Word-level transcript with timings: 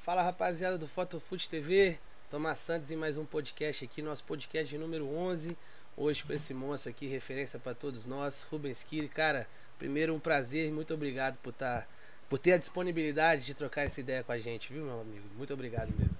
Fala 0.00 0.22
rapaziada 0.22 0.78
do 0.78 0.88
Fotofoot 0.88 1.46
TV, 1.46 1.98
Tomás 2.30 2.58
Santos 2.58 2.90
em 2.90 2.96
mais 2.96 3.18
um 3.18 3.24
podcast 3.26 3.84
aqui, 3.84 4.00
nosso 4.00 4.24
podcast 4.24 4.76
número 4.78 5.06
11. 5.06 5.54
Hoje 5.94 6.24
com 6.24 6.32
esse 6.32 6.54
monstro 6.54 6.88
aqui, 6.88 7.06
referência 7.06 7.58
para 7.58 7.74
todos 7.74 8.06
nós, 8.06 8.46
Rubens 8.50 8.82
Kiri. 8.82 9.08
Cara, 9.08 9.46
primeiro 9.78 10.14
um 10.14 10.18
prazer 10.18 10.72
muito 10.72 10.94
obrigado 10.94 11.36
por, 11.42 11.52
tá, 11.52 11.84
por 12.30 12.38
ter 12.38 12.54
a 12.54 12.56
disponibilidade 12.56 13.44
de 13.44 13.52
trocar 13.52 13.82
essa 13.82 14.00
ideia 14.00 14.24
com 14.24 14.32
a 14.32 14.38
gente, 14.38 14.72
viu, 14.72 14.86
meu 14.86 15.02
amigo? 15.02 15.26
Muito 15.36 15.52
obrigado 15.52 15.92
mesmo. 15.98 16.16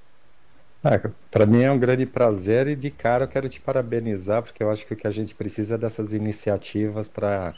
Ah, 0.85 1.01
para 1.31 1.47
mim 1.47 1.63
é 1.63 1.73
um 1.73 1.79
grande 1.79 2.05
prazer 2.05 2.69
e 2.69 2.77
de 2.77 2.91
cara 2.91 3.25
eu 3.25 3.29
quero 3.29 3.49
te 3.49 3.63
parabenizar, 3.63 4.43
porque 4.43 4.63
eu 4.63 4.71
acho 4.71 4.85
que 4.85 4.93
o 4.93 4.97
que 4.97 5.07
a 5.07 5.11
gente 5.11 5.35
precisa 5.35 5.77
é 5.77 5.79
dessas 5.79 6.13
iniciativas 6.13 7.09
para 7.09 7.55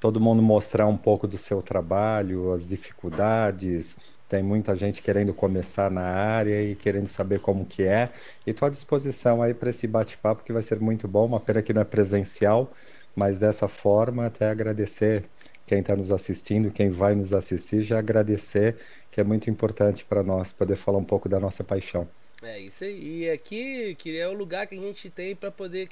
todo 0.00 0.18
mundo 0.18 0.40
mostrar 0.40 0.86
um 0.86 0.96
pouco 0.96 1.28
do 1.28 1.36
seu 1.36 1.60
trabalho, 1.60 2.54
as 2.54 2.66
dificuldades. 2.66 3.98
Tem 4.28 4.42
muita 4.42 4.76
gente 4.76 5.00
querendo 5.02 5.32
começar 5.32 5.90
na 5.90 6.02
área 6.02 6.62
e 6.62 6.74
querendo 6.74 7.08
saber 7.08 7.40
como 7.40 7.64
que 7.64 7.82
é. 7.82 8.10
E 8.46 8.50
estou 8.50 8.66
à 8.66 8.70
disposição 8.70 9.42
aí 9.42 9.54
para 9.54 9.70
esse 9.70 9.86
bate-papo 9.86 10.44
que 10.44 10.52
vai 10.52 10.62
ser 10.62 10.78
muito 10.80 11.08
bom. 11.08 11.26
Uma 11.26 11.40
pena 11.40 11.62
que 11.62 11.72
não 11.72 11.80
é 11.80 11.84
presencial, 11.84 12.70
mas 13.16 13.38
dessa 13.38 13.68
forma 13.68 14.26
até 14.26 14.50
agradecer 14.50 15.24
quem 15.66 15.80
está 15.80 15.96
nos 15.96 16.10
assistindo, 16.10 16.70
quem 16.70 16.90
vai 16.90 17.14
nos 17.14 17.32
assistir, 17.32 17.82
já 17.82 17.98
agradecer, 17.98 18.76
que 19.10 19.20
é 19.20 19.24
muito 19.24 19.50
importante 19.50 20.04
para 20.04 20.22
nós 20.22 20.52
poder 20.52 20.76
falar 20.76 20.98
um 20.98 21.04
pouco 21.04 21.28
da 21.28 21.40
nossa 21.40 21.64
paixão. 21.64 22.08
É 22.42 22.58
isso 22.60 22.84
aí. 22.84 23.24
E 23.24 23.30
aqui, 23.30 23.94
que 23.96 24.18
é 24.18 24.28
o 24.28 24.32
lugar 24.32 24.66
que 24.66 24.76
a 24.76 24.80
gente 24.80 25.10
tem 25.10 25.34
para 25.34 25.50
poder. 25.50 25.88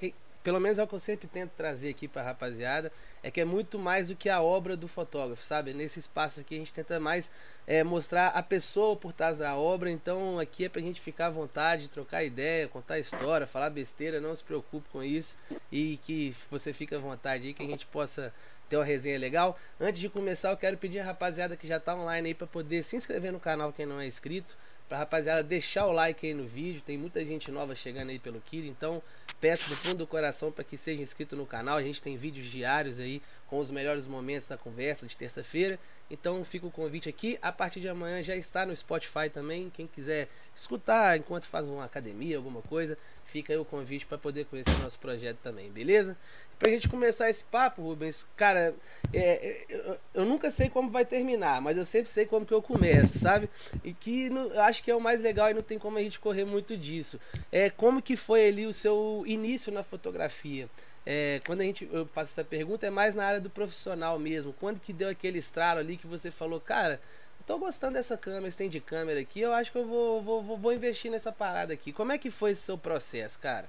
Pelo 0.46 0.60
menos 0.60 0.78
é 0.78 0.82
o 0.84 0.86
que 0.86 0.94
eu 0.94 1.00
sempre 1.00 1.26
tento 1.26 1.50
trazer 1.56 1.88
aqui 1.88 2.06
pra 2.06 2.22
rapaziada. 2.22 2.92
É 3.20 3.32
que 3.32 3.40
é 3.40 3.44
muito 3.44 3.80
mais 3.80 4.06
do 4.06 4.14
que 4.14 4.28
a 4.28 4.40
obra 4.40 4.76
do 4.76 4.86
fotógrafo, 4.86 5.42
sabe? 5.42 5.74
Nesse 5.74 5.98
espaço 5.98 6.38
aqui 6.38 6.54
a 6.54 6.58
gente 6.58 6.72
tenta 6.72 7.00
mais 7.00 7.28
é, 7.66 7.82
mostrar 7.82 8.28
a 8.28 8.40
pessoa 8.40 8.94
por 8.94 9.12
trás 9.12 9.38
da 9.38 9.56
obra. 9.56 9.90
Então 9.90 10.38
aqui 10.38 10.66
é 10.66 10.68
pra 10.68 10.80
gente 10.80 11.00
ficar 11.00 11.26
à 11.26 11.30
vontade, 11.30 11.90
trocar 11.90 12.22
ideia, 12.22 12.68
contar 12.68 13.00
história, 13.00 13.44
falar 13.44 13.70
besteira. 13.70 14.20
Não 14.20 14.36
se 14.36 14.44
preocupe 14.44 14.88
com 14.90 15.02
isso. 15.02 15.36
E 15.72 15.96
que 16.04 16.32
você 16.48 16.72
fique 16.72 16.94
à 16.94 16.98
vontade 17.00 17.48
aí, 17.48 17.52
que 17.52 17.64
a 17.64 17.66
gente 17.66 17.84
possa 17.84 18.32
ter 18.68 18.76
uma 18.76 18.84
resenha 18.84 19.18
legal. 19.18 19.58
Antes 19.80 20.00
de 20.00 20.08
começar, 20.08 20.52
eu 20.52 20.56
quero 20.56 20.78
pedir 20.78 21.00
a 21.00 21.04
rapaziada 21.04 21.56
que 21.56 21.66
já 21.66 21.80
tá 21.80 21.96
online 21.96 22.28
aí 22.28 22.34
para 22.34 22.46
poder 22.46 22.84
se 22.84 22.94
inscrever 22.94 23.32
no 23.32 23.40
canal 23.40 23.72
quem 23.72 23.84
não 23.84 23.98
é 23.98 24.06
inscrito 24.06 24.56
Pra 24.88 24.98
rapaziada 24.98 25.42
deixar 25.42 25.86
o 25.86 25.92
like 25.92 26.26
aí 26.26 26.34
no 26.34 26.46
vídeo. 26.46 26.82
Tem 26.82 26.96
muita 26.96 27.24
gente 27.24 27.50
nova 27.50 27.74
chegando 27.74 28.10
aí 28.10 28.18
pelo 28.18 28.40
Kiri. 28.40 28.68
Então 28.68 29.02
peço 29.40 29.68
do 29.68 29.76
fundo 29.76 29.98
do 29.98 30.06
coração 30.06 30.52
para 30.52 30.64
que 30.64 30.76
seja 30.76 31.02
inscrito 31.02 31.34
no 31.34 31.46
canal. 31.46 31.76
A 31.76 31.82
gente 31.82 32.00
tem 32.00 32.16
vídeos 32.16 32.46
diários 32.46 33.00
aí 33.00 33.20
com 33.48 33.58
os 33.58 33.70
melhores 33.70 34.06
momentos 34.06 34.48
da 34.48 34.56
conversa 34.56 35.06
de 35.06 35.16
terça-feira. 35.16 35.78
Então 36.10 36.44
fica 36.44 36.66
o 36.66 36.70
convite 36.70 37.08
aqui. 37.08 37.38
A 37.40 37.52
partir 37.52 37.80
de 37.80 37.88
amanhã 37.88 38.22
já 38.22 38.36
está 38.36 38.66
no 38.66 38.74
Spotify 38.74 39.30
também. 39.32 39.70
Quem 39.70 39.86
quiser 39.86 40.28
escutar 40.54 41.16
enquanto 41.16 41.46
faz 41.46 41.66
uma 41.66 41.84
academia, 41.84 42.36
alguma 42.36 42.62
coisa, 42.62 42.96
fica 43.24 43.52
aí 43.52 43.58
o 43.58 43.64
convite 43.64 44.06
para 44.06 44.18
poder 44.18 44.46
conhecer 44.46 44.70
o 44.70 44.78
nosso 44.78 44.98
projeto 44.98 45.38
também, 45.42 45.70
beleza? 45.70 46.16
Pra 46.58 46.70
gente 46.70 46.88
começar 46.88 47.28
esse 47.28 47.44
papo, 47.44 47.82
Rubens, 47.82 48.26
cara, 48.34 48.74
é, 49.12 49.20
é, 49.20 49.66
eu, 49.68 49.98
eu, 50.14 50.24
nunca 50.24 50.50
sei 50.50 50.70
como 50.70 50.90
vai 50.90 51.04
terminar, 51.04 51.60
mas 51.60 51.76
eu 51.76 51.84
sempre 51.84 52.10
sei 52.10 52.24
como 52.24 52.46
que 52.46 52.54
eu 52.54 52.62
começo, 52.62 53.18
sabe? 53.18 53.50
E 53.84 53.92
que 53.92 54.30
no, 54.30 54.58
acho 54.60 54.82
que 54.82 54.90
é 54.90 54.94
o 54.94 55.00
mais 55.00 55.20
legal 55.20 55.50
e 55.50 55.54
não 55.54 55.62
tem 55.62 55.78
como 55.78 55.98
a 55.98 56.02
gente 56.02 56.18
correr 56.18 56.46
muito 56.46 56.76
disso. 56.76 57.20
É 57.52 57.68
como 57.68 58.00
que 58.00 58.16
foi 58.16 58.48
ali 58.48 58.66
o 58.66 58.72
seu 58.72 59.22
início 59.26 59.70
na 59.70 59.82
fotografia? 59.82 60.68
É, 61.06 61.40
quando 61.46 61.60
a 61.62 61.64
gente 61.64 61.88
eu 61.92 62.06
faço 62.06 62.32
essa 62.32 62.44
pergunta 62.44 62.86
é 62.86 62.90
mais 62.90 63.14
na 63.14 63.24
área 63.24 63.40
do 63.40 63.50
profissional 63.50 64.18
mesmo. 64.18 64.52
Quando 64.52 64.80
que 64.80 64.92
deu 64.92 65.08
aquele 65.08 65.38
estralo 65.38 65.80
ali 65.80 65.96
que 65.96 66.06
você 66.06 66.30
falou, 66.30 66.60
cara, 66.60 67.00
tô 67.46 67.58
gostando 67.58 67.94
dessa 67.94 68.18
câmera, 68.18 68.48
esse 68.48 68.58
tem 68.58 68.68
de 68.68 68.80
câmera 68.80 69.20
aqui, 69.20 69.40
eu 69.40 69.52
acho 69.52 69.70
que 69.72 69.78
eu 69.78 69.86
vou, 69.86 70.22
vou, 70.22 70.42
vou, 70.42 70.58
vou 70.58 70.72
investir 70.74 71.10
nessa 71.10 71.32
parada 71.32 71.72
aqui. 71.72 71.92
Como 71.92 72.12
é 72.12 72.18
que 72.18 72.30
foi 72.30 72.50
esse 72.52 72.62
seu 72.62 72.76
processo, 72.76 73.38
cara? 73.38 73.68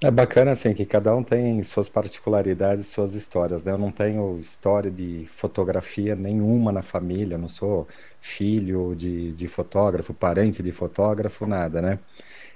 É 0.00 0.10
bacana 0.10 0.50
assim 0.50 0.74
que 0.74 0.84
cada 0.84 1.14
um 1.16 1.22
tem 1.24 1.62
suas 1.62 1.88
particularidades, 1.88 2.88
suas 2.88 3.14
histórias, 3.14 3.64
né? 3.64 3.72
Eu 3.72 3.78
não 3.78 3.90
tenho 3.90 4.38
história 4.38 4.90
de 4.90 5.26
fotografia 5.36 6.14
nenhuma 6.14 6.70
na 6.72 6.82
família, 6.82 7.38
não 7.38 7.48
sou 7.48 7.88
filho 8.20 8.94
de, 8.94 9.32
de 9.32 9.48
fotógrafo, 9.48 10.12
parente 10.12 10.62
de 10.62 10.72
fotógrafo, 10.72 11.46
nada, 11.46 11.80
né? 11.80 11.98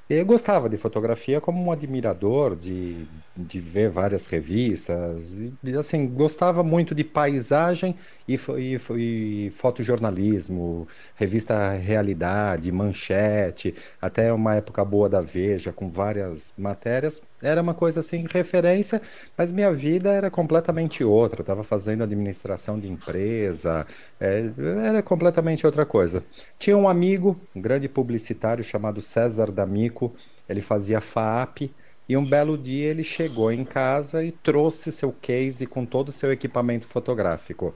Eu 0.09 0.25
gostava 0.25 0.69
de 0.69 0.77
fotografia 0.77 1.41
como 1.41 1.61
um 1.61 1.73
admirador 1.73 2.55
de, 2.55 3.09
de 3.37 3.61
ver 3.61 3.91
várias 3.91 4.25
revistas, 4.27 5.37
e 5.37 5.75
assim, 5.77 6.07
gostava 6.07 6.63
muito 6.63 6.95
de 6.95 7.03
paisagem 7.03 7.97
e, 8.27 8.35
e, 8.57 9.47
e 9.47 9.51
fotojornalismo, 9.51 10.87
revista 11.17 11.71
Realidade, 11.73 12.71
Manchete, 12.71 13.75
até 14.01 14.33
uma 14.33 14.55
época 14.55 14.85
boa 14.85 15.09
da 15.09 15.21
Veja, 15.21 15.73
com 15.73 15.91
várias 15.91 16.55
matérias. 16.57 17.21
Era 17.43 17.61
uma 17.61 17.75
coisa 17.75 17.99
assim, 18.01 18.27
referência, 18.31 19.03
mas 19.37 19.53
minha 19.53 19.73
vida 19.73 20.11
era 20.11 20.31
completamente 20.31 21.03
outra. 21.05 21.43
Estava 21.43 21.63
fazendo 21.65 22.03
administração 22.05 22.79
de 22.79 22.89
empresa, 22.89 23.87
é, 24.21 24.51
era 24.85 25.03
completamente 25.03 25.67
outra 25.67 25.85
coisa. 25.85 26.25
Tinha 26.59 26.77
um 26.77 26.89
amigo, 26.89 27.39
um 27.55 27.61
grande 27.61 27.89
publicitário 27.89 28.65
chamado 28.65 29.03
César 29.03 29.51
D'Amico, 29.53 29.96
ele 30.49 30.61
fazia 30.61 31.01
FAAP, 31.01 31.71
e 32.09 32.17
um 32.17 32.25
belo 32.25 32.57
dia 32.57 32.89
ele 32.89 33.03
chegou 33.03 33.51
em 33.51 33.65
casa 33.65 34.23
e 34.25 34.31
trouxe 34.31 34.93
seu 34.93 35.13
case 35.13 35.67
com 35.67 35.85
todo 35.85 36.09
o 36.09 36.13
seu 36.13 36.33
equipamento 36.33 36.87
fotográfico. 36.87 37.75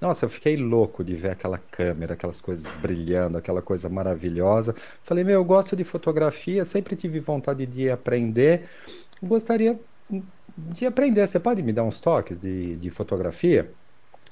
Nossa, 0.00 0.24
eu 0.24 0.30
fiquei 0.30 0.56
louco 0.56 1.04
de 1.04 1.14
ver 1.14 1.30
aquela 1.30 1.58
câmera, 1.58 2.14
aquelas 2.14 2.40
coisas 2.40 2.70
brilhando, 2.80 3.38
aquela 3.38 3.60
coisa 3.62 3.88
maravilhosa. 3.88 4.74
Falei, 5.02 5.24
meu, 5.24 5.34
eu 5.34 5.44
gosto 5.44 5.76
de 5.76 5.84
fotografia, 5.84 6.64
sempre 6.64 6.96
tive 6.96 7.20
vontade 7.20 7.66
de 7.66 7.90
aprender. 7.90 8.68
Gostaria 9.22 9.78
de 10.56 10.86
aprender. 10.86 11.26
Você 11.26 11.38
pode 11.38 11.62
me 11.62 11.72
dar 11.72 11.84
uns 11.84 12.00
toques 12.00 12.38
de, 12.38 12.76
de 12.76 12.90
fotografia? 12.90 13.70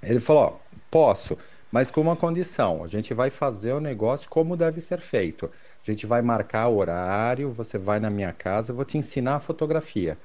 Ele 0.03 0.20
falou: 0.20 0.60
posso 0.91 1.37
mas 1.70 1.91
com 1.91 2.00
uma 2.00 2.16
condição: 2.16 2.82
a 2.82 2.88
gente 2.88 3.12
vai 3.15 3.31
fazer 3.31 3.72
o 3.72 3.81
negócio 3.81 4.28
como 4.28 4.56
deve 4.56 4.81
ser 4.81 5.00
feito. 5.00 5.50
A 5.87 5.91
gente 5.91 6.06
vai 6.06 6.22
marcar 6.22 6.69
o 6.69 6.77
horário, 6.77 7.53
você 7.53 7.78
vai 7.78 7.99
na 8.00 8.11
minha 8.11 8.33
casa, 8.33 8.72
eu 8.72 8.77
vou 8.77 8.84
te 8.84 8.99
ensinar 8.99 9.37
a 9.37 9.41
fotografia. 9.41 10.19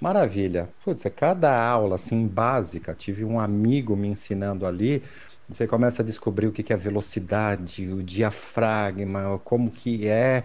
Maravilha. 0.00 0.68
Putz, 0.82 1.04
é 1.04 1.10
cada 1.10 1.62
aula 1.62 1.96
assim 1.96 2.26
básica, 2.26 2.94
tive 2.94 3.24
um 3.24 3.38
amigo 3.38 3.94
me 3.96 4.08
ensinando 4.08 4.66
ali. 4.66 5.02
Você 5.48 5.66
começa 5.66 6.02
a 6.02 6.04
descobrir 6.04 6.46
o 6.46 6.52
que 6.52 6.72
é 6.72 6.76
velocidade, 6.76 7.92
o 7.92 8.02
diafragma, 8.02 9.38
como 9.44 9.70
que 9.70 10.06
é. 10.08 10.44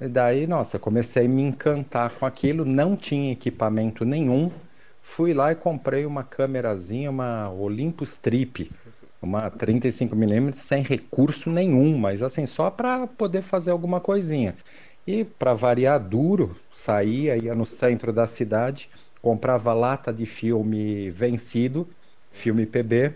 E 0.00 0.08
daí, 0.08 0.46
nossa, 0.46 0.78
comecei 0.78 1.26
a 1.26 1.28
me 1.28 1.42
encantar 1.42 2.10
com 2.18 2.26
aquilo, 2.26 2.64
não 2.64 2.96
tinha 2.96 3.32
equipamento 3.32 4.04
nenhum. 4.04 4.50
Fui 5.00 5.32
lá 5.32 5.52
e 5.52 5.56
comprei 5.56 6.04
uma 6.04 6.24
câmerazinha, 6.24 7.10
uma 7.10 7.50
Olympus 7.50 8.14
Trip 8.14 8.70
uma 9.20 9.50
35mm 9.50 10.62
sem 10.62 10.82
recurso 10.82 11.50
nenhum, 11.50 11.98
mas 11.98 12.22
assim, 12.22 12.46
só 12.46 12.70
para 12.70 13.06
poder 13.06 13.42
fazer 13.42 13.70
alguma 13.70 14.00
coisinha. 14.00 14.56
E 15.06 15.24
para 15.24 15.54
variar 15.54 15.98
duro, 16.00 16.56
saía, 16.70 17.36
ia 17.36 17.54
no 17.54 17.64
centro 17.66 18.12
da 18.12 18.26
cidade, 18.26 18.90
comprava 19.20 19.72
lata 19.72 20.12
de 20.12 20.26
filme 20.26 21.10
vencido, 21.10 21.88
filme 22.30 22.66
PB, 22.66 23.14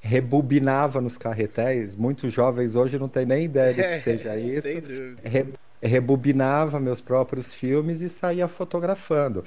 rebobinava 0.00 1.00
nos 1.00 1.16
carretéis. 1.16 1.96
Muitos 1.96 2.32
jovens 2.32 2.74
hoje 2.76 2.98
não 2.98 3.08
têm 3.08 3.26
nem 3.26 3.44
ideia 3.44 3.74
de 3.74 3.84
que 3.84 3.94
seja 3.96 4.36
isso. 4.38 4.82
Re 5.22 5.54
rebobinava 5.80 6.80
meus 6.80 7.00
próprios 7.00 7.54
filmes 7.54 8.00
e 8.00 8.08
saía 8.08 8.48
fotografando. 8.48 9.44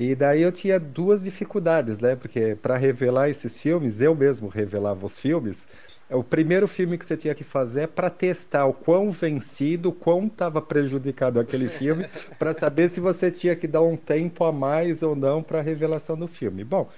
E 0.00 0.14
daí 0.14 0.42
eu 0.42 0.52
tinha 0.52 0.78
duas 0.78 1.24
dificuldades, 1.24 1.98
né? 1.98 2.14
Porque 2.14 2.54
para 2.54 2.76
revelar 2.76 3.28
esses 3.30 3.60
filmes, 3.60 4.00
eu 4.00 4.14
mesmo 4.14 4.46
revelava 4.48 5.04
os 5.04 5.18
filmes. 5.18 5.66
O 6.08 6.22
primeiro 6.22 6.68
filme 6.68 6.96
que 6.96 7.04
você 7.04 7.16
tinha 7.16 7.34
que 7.34 7.42
fazer 7.42 7.80
é 7.82 7.86
para 7.88 8.08
testar 8.08 8.66
o 8.66 8.72
quão 8.72 9.10
vencido, 9.10 9.88
o 9.88 9.92
quão 9.92 10.28
estava 10.28 10.62
prejudicado 10.62 11.40
aquele 11.40 11.68
filme, 11.68 12.06
para 12.38 12.54
saber 12.54 12.88
se 12.88 13.00
você 13.00 13.28
tinha 13.28 13.56
que 13.56 13.66
dar 13.66 13.82
um 13.82 13.96
tempo 13.96 14.44
a 14.44 14.52
mais 14.52 15.02
ou 15.02 15.16
não 15.16 15.42
para 15.42 15.58
a 15.58 15.62
revelação 15.62 16.16
do 16.16 16.28
filme. 16.28 16.62
Bom, 16.62 16.88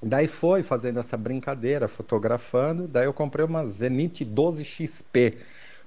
daí 0.00 0.28
foi 0.28 0.62
fazendo 0.62 1.00
essa 1.00 1.16
brincadeira, 1.16 1.88
fotografando. 1.88 2.86
Daí 2.86 3.06
eu 3.06 3.12
comprei 3.12 3.44
uma 3.44 3.66
Zenith 3.66 4.24
12 4.24 4.64
XP 4.64 5.38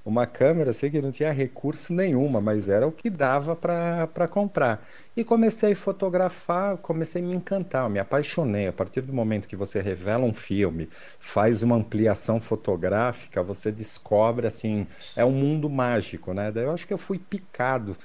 uma 0.03 0.25
câmera 0.25 0.71
assim 0.71 0.89
que 0.89 1.01
não 1.01 1.11
tinha 1.11 1.31
recurso 1.31 1.93
nenhuma, 1.93 2.41
mas 2.41 2.67
era 2.67 2.87
o 2.87 2.91
que 2.91 3.09
dava 3.09 3.55
para 3.55 4.27
comprar. 4.27 4.85
E 5.15 5.23
comecei 5.23 5.73
a 5.73 5.75
fotografar, 5.75 6.77
comecei 6.77 7.21
a 7.21 7.25
me 7.25 7.35
encantar, 7.35 7.89
me 7.89 7.99
apaixonei. 7.99 8.67
A 8.67 8.73
partir 8.73 9.01
do 9.01 9.13
momento 9.13 9.47
que 9.47 9.55
você 9.55 9.81
revela 9.81 10.25
um 10.25 10.33
filme, 10.33 10.89
faz 11.19 11.61
uma 11.61 11.75
ampliação 11.75 12.41
fotográfica, 12.41 13.43
você 13.43 13.71
descobre 13.71 14.47
assim, 14.47 14.87
é 15.15 15.23
um 15.23 15.31
mundo 15.31 15.69
mágico, 15.69 16.33
né? 16.33 16.51
Daí 16.51 16.63
eu 16.63 16.71
acho 16.71 16.87
que 16.87 16.93
eu 16.93 16.97
fui 16.97 17.19
picado. 17.19 17.95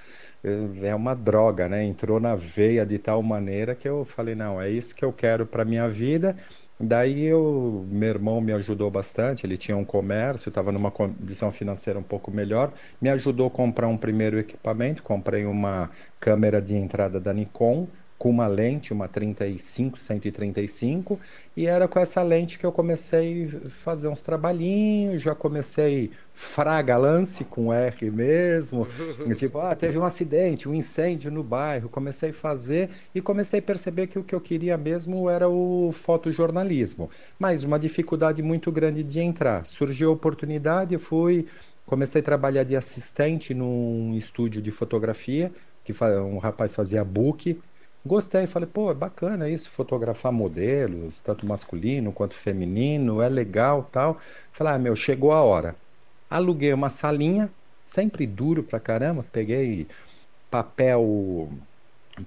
É 0.83 0.95
uma 0.95 1.15
droga, 1.15 1.69
né? 1.69 1.83
Entrou 1.85 2.21
na 2.21 2.37
veia 2.37 2.87
de 2.87 2.99
tal 2.99 3.23
maneira 3.23 3.75
que 3.75 3.89
eu 3.89 4.05
falei, 4.05 4.35
não, 4.35 4.61
é 4.61 4.71
isso 4.71 4.95
que 4.95 5.05
eu 5.05 5.13
quero 5.13 5.45
para 5.47 5.65
minha 5.65 5.89
vida 5.89 6.37
Daí 6.79 7.25
eu, 7.25 7.87
meu 7.91 8.09
irmão 8.11 8.39
me 8.41 8.53
ajudou 8.53 8.91
bastante, 8.91 9.47
ele 9.47 9.57
tinha 9.57 9.77
um 9.77 9.85
comércio, 9.85 10.51
estava 10.51 10.71
numa 10.71 10.91
condição 10.91 11.51
financeira 11.51 11.99
um 11.99 12.03
pouco 12.03 12.31
melhor, 12.31 12.75
me 13.01 13.09
ajudou 13.09 13.47
a 13.47 13.51
comprar 13.51 13.89
um 13.89 13.97
primeiro 13.97 14.39
equipamento, 14.39 15.03
comprei 15.03 15.47
uma 15.47 15.91
câmera 16.21 16.61
de 16.61 16.77
entrada 16.77 17.19
da 17.19 17.33
Nikon, 17.33 17.89
com 18.19 18.31
uma 18.31 18.47
lente, 18.47 18.93
uma 18.93 19.07
35, 19.09 19.99
135, 19.99 21.21
e 21.57 21.67
era 21.67 21.87
com 21.87 21.99
essa 21.99 22.23
lente 22.23 22.59
que 22.59 22.65
eu 22.65 22.73
comecei 22.73 23.51
a 23.67 23.69
fazer 23.69 24.09
uns 24.09 24.23
trabalhinhos, 24.23 25.23
já 25.23 25.35
comecei 25.35 26.11
fraga 26.33 26.97
lance 26.97 27.45
com 27.45 27.73
R 27.73 28.11
mesmo, 28.11 28.87
tipo, 29.37 29.59
ah, 29.59 29.75
teve 29.75 29.99
um 29.99 30.05
acidente, 30.05 30.69
um 30.69 30.75
incêndio 30.75 31.31
no 31.31 31.43
bairro, 31.43 31.89
comecei 31.89 32.31
a 32.31 32.35
fazer 32.35 32.91
e 33.15 33.21
comecei 33.21 33.59
a 33.59 33.63
perceber 33.63 34.07
que 34.07 34.19
o 34.19 34.25
que 34.25 34.35
eu 34.35 34.41
queria 34.41 34.79
mesmo 34.79 35.29
era 35.29 35.49
o 35.49 35.93
fotojornalismo, 35.93 37.11
mas 37.39 37.65
uma 37.65 37.79
dificuldade 37.79 38.43
muito 38.43 38.73
grande 38.73 39.03
de 39.03 39.21
entrar. 39.21 39.67
Surgiu 39.67 40.11
a 40.11 40.15
oportunidade, 40.15 40.95
eu 40.95 41.01
fui, 41.01 41.47
comecei 41.85 42.23
a 42.23 42.25
trabalhar 42.25 42.65
de 42.65 42.77
assistente 42.77 43.53
num 43.53 44.15
estúdio 44.17 44.63
de 44.63 44.71
fotografia, 44.71 45.53
que 45.85 45.95
um 46.03 46.39
rapaz 46.39 46.75
fazia 46.75 47.05
book, 47.05 47.59
Gostei, 48.07 48.47
falei, 48.47 48.69
pô, 48.69 48.91
é 48.91 48.95
bacana 48.95 49.49
isso, 49.49 49.71
fotografar 49.71 50.31
modelos, 50.33 51.21
tanto 51.23 51.47
masculino 51.47 52.13
quanto 52.13 52.35
feminino, 52.35 53.21
é 53.23 53.29
legal, 53.29 53.85
tal. 53.91 54.21
Falei, 54.53 54.75
ah, 54.75 54.79
meu, 54.79 54.95
chegou 54.95 55.33
a 55.33 55.43
hora. 55.43 55.77
Aluguei 56.31 56.73
uma 56.73 56.91
salinha, 56.91 57.53
sempre 57.87 58.27
duro 58.27 58.63
pra 58.65 58.79
caramba, 58.81 59.25
peguei 59.25 59.89
papel, 60.51 61.51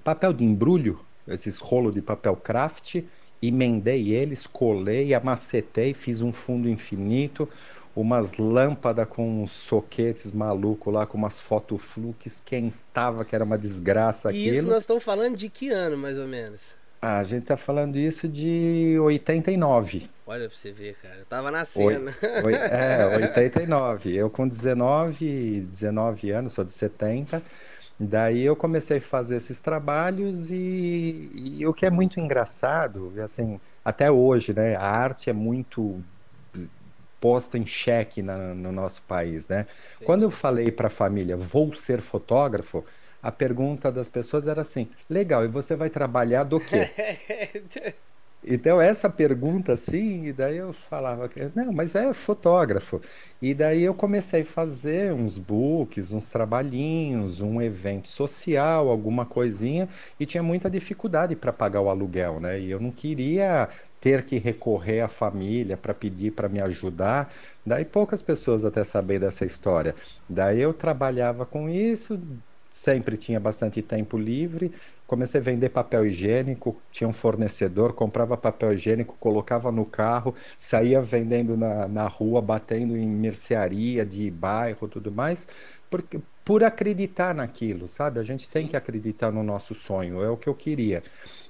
papel 0.04 0.32
de 0.32 0.44
embrulho, 0.44 1.06
esses 1.26 1.58
rolos 1.58 1.94
de 1.94 2.02
papel 2.02 2.36
craft, 2.36 2.96
emendei 3.42 4.10
eles, 4.14 4.46
colei, 4.46 5.14
amacetei, 5.14 5.94
fiz 5.94 6.22
um 6.22 6.32
fundo 6.32 6.68
infinito, 6.68 7.48
umas 7.94 8.32
lâmpadas 8.34 9.06
com 9.08 9.42
uns 9.42 9.52
soquetes 9.52 10.32
maluco 10.32 10.90
lá, 10.90 11.06
com 11.06 11.18
umas 11.18 11.40
fotos 11.40 11.82
flu 11.82 12.14
que 12.18 12.28
esquentava, 12.28 13.24
que 13.24 13.34
era 13.34 13.44
uma 13.44 13.58
desgraça 13.58 14.32
e 14.32 14.48
isso 14.48 14.66
nós 14.66 14.80
estamos 14.80 15.02
falando 15.02 15.36
de 15.36 15.48
que 15.48 15.70
ano, 15.70 15.96
mais 15.96 16.18
ou 16.18 16.26
menos? 16.26 16.74
Ah, 17.02 17.18
a 17.18 17.24
gente 17.24 17.46
tá 17.46 17.56
falando 17.56 17.96
isso 17.96 18.28
de 18.28 18.98
89. 19.00 20.10
Olha 20.26 20.48
pra 20.48 20.56
você 20.56 20.70
ver, 20.70 20.96
cara. 21.00 21.16
Eu 21.16 21.24
tava 21.24 21.50
nascendo. 21.50 22.10
Oi, 22.44 22.54
é, 22.54 23.06
89. 23.24 24.14
Eu 24.14 24.28
com 24.28 24.46
19, 24.46 25.62
19 25.62 26.30
anos, 26.30 26.52
sou 26.52 26.62
de 26.62 26.74
70. 26.74 27.42
Daí 27.98 28.42
eu 28.42 28.54
comecei 28.54 28.98
a 28.98 29.00
fazer 29.00 29.36
esses 29.36 29.60
trabalhos 29.60 30.50
e, 30.50 31.30
e 31.34 31.66
o 31.66 31.72
que 31.72 31.86
é 31.86 31.90
muito 31.90 32.20
engraçado, 32.20 33.12
assim, 33.22 33.58
até 33.84 34.10
hoje, 34.10 34.52
né? 34.52 34.76
A 34.76 34.86
arte 34.86 35.30
é 35.30 35.32
muito 35.32 36.02
posta 37.20 37.58
em 37.58 37.66
xeque 37.66 38.22
na, 38.22 38.54
no 38.54 38.72
nosso 38.72 39.02
país, 39.02 39.46
né? 39.46 39.66
Sim. 39.98 40.04
Quando 40.04 40.22
eu 40.22 40.30
falei 40.30 40.72
para 40.72 40.86
a 40.88 40.90
família, 40.90 41.36
vou 41.36 41.74
ser 41.74 42.00
fotógrafo, 42.00 42.84
a 43.22 43.30
pergunta 43.30 43.92
das 43.92 44.08
pessoas 44.08 44.46
era 44.46 44.62
assim: 44.62 44.90
legal, 45.08 45.44
e 45.44 45.48
você 45.48 45.76
vai 45.76 45.90
trabalhar 45.90 46.44
do 46.44 46.58
quê? 46.58 46.90
Então, 48.42 48.80
essa 48.80 49.10
pergunta, 49.10 49.74
assim, 49.74 50.24
e 50.24 50.32
daí 50.32 50.56
eu 50.56 50.72
falava, 50.72 51.30
não, 51.54 51.72
mas 51.72 51.94
é 51.94 52.12
fotógrafo. 52.14 52.98
E 53.40 53.52
daí 53.52 53.82
eu 53.82 53.94
comecei 53.94 54.40
a 54.42 54.46
fazer 54.46 55.12
uns 55.12 55.36
books, 55.36 56.10
uns 56.10 56.26
trabalhinhos, 56.28 57.42
um 57.42 57.60
evento 57.60 58.08
social, 58.08 58.88
alguma 58.88 59.26
coisinha, 59.26 59.90
e 60.18 60.24
tinha 60.24 60.42
muita 60.42 60.70
dificuldade 60.70 61.36
para 61.36 61.52
pagar 61.52 61.82
o 61.82 61.90
aluguel, 61.90 62.40
né? 62.40 62.58
E 62.58 62.70
eu 62.70 62.80
não 62.80 62.90
queria 62.90 63.68
ter 64.00 64.24
que 64.24 64.38
recorrer 64.38 65.00
à 65.02 65.08
família 65.08 65.76
para 65.76 65.94
pedir 65.94 66.32
para 66.32 66.48
me 66.48 66.60
ajudar. 66.60 67.32
Daí 67.64 67.84
poucas 67.84 68.22
pessoas 68.22 68.64
até 68.64 68.82
sabem 68.84 69.18
dessa 69.20 69.44
história. 69.44 69.94
Daí 70.28 70.60
eu 70.60 70.72
trabalhava 70.74 71.44
com 71.46 71.68
isso, 71.68 72.18
sempre 72.70 73.16
tinha 73.16 73.40
bastante 73.40 73.82
tempo 73.82 74.16
livre. 74.16 74.72
Comecei 75.06 75.40
a 75.40 75.44
vender 75.44 75.70
papel 75.70 76.06
higiênico, 76.06 76.80
tinha 76.90 77.08
um 77.08 77.12
fornecedor, 77.12 77.92
comprava 77.94 78.36
papel 78.36 78.72
higiênico, 78.74 79.16
colocava 79.18 79.72
no 79.72 79.84
carro, 79.84 80.34
saía 80.56 81.02
vendendo 81.02 81.56
na, 81.56 81.88
na 81.88 82.06
rua, 82.06 82.40
batendo 82.40 82.96
em 82.96 83.08
mercearia 83.10 84.06
de 84.06 84.30
bairro 84.30 84.88
tudo 84.88 85.10
mais, 85.10 85.48
porque, 85.90 86.20
por 86.44 86.62
acreditar 86.64 87.34
naquilo, 87.34 87.88
sabe? 87.88 88.20
A 88.20 88.22
gente 88.22 88.48
tem 88.48 88.68
que 88.68 88.76
acreditar 88.76 89.32
no 89.32 89.42
nosso 89.42 89.74
sonho, 89.74 90.22
é 90.22 90.30
o 90.30 90.36
que 90.36 90.48
eu 90.48 90.54
queria. 90.54 91.02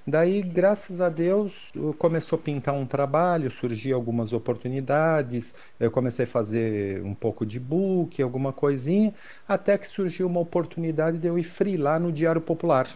Daí, 0.06 0.43
graças 0.43 1.00
a 1.00 1.08
Deus, 1.08 1.70
começou 1.99 2.38
a 2.38 2.43
pintar 2.43 2.75
um 2.75 2.87
trabalho, 2.87 3.50
surgiu 3.50 3.97
algumas 3.97 4.32
oportunidades, 4.32 5.55
eu 5.79 5.91
comecei 5.91 6.25
a 6.25 6.29
fazer 6.29 7.02
um 7.05 7.14
pouco 7.14 7.47
de 7.47 7.61
book, 7.61 8.20
alguma 8.20 8.52
coisinha, 8.52 9.14
até 9.47 9.79
que 9.79 9.87
surgiu 9.87 10.26
uma 10.26 10.41
oportunidade 10.41 11.19
de 11.19 11.29
eu 11.29 11.38
ir 11.38 11.44
free 11.44 11.76
lá 11.76 11.99
no 11.99 12.12
Diário 12.12 12.41
Popular. 12.41 12.88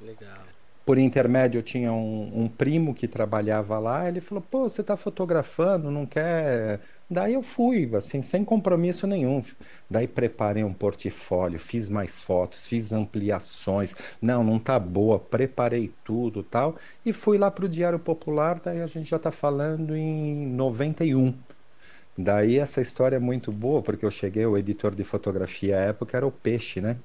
Legal. 0.00 0.54
Por 0.84 0.98
intermédio, 0.98 1.58
eu 1.58 1.62
tinha 1.62 1.92
um, 1.92 2.44
um 2.44 2.48
primo 2.48 2.94
que 2.94 3.06
trabalhava 3.06 3.78
lá, 3.78 4.08
ele 4.08 4.20
falou, 4.20 4.42
pô, 4.42 4.68
você 4.68 4.80
está 4.80 4.96
fotografando, 4.96 5.90
não 5.90 6.06
quer 6.06 6.80
Daí 7.10 7.34
eu 7.34 7.42
fui, 7.42 7.90
assim, 7.96 8.22
sem 8.22 8.44
compromisso 8.44 9.06
nenhum. 9.06 9.42
Daí 9.90 10.06
preparei 10.06 10.62
um 10.62 10.72
portfólio, 10.72 11.58
fiz 11.58 11.88
mais 11.88 12.20
fotos, 12.20 12.66
fiz 12.66 12.92
ampliações. 12.92 13.94
Não, 14.22 14.44
não 14.44 14.58
tá 14.60 14.78
boa, 14.78 15.18
preparei 15.18 15.92
tudo 16.04 16.42
tal. 16.44 16.76
E 17.04 17.12
fui 17.12 17.36
lá 17.36 17.50
para 17.50 17.64
o 17.64 17.68
Diário 17.68 17.98
Popular, 17.98 18.60
daí 18.60 18.80
a 18.80 18.86
gente 18.86 19.10
já 19.10 19.16
está 19.16 19.32
falando 19.32 19.96
em 19.96 20.46
91. 20.46 21.36
Daí 22.16 22.58
essa 22.58 22.80
história 22.80 23.16
é 23.16 23.18
muito 23.18 23.50
boa, 23.52 23.82
porque 23.82 24.04
eu 24.06 24.10
cheguei, 24.10 24.46
o 24.46 24.56
editor 24.58 24.94
de 24.94 25.04
fotografia 25.04 25.78
à 25.78 25.80
época 25.82 26.16
era 26.16 26.26
o 26.26 26.32
Peixe, 26.32 26.80
né? 26.80 27.02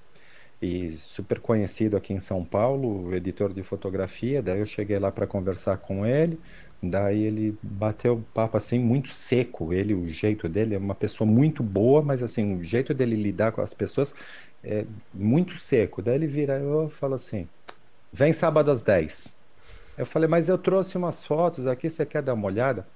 E 0.61 0.97
super 0.97 1.39
conhecido 1.39 1.97
aqui 1.97 2.13
em 2.13 2.19
São 2.19 2.43
Paulo, 2.45 3.13
editor 3.13 3.53
de 3.53 3.61
fotografia. 3.63 4.41
Daí 4.41 4.59
eu 4.59 4.65
cheguei 4.65 4.97
lá 4.99 5.11
para 5.11 5.27
conversar 5.27 5.77
com 5.77 6.05
ele. 6.05 6.41
Daí 6.81 7.23
ele 7.23 7.57
bateu 7.61 8.23
papo 8.33 8.57
assim 8.57 8.79
muito 8.79 9.09
seco. 9.09 9.73
Ele, 9.73 9.93
o 9.93 10.07
jeito 10.07 10.47
dele 10.47 10.75
é 10.75 10.77
uma 10.77 10.95
pessoa 10.95 11.29
muito 11.29 11.63
boa, 11.63 12.01
mas 12.01 12.21
assim, 12.21 12.57
o 12.57 12.63
jeito 12.63 12.93
dele 12.93 13.15
lidar 13.15 13.51
com 13.51 13.61
as 13.61 13.73
pessoas 13.73 14.13
é 14.63 14.85
muito 15.13 15.57
seco. 15.57 16.01
Daí 16.01 16.15
ele 16.15 16.27
vira 16.27 16.59
e 16.59 16.89
fala 16.91 17.15
assim: 17.15 17.47
"Vem 18.11 18.33
sábado 18.33 18.71
às 18.71 18.81
10". 18.81 19.37
Eu 19.97 20.05
falei: 20.05 20.29
"Mas 20.29 20.49
eu 20.49 20.57
trouxe 20.57 20.97
umas 20.97 21.23
fotos 21.23 21.67
aqui, 21.67 21.89
você 21.89 22.05
quer 22.05 22.21
dar 22.21 22.33
uma 22.33 22.47
olhada?" 22.47 22.87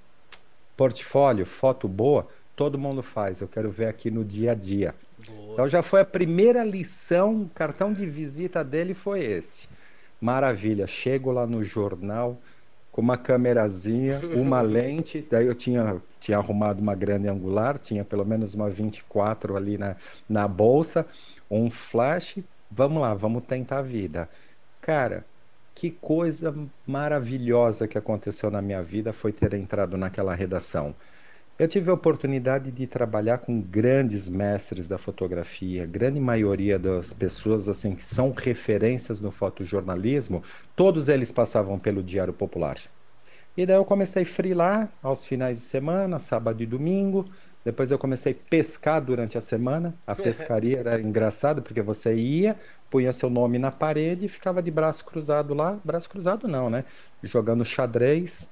Portfólio, 0.78 1.46
foto 1.46 1.88
boa, 1.88 2.28
todo 2.56 2.78
mundo 2.78 3.04
faz. 3.04 3.42
Eu 3.42 3.48
quero 3.48 3.70
ver 3.70 3.88
aqui 3.88 4.10
no 4.10 4.24
dia 4.24 4.52
a 4.52 4.56
dia. 4.56 4.96
Boa. 5.26 5.54
Então 5.54 5.68
já 5.68 5.84
foi 5.84 6.02
a 6.02 6.06
primeira 6.06 6.64
lição, 6.64 7.44
o 7.44 7.50
cartão 7.50 7.92
de 7.92 8.06
visita 8.06 8.64
dele 8.64 8.94
foi 8.94 9.20
esse. 9.20 9.68
Maravilha, 10.22 10.88
chego 10.88 11.32
lá 11.32 11.46
no 11.46 11.64
jornal, 11.64 12.42
com 13.00 13.04
uma 13.04 13.18
câmerazinha, 13.18 14.20
uma 14.36 14.60
lente, 14.62 15.22
daí 15.22 15.46
eu 15.48 15.56
tinha, 15.56 16.02
tinha 16.20 16.38
arrumado 16.38 16.82
uma 16.82 16.94
grande 16.96 17.30
angular, 17.30 17.78
tinha 17.80 18.04
pelo 18.04 18.26
menos 18.26 18.54
uma 18.54 18.70
24 18.70 19.56
ali 19.56 19.78
na, 19.78 19.96
na 20.28 20.48
bolsa, 20.48 21.08
um 21.50 21.72
flash, 21.72 22.40
vamos 22.70 23.02
lá, 23.02 23.14
vamos 23.14 23.44
tentar 23.46 23.80
a 23.80 23.82
vida. 23.82 24.30
Cara, 24.82 25.26
que 25.74 25.90
coisa 25.90 26.54
maravilhosa 26.86 27.88
que 27.88 27.98
aconteceu 27.98 28.52
na 28.52 28.62
minha 28.62 28.84
vida 28.84 29.14
foi 29.14 29.32
ter 29.32 29.54
entrado 29.54 29.98
naquela 29.98 30.36
redação. 30.36 30.94
Eu 31.60 31.68
tive 31.68 31.92
a 31.92 31.94
oportunidade 31.94 32.72
de 32.72 32.88
trabalhar 32.88 33.40
com 33.40 33.60
grandes 33.60 34.30
mestres 34.30 34.88
da 34.88 34.98
fotografia, 34.98 35.86
grande 35.86 36.18
maioria 36.18 36.80
das 36.80 37.12
pessoas 37.12 37.68
assim 37.68 37.94
que 37.94 38.02
são 38.02 38.32
referências 38.32 39.20
no 39.20 39.30
fotojornalismo, 39.30 40.42
todos 40.74 41.10
eles 41.10 41.34
passavam 41.34 41.78
pelo 41.78 42.02
Diário 42.02 42.32
Popular. 42.32 42.78
E 43.58 43.66
daí 43.66 43.76
eu 43.76 43.84
comecei 43.84 44.24
a 44.24 44.26
frilar 44.26 44.90
aos 45.04 45.26
finais 45.26 45.58
de 45.58 45.66
semana, 45.66 46.18
sábado 46.18 46.64
e 46.64 46.66
domingo. 46.66 47.26
Depois 47.66 47.92
eu 47.92 48.00
comecei 48.00 48.32
a 48.32 48.50
pescar 48.50 49.02
durante 49.04 49.38
a 49.38 49.42
semana. 49.42 49.94
A 50.08 50.16
pescaria 50.16 50.78
era 50.80 51.02
engraçado 51.02 51.62
porque 51.62 51.82
você 51.82 52.16
ia, 52.16 52.56
punha 52.90 53.12
seu 53.12 53.30
nome 53.30 53.60
na 53.60 53.70
parede 53.70 54.28
e 54.28 54.30
ficava 54.30 54.64
de 54.64 54.72
braço 54.72 55.04
cruzado 55.04 55.54
lá. 55.54 55.78
Braço 55.84 56.10
cruzado 56.10 56.48
não, 56.48 56.70
né? 56.70 56.86
Jogando 57.22 57.66
xadrez 57.66 58.50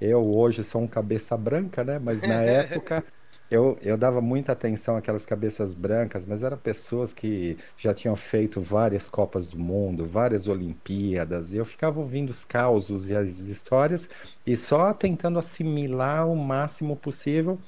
eu 0.00 0.24
hoje 0.26 0.62
sou 0.64 0.82
um 0.82 0.88
cabeça 0.88 1.36
branca, 1.36 1.84
né? 1.84 1.98
Mas 1.98 2.24
na 2.24 2.42
época 2.42 3.04
eu, 3.50 3.78
eu 3.80 3.96
dava 3.96 4.20
muita 4.20 4.52
atenção 4.52 4.96
àquelas 4.96 5.24
cabeças 5.26 5.72
brancas, 5.74 6.26
mas 6.26 6.42
eram 6.42 6.58
pessoas 6.58 7.14
que 7.14 7.56
já 7.76 7.94
tinham 7.94 8.14
feito 8.16 8.60
várias 8.60 9.08
Copas 9.08 9.46
do 9.48 9.58
Mundo, 9.58 10.06
várias 10.06 10.48
Olimpíadas, 10.48 11.52
e 11.52 11.56
eu 11.56 11.64
ficava 11.64 11.98
ouvindo 12.00 12.30
os 12.30 12.44
causos 12.44 13.08
e 13.08 13.16
as 13.16 13.38
histórias 13.40 14.08
e 14.46 14.56
só 14.56 14.92
tentando 14.92 15.38
assimilar 15.38 16.28
o 16.28 16.36
máximo 16.36 16.96
possível. 16.96 17.62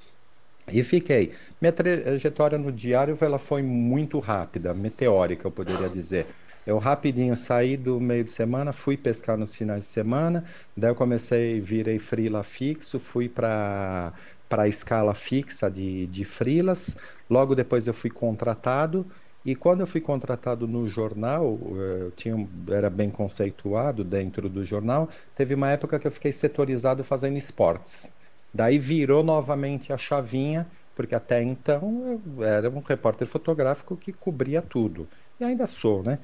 E 0.73 0.83
fiquei. 0.85 1.35
Minha 1.61 1.73
trajetória 1.73 2.57
no 2.59 2.71
diário 2.71 3.17
ela 3.21 3.39
foi 3.39 3.63
muito 3.63 4.19
rápida, 4.21 4.73
meteórica, 4.75 5.47
eu 5.47 5.51
poderia 5.53 5.91
dizer. 5.91 6.29
Eu 6.67 6.79
rapidinho 6.79 7.37
saí 7.37 7.77
do 7.77 8.01
meio 8.01 8.25
de 8.25 8.31
semana, 8.33 8.73
fui 8.73 8.97
pescar 8.97 9.37
nos 9.39 9.55
finais 9.55 9.85
de 9.87 9.91
semana, 9.91 10.45
daí 10.77 10.91
eu 10.91 10.95
comecei, 10.95 11.61
virei 11.61 11.99
freela 11.99 12.43
fixo, 12.43 12.99
fui 13.01 13.29
para 13.29 14.13
para 14.49 14.65
a 14.65 14.69
escala 14.69 15.15
fixa 15.15 15.71
de, 15.71 16.07
de 16.09 16.25
freelas. 16.25 16.97
Logo 17.29 17.55
depois 17.55 17.87
eu 17.87 17.95
fui 17.95 18.11
contratado 18.11 19.09
e 19.45 19.55
quando 19.57 19.81
eu 19.81 19.87
fui 19.87 20.01
contratado 20.01 20.67
no 20.69 20.87
jornal, 20.89 21.59
eh, 21.79 22.03
eu 22.05 22.11
tinha, 22.13 22.35
era 22.71 22.91
bem 22.91 23.11
conceituado 23.11 24.05
dentro 24.05 24.49
do 24.51 24.65
jornal, 24.65 25.09
teve 25.35 25.55
uma 25.55 25.71
época 25.71 25.99
que 25.99 26.07
eu 26.07 26.11
fiquei 26.13 26.33
setorizado 26.33 27.03
fazendo 27.05 27.39
esportes. 27.39 28.13
Daí 28.53 28.79
virou 28.79 29.23
novamente 29.23 29.93
a 29.93 29.97
chavinha, 29.99 30.71
porque 30.95 31.15
até 31.15 31.41
então 31.43 32.23
eu 32.37 32.43
era 32.45 32.69
um 32.69 32.81
repórter 32.81 33.27
fotográfico 33.27 33.97
que 33.97 34.13
cobria 34.13 34.61
tudo. 34.61 35.09
E 35.39 35.45
ainda 35.45 35.67
sou, 35.67 36.03
né? 36.03 36.19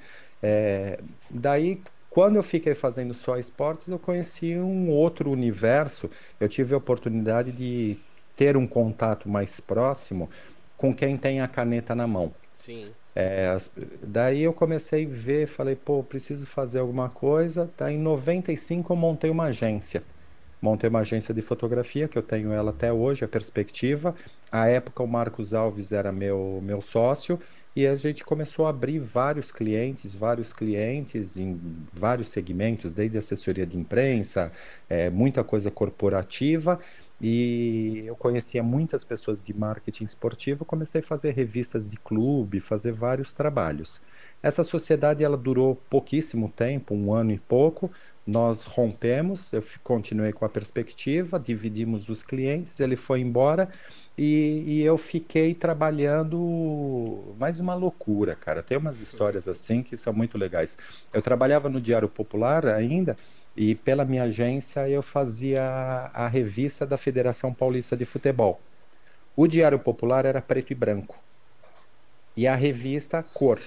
É, 0.48 1.02
daí, 1.28 1.82
quando 2.08 2.36
eu 2.36 2.42
fiquei 2.42 2.74
fazendo 2.74 3.12
só 3.14 3.36
esportes, 3.36 3.88
eu 3.88 3.98
conheci 3.98 4.56
um 4.56 4.88
outro 4.90 5.30
universo. 5.30 6.08
Eu 6.38 6.48
tive 6.48 6.72
a 6.74 6.78
oportunidade 6.78 7.50
de 7.52 8.00
ter 8.36 8.56
um 8.56 8.66
contato 8.66 9.28
mais 9.28 9.58
próximo 9.60 10.30
com 10.76 10.94
quem 10.94 11.18
tem 11.18 11.40
a 11.40 11.48
caneta 11.48 11.94
na 11.96 12.06
mão. 12.06 12.36
Sim. 12.54 12.94
É, 13.14 13.56
daí 14.06 14.42
eu 14.42 14.52
comecei 14.54 15.06
a 15.06 15.08
ver, 15.08 15.48
falei, 15.48 15.74
pô, 15.74 16.04
preciso 16.04 16.46
fazer 16.46 16.78
alguma 16.80 17.10
coisa. 17.10 17.72
Daí 17.76 17.94
em 17.94 17.98
95 17.98 18.92
eu 18.92 18.96
montei 18.96 19.30
uma 19.30 19.44
agência. 19.46 20.06
Montei 20.60 20.88
uma 20.88 21.00
agência 21.00 21.34
de 21.34 21.42
fotografia, 21.42 22.08
que 22.08 22.16
eu 22.18 22.22
tenho 22.22 22.52
ela 22.52 22.70
até 22.70 22.92
hoje, 22.92 23.24
a 23.24 23.28
Perspectiva. 23.28 24.14
À 24.50 24.68
época 24.68 25.02
o 25.02 25.06
Marcos 25.08 25.52
Alves 25.54 25.92
era 25.92 26.12
meu, 26.12 26.60
meu 26.62 26.80
sócio 26.80 27.38
e 27.76 27.86
a 27.86 27.94
gente 27.94 28.24
começou 28.24 28.64
a 28.64 28.70
abrir 28.70 28.98
vários 28.98 29.52
clientes, 29.52 30.14
vários 30.14 30.50
clientes 30.50 31.36
em 31.36 31.60
vários 31.92 32.30
segmentos, 32.30 32.90
desde 32.90 33.18
assessoria 33.18 33.66
de 33.66 33.76
imprensa, 33.76 34.50
é, 34.88 35.10
muita 35.10 35.44
coisa 35.44 35.70
corporativa. 35.70 36.80
E 37.20 38.04
eu 38.06 38.16
conhecia 38.16 38.62
muitas 38.62 39.04
pessoas 39.04 39.44
de 39.44 39.52
marketing 39.52 40.04
esportivo, 40.04 40.64
comecei 40.64 41.02
a 41.02 41.04
fazer 41.04 41.32
revistas 41.32 41.90
de 41.90 41.96
clube, 41.98 42.60
fazer 42.60 42.92
vários 42.92 43.34
trabalhos. 43.34 44.00
Essa 44.42 44.64
sociedade 44.64 45.22
ela 45.22 45.36
durou 45.36 45.76
pouquíssimo 45.90 46.50
tempo, 46.54 46.94
um 46.94 47.12
ano 47.12 47.32
e 47.32 47.38
pouco. 47.38 47.90
Nós 48.26 48.64
rompemos, 48.64 49.52
eu 49.52 49.62
continuei 49.84 50.32
com 50.32 50.44
a 50.44 50.48
perspectiva, 50.48 51.38
dividimos 51.38 52.08
os 52.08 52.22
clientes, 52.22 52.80
ele 52.80 52.96
foi 52.96 53.20
embora 53.20 53.68
e, 54.18 54.64
e 54.66 54.82
eu 54.82 54.96
fiquei 54.96 55.54
trabalhando 55.54 57.34
mais 57.38 57.60
uma 57.60 57.74
loucura, 57.74 58.34
cara. 58.34 58.62
Tem 58.62 58.78
umas 58.78 59.00
histórias 59.00 59.46
assim 59.46 59.82
que 59.82 59.96
são 59.96 60.12
muito 60.12 60.38
legais. 60.38 60.78
Eu 61.12 61.20
trabalhava 61.20 61.68
no 61.68 61.80
Diário 61.80 62.08
Popular 62.08 62.66
ainda. 62.66 63.16
E 63.56 63.74
pela 63.74 64.04
minha 64.04 64.24
agência 64.24 64.88
eu 64.88 65.02
fazia 65.02 65.62
a 66.12 66.28
revista 66.28 66.86
da 66.86 66.98
Federação 66.98 67.54
Paulista 67.54 67.96
de 67.96 68.04
Futebol. 68.04 68.60
O 69.34 69.46
Diário 69.46 69.78
Popular 69.78 70.24
era 70.24 70.42
preto 70.42 70.72
e 70.72 70.74
branco. 70.74 71.22
E 72.36 72.46
a 72.46 72.54
revista 72.54 73.22
cor. 73.22 73.60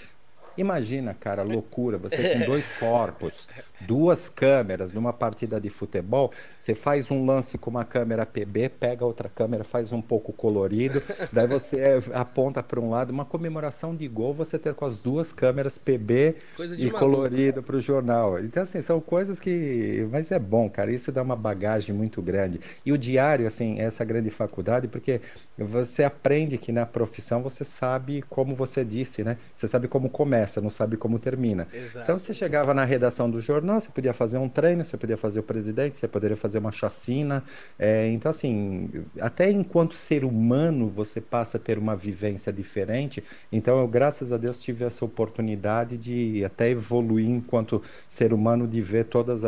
Imagina, 0.57 1.13
cara, 1.13 1.43
loucura. 1.43 1.97
Você 1.97 2.37
com 2.37 2.45
dois 2.45 2.65
corpos, 2.79 3.47
duas 3.79 4.29
câmeras 4.29 4.93
numa 4.93 5.13
partida 5.13 5.59
de 5.59 5.69
futebol, 5.69 6.31
você 6.59 6.75
faz 6.75 7.09
um 7.11 7.25
lance 7.25 7.57
com 7.57 7.69
uma 7.69 7.85
câmera 7.85 8.25
PB, 8.25 8.69
pega 8.69 9.05
outra 9.05 9.29
câmera, 9.29 9.63
faz 9.63 9.91
um 9.93 10.01
pouco 10.01 10.33
colorido, 10.33 11.01
daí 11.31 11.47
você 11.47 12.01
aponta 12.13 12.61
para 12.61 12.79
um 12.79 12.89
lado, 12.89 13.11
uma 13.11 13.25
comemoração 13.25 13.95
de 13.95 14.07
gol, 14.07 14.33
você 14.33 14.57
ter 14.59 14.73
com 14.73 14.85
as 14.85 14.99
duas 14.99 15.31
câmeras 15.31 15.77
PB 15.77 16.35
e 16.77 16.89
colorido 16.91 17.63
para 17.63 17.75
o 17.75 17.81
jornal. 17.81 18.39
Então, 18.39 18.63
assim, 18.63 18.81
são 18.81 18.99
coisas 18.99 19.39
que. 19.39 20.07
Mas 20.11 20.31
é 20.31 20.39
bom, 20.39 20.69
cara, 20.69 20.91
isso 20.91 21.11
dá 21.11 21.21
uma 21.21 21.35
bagagem 21.35 21.95
muito 21.95 22.21
grande. 22.21 22.59
E 22.85 22.91
o 22.91 22.97
diário, 22.97 23.47
assim, 23.47 23.79
é 23.79 23.83
essa 23.83 24.03
grande 24.05 24.29
faculdade, 24.29 24.87
porque 24.87 25.21
você 25.57 26.03
aprende 26.03 26.57
que 26.57 26.71
na 26.71 26.85
profissão 26.85 27.41
você 27.41 27.63
sabe, 27.63 28.21
como 28.29 28.55
você 28.55 28.83
disse, 28.85 29.23
né? 29.23 29.37
Você 29.55 29.67
sabe 29.67 29.87
como 29.87 30.09
começa, 30.09 30.38
não 30.61 30.69
sabe 30.69 30.97
como 30.97 31.19
termina. 31.19 31.67
Exato. 31.73 32.03
Então, 32.03 32.17
você 32.17 32.33
chegava 32.33 32.73
na 32.73 32.83
redação 32.83 33.29
do 33.29 33.39
jornal, 33.39 33.79
você 33.79 33.89
podia 33.89 34.13
fazer 34.13 34.37
um 34.37 34.49
treino, 34.49 34.83
você 34.83 34.97
podia 34.97 35.17
fazer 35.17 35.39
o 35.39 35.43
presidente, 35.43 35.97
você 35.97 36.07
poderia 36.07 36.37
fazer 36.37 36.59
uma 36.59 36.71
chacina. 36.71 37.43
É, 37.77 38.07
então, 38.09 38.29
assim, 38.29 38.89
até 39.19 39.49
enquanto 39.49 39.93
ser 39.93 40.23
humano, 40.23 40.89
você 40.89 41.19
passa 41.19 41.57
a 41.57 41.59
ter 41.59 41.77
uma 41.77 41.95
vivência 41.95 42.51
diferente. 42.51 43.23
Então, 43.51 43.79
eu, 43.79 43.87
graças 43.87 44.31
a 44.31 44.37
Deus, 44.37 44.61
tive 44.61 44.83
essa 44.85 45.03
oportunidade 45.03 45.97
de 45.97 46.43
até 46.43 46.69
evoluir 46.69 47.29
enquanto 47.29 47.81
ser 48.07 48.33
humano, 48.33 48.67
de 48.67 48.81
ver 48.81 49.05
todos 49.05 49.41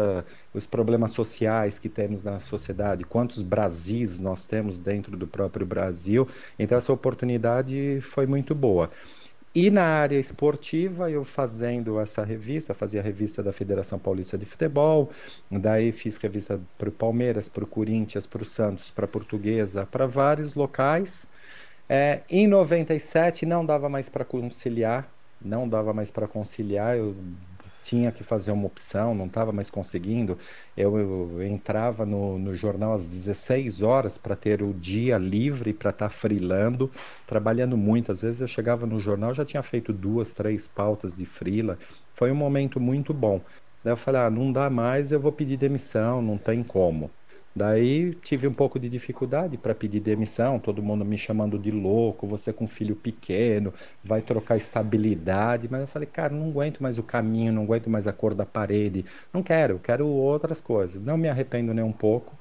os 0.54 0.66
problemas 0.66 1.12
sociais 1.12 1.80
que 1.80 1.90
temos 1.90 2.24
na 2.24 2.40
sociedade, 2.40 3.04
quantos 3.04 3.42
Brasis 3.42 4.20
nós 4.20 4.46
temos 4.46 4.80
dentro 4.80 5.16
do 5.18 5.28
próprio 5.28 5.66
Brasil. 5.66 6.28
Então, 6.58 6.78
essa 6.78 6.92
oportunidade 6.92 8.00
foi 8.02 8.26
muito 8.26 8.54
boa. 8.54 8.90
E 9.54 9.70
na 9.70 9.84
área 9.84 10.18
esportiva, 10.18 11.12
eu 11.12 11.26
fazendo 11.26 12.00
essa 12.00 12.24
revista, 12.24 12.74
fazia 12.74 13.02
a 13.02 13.04
revista 13.04 13.44
da 13.44 13.52
Federação 13.52 14.00
Paulista 14.00 14.38
de 14.38 14.46
Futebol, 14.46 15.12
daí 15.50 15.92
fiz 15.92 16.16
revista 16.18 16.66
para 16.78 16.88
o 16.88 16.92
Palmeiras, 16.92 17.50
para 17.50 17.66
o 17.66 17.68
Corinthians, 17.68 18.26
para 18.26 18.44
o 18.44 18.46
Santos, 18.46 18.90
para 18.92 19.04
a 19.06 19.08
Portuguesa, 19.10 19.86
para 19.86 20.08
vários 20.08 20.54
locais. 20.56 21.30
É, 21.90 22.24
em 22.30 22.48
97 22.48 23.46
não 23.46 23.66
dava 23.66 23.90
mais 23.90 24.08
para 24.10 24.24
conciliar, 24.26 25.14
não 25.42 25.68
dava 25.68 25.94
mais 25.94 26.12
para 26.12 26.28
conciliar, 26.28 26.98
eu 26.98 27.16
tinha 27.82 28.12
que 28.12 28.24
fazer 28.24 28.52
uma 28.52 28.68
opção, 28.68 29.16
não 29.16 29.26
estava 29.28 29.52
mais 29.52 29.70
conseguindo. 29.70 30.38
Eu, 30.76 30.98
eu 30.98 31.44
entrava 31.44 32.06
no, 32.06 32.38
no 32.38 32.54
jornal 32.56 32.94
às 32.94 33.06
16 33.06 33.82
horas 33.82 34.18
para 34.18 34.36
ter 34.36 34.62
o 34.64 34.74
dia 34.74 35.18
livre 35.18 35.74
para 35.74 35.90
estar 35.90 36.08
tá 36.08 36.10
freelando, 36.10 36.92
trabalhando 37.26 37.78
muito. 37.78 38.12
Às 38.12 38.22
vezes 38.22 38.42
eu 38.42 38.48
chegava 38.48 38.86
no 38.86 39.00
jornal, 39.00 39.34
já 39.34 39.46
tinha 39.46 39.64
feito 39.64 39.92
duas, 39.94 40.34
três 40.34 40.68
pautas 40.68 41.16
de 41.16 41.26
freela. 41.26 41.78
Foi 42.14 42.32
um 42.32 42.36
momento 42.36 42.80
muito 42.80 43.14
bom. 43.14 43.44
Daí 43.84 43.94
eu 43.94 43.98
falei, 43.98 44.22
ah, 44.22 44.30
não 44.30 44.52
dá 44.54 44.70
mais, 44.70 45.12
eu 45.12 45.20
vou 45.20 45.32
pedir 45.32 45.58
demissão, 45.58 46.22
não 46.22 46.38
tem 46.38 46.64
como. 46.64 47.12
Daí 47.56 48.16
tive 48.16 48.48
um 48.48 48.54
pouco 48.54 48.80
de 48.80 48.90
dificuldade 48.90 49.58
para 49.58 49.76
pedir 49.76 50.00
demissão, 50.00 50.60
todo 50.60 50.82
mundo 50.82 51.04
me 51.04 51.18
chamando 51.18 51.60
de 51.60 51.70
louco, 51.72 52.28
você 52.28 52.54
com 52.54 52.68
filho 52.68 52.96
pequeno, 52.96 53.74
vai 54.04 54.22
trocar 54.22 54.58
estabilidade. 54.58 55.68
Mas 55.70 55.82
eu 55.82 55.88
falei, 55.88 56.08
cara, 56.08 56.34
não 56.34 56.50
aguento 56.50 56.82
mais 56.82 56.98
o 56.98 57.04
caminho, 57.04 57.52
não 57.54 57.64
aguento 57.64 57.90
mais 57.90 58.08
a 58.08 58.14
cor 58.14 58.34
da 58.34 58.46
parede, 58.46 59.06
não 59.34 59.44
quero, 59.44 59.80
quero 59.80 60.08
outras 60.08 60.62
coisas. 60.62 61.02
Não 61.02 61.18
me 61.18 61.28
arrependo 61.30 61.74
nem 61.74 61.84
um 61.84 61.94
pouco. 61.94 62.40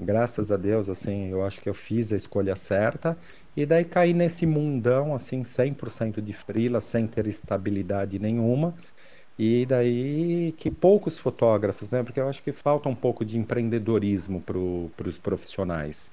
Graças 0.00 0.52
a 0.52 0.56
Deus, 0.56 0.88
assim, 0.88 1.26
eu 1.28 1.44
acho 1.44 1.60
que 1.60 1.68
eu 1.68 1.74
fiz 1.74 2.12
a 2.12 2.16
escolha 2.16 2.54
certa. 2.54 3.18
E 3.56 3.66
daí 3.66 3.84
caí 3.84 4.14
nesse 4.14 4.46
mundão, 4.46 5.12
assim, 5.14 5.42
100% 5.42 6.22
de 6.22 6.32
frila, 6.32 6.80
sem 6.80 7.06
ter 7.08 7.26
estabilidade 7.26 8.16
nenhuma. 8.18 8.76
E 9.38 9.64
daí 9.64 10.52
que 10.58 10.68
poucos 10.70 11.16
fotógrafos, 11.18 11.90
né? 11.92 12.02
Porque 12.02 12.18
eu 12.18 12.28
acho 12.28 12.42
que 12.42 12.52
falta 12.52 12.88
um 12.88 12.94
pouco 12.94 13.24
de 13.24 13.38
empreendedorismo 13.38 14.42
para 14.42 14.58
os 15.08 15.18
profissionais. 15.18 16.10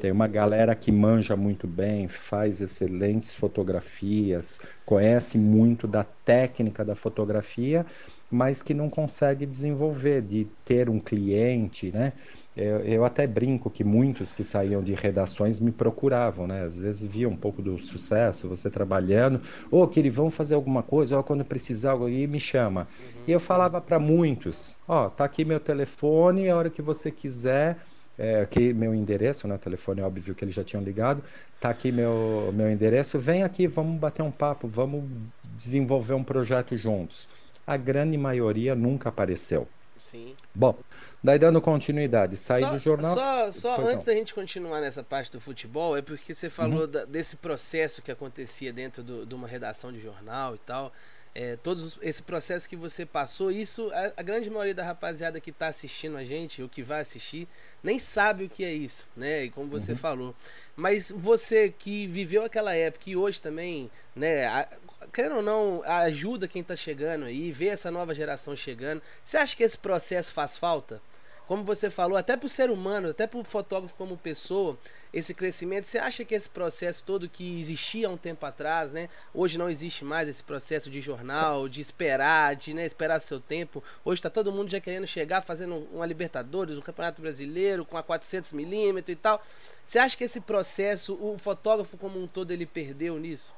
Tem 0.00 0.12
uma 0.12 0.28
galera 0.28 0.74
que 0.76 0.92
manja 0.92 1.34
muito 1.36 1.66
bem, 1.66 2.06
faz 2.06 2.60
excelentes 2.60 3.34
fotografias, 3.34 4.60
conhece 4.84 5.36
muito 5.38 5.88
da 5.88 6.04
técnica 6.04 6.84
da 6.84 6.94
fotografia, 6.94 7.84
mas 8.30 8.62
que 8.62 8.74
não 8.74 8.88
consegue 8.88 9.44
desenvolver, 9.44 10.22
de 10.22 10.44
ter 10.64 10.88
um 10.88 11.00
cliente, 11.00 11.90
né? 11.90 12.12
Eu, 12.58 12.80
eu, 12.80 13.04
até 13.04 13.24
brinco 13.24 13.70
que 13.70 13.84
muitos 13.84 14.32
que 14.32 14.42
saíam 14.42 14.82
de 14.82 14.92
redações 14.92 15.60
me 15.60 15.70
procuravam, 15.70 16.44
né? 16.44 16.64
Às 16.64 16.76
vezes 16.76 17.04
via 17.04 17.28
um 17.28 17.36
pouco 17.36 17.62
do 17.62 17.78
sucesso, 17.78 18.48
você 18.48 18.68
trabalhando, 18.68 19.40
ou 19.70 19.84
oh, 19.84 19.86
que 19.86 20.00
eles 20.00 20.12
vão 20.12 20.28
fazer 20.28 20.56
alguma 20.56 20.82
coisa, 20.82 21.14
ou 21.14 21.20
oh, 21.20 21.24
quando 21.24 21.44
precisar, 21.44 21.96
e 22.10 22.26
me 22.26 22.40
chama. 22.40 22.88
Uhum. 22.98 23.22
E 23.28 23.32
eu 23.32 23.38
falava 23.38 23.80
para 23.80 24.00
muitos, 24.00 24.76
ó, 24.88 25.06
oh, 25.06 25.10
tá 25.10 25.24
aqui 25.24 25.44
meu 25.44 25.60
telefone, 25.60 26.48
a 26.48 26.56
hora 26.56 26.68
que 26.68 26.82
você 26.82 27.12
quiser, 27.12 27.78
é, 28.18 28.40
aqui 28.40 28.72
meu 28.72 28.92
endereço, 28.92 29.46
né? 29.46 29.54
O 29.54 29.58
telefone, 29.58 30.02
óbvio 30.02 30.34
que 30.34 30.44
eles 30.44 30.54
já 30.54 30.64
tinham 30.64 30.82
ligado, 30.82 31.22
tá 31.60 31.70
aqui 31.70 31.92
meu, 31.92 32.50
meu 32.52 32.68
endereço, 32.68 33.20
vem 33.20 33.44
aqui, 33.44 33.68
vamos 33.68 34.00
bater 34.00 34.22
um 34.22 34.32
papo, 34.32 34.66
vamos 34.66 35.32
desenvolver 35.44 36.14
um 36.14 36.24
projeto 36.24 36.76
juntos. 36.76 37.28
A 37.64 37.76
grande 37.76 38.18
maioria 38.18 38.74
nunca 38.74 39.10
apareceu. 39.10 39.68
Sim. 39.96 40.34
Bom, 40.54 40.78
daí 41.22 41.38
dando 41.38 41.60
continuidade, 41.60 42.36
saí 42.36 42.62
só, 42.62 42.70
do 42.70 42.78
jornal. 42.78 43.14
Só, 43.14 43.52
só 43.52 43.76
Pois 43.76 43.88
antes 43.88 44.06
não. 44.06 44.12
da 44.14 44.18
gente 44.18 44.34
continuar 44.34 44.80
nessa 44.80 45.02
parte 45.02 45.30
do 45.32 45.40
futebol, 45.40 45.96
é 45.96 46.02
porque 46.02 46.34
você 46.34 46.48
falou 46.50 46.86
da- 46.86 47.04
desse 47.04 47.36
processo 47.36 48.00
que 48.02 48.10
acontecia 48.10 48.72
dentro 48.72 49.02
do- 49.02 49.26
de 49.26 49.34
uma 49.34 49.48
redação 49.48 49.92
de 49.92 50.00
jornal 50.00 50.54
e 50.54 50.58
tal. 50.58 50.92
É, 51.34 51.56
todos 51.56 51.84
os- 51.84 51.98
esse 52.02 52.22
processo 52.22 52.68
que 52.68 52.74
você 52.74 53.04
passou, 53.06 53.50
isso 53.52 53.90
a, 53.92 54.12
a 54.16 54.22
grande 54.22 54.48
maioria 54.50 54.74
da 54.74 54.82
rapaziada 54.82 55.38
que 55.40 55.50
está 55.50 55.68
assistindo 55.68 56.16
a 56.16 56.24
gente, 56.24 56.62
ou 56.62 56.68
que 56.68 56.82
vai 56.82 57.00
assistir, 57.00 57.46
nem 57.82 57.98
sabe 57.98 58.44
o 58.44 58.48
que 58.48 58.64
é 58.64 58.72
isso, 58.72 59.06
né? 59.16 59.44
E 59.44 59.50
como 59.50 59.68
você 59.70 59.94
falou. 59.94 60.34
Mas 60.74 61.12
você 61.14 61.70
que 61.70 62.06
viveu 62.08 62.42
aquela 62.44 62.74
época 62.74 63.10
e 63.10 63.16
hoje 63.16 63.40
também, 63.40 63.88
né? 64.16 64.46
a- 64.46 64.68
querendo 65.12 65.36
ou 65.36 65.42
não, 65.42 65.82
ajuda 65.84 66.48
quem 66.48 66.62
tá 66.62 66.76
chegando 66.76 67.24
aí, 67.24 67.50
vê 67.52 67.68
essa 67.68 67.90
nova 67.90 68.14
geração 68.14 68.54
chegando. 68.54 69.02
Você 69.24 69.36
acha 69.36 69.56
que 69.56 69.62
esse 69.62 69.78
processo 69.78 70.32
faz 70.32 70.56
falta? 70.56 71.00
como 71.48 71.64
você 71.64 71.88
falou, 71.88 72.18
até 72.18 72.36
para 72.36 72.44
o 72.44 72.48
ser 72.48 72.70
humano, 72.70 73.08
até 73.08 73.26
para 73.26 73.40
o 73.40 73.42
fotógrafo 73.42 73.94
como 73.96 74.18
pessoa, 74.18 74.78
esse 75.14 75.32
crescimento, 75.32 75.86
você 75.86 75.96
acha 75.96 76.22
que 76.22 76.34
esse 76.34 76.50
processo 76.50 77.02
todo 77.02 77.26
que 77.26 77.58
existia 77.58 78.06
há 78.06 78.10
um 78.10 78.18
tempo 78.18 78.44
atrás, 78.44 78.92
né? 78.92 79.08
Hoje 79.32 79.56
não 79.56 79.70
existe 79.70 80.04
mais 80.04 80.28
esse 80.28 80.44
processo 80.44 80.90
de 80.90 81.00
jornal, 81.00 81.66
de 81.66 81.80
esperar, 81.80 82.54
de 82.54 82.74
né, 82.74 82.84
esperar 82.84 83.18
seu 83.18 83.40
tempo. 83.40 83.82
Hoje 84.04 84.18
está 84.18 84.28
todo 84.28 84.52
mundo 84.52 84.70
já 84.70 84.78
querendo 84.78 85.06
chegar 85.06 85.40
fazendo 85.40 85.88
uma 85.90 86.04
Libertadores, 86.04 86.76
um 86.76 86.82
Campeonato 86.82 87.22
Brasileiro 87.22 87.86
com 87.86 87.96
a 87.96 88.02
400mm 88.02 89.08
e 89.08 89.16
tal. 89.16 89.42
Você 89.86 89.98
acha 89.98 90.18
que 90.18 90.24
esse 90.24 90.42
processo, 90.42 91.14
o 91.14 91.38
fotógrafo 91.38 91.96
como 91.96 92.22
um 92.22 92.26
todo, 92.26 92.50
ele 92.50 92.66
perdeu 92.66 93.18
nisso? 93.18 93.54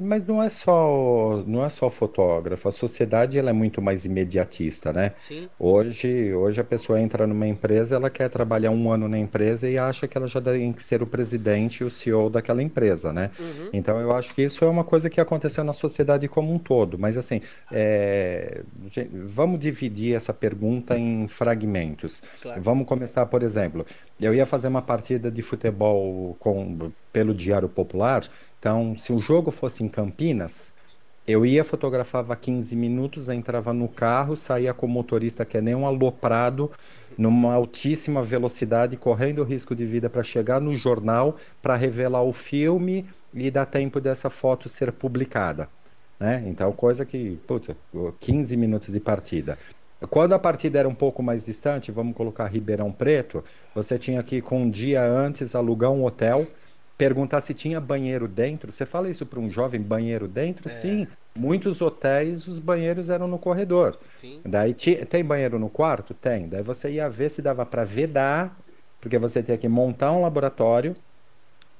Mas 0.00 0.26
não 0.26 0.42
é 0.42 0.48
só, 0.48 1.42
não 1.46 1.62
é 1.62 1.68
só 1.68 1.90
fotógrafo. 1.90 2.66
A 2.68 2.72
sociedade 2.72 3.38
ela 3.38 3.50
é 3.50 3.52
muito 3.52 3.82
mais 3.82 4.06
imediatista, 4.06 4.92
né? 4.92 5.12
Sim. 5.16 5.48
Hoje, 5.58 6.32
hoje 6.32 6.60
a 6.60 6.64
pessoa 6.64 6.98
entra 6.98 7.26
numa 7.26 7.46
empresa, 7.46 7.96
ela 7.96 8.08
quer 8.08 8.30
trabalhar 8.30 8.70
um 8.70 8.90
ano 8.90 9.08
na 9.08 9.18
empresa 9.18 9.68
e 9.68 9.76
acha 9.76 10.08
que 10.08 10.16
ela 10.16 10.26
já 10.26 10.40
tem 10.40 10.72
que 10.72 10.82
ser 10.82 11.02
o 11.02 11.06
presidente 11.06 11.82
e 11.82 11.84
o 11.84 11.90
CEO 11.90 12.30
daquela 12.30 12.62
empresa, 12.62 13.12
né? 13.12 13.30
Uhum. 13.38 13.68
Então 13.74 14.00
eu 14.00 14.12
acho 14.12 14.34
que 14.34 14.42
isso 14.42 14.64
é 14.64 14.68
uma 14.68 14.84
coisa 14.84 15.10
que 15.10 15.20
aconteceu 15.20 15.62
na 15.62 15.74
sociedade 15.74 16.26
como 16.28 16.50
um 16.50 16.58
todo. 16.58 16.98
Mas 16.98 17.18
assim, 17.18 17.42
é, 17.70 18.62
vamos 19.12 19.60
dividir 19.60 20.14
essa 20.14 20.32
pergunta 20.32 20.96
em 20.96 21.28
fragmentos. 21.28 22.22
Claro. 22.40 22.62
Vamos 22.62 22.86
começar, 22.86 23.26
por 23.26 23.42
exemplo, 23.42 23.84
eu 24.18 24.32
ia 24.32 24.46
fazer 24.46 24.68
uma 24.68 24.82
partida 24.82 25.30
de 25.30 25.42
futebol 25.42 26.36
com, 26.40 26.90
pelo 27.12 27.34
Diário 27.34 27.68
Popular. 27.68 28.22
Então, 28.64 28.96
se 28.96 29.12
o 29.12 29.20
jogo 29.20 29.50
fosse 29.50 29.84
em 29.84 29.90
Campinas, 29.90 30.72
eu 31.28 31.44
ia, 31.44 31.62
fotografava 31.62 32.34
15 32.34 32.74
minutos, 32.74 33.28
entrava 33.28 33.74
no 33.74 33.86
carro, 33.86 34.38
saía 34.38 34.72
com 34.72 34.86
o 34.86 34.88
motorista 34.88 35.44
que 35.44 35.58
é 35.58 35.60
nem 35.60 35.74
um 35.74 35.86
aloprado, 35.86 36.70
numa 37.18 37.52
altíssima 37.52 38.22
velocidade, 38.22 38.96
correndo 38.96 39.44
risco 39.44 39.74
de 39.74 39.84
vida 39.84 40.08
para 40.08 40.22
chegar 40.22 40.62
no 40.62 40.74
jornal, 40.74 41.36
para 41.60 41.76
revelar 41.76 42.22
o 42.22 42.32
filme 42.32 43.06
e 43.34 43.50
dar 43.50 43.66
tempo 43.66 44.00
dessa 44.00 44.30
foto 44.30 44.66
ser 44.66 44.90
publicada. 44.92 45.68
Né? 46.18 46.42
Então, 46.46 46.72
coisa 46.72 47.04
que, 47.04 47.38
puta, 47.46 47.76
15 48.18 48.56
minutos 48.56 48.94
de 48.94 48.98
partida. 48.98 49.58
Quando 50.08 50.32
a 50.32 50.38
partida 50.38 50.78
era 50.78 50.88
um 50.88 50.94
pouco 50.94 51.22
mais 51.22 51.44
distante, 51.44 51.92
vamos 51.92 52.16
colocar 52.16 52.46
Ribeirão 52.46 52.90
Preto, 52.90 53.44
você 53.74 53.98
tinha 53.98 54.22
que, 54.22 54.40
com 54.40 54.62
um 54.62 54.70
dia 54.70 55.04
antes, 55.04 55.54
alugar 55.54 55.90
um 55.90 56.02
hotel 56.02 56.46
perguntar 56.96 57.40
se 57.40 57.54
tinha 57.54 57.80
banheiro 57.80 58.28
dentro. 58.28 58.70
Você 58.70 58.86
fala 58.86 59.10
isso 59.10 59.26
para 59.26 59.40
um 59.40 59.50
jovem, 59.50 59.80
banheiro 59.80 60.28
dentro? 60.28 60.68
É. 60.68 60.70
Sim. 60.70 61.06
Muitos 61.36 61.80
hotéis, 61.80 62.46
os 62.46 62.58
banheiros 62.58 63.08
eram 63.08 63.26
no 63.26 63.38
corredor. 63.38 63.98
Sim. 64.06 64.40
Daí 64.44 64.74
tem 64.74 65.24
banheiro 65.24 65.58
no 65.58 65.68
quarto? 65.68 66.14
Tem. 66.14 66.48
Daí 66.48 66.62
você 66.62 66.92
ia 66.92 67.08
ver 67.08 67.30
se 67.30 67.42
dava 67.42 67.66
para 67.66 67.84
vedar, 67.84 68.56
porque 69.00 69.18
você 69.18 69.42
tinha 69.42 69.58
que 69.58 69.68
montar 69.68 70.12
um 70.12 70.22
laboratório, 70.22 70.94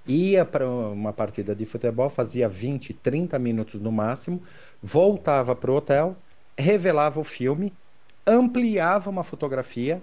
ia 0.07 0.45
para 0.45 0.69
uma 0.69 1.13
partida 1.13 1.55
de 1.55 1.65
futebol, 1.65 2.11
fazia 2.11 2.49
20, 2.49 2.93
30 2.93 3.39
minutos 3.39 3.81
no 3.81 3.93
máximo, 3.93 4.43
voltava 4.83 5.55
para 5.55 5.71
o 5.71 5.77
hotel, 5.77 6.17
revelava 6.59 7.21
o 7.21 7.25
filme, 7.25 7.73
ampliava 8.27 9.09
uma 9.09 9.23
fotografia, 9.23 10.03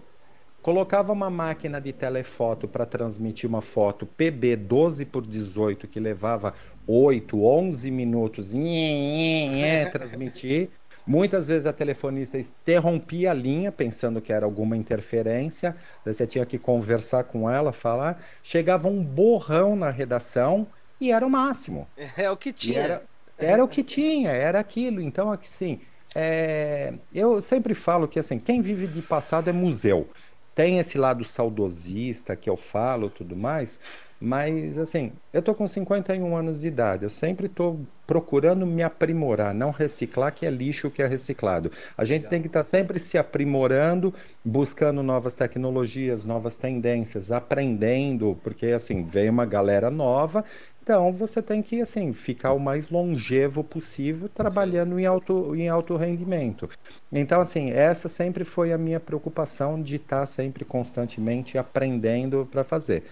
colocava 0.61 1.11
uma 1.11 1.29
máquina 1.29 1.81
de 1.81 1.91
telefoto 1.91 2.67
para 2.67 2.85
transmitir 2.85 3.49
uma 3.49 3.61
foto 3.61 4.05
PB 4.05 4.55
12 4.55 5.05
por 5.05 5.25
18 5.25 5.87
que 5.87 5.99
levava 5.99 6.53
8, 6.87 7.43
11 7.43 7.91
minutos 7.91 8.53
nhê, 8.53 9.89
transmitir. 9.91 10.69
Muitas 11.05 11.47
vezes 11.47 11.65
a 11.65 11.73
telefonista 11.73 12.37
interrompia 12.37 13.31
a 13.31 13.33
linha 13.33 13.71
pensando 13.71 14.21
que 14.21 14.31
era 14.31 14.45
alguma 14.45 14.77
interferência, 14.77 15.75
você 16.05 16.27
tinha 16.27 16.45
que 16.45 16.59
conversar 16.59 17.23
com 17.23 17.49
ela, 17.49 17.73
falar. 17.73 18.23
Chegava 18.43 18.87
um 18.87 19.03
borrão 19.03 19.75
na 19.75 19.89
redação 19.89 20.67
e 20.99 21.11
era 21.11 21.25
o 21.25 21.29
máximo. 21.29 21.87
É 22.15 22.29
o 22.29 22.37
que 22.37 22.53
tinha. 22.53 22.79
era, 22.79 23.03
era 23.37 23.63
o 23.63 23.67
que 23.67 23.83
tinha, 23.83 24.29
era 24.29 24.59
aquilo. 24.59 25.01
Então, 25.01 25.31
assim, 25.31 25.81
é, 26.13 26.93
eu 27.13 27.41
sempre 27.41 27.73
falo 27.73 28.07
que 28.07 28.19
assim, 28.19 28.37
quem 28.37 28.61
vive 28.61 28.85
de 28.85 29.01
passado 29.01 29.49
é 29.49 29.53
museu. 29.53 30.07
Tem 30.55 30.79
esse 30.79 30.97
lado 30.97 31.23
saudosista 31.23 32.35
que 32.35 32.49
eu 32.49 32.57
falo 32.57 33.09
tudo 33.09 33.35
mais, 33.35 33.79
mas 34.21 34.77
assim, 34.77 35.13
eu 35.33 35.41
tô 35.41 35.55
com 35.55 35.67
51 35.67 36.35
anos 36.35 36.61
de 36.61 36.67
idade, 36.67 37.03
eu 37.03 37.09
sempre 37.09 37.49
tô 37.49 37.79
procurando 38.05 38.65
me 38.65 38.83
aprimorar, 38.83 39.53
não 39.53 39.71
reciclar 39.71 40.33
que 40.33 40.45
é 40.45 40.49
lixo 40.49 40.91
que 40.91 41.01
é 41.01 41.07
reciclado. 41.07 41.71
A 41.97 42.03
gente 42.03 42.27
tem 42.27 42.41
que 42.41 42.47
estar 42.47 42.63
sempre 42.63 42.99
se 42.99 43.17
aprimorando, 43.17 44.13
buscando 44.43 45.01
novas 45.01 45.33
tecnologias, 45.33 46.25
novas 46.25 46.57
tendências, 46.57 47.31
aprendendo, 47.31 48.37
porque 48.43 48.67
assim, 48.67 49.05
vem 49.05 49.29
uma 49.29 49.45
galera 49.45 49.89
nova 49.89 50.43
então, 50.83 51.13
você 51.13 51.43
tem 51.43 51.61
que 51.61 51.79
assim 51.79 52.11
ficar 52.11 52.53
o 52.53 52.59
mais 52.59 52.89
longevo 52.89 53.63
possível 53.63 54.27
trabalhando 54.27 54.99
em 54.99 55.05
alto, 55.05 55.55
em 55.55 55.69
alto 55.69 55.95
rendimento. 55.95 56.67
Então, 57.11 57.39
assim, 57.39 57.69
essa 57.69 58.09
sempre 58.09 58.43
foi 58.43 58.73
a 58.73 58.77
minha 58.79 58.99
preocupação 58.99 59.81
de 59.81 59.97
estar 59.97 60.25
sempre 60.25 60.65
constantemente 60.65 61.55
aprendendo 61.57 62.47
para 62.51 62.63
fazer. 62.63 63.03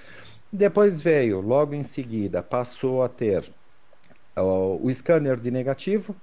Depois 0.51 0.99
veio, 0.99 1.41
logo 1.41 1.75
em 1.75 1.83
seguida, 1.83 2.41
passou 2.41 3.03
a 3.03 3.09
ter 3.09 3.53
ó, 4.37 4.77
o 4.77 4.93
scanner 4.93 5.39
de 5.39 5.51
negativo. 5.51 6.21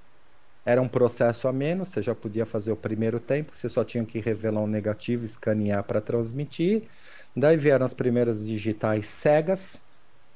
Era 0.65 0.81
um 0.81 0.89
processo 0.89 1.47
a 1.47 1.53
menos, 1.53 1.91
você 1.91 2.03
já 2.03 2.15
podia 2.15 2.45
fazer 2.45 2.71
o 2.71 2.77
primeiro 2.77 3.19
tempo, 3.19 3.53
você 3.55 3.69
só 3.69 3.85
tinha 3.85 4.05
que 4.05 4.19
revelar 4.19 4.61
um 4.63 4.67
negativo, 4.67 5.25
escanear 5.25 5.83
para 5.85 6.01
transmitir. 6.01 6.89
Daí 7.35 7.57
vieram 7.57 7.85
as 7.85 7.93
primeiras 7.95 8.45
digitais 8.45 9.07
cegas, 9.07 9.85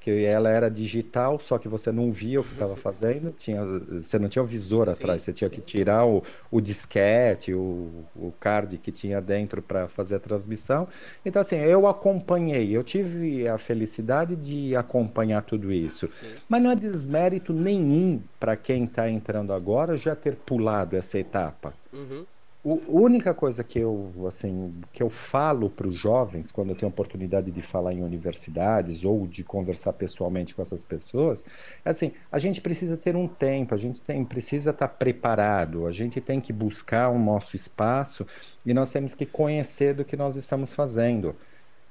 que 0.02 0.26
ela 0.26 0.50
era 0.50 0.70
digital, 0.70 1.40
só 1.40 1.60
que 1.60 1.68
você 1.68 1.92
não 1.92 2.12
via 2.12 2.42
o 2.42 2.44
que 2.44 2.54
estava 2.54 2.76
fazendo, 2.76 3.32
tinha, 3.32 3.64
você 3.64 4.18
não 4.18 4.28
tinha 4.28 4.42
o 4.42 4.46
visor 4.46 4.88
Sim, 4.88 4.94
atrás, 4.94 5.24
você 5.24 5.32
tinha 5.32 5.50
que 5.50 5.62
tirar 5.62 6.06
o, 6.06 6.24
o 6.50 6.60
disquete, 6.60 7.54
o, 7.54 8.04
o 8.16 8.34
card 8.40 8.80
que 8.80 8.92
tinha 8.92 9.22
dentro 9.22 9.62
para 9.62 9.88
fazer 9.88 10.16
a 10.16 10.20
transmissão. 10.20 10.88
Então, 11.24 11.40
assim, 11.40 11.58
eu 11.58 11.88
acompanhei, 11.88 12.76
eu 12.76 12.84
tive 12.84 13.48
a 13.48 13.60
felicidade 13.60 14.36
de 14.36 14.76
acompanhar 14.76 15.44
tudo 15.44 15.72
isso. 15.72 16.10
Sim. 16.12 16.34
Mas 16.50 16.64
não 16.64 16.72
é 16.72 16.76
desmérito 16.76 17.54
nenhum 17.54 18.20
para 18.40 18.58
quem 18.58 18.86
está 18.86 19.08
entrando 19.08 19.54
agora 19.54 19.96
já 19.96 20.16
ter 20.16 20.36
pulado 20.36 20.96
essa 20.96 21.20
etapa. 21.20 21.76
Uhum. 21.94 22.26
A 22.64 22.70
única 22.88 23.34
coisa 23.34 23.64
que 23.64 23.80
eu, 23.80 24.14
assim, 24.28 24.84
que 24.94 25.02
eu 25.02 25.10
falo 25.10 25.68
para 25.68 25.88
os 25.88 25.96
jovens, 25.96 26.52
quando 26.52 26.70
eu 26.70 26.76
tenho 26.76 26.92
oportunidade 26.92 27.50
de 27.50 27.62
falar 27.64 27.92
em 27.92 28.04
universidades 28.04 29.04
ou 29.04 29.26
de 29.26 29.44
conversar 29.44 29.94
pessoalmente 29.94 30.54
com 30.54 30.62
essas 30.62 30.84
pessoas, 30.84 31.44
é 31.84 31.90
assim, 31.90 32.12
a 32.32 32.38
gente 32.38 32.62
precisa 32.62 32.96
ter 32.96 33.16
um 33.16 33.28
tempo, 33.28 33.74
a 33.74 33.78
gente 33.80 34.00
tem, 34.04 34.24
precisa 34.24 34.70
estar 34.70 34.88
preparado, 34.90 35.88
a 35.88 35.92
gente 35.92 36.22
tem 36.22 36.40
que 36.40 36.54
buscar 36.54 37.10
o 37.10 37.18
nosso 37.18 37.56
espaço 37.56 38.28
e 38.64 38.76
nós 38.76 38.92
temos 38.92 39.16
que 39.16 39.26
conhecer 39.26 39.96
do 39.96 40.06
que 40.06 40.16
nós 40.16 40.36
estamos 40.36 40.72
fazendo. 40.72 41.36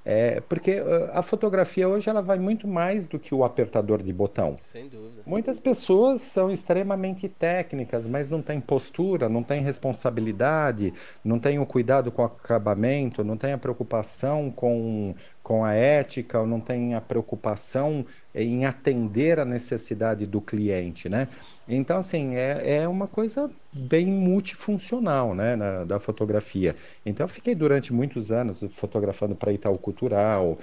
É, 0.05 0.41
porque 0.41 0.83
a 1.13 1.23
fotografia 1.23 1.87
hoje 1.87 2.09
ela 2.09 2.23
vai 2.23 2.39
muito 2.39 2.67
mais 2.67 3.07
do 3.07 3.19
que 3.19 3.35
o 3.35 3.45
apertador 3.45 4.03
de 4.03 4.13
botão. 4.13 4.57
Sem 4.61 4.89
dúvida. 4.89 5.23
Muitas 5.27 5.61
pessoas 5.61 6.23
são 6.23 6.51
extremamente 6.51 7.29
técnicas, 7.29 8.09
mas 8.09 8.31
não 8.31 8.41
têm 8.41 8.61
postura, 8.61 9.29
não 9.29 9.43
têm 9.43 9.61
responsabilidade, 9.61 10.95
não 11.23 11.39
têm 11.39 11.59
o 11.59 11.67
cuidado 11.67 12.11
com 12.11 12.23
o 12.23 12.25
acabamento, 12.25 13.23
não 13.23 13.37
têm 13.37 13.53
a 13.53 13.59
preocupação 13.59 14.51
com, 14.51 15.15
com 15.51 15.65
a 15.65 15.75
ética, 15.75 16.39
ou 16.41 16.47
não 16.47 16.61
têm 16.61 16.95
a 16.95 17.01
preocupação 17.01 18.07
em 18.33 18.65
atender 18.67 19.41
a 19.41 19.45
necessidade 19.45 20.25
do 20.27 20.41
cliente, 20.41 21.09
né? 21.09 21.29
Então, 21.67 21.99
assim, 21.99 22.35
é, 22.37 22.83
é 22.83 22.89
uma 22.89 23.09
coisa 23.09 23.53
bem 23.73 24.07
multifuncional, 24.07 25.35
né, 25.35 25.57
na- 25.57 25.85
da 25.85 25.99
fotografia. 26.01 26.77
Então, 27.05 27.25
eu 27.25 27.29
fiquei 27.29 27.55
durante 27.55 27.93
muitos 27.93 28.31
anos 28.33 28.63
fotografando 28.73 29.35
para 29.37 29.53
Itaú 29.53 29.79
Cultural, 29.79 30.59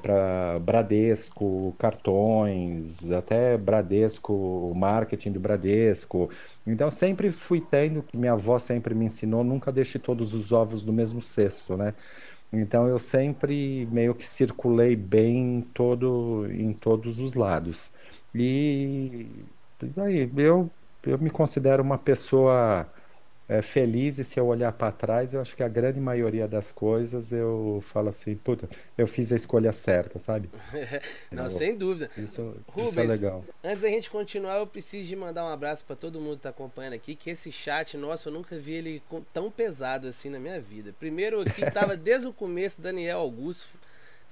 para 0.00 0.58
Bradesco, 0.60 1.74
cartões, 1.78 3.10
até 3.10 3.56
Bradesco, 3.56 4.72
marketing 4.74 5.32
do 5.32 5.40
Bradesco. 5.40 6.30
Então, 6.66 6.90
sempre 6.90 7.30
fui 7.30 7.60
tendo, 7.60 8.02
que 8.02 8.16
minha 8.16 8.32
avó 8.32 8.58
sempre 8.58 8.94
me 8.94 9.06
ensinou, 9.06 9.44
nunca 9.44 9.72
deixe 9.72 9.98
todos 9.98 10.34
os 10.34 10.52
ovos 10.52 10.84
no 10.84 10.92
mesmo 10.92 11.20
cesto, 11.22 11.76
né? 11.76 11.94
Então, 12.52 12.86
eu 12.86 12.98
sempre 12.98 13.86
meio 13.86 14.14
que 14.14 14.24
circulei 14.26 14.94
bem 14.94 15.58
em 15.58 15.62
todo, 15.62 16.46
em 16.50 16.72
todos 16.74 17.18
os 17.18 17.34
lados. 17.34 17.92
E 18.34 19.46
daí, 19.80 20.30
eu, 20.36 20.70
eu 21.02 21.18
me 21.18 21.30
considero 21.30 21.82
uma 21.82 21.98
pessoa 21.98 22.92
é, 23.48 23.60
feliz 23.60 24.18
e 24.18 24.24
se 24.24 24.38
eu 24.38 24.46
olhar 24.46 24.72
para 24.72 24.92
trás, 24.92 25.34
eu 25.34 25.40
acho 25.40 25.56
que 25.56 25.62
a 25.62 25.68
grande 25.68 26.00
maioria 26.00 26.46
das 26.46 26.72
coisas 26.72 27.32
eu 27.32 27.82
falo 27.86 28.08
assim, 28.08 28.34
puta, 28.36 28.68
eu 28.96 29.06
fiz 29.06 29.32
a 29.32 29.36
escolha 29.36 29.72
certa, 29.72 30.18
sabe? 30.18 30.48
Não, 31.30 31.44
eu, 31.44 31.50
sem 31.50 31.76
dúvida. 31.76 32.10
Isso, 32.16 32.56
Rubens, 32.68 32.90
isso 32.90 33.00
é 33.00 33.04
legal. 33.04 33.44
Antes 33.62 33.82
da 33.82 33.88
gente 33.88 34.10
continuar, 34.10 34.58
eu 34.58 34.66
preciso 34.66 35.08
de 35.08 35.16
mandar 35.16 35.44
um 35.44 35.48
abraço 35.48 35.84
para 35.84 35.96
todo 35.96 36.20
mundo 36.20 36.36
que 36.36 36.42
tá 36.42 36.50
acompanhando 36.50 36.94
aqui, 36.94 37.14
que 37.14 37.30
esse 37.30 37.50
chat, 37.50 37.96
nossa, 37.96 38.28
eu 38.28 38.32
nunca 38.32 38.58
vi 38.58 38.72
ele 38.72 39.02
tão 39.32 39.50
pesado 39.50 40.06
assim 40.06 40.30
na 40.30 40.38
minha 40.38 40.60
vida. 40.60 40.94
Primeiro 40.98 41.40
aqui 41.40 41.68
tava 41.70 41.96
desde 41.96 42.28
o 42.28 42.32
começo 42.32 42.80
Daniel 42.80 43.18
Augusto 43.18 43.78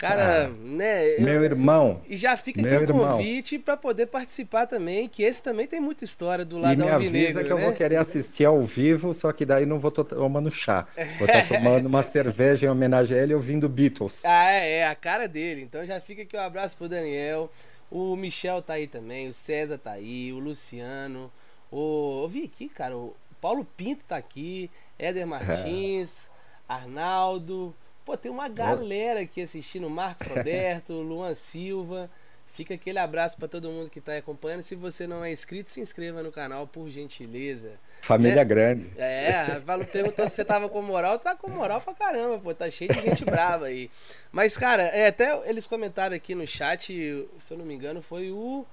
Cara, 0.00 0.46
ah, 0.46 0.48
né? 0.48 1.18
Eu, 1.18 1.20
meu 1.20 1.44
irmão. 1.44 2.00
E 2.08 2.16
já 2.16 2.34
fica 2.34 2.58
aqui 2.58 2.90
o 2.90 2.94
convite 2.94 3.58
para 3.58 3.76
poder 3.76 4.06
participar 4.06 4.64
também, 4.64 5.06
que 5.06 5.22
esse 5.22 5.42
também 5.42 5.66
tem 5.66 5.78
muita 5.78 6.06
história 6.06 6.42
do 6.42 6.56
lado 6.56 6.72
e 6.72 6.76
me 6.82 6.90
avisa 6.90 7.44
que 7.44 7.50
né? 7.50 7.54
eu 7.54 7.58
vou 7.58 7.74
querer 7.74 7.96
assistir 7.96 8.46
ao 8.46 8.62
vivo, 8.62 9.12
só 9.12 9.30
que 9.30 9.44
daí 9.44 9.66
não 9.66 9.78
vou 9.78 9.90
tomando 9.90 10.50
chá. 10.50 10.86
Vou 11.18 11.28
estar 11.28 11.42
tá 11.42 11.48
tomando 11.54 11.84
uma 11.84 12.02
cerveja 12.02 12.64
em 12.64 12.70
homenagem 12.70 13.14
a 13.14 13.22
ele 13.22 13.34
ouvindo 13.34 13.68
Beatles. 13.68 14.24
Ah, 14.24 14.50
é, 14.50 14.78
é 14.78 14.86
a 14.86 14.94
cara 14.94 15.28
dele. 15.28 15.60
Então 15.60 15.84
já 15.84 16.00
fica 16.00 16.22
aqui 16.22 16.34
um 16.34 16.40
abraço 16.40 16.78
pro 16.78 16.88
Daniel. 16.88 17.52
O 17.90 18.16
Michel 18.16 18.62
tá 18.62 18.74
aí 18.74 18.86
também, 18.86 19.28
o 19.28 19.34
César 19.34 19.76
tá 19.76 19.90
aí, 19.90 20.32
o 20.32 20.38
Luciano. 20.38 21.30
O... 21.70 22.22
Eu 22.22 22.28
vi 22.30 22.44
aqui, 22.44 22.70
cara, 22.70 22.96
o 22.96 23.14
Paulo 23.38 23.66
Pinto 23.76 24.02
tá 24.06 24.16
aqui, 24.16 24.70
Éder 24.98 25.26
Martins, 25.26 26.28
é. 26.28 26.72
Arnaldo. 26.72 27.74
Pô, 28.04 28.16
tem 28.16 28.30
uma 28.30 28.48
galera 28.48 29.20
aqui 29.20 29.42
assistindo, 29.42 29.88
Marcos 29.88 30.26
Roberto, 30.28 30.92
Luan 30.94 31.34
Silva. 31.34 32.10
Fica 32.52 32.74
aquele 32.74 32.98
abraço 32.98 33.36
para 33.36 33.46
todo 33.46 33.70
mundo 33.70 33.88
que 33.88 34.00
está 34.00 34.16
acompanhando. 34.16 34.62
Se 34.62 34.74
você 34.74 35.06
não 35.06 35.24
é 35.24 35.30
inscrito, 35.30 35.70
se 35.70 35.80
inscreva 35.80 36.20
no 36.22 36.32
canal, 36.32 36.66
por 36.66 36.90
gentileza. 36.90 37.72
Família 38.02 38.40
é, 38.40 38.44
grande. 38.44 38.90
É, 38.96 39.60
Valo 39.60 39.86
perguntou 39.86 40.28
se 40.28 40.34
você 40.34 40.44
tava 40.44 40.68
com 40.68 40.82
moral. 40.82 41.18
Tá 41.18 41.36
com 41.36 41.48
moral 41.48 41.80
pra 41.80 41.94
caramba, 41.94 42.38
pô. 42.40 42.52
Tá 42.52 42.68
cheio 42.68 42.92
de 42.92 43.00
gente 43.02 43.24
brava 43.24 43.66
aí. 43.66 43.88
Mas, 44.32 44.56
cara, 44.58 44.82
é, 44.82 45.06
até 45.06 45.48
eles 45.48 45.66
comentaram 45.66 46.16
aqui 46.16 46.34
no 46.34 46.46
chat, 46.46 46.92
se 47.38 47.52
eu 47.52 47.56
não 47.56 47.64
me 47.64 47.74
engano, 47.74 48.02
foi 48.02 48.30
o. 48.30 48.66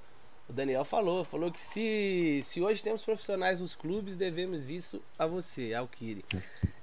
O 0.49 0.53
Daniel 0.53 0.85
falou, 0.85 1.25
falou 1.25 1.51
que 1.51 1.59
se, 1.59 2.39
se 2.41 2.61
hoje 2.61 2.81
temos 2.81 3.03
profissionais 3.03 3.59
nos 3.59 3.75
clubes, 3.75 4.15
devemos 4.15 4.69
isso 4.69 5.03
a 5.19 5.27
você, 5.27 5.73
ao 5.73 5.87
Kiri. 5.89 6.23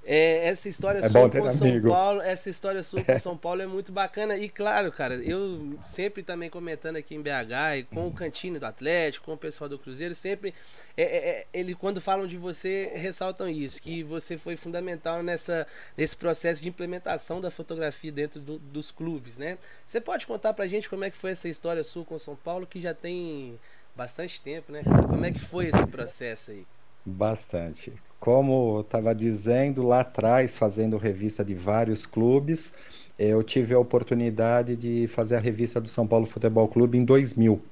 É, 0.07 0.49
essa 0.49 0.69
história 0.69 0.99
é 0.99 1.09
sua 1.09 1.31
com 1.31 1.51
São 1.51 1.69
amigo. 1.69 1.89
Paulo, 1.89 2.21
essa 2.21 2.51
história 2.51 2.83
sua 2.83 3.03
com 3.03 3.17
São 3.19 3.37
Paulo 3.37 3.63
é 3.63 3.67
muito 3.67 3.91
bacana. 3.91 4.37
E 4.37 4.49
claro, 4.49 4.93
cara, 4.93 5.15
eu 5.17 5.79
sempre 5.83 6.23
também 6.23 6.51
comentando 6.51 6.97
aqui 6.97 7.15
em 7.15 7.23
BH, 7.23 7.79
e 7.79 7.83
com 7.85 8.07
o 8.07 8.13
Cantino 8.13 8.61
do 8.61 8.67
Atlético, 8.67 9.27
com 9.27 9.33
o 9.33 9.39
pessoal 9.39 9.69
do 9.69 9.79
Cruzeiro, 9.79 10.15
sempre 10.15 10.55
é, 10.97 11.03
é, 11.03 11.29
é, 11.29 11.47
ele 11.53 11.75
quando 11.75 12.01
falam 12.01 12.27
de 12.27 12.37
você, 12.37 12.91
ressaltam 12.95 13.49
isso, 13.49 13.81
que 13.81 14.03
você 14.03 14.37
foi 14.37 14.57
fundamental 14.57 15.23
nessa, 15.23 15.67
nesse 15.97 16.17
processo 16.17 16.63
de 16.63 16.69
implementação 16.69 17.41
da 17.41 17.51
fotografia 17.51 18.13
dentro 18.13 18.41
do, 18.41 18.59
dos 18.59 18.91
clubes, 18.91 19.39
né? 19.39 19.59
Você 19.87 20.01
pode 20.01 20.27
contar 20.27 20.53
pra 20.53 20.67
gente 20.67 20.89
como 20.89 21.05
é 21.05 21.11
que 21.11 21.17
foi 21.17 21.31
essa 21.31 21.49
história 21.49 21.83
sua 21.83 22.05
com 22.05 22.19
São 22.19 22.37
Paulo, 22.37 22.67
que 22.67 22.81
já 22.81 22.93
tem 22.93 23.59
bastante 23.97 24.41
tempo, 24.41 24.71
né, 24.73 24.83
cara? 24.83 25.03
Como 25.03 25.25
é 25.25 25.33
que 25.33 25.39
foi 25.39 25.69
esse 25.69 25.87
processo 25.87 26.51
aí? 26.51 26.67
Bastante. 27.07 27.93
Como 28.25 28.79
eu 28.79 28.81
estava 28.81 29.15
dizendo 29.15 29.83
lá 29.83 30.01
atrás, 30.01 30.57
fazendo 30.57 30.97
revista 30.97 31.45
de 31.45 31.55
vários 31.55 32.07
clubes, 32.07 32.73
eu 33.19 33.43
tive 33.43 33.75
a 33.75 33.79
oportunidade 33.79 34.77
de 34.77 35.07
fazer 35.09 35.37
a 35.37 35.41
revista 35.41 35.79
do 35.79 35.89
São 35.91 36.09
Paulo 36.09 36.25
Futebol 36.25 36.67
Clube 36.69 36.97
em 36.97 37.05
2000. 37.05 37.71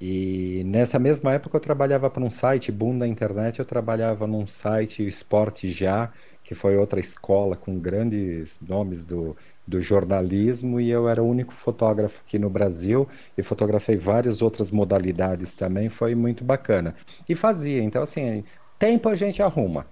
E 0.00 0.62
nessa 0.66 0.98
mesma 0.98 1.32
época 1.34 1.56
eu 1.56 1.60
trabalhava 1.60 2.10
para 2.10 2.22
um 2.24 2.30
site, 2.30 2.70
boom 2.72 2.98
da 2.98 3.08
internet, 3.08 3.58
eu 3.60 3.64
trabalhava 3.64 4.26
num 4.26 4.46
site 4.46 5.06
Esporte 5.06 5.70
Já, 5.72 6.12
que 6.42 6.54
foi 6.54 6.76
outra 6.76 7.00
escola 7.00 7.56
com 7.56 7.78
grandes 7.80 8.60
nomes 8.60 9.04
do, 9.06 9.36
do 9.66 9.80
jornalismo, 9.80 10.80
e 10.80 10.90
eu 10.90 11.08
era 11.08 11.22
o 11.22 11.28
único 11.28 11.54
fotógrafo 11.54 12.20
aqui 12.20 12.38
no 12.38 12.50
Brasil, 12.50 13.08
e 13.36 13.42
fotografei 13.42 13.96
várias 13.96 14.42
outras 14.42 14.70
modalidades 14.70 15.54
também, 15.54 15.88
foi 15.88 16.14
muito 16.14 16.44
bacana. 16.44 16.94
E 17.28 17.34
fazia, 17.34 17.82
então 17.82 18.02
assim, 18.02 18.44
tempo 18.78 19.08
a 19.08 19.14
gente 19.14 19.42
arruma. 19.42 19.86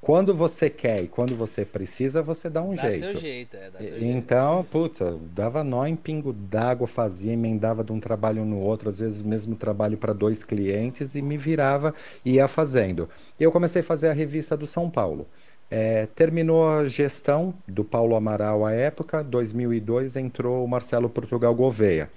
Quando 0.00 0.34
você 0.34 0.70
quer 0.70 1.02
e 1.02 1.08
quando 1.08 1.34
você 1.34 1.64
precisa, 1.64 2.22
você 2.22 2.48
dá 2.48 2.62
um 2.62 2.74
dá 2.74 2.82
jeito. 2.82 2.98
Seu 2.98 3.16
jeito, 3.16 3.56
é, 3.56 3.70
dá 3.70 3.78
seu 3.80 4.02
então, 4.02 4.54
jeito. 4.58 4.68
puta, 4.70 5.18
dava 5.34 5.64
nó 5.64 5.84
em 5.86 5.96
pingo 5.96 6.32
d'água, 6.32 6.86
fazia, 6.86 7.32
emendava 7.32 7.82
de 7.82 7.92
um 7.92 7.98
trabalho 7.98 8.44
no 8.44 8.60
outro, 8.60 8.88
às 8.88 9.00
vezes 9.00 9.22
mesmo 9.22 9.56
trabalho 9.56 9.98
para 9.98 10.12
dois 10.12 10.44
clientes 10.44 11.16
e 11.16 11.22
me 11.22 11.36
virava 11.36 11.92
e 12.24 12.34
ia 12.34 12.46
fazendo. 12.46 13.08
Eu 13.40 13.50
comecei 13.50 13.82
a 13.82 13.84
fazer 13.84 14.08
a 14.08 14.12
revista 14.12 14.56
do 14.56 14.66
São 14.66 14.88
Paulo. 14.88 15.26
É, 15.70 16.06
terminou 16.06 16.66
a 16.66 16.88
gestão 16.88 17.52
do 17.66 17.84
Paulo 17.84 18.16
Amaral 18.16 18.64
à 18.64 18.72
época, 18.72 19.22
2002 19.22 20.16
entrou 20.16 20.64
o 20.64 20.68
Marcelo 20.68 21.10
Portugal 21.10 21.54
Gouveia. 21.54 22.08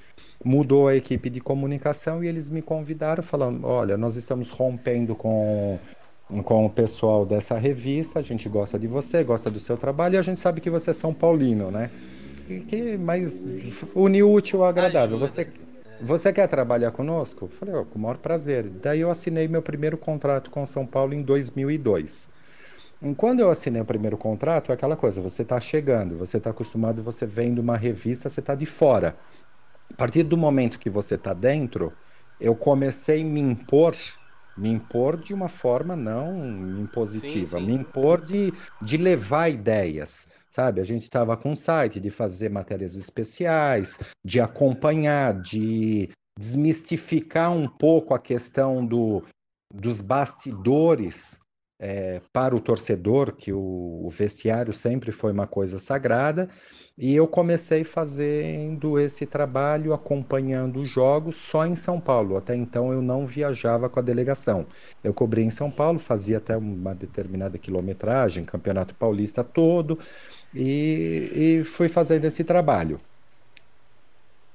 Mudou 0.43 0.87
a 0.87 0.95
equipe 0.95 1.29
de 1.29 1.39
comunicação 1.39 2.23
e 2.23 2.27
eles 2.27 2.49
me 2.49 2.61
convidaram 2.61 3.21
falando, 3.21 3.65
olha, 3.65 3.95
nós 3.95 4.15
estamos 4.15 4.49
rompendo 4.49 5.15
com, 5.15 5.77
com 6.43 6.65
o 6.65 6.69
pessoal 6.69 7.25
dessa 7.25 7.57
revista, 7.57 8.19
a 8.19 8.21
gente 8.23 8.49
gosta 8.49 8.79
de 8.79 8.87
você, 8.87 9.23
gosta 9.23 9.51
do 9.51 9.59
seu 9.59 9.77
trabalho 9.77 10.15
e 10.15 10.17
a 10.17 10.21
gente 10.21 10.39
sabe 10.39 10.59
que 10.59 10.69
você 10.69 10.91
é 10.91 10.93
São 10.93 11.13
Paulino, 11.13 11.69
né? 11.69 11.91
Que, 12.67 12.97
mas 12.97 13.41
uniu 13.95 14.31
útil 14.33 14.63
ao 14.63 14.69
agradável. 14.69 15.17
Você, 15.19 15.47
você 16.01 16.33
quer 16.33 16.47
trabalhar 16.47 16.91
conosco? 16.91 17.45
Eu 17.45 17.49
falei, 17.49 17.75
oh, 17.75 17.85
com 17.85 17.99
o 17.99 18.01
maior 18.01 18.17
prazer. 18.17 18.67
Daí 18.69 18.99
eu 19.01 19.09
assinei 19.11 19.47
meu 19.47 19.61
primeiro 19.61 19.97
contrato 19.97 20.49
com 20.49 20.65
São 20.65 20.85
Paulo 20.85 21.13
em 21.13 21.21
2002. 21.21 22.29
Quando 23.17 23.39
eu 23.39 23.49
assinei 23.49 23.81
o 23.81 23.85
primeiro 23.85 24.17
contrato, 24.17 24.71
é 24.71 24.75
aquela 24.75 24.95
coisa, 24.95 25.21
você 25.21 25.41
está 25.41 25.59
chegando, 25.59 26.17
você 26.17 26.37
está 26.37 26.51
acostumado, 26.51 27.01
você 27.01 27.25
vem 27.25 27.53
de 27.53 27.59
uma 27.59 27.75
revista, 27.75 28.29
você 28.29 28.41
está 28.41 28.53
de 28.53 28.67
fora. 28.67 29.15
A 29.93 29.97
partir 29.97 30.23
do 30.23 30.37
momento 30.37 30.79
que 30.79 30.89
você 30.89 31.15
está 31.15 31.33
dentro, 31.33 31.93
eu 32.39 32.55
comecei 32.55 33.21
a 33.21 33.25
me 33.25 33.39
impor, 33.39 33.95
me 34.57 34.69
impor 34.69 35.17
de 35.17 35.33
uma 35.33 35.49
forma 35.49 35.95
não 35.95 36.79
impositiva, 36.79 37.57
sim, 37.57 37.59
sim. 37.59 37.65
me 37.65 37.73
impor 37.73 38.21
de, 38.21 38.53
de 38.81 38.97
levar 38.97 39.49
ideias, 39.49 40.27
sabe? 40.49 40.81
A 40.81 40.83
gente 40.83 41.03
estava 41.03 41.37
com 41.37 41.51
um 41.51 41.55
site 41.55 41.99
de 41.99 42.09
fazer 42.09 42.49
matérias 42.49 42.95
especiais, 42.95 43.97
de 44.25 44.39
acompanhar, 44.39 45.39
de 45.39 46.09
desmistificar 46.39 47.51
um 47.51 47.67
pouco 47.67 48.13
a 48.13 48.19
questão 48.19 48.85
do, 48.85 49.23
dos 49.73 50.01
bastidores 50.01 51.39
é, 51.81 52.21
para 52.31 52.55
o 52.55 52.59
torcedor, 52.59 53.33
que 53.33 53.51
o, 53.51 54.03
o, 54.05 54.09
vestiário 54.11 54.71
sempre 54.71 55.11
foi 55.11 55.31
uma 55.31 55.47
coisa 55.47 55.79
sagrada, 55.79 56.47
e 56.95 57.15
eu 57.15 57.27
comecei 57.27 57.83
fazendo 57.83 58.99
esse 58.99 59.25
trabalho, 59.25 59.91
acompanhando 59.91 60.81
os 60.81 60.89
jogos 60.89 61.37
só 61.37 61.65
em 61.65 61.75
São 61.75 61.99
Paulo. 61.99 62.37
Até 62.37 62.55
então 62.55 62.93
eu 62.93 63.01
não 63.01 63.25
viajava 63.25 63.89
com 63.89 63.99
a 63.99 64.03
delegação. 64.03 64.67
Eu 65.03 65.11
cobri 65.11 65.41
em 65.41 65.49
São 65.49 65.71
Paulo, 65.71 65.97
fazia 65.97 66.37
até 66.37 66.55
uma 66.55 66.93
determinada 66.93 67.57
quilometragem, 67.57 68.45
Campeonato 68.45 68.93
Paulista 68.93 69.43
todo, 69.43 69.97
e, 70.53 71.31
e 71.61 71.63
fui 71.63 71.89
fazendo 71.89 72.25
esse 72.25 72.43
trabalho. 72.43 73.01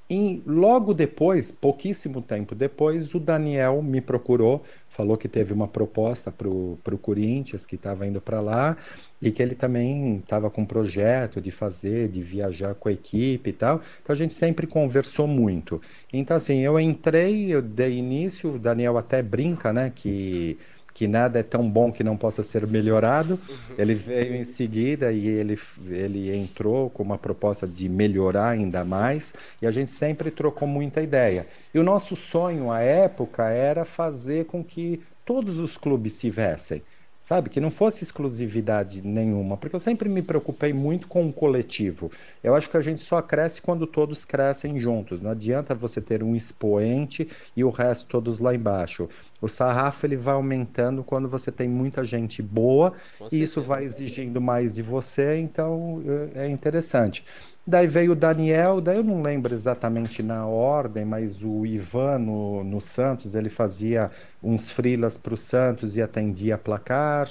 E 0.09 0.40
logo 0.47 0.95
depois, 0.95 1.51
pouquíssimo 1.51 2.23
tempo 2.23 2.55
depois, 2.55 3.12
o 3.12 3.19
Daniel 3.19 3.83
me 3.83 4.01
procurou, 4.01 4.62
falou 4.88 5.16
que 5.16 5.29
teve 5.29 5.53
uma 5.53 5.66
proposta 5.66 6.31
para 6.31 6.49
o 6.49 6.99
Corinthians, 7.03 7.66
que 7.66 7.75
estava 7.75 8.07
indo 8.07 8.21
para 8.21 8.40
lá, 8.40 8.77
e 9.21 9.33
que 9.33 9.42
ele 9.42 9.57
também 9.57 10.19
estava 10.19 10.49
com 10.49 10.62
um 10.62 10.66
projeto 10.66 11.40
de 11.40 11.51
fazer, 11.51 12.09
de 12.09 12.23
viajar 12.23 12.75
com 12.77 12.88
a 12.88 12.92
equipe 12.92 13.51
e 13.51 13.53
tal. 13.53 13.81
Então 14.01 14.14
a 14.14 14.16
gente 14.16 14.33
sempre 14.35 14.66
conversou 14.66 15.27
muito. 15.27 15.81
Então, 16.12 16.37
assim, 16.37 16.61
eu 16.61 16.79
entrei, 16.79 17.53
eu 17.53 17.61
dei 17.61 17.99
início, 17.99 18.55
o 18.55 18.59
Daniel 18.59 18.97
até 18.97 19.23
brinca, 19.23 19.73
né, 19.73 19.90
que 19.95 20.57
que 20.96 21.06
nada 21.06 21.38
é 21.38 21.42
tão 21.42 21.68
bom 21.68 21.92
que 21.92 22.02
não 22.02 22.16
possa 22.16 22.42
ser 22.42 22.66
melhorado. 22.66 23.38
Uhum. 23.46 23.74
Ele 23.76 23.94
veio 23.94 24.35
em 24.35 24.44
seguida 24.44 25.12
e 25.12 25.26
ele, 25.26 25.59
ele 25.90 26.35
entrou 26.35 26.88
com 26.88 27.02
uma 27.02 27.18
proposta 27.18 27.66
de 27.66 27.87
melhorar 27.87 28.48
ainda 28.48 28.82
mais, 28.82 29.35
e 29.61 29.66
a 29.66 29.70
gente 29.70 29.90
sempre 29.90 30.30
trocou 30.30 30.66
muita 30.66 31.02
ideia. 31.02 31.46
E 31.74 31.78
o 31.78 31.82
nosso 31.82 32.16
sonho 32.16 32.70
à 32.70 32.80
época 32.80 33.46
era 33.50 33.85
fazer 33.85 34.46
com 34.46 34.64
que 34.64 35.02
todos 35.22 35.59
os 35.59 35.76
clubes 35.76 36.18
tivessem 36.18 36.80
sabe? 37.27 37.51
Que 37.51 37.61
não 37.61 37.73
fosse 37.73 38.05
exclusividade 38.05 39.03
nenhuma, 39.03 39.57
porque 39.57 39.75
eu 39.75 39.81
sempre 39.81 40.09
me 40.09 40.23
preocupei 40.23 40.73
muito 40.73 41.09
com 41.09 41.27
o 41.27 41.33
coletivo. 41.33 42.09
Eu 42.43 42.55
acho 42.55 42.71
que 42.71 42.77
a 42.77 42.81
gente 42.81 43.03
só 43.03 43.21
cresce 43.21 43.61
quando 43.61 43.85
todos 43.85 44.25
crescem 44.25 44.79
juntos. 44.79 45.21
Não 45.21 45.33
adianta 45.33 45.75
você 45.75 46.01
ter 46.01 46.23
um 46.23 46.37
expoente 46.37 47.29
e 47.57 47.65
o 47.65 47.71
resto 47.71 48.07
todos 48.07 48.39
lá 48.39 48.55
embaixo. 48.55 49.09
O 49.43 49.49
sarrafo 49.49 50.07
ele 50.07 50.17
vai 50.17 50.35
aumentando 50.35 51.03
quando 51.03 51.29
você 51.29 51.51
tem 51.51 51.69
muita 51.69 52.05
gente 52.05 52.41
boa 52.41 52.93
e 53.33 53.43
isso 53.43 53.61
vai 53.61 53.85
exigindo 53.85 54.41
mais 54.41 54.75
de 54.75 54.83
você, 54.83 55.37
então 55.37 56.03
é, 56.37 56.47
é 56.47 56.49
interessante. 56.49 57.25
Daí 57.68 57.88
veio 57.88 58.12
o 58.12 58.14
Daniel, 58.14 58.81
daí 58.81 58.98
eu 58.98 59.02
não 59.02 59.20
lembro 59.22 59.52
exatamente 59.52 60.22
na 60.22 60.46
ordem, 60.46 61.05
mas 61.05 61.42
o 61.42 61.66
Ivan 61.66 62.18
no, 62.20 62.62
no 62.62 62.81
Santos, 62.81 63.35
ele 63.35 63.50
fazia 63.50 64.09
uns 64.40 64.70
frilas 64.70 65.18
para 65.18 65.35
o 65.35 65.37
Santos 65.38 65.96
e 65.96 66.02
atendia 66.02 66.57
placar. 66.57 67.29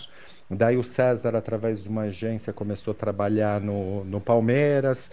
Daí 0.49 0.75
o 0.75 0.83
César, 0.83 1.35
através 1.35 1.83
de 1.83 1.89
uma 1.89 2.03
agência, 2.03 2.51
começou 2.51 2.91
a 2.91 2.95
trabalhar 2.95 3.61
no, 3.61 4.03
no 4.03 4.19
Palmeiras. 4.19 5.09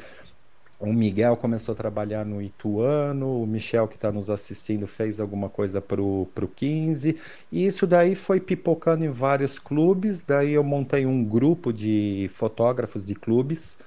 O 0.80 0.92
Miguel 0.92 1.37
começou 1.37 1.72
a 1.74 1.76
trabalhar 1.76 2.26
no 2.26 2.42
Ituano, 2.42 3.42
o 3.42 3.46
Michel, 3.46 3.87
que 3.87 3.94
está 3.94 4.11
nos 4.11 4.28
assistindo, 4.28 4.88
fez 4.88 5.20
alguma 5.20 5.48
coisa 5.48 5.80
para 5.80 6.02
o 6.02 6.26
15. 6.56 7.16
E 7.52 7.64
isso 7.64 7.87
daí 7.87 8.16
foi 8.16 8.40
pipocando 8.40 9.04
em 9.04 9.11
vários 9.11 9.61
clubes. 9.61 10.24
Daí 10.24 10.54
eu 10.54 10.64
montei 10.64 11.06
um 11.06 11.24
grupo 11.24 11.72
de 11.72 12.28
fotógrafos 12.32 13.06
de 13.06 13.14
clubes 13.14 13.78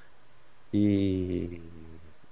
e, 0.76 1.62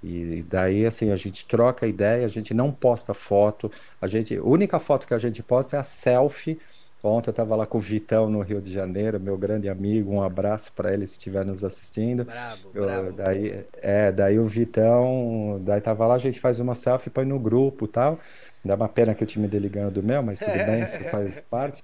e 0.02 0.42
daí, 0.42 0.84
assim, 0.84 1.10
a 1.10 1.16
gente 1.16 1.46
troca 1.46 1.86
ideia, 1.86 2.26
a 2.26 2.28
gente 2.28 2.52
não 2.52 2.70
posta 2.70 3.14
foto. 3.14 3.70
A 4.00 4.06
gente, 4.06 4.36
a 4.36 4.42
única 4.42 4.78
foto 4.78 5.06
que 5.06 5.14
a 5.14 5.18
gente 5.18 5.42
posta 5.42 5.76
é 5.76 5.80
a 5.80 5.84
selfie. 5.84 6.58
Ontem 7.02 7.28
eu 7.28 7.32
estava 7.32 7.54
lá 7.54 7.66
com 7.66 7.76
o 7.76 7.80
Vitão 7.80 8.30
no 8.30 8.40
Rio 8.40 8.62
de 8.62 8.72
Janeiro, 8.72 9.20
meu 9.20 9.36
grande 9.36 9.68
amigo, 9.68 10.10
um 10.10 10.22
abraço 10.22 10.72
para 10.72 10.92
ele 10.92 11.06
se 11.06 11.18
estiver 11.18 11.44
nos 11.44 11.62
assistindo. 11.62 12.24
Bravo, 12.24 12.70
eu, 12.72 12.84
bravo. 12.84 13.12
Daí, 13.12 13.66
é, 13.74 14.10
daí 14.10 14.38
o 14.38 14.46
Vitão, 14.46 15.60
daí 15.62 15.82
tava 15.82 16.06
lá, 16.06 16.14
a 16.14 16.18
gente 16.18 16.40
faz 16.40 16.60
uma 16.60 16.74
selfie, 16.74 17.10
põe 17.10 17.26
no 17.26 17.38
grupo 17.38 17.86
tal. 17.86 18.18
Dá 18.64 18.74
uma 18.74 18.88
pena 18.88 19.14
que 19.14 19.22
o 19.22 19.26
time 19.26 19.46
dele 19.46 19.68
ganhou 19.68 19.90
do 19.90 20.02
meu, 20.02 20.22
mas 20.22 20.38
tudo 20.38 20.52
bem, 20.52 20.84
isso 20.84 20.98
faz 21.10 21.40
parte. 21.50 21.82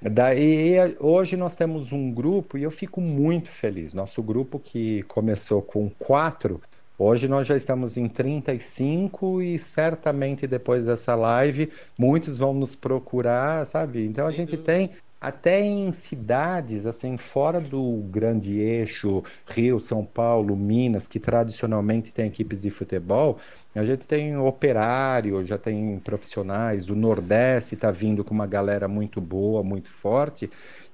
Daí 0.00 0.76
hoje 1.00 1.36
nós 1.36 1.56
temos 1.56 1.92
um 1.92 2.12
grupo 2.12 2.56
e 2.56 2.62
eu 2.62 2.70
fico 2.70 3.00
muito 3.00 3.50
feliz. 3.50 3.92
Nosso 3.94 4.22
grupo 4.22 4.58
que 4.58 5.02
começou 5.04 5.60
com 5.60 5.90
quatro, 5.90 6.62
hoje 6.96 7.26
nós 7.26 7.46
já 7.48 7.56
estamos 7.56 7.96
em 7.96 8.08
35 8.08 9.42
e 9.42 9.58
certamente 9.58 10.46
depois 10.46 10.84
dessa 10.84 11.14
live 11.16 11.72
muitos 11.98 12.38
vão 12.38 12.54
nos 12.54 12.76
procurar, 12.76 13.66
sabe? 13.66 14.04
Então 14.06 14.26
Sem 14.26 14.28
a 14.28 14.30
gente 14.30 14.56
dúvida. 14.56 14.62
tem 14.72 14.90
até 15.20 15.60
em 15.60 15.92
cidades 15.92 16.86
assim 16.86 17.16
fora 17.16 17.60
do 17.60 18.02
grande 18.08 18.56
eixo 18.58 19.22
Rio, 19.48 19.80
São 19.80 20.04
Paulo, 20.04 20.54
Minas, 20.56 21.08
que 21.08 21.18
tradicionalmente 21.18 22.12
tem 22.12 22.26
equipes 22.28 22.62
de 22.62 22.70
futebol, 22.70 23.38
a 23.78 23.84
gente 23.84 24.04
tem 24.04 24.36
operário, 24.36 25.46
já 25.46 25.56
tem 25.56 25.98
profissionais, 26.00 26.90
o 26.90 26.96
Nordeste 26.96 27.74
está 27.74 27.90
vindo 27.90 28.24
com 28.24 28.34
uma 28.34 28.46
galera 28.46 28.88
muito 28.88 29.20
boa, 29.20 29.62
muito 29.62 29.90
forte. 29.90 30.50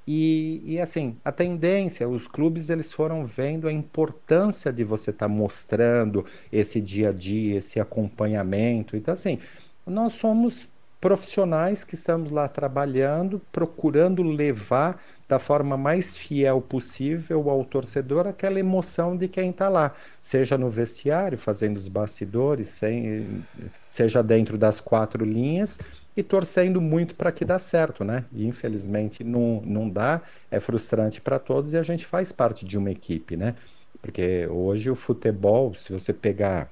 E, 0.06 0.62
e, 0.64 0.80
assim, 0.80 1.16
a 1.24 1.32
tendência, 1.32 2.06
os 2.06 2.28
clubes 2.28 2.68
eles 2.68 2.92
foram 2.92 3.24
vendo 3.24 3.66
a 3.66 3.72
importância 3.72 4.70
de 4.70 4.84
você 4.84 5.10
estar 5.10 5.28
tá 5.28 5.34
mostrando 5.34 6.26
esse 6.52 6.80
dia 6.80 7.08
a 7.08 7.12
dia, 7.12 7.56
esse 7.56 7.80
acompanhamento. 7.80 8.96
Então, 8.96 9.14
assim, 9.14 9.38
nós 9.86 10.12
somos 10.12 10.68
profissionais 11.00 11.84
que 11.84 11.94
estamos 11.94 12.30
lá 12.30 12.48
trabalhando, 12.48 13.40
procurando 13.52 14.22
levar 14.22 15.02
da 15.28 15.38
forma 15.38 15.76
mais 15.76 16.16
fiel 16.16 16.60
possível 16.62 17.48
ao 17.50 17.64
torcedor 17.64 18.26
aquela 18.26 18.60
emoção 18.60 19.16
de 19.16 19.28
quem 19.28 19.50
está 19.50 19.68
lá, 19.68 19.94
seja 20.20 20.58
no 20.58 20.70
vestiário, 20.70 21.38
fazendo 21.38 21.76
os 21.78 21.88
bastidores, 21.88 22.68
sem, 22.70 23.46
seja 23.90 24.22
dentro 24.22 24.58
das 24.58 24.80
quatro 24.80 25.24
linhas 25.24 25.78
e 26.16 26.22
torcendo 26.22 26.80
muito 26.80 27.16
para 27.16 27.32
que 27.32 27.44
dá 27.44 27.58
certo, 27.58 28.04
né? 28.04 28.26
E 28.32 28.46
infelizmente 28.46 29.24
não, 29.24 29.60
não 29.64 29.88
dá, 29.90 30.22
é 30.50 30.60
frustrante 30.60 31.20
para 31.20 31.38
todos 31.38 31.72
e 31.72 31.76
a 31.78 31.82
gente 31.82 32.04
faz 32.06 32.30
parte 32.32 32.64
de 32.66 32.76
uma 32.78 32.90
equipe, 32.90 33.36
né? 33.36 33.56
Porque 34.00 34.46
hoje 34.48 34.90
o 34.90 34.94
futebol, 34.94 35.74
se 35.74 35.92
você 35.92 36.12
pegar 36.12 36.70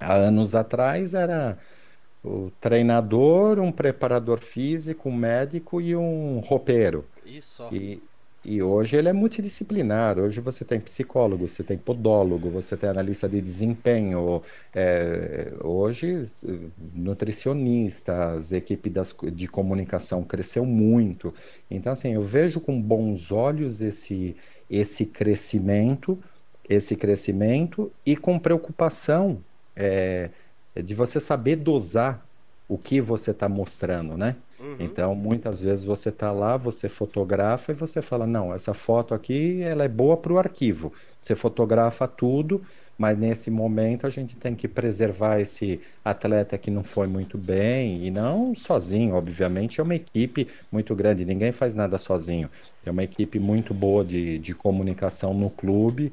há 0.00 0.14
anos 0.14 0.54
atrás, 0.54 1.14
era 1.14 1.58
o 2.22 2.50
treinador, 2.60 3.60
um 3.60 3.72
preparador 3.72 4.40
físico, 4.40 5.08
um 5.10 5.16
médico 5.16 5.80
e 5.80 5.96
um 5.96 6.40
roupeiro. 6.40 7.11
Isso. 7.36 7.68
E, 7.72 8.02
e 8.44 8.62
hoje 8.62 8.96
ele 8.96 9.08
é 9.08 9.12
multidisciplinar. 9.12 10.18
Hoje 10.18 10.40
você 10.40 10.64
tem 10.64 10.80
psicólogo, 10.80 11.48
você 11.48 11.62
tem 11.62 11.78
podólogo, 11.78 12.50
você 12.50 12.76
tem 12.76 12.90
analista 12.90 13.28
de 13.28 13.40
desempenho. 13.40 14.42
É, 14.74 15.52
hoje, 15.62 16.28
nutricionistas, 16.94 18.52
equipe 18.52 18.90
das, 18.90 19.14
de 19.32 19.46
comunicação 19.46 20.22
cresceu 20.22 20.66
muito. 20.66 21.32
Então, 21.70 21.92
assim, 21.92 22.12
eu 22.14 22.22
vejo 22.22 22.60
com 22.60 22.80
bons 22.80 23.30
olhos 23.30 23.80
esse, 23.80 24.36
esse 24.68 25.06
crescimento, 25.06 26.18
esse 26.68 26.96
crescimento 26.96 27.90
e 28.04 28.16
com 28.16 28.38
preocupação. 28.38 29.42
É 29.74 30.30
de 30.80 30.94
você 30.94 31.20
saber 31.20 31.56
dosar 31.56 32.24
o 32.68 32.78
que 32.78 33.00
você 33.00 33.32
está 33.32 33.48
mostrando, 33.48 34.16
né? 34.16 34.36
Uhum. 34.62 34.76
Então, 34.78 35.14
muitas 35.14 35.60
vezes 35.60 35.84
você 35.84 36.10
está 36.10 36.30
lá, 36.30 36.56
você 36.56 36.88
fotografa 36.88 37.72
e 37.72 37.74
você 37.74 38.00
fala, 38.00 38.26
não, 38.26 38.54
essa 38.54 38.72
foto 38.72 39.12
aqui 39.12 39.60
ela 39.60 39.84
é 39.84 39.88
boa 39.88 40.16
para 40.16 40.32
o 40.32 40.38
arquivo. 40.38 40.92
Você 41.20 41.34
fotografa 41.34 42.06
tudo, 42.06 42.62
mas 42.96 43.18
nesse 43.18 43.50
momento 43.50 44.06
a 44.06 44.10
gente 44.10 44.36
tem 44.36 44.54
que 44.54 44.68
preservar 44.68 45.40
esse 45.40 45.80
atleta 46.04 46.56
que 46.56 46.70
não 46.70 46.84
foi 46.84 47.08
muito 47.08 47.36
bem, 47.36 48.06
e 48.06 48.10
não 48.10 48.54
sozinho, 48.54 49.16
obviamente, 49.16 49.80
é 49.80 49.82
uma 49.82 49.96
equipe 49.96 50.46
muito 50.70 50.94
grande, 50.94 51.24
ninguém 51.24 51.50
faz 51.50 51.74
nada 51.74 51.98
sozinho. 51.98 52.48
É 52.84 52.90
uma 52.90 53.02
equipe 53.02 53.38
muito 53.40 53.74
boa 53.74 54.04
de, 54.04 54.38
de 54.38 54.54
comunicação 54.54 55.34
no 55.34 55.50
clube, 55.50 56.12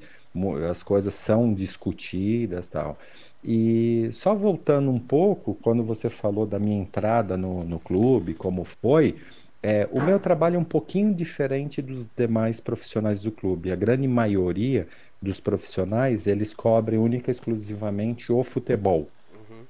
as 0.69 0.83
coisas 0.83 1.13
são 1.13 1.53
discutidas 1.53 2.67
tal. 2.67 2.97
E 3.43 4.09
só 4.11 4.35
voltando 4.35 4.91
um 4.91 4.99
pouco, 4.99 5.55
quando 5.55 5.83
você 5.83 6.09
falou 6.09 6.45
da 6.45 6.59
minha 6.59 6.79
entrada 6.79 7.37
no, 7.37 7.63
no 7.63 7.79
clube, 7.79 8.33
como 8.33 8.63
foi, 8.63 9.15
é, 9.61 9.87
o 9.91 10.01
meu 10.01 10.19
trabalho 10.19 10.55
é 10.55 10.59
um 10.59 10.63
pouquinho 10.63 11.13
diferente 11.13 11.81
dos 11.81 12.07
demais 12.07 12.59
profissionais 12.59 13.23
do 13.23 13.31
clube. 13.31 13.71
A 13.71 13.75
grande 13.75 14.07
maioria 14.07 14.87
dos 15.21 15.39
profissionais, 15.39 16.27
eles 16.27 16.53
cobrem 16.53 16.99
única 16.99 17.29
e 17.29 17.33
exclusivamente 17.33 18.31
o 18.31 18.43
futebol. 18.43 19.09
Uhum. 19.33 19.63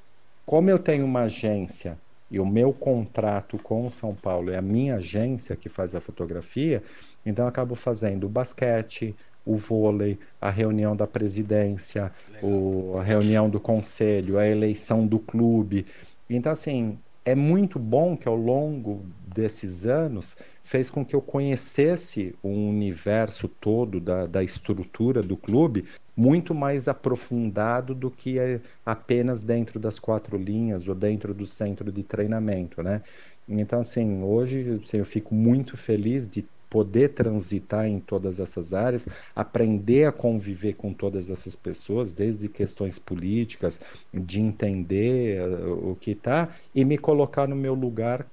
Como 0.45 0.69
eu 0.69 0.77
tenho 0.77 1.05
uma 1.05 1.21
agência 1.21 1.97
e 2.29 2.39
o 2.39 2.45
meu 2.45 2.71
contrato 2.71 3.57
com 3.57 3.87
o 3.87 3.91
São 3.91 4.13
Paulo 4.13 4.51
é 4.51 4.57
a 4.57 4.61
minha 4.61 4.95
agência 4.95 5.55
que 5.55 5.67
faz 5.67 5.95
a 5.95 6.01
fotografia, 6.01 6.83
então 7.25 7.45
eu 7.45 7.49
acabo 7.49 7.73
fazendo 7.75 8.25
o 8.25 8.29
basquete, 8.29 9.15
o 9.45 9.55
vôlei, 9.55 10.19
a 10.39 10.49
reunião 10.49 10.95
da 10.95 11.07
presidência, 11.07 12.11
o, 12.41 12.95
a 12.97 13.03
reunião 13.03 13.49
do 13.49 13.59
conselho, 13.59 14.37
a 14.37 14.47
eleição 14.47 15.07
do 15.07 15.19
clube. 15.19 15.85
Então, 16.29 16.51
assim, 16.51 16.97
é 17.25 17.35
muito 17.35 17.77
bom 17.77 18.15
que 18.15 18.27
ao 18.27 18.35
longo 18.35 19.05
desses 19.27 19.85
anos 19.85 20.35
fez 20.63 20.89
com 20.89 21.05
que 21.05 21.15
eu 21.15 21.21
conhecesse 21.21 22.35
o 22.43 22.49
universo 22.49 23.47
todo 23.47 23.99
da, 23.99 24.25
da 24.25 24.43
estrutura 24.43 25.21
do 25.21 25.35
clube 25.35 25.85
muito 26.15 26.53
mais 26.53 26.87
aprofundado 26.87 27.95
do 27.95 28.11
que 28.11 28.37
é 28.37 28.59
apenas 28.85 29.41
dentro 29.41 29.79
das 29.79 29.97
quatro 29.97 30.37
linhas 30.37 30.87
ou 30.87 30.93
dentro 30.93 31.33
do 31.33 31.45
centro 31.45 31.91
de 31.91 32.03
treinamento, 32.03 32.83
né? 32.83 33.01
Então, 33.47 33.79
assim, 33.79 34.21
hoje 34.21 34.81
assim, 34.83 34.97
eu 34.97 35.05
fico 35.05 35.33
muito 35.33 35.75
feliz 35.77 36.27
de 36.27 36.45
poder 36.69 37.09
transitar 37.09 37.87
em 37.87 37.99
todas 37.99 38.39
essas 38.39 38.73
áreas, 38.73 39.07
aprender 39.35 40.05
a 40.05 40.11
conviver 40.11 40.73
com 40.73 40.93
todas 40.93 41.29
essas 41.29 41.55
pessoas, 41.55 42.13
desde 42.13 42.47
questões 42.47 42.99
políticas, 42.99 43.81
de 44.13 44.39
entender 44.39 45.41
uh, 45.41 45.91
o 45.91 45.95
que 45.95 46.11
está 46.11 46.49
e 46.73 46.85
me 46.85 46.97
colocar 46.97 47.47
no 47.47 47.55
meu 47.55 47.73
lugar, 47.73 48.25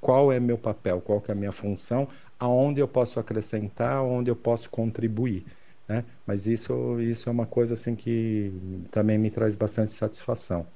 qual 0.00 0.32
é 0.32 0.40
meu 0.40 0.58
papel, 0.58 1.00
qual 1.00 1.20
que 1.20 1.30
é 1.30 1.34
a 1.34 1.36
minha 1.36 1.52
função, 1.52 2.08
aonde 2.38 2.80
eu 2.80 2.88
posso 2.88 3.20
acrescentar, 3.20 3.98
aonde 3.98 4.30
eu 4.30 4.36
posso 4.36 4.68
contribuir. 4.70 5.44
Né? 5.86 6.04
Mas 6.26 6.46
isso, 6.46 7.00
isso 7.00 7.28
é 7.28 7.32
uma 7.32 7.46
coisa 7.46 7.74
assim 7.74 7.94
que 7.94 8.52
também 8.90 9.18
me 9.18 9.30
traz 9.30 9.54
bastante 9.54 9.92
satisfação. 9.92 10.66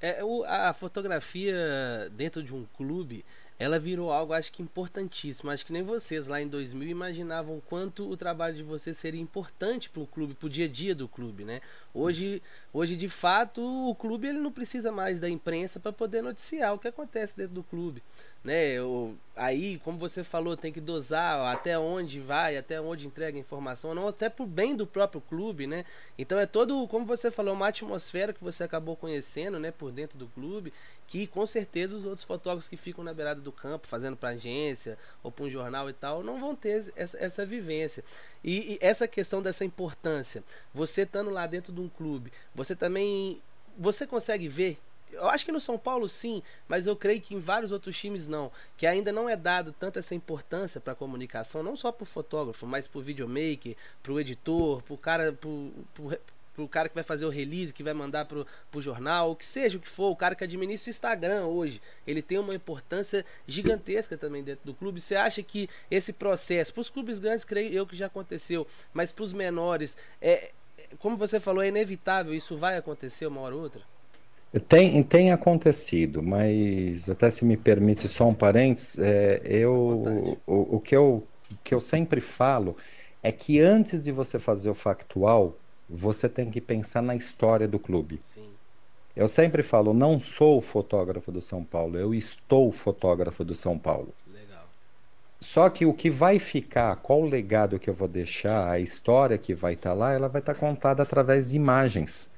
É, 0.00 0.20
a 0.46 0.74
fotografia 0.74 1.56
dentro 2.12 2.42
de 2.42 2.54
um 2.54 2.66
clube 2.76 3.24
ela 3.58 3.78
virou 3.78 4.12
algo 4.12 4.32
acho 4.32 4.52
que 4.52 4.62
importantíssimo. 4.62 5.50
Acho 5.50 5.64
que 5.64 5.72
nem 5.72 5.82
vocês 5.82 6.28
lá 6.28 6.40
em 6.40 6.48
2000 6.48 6.88
imaginavam 6.88 7.60
quanto 7.66 8.08
o 8.08 8.16
trabalho 8.16 8.56
de 8.56 8.62
vocês 8.62 8.96
seria 8.96 9.20
importante 9.20 9.88
para 9.88 10.02
o 10.02 10.06
clube, 10.06 10.34
para 10.34 10.46
o 10.46 10.50
dia 10.50 10.66
a 10.66 10.68
dia 10.68 10.94
do 10.94 11.08
clube, 11.08 11.44
né? 11.44 11.60
Hoje, 11.94 12.42
hoje 12.72 12.96
de 12.96 13.08
fato, 13.08 13.62
o 13.62 13.94
clube 13.94 14.28
ele 14.28 14.38
não 14.38 14.52
precisa 14.52 14.92
mais 14.92 15.20
da 15.20 15.28
imprensa 15.28 15.80
para 15.80 15.92
poder 15.92 16.22
noticiar 16.22 16.74
o 16.74 16.78
que 16.78 16.88
acontece 16.88 17.36
dentro 17.36 17.54
do 17.54 17.62
clube. 17.62 18.02
Né? 18.46 18.64
Eu, 18.68 19.16
aí, 19.34 19.80
como 19.80 19.98
você 19.98 20.22
falou, 20.22 20.56
tem 20.56 20.72
que 20.72 20.80
dosar 20.80 21.52
até 21.52 21.76
onde 21.76 22.20
vai, 22.20 22.56
até 22.56 22.80
onde 22.80 23.04
entrega 23.04 23.36
informação, 23.36 23.92
não 23.92 24.06
até 24.06 24.28
pro 24.28 24.46
bem 24.46 24.76
do 24.76 24.86
próprio 24.86 25.20
clube, 25.20 25.66
né? 25.66 25.84
Então 26.16 26.38
é 26.38 26.46
todo, 26.46 26.86
como 26.86 27.04
você 27.04 27.28
falou, 27.28 27.54
uma 27.54 27.66
atmosfera 27.66 28.32
que 28.32 28.42
você 28.42 28.62
acabou 28.62 28.94
conhecendo, 28.94 29.58
né, 29.58 29.72
por 29.72 29.90
dentro 29.90 30.16
do 30.16 30.28
clube, 30.28 30.72
que 31.08 31.26
com 31.26 31.44
certeza 31.44 31.96
os 31.96 32.06
outros 32.06 32.22
fotógrafos 32.22 32.68
que 32.68 32.76
ficam 32.76 33.02
na 33.02 33.12
beirada 33.12 33.40
do 33.40 33.50
campo, 33.50 33.88
fazendo 33.88 34.16
para 34.16 34.28
agência 34.28 34.96
ou 35.24 35.32
para 35.32 35.44
um 35.44 35.50
jornal 35.50 35.90
e 35.90 35.92
tal, 35.92 36.22
não 36.22 36.38
vão 36.38 36.54
ter 36.54 36.92
essa, 36.94 37.18
essa 37.18 37.44
vivência. 37.44 38.04
E, 38.44 38.74
e 38.74 38.78
essa 38.80 39.08
questão 39.08 39.42
dessa 39.42 39.64
importância, 39.64 40.44
você 40.72 41.02
estando 41.02 41.30
lá 41.30 41.48
dentro 41.48 41.72
de 41.72 41.80
um 41.80 41.88
clube, 41.88 42.32
você 42.54 42.76
também 42.76 43.42
você 43.76 44.06
consegue 44.06 44.48
ver 44.48 44.78
eu 45.16 45.28
acho 45.28 45.44
que 45.44 45.52
no 45.52 45.60
São 45.60 45.78
Paulo 45.78 46.08
sim, 46.08 46.42
mas 46.68 46.86
eu 46.86 46.96
creio 46.96 47.20
que 47.20 47.34
em 47.34 47.40
vários 47.40 47.72
outros 47.72 47.98
times 47.98 48.28
não, 48.28 48.50
que 48.76 48.86
ainda 48.86 49.12
não 49.12 49.28
é 49.28 49.36
dado 49.36 49.72
tanta 49.72 49.98
essa 49.98 50.14
importância 50.14 50.80
para 50.80 50.92
a 50.92 50.96
comunicação, 50.96 51.62
não 51.62 51.76
só 51.76 51.90
para 51.90 52.04
o 52.04 52.06
fotógrafo, 52.06 52.66
mas 52.66 52.86
para 52.86 52.98
o 52.98 53.02
videomaker, 53.02 53.76
para 54.02 54.12
o 54.12 54.20
editor, 54.20 54.82
para 54.82 54.94
o 54.94 54.98
cara, 54.98 55.32
pro, 55.32 55.72
pro, 55.94 56.18
pro 56.56 56.66
cara 56.66 56.88
que 56.88 56.94
vai 56.94 57.04
fazer 57.04 57.26
o 57.26 57.30
release, 57.30 57.72
que 57.72 57.82
vai 57.82 57.92
mandar 57.92 58.24
pro, 58.24 58.46
pro 58.70 58.80
jornal, 58.80 59.30
o 59.30 59.36
que 59.36 59.44
seja 59.44 59.76
o 59.76 59.80
que 59.80 59.88
for, 59.88 60.10
o 60.10 60.16
cara 60.16 60.34
que 60.34 60.42
administra 60.42 60.90
o 60.90 60.90
Instagram 60.90 61.44
hoje, 61.46 61.80
ele 62.06 62.22
tem 62.22 62.38
uma 62.38 62.54
importância 62.54 63.24
gigantesca 63.46 64.16
também 64.16 64.42
dentro 64.42 64.64
do 64.64 64.74
clube. 64.74 65.00
Você 65.00 65.14
acha 65.14 65.42
que 65.42 65.68
esse 65.90 66.12
processo, 66.12 66.72
para 66.72 66.80
os 66.80 66.90
clubes 66.90 67.18
grandes, 67.18 67.44
creio 67.44 67.72
eu 67.72 67.86
que 67.86 67.94
já 67.94 68.06
aconteceu, 68.06 68.66
mas 68.92 69.12
para 69.12 69.24
os 69.24 69.32
menores, 69.34 69.96
é, 70.20 70.50
como 70.98 71.16
você 71.16 71.38
falou, 71.38 71.62
é 71.62 71.68
inevitável, 71.68 72.34
isso 72.34 72.56
vai 72.56 72.76
acontecer 72.76 73.26
uma 73.26 73.42
hora 73.42 73.54
ou 73.54 73.62
outra? 73.62 73.95
Tem, 74.60 75.02
tem 75.02 75.32
acontecido, 75.32 76.22
mas 76.22 77.08
até 77.10 77.30
se 77.30 77.44
me 77.44 77.56
permite 77.56 78.08
só 78.08 78.28
um 78.28 78.34
parênteses, 78.34 78.98
é, 78.98 79.40
eu, 79.44 80.38
o, 80.46 80.76
o, 80.76 80.80
que 80.80 80.96
eu, 80.96 81.26
o 81.50 81.54
que 81.62 81.74
eu 81.74 81.80
sempre 81.80 82.20
falo 82.20 82.76
é 83.22 83.32
que 83.32 83.60
antes 83.60 84.02
de 84.02 84.12
você 84.12 84.38
fazer 84.38 84.70
o 84.70 84.74
factual, 84.74 85.56
você 85.88 86.28
tem 86.28 86.50
que 86.50 86.60
pensar 86.60 87.02
na 87.02 87.14
história 87.14 87.68
do 87.68 87.78
clube. 87.78 88.20
Sim. 88.24 88.48
Eu 89.14 89.28
sempre 89.28 89.62
falo, 89.62 89.94
não 89.94 90.20
sou 90.20 90.60
fotógrafo 90.60 91.32
do 91.32 91.40
São 91.40 91.64
Paulo, 91.64 91.98
eu 91.98 92.14
estou 92.14 92.70
fotógrafo 92.70 93.44
do 93.44 93.54
São 93.54 93.78
Paulo. 93.78 94.14
Legal. 94.26 94.64
Só 95.40 95.70
que 95.70 95.86
o 95.86 95.94
que 95.94 96.10
vai 96.10 96.38
ficar, 96.38 96.94
qual 96.96 97.22
o 97.22 97.28
legado 97.28 97.78
que 97.78 97.88
eu 97.88 97.94
vou 97.94 98.08
deixar, 98.08 98.70
a 98.70 98.78
história 98.78 99.38
que 99.38 99.54
vai 99.54 99.74
estar 99.74 99.90
tá 99.90 99.96
lá, 99.96 100.12
ela 100.12 100.28
vai 100.28 100.40
estar 100.40 100.54
tá 100.54 100.60
contada 100.60 101.02
através 101.02 101.50
de 101.50 101.56
imagens. 101.56 102.30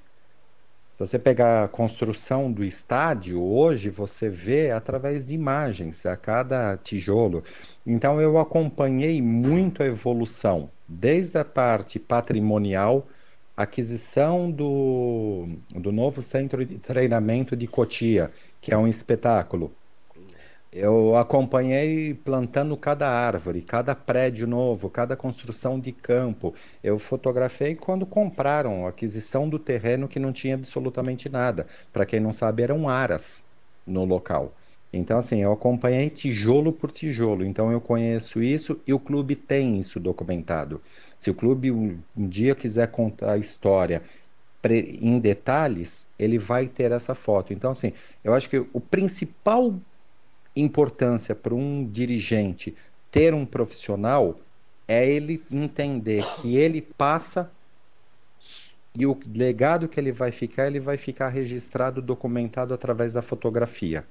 Se 0.98 1.06
você 1.06 1.16
pegar 1.16 1.62
a 1.62 1.68
construção 1.68 2.50
do 2.50 2.64
estádio, 2.64 3.40
hoje 3.40 3.88
você 3.88 4.28
vê 4.28 4.72
através 4.72 5.24
de 5.24 5.32
imagens 5.32 6.04
a 6.04 6.16
cada 6.16 6.76
tijolo. 6.76 7.44
Então 7.86 8.20
eu 8.20 8.36
acompanhei 8.36 9.22
muito 9.22 9.80
a 9.80 9.86
evolução, 9.86 10.68
desde 10.88 11.38
a 11.38 11.44
parte 11.44 12.00
patrimonial, 12.00 13.06
aquisição 13.56 14.50
do, 14.50 15.46
do 15.70 15.92
novo 15.92 16.20
centro 16.20 16.66
de 16.66 16.78
treinamento 16.80 17.54
de 17.54 17.68
Cotia, 17.68 18.32
que 18.60 18.74
é 18.74 18.76
um 18.76 18.88
espetáculo. 18.88 19.72
Eu 20.70 21.16
acompanhei 21.16 22.12
plantando 22.12 22.76
cada 22.76 23.08
árvore, 23.08 23.62
cada 23.62 23.94
prédio 23.94 24.46
novo, 24.46 24.90
cada 24.90 25.16
construção 25.16 25.80
de 25.80 25.92
campo. 25.92 26.54
Eu 26.84 26.98
fotografei 26.98 27.74
quando 27.74 28.04
compraram 28.04 28.84
a 28.84 28.90
aquisição 28.90 29.48
do 29.48 29.58
terreno 29.58 30.06
que 30.06 30.18
não 30.18 30.30
tinha 30.32 30.54
absolutamente 30.54 31.28
nada. 31.28 31.66
Para 31.90 32.04
quem 32.04 32.20
não 32.20 32.34
sabe, 32.34 32.62
eram 32.62 32.86
aras 32.88 33.46
no 33.86 34.04
local. 34.04 34.54
Então, 34.92 35.18
assim, 35.18 35.38
eu 35.42 35.52
acompanhei 35.52 36.10
tijolo 36.10 36.72
por 36.72 36.90
tijolo. 36.92 37.44
Então, 37.46 37.72
eu 37.72 37.80
conheço 37.80 38.42
isso 38.42 38.78
e 38.86 38.92
o 38.92 39.00
clube 39.00 39.34
tem 39.36 39.80
isso 39.80 39.98
documentado. 39.98 40.82
Se 41.18 41.30
o 41.30 41.34
clube 41.34 41.70
um, 41.70 41.98
um 42.16 42.28
dia 42.28 42.54
quiser 42.54 42.90
contar 42.90 43.32
a 43.32 43.38
história 43.38 44.02
em 44.64 45.18
detalhes, 45.18 46.06
ele 46.18 46.38
vai 46.38 46.66
ter 46.68 46.92
essa 46.92 47.14
foto. 47.14 47.52
Então, 47.54 47.70
assim, 47.70 47.92
eu 48.22 48.34
acho 48.34 48.50
que 48.50 48.58
o 48.72 48.80
principal 48.80 49.74
importância 50.60 51.34
para 51.34 51.54
um 51.54 51.86
dirigente 51.86 52.74
ter 53.10 53.34
um 53.34 53.46
profissional 53.46 54.38
é 54.86 55.06
ele 55.08 55.42
entender 55.50 56.24
que 56.40 56.56
ele 56.56 56.80
passa 56.80 57.50
e 58.94 59.06
o 59.06 59.18
legado 59.32 59.88
que 59.88 60.00
ele 60.00 60.10
vai 60.10 60.32
ficar, 60.32 60.66
ele 60.66 60.80
vai 60.80 60.96
ficar 60.96 61.28
registrado, 61.28 62.02
documentado 62.02 62.74
através 62.74 63.12
da 63.12 63.22
fotografia. 63.22 64.04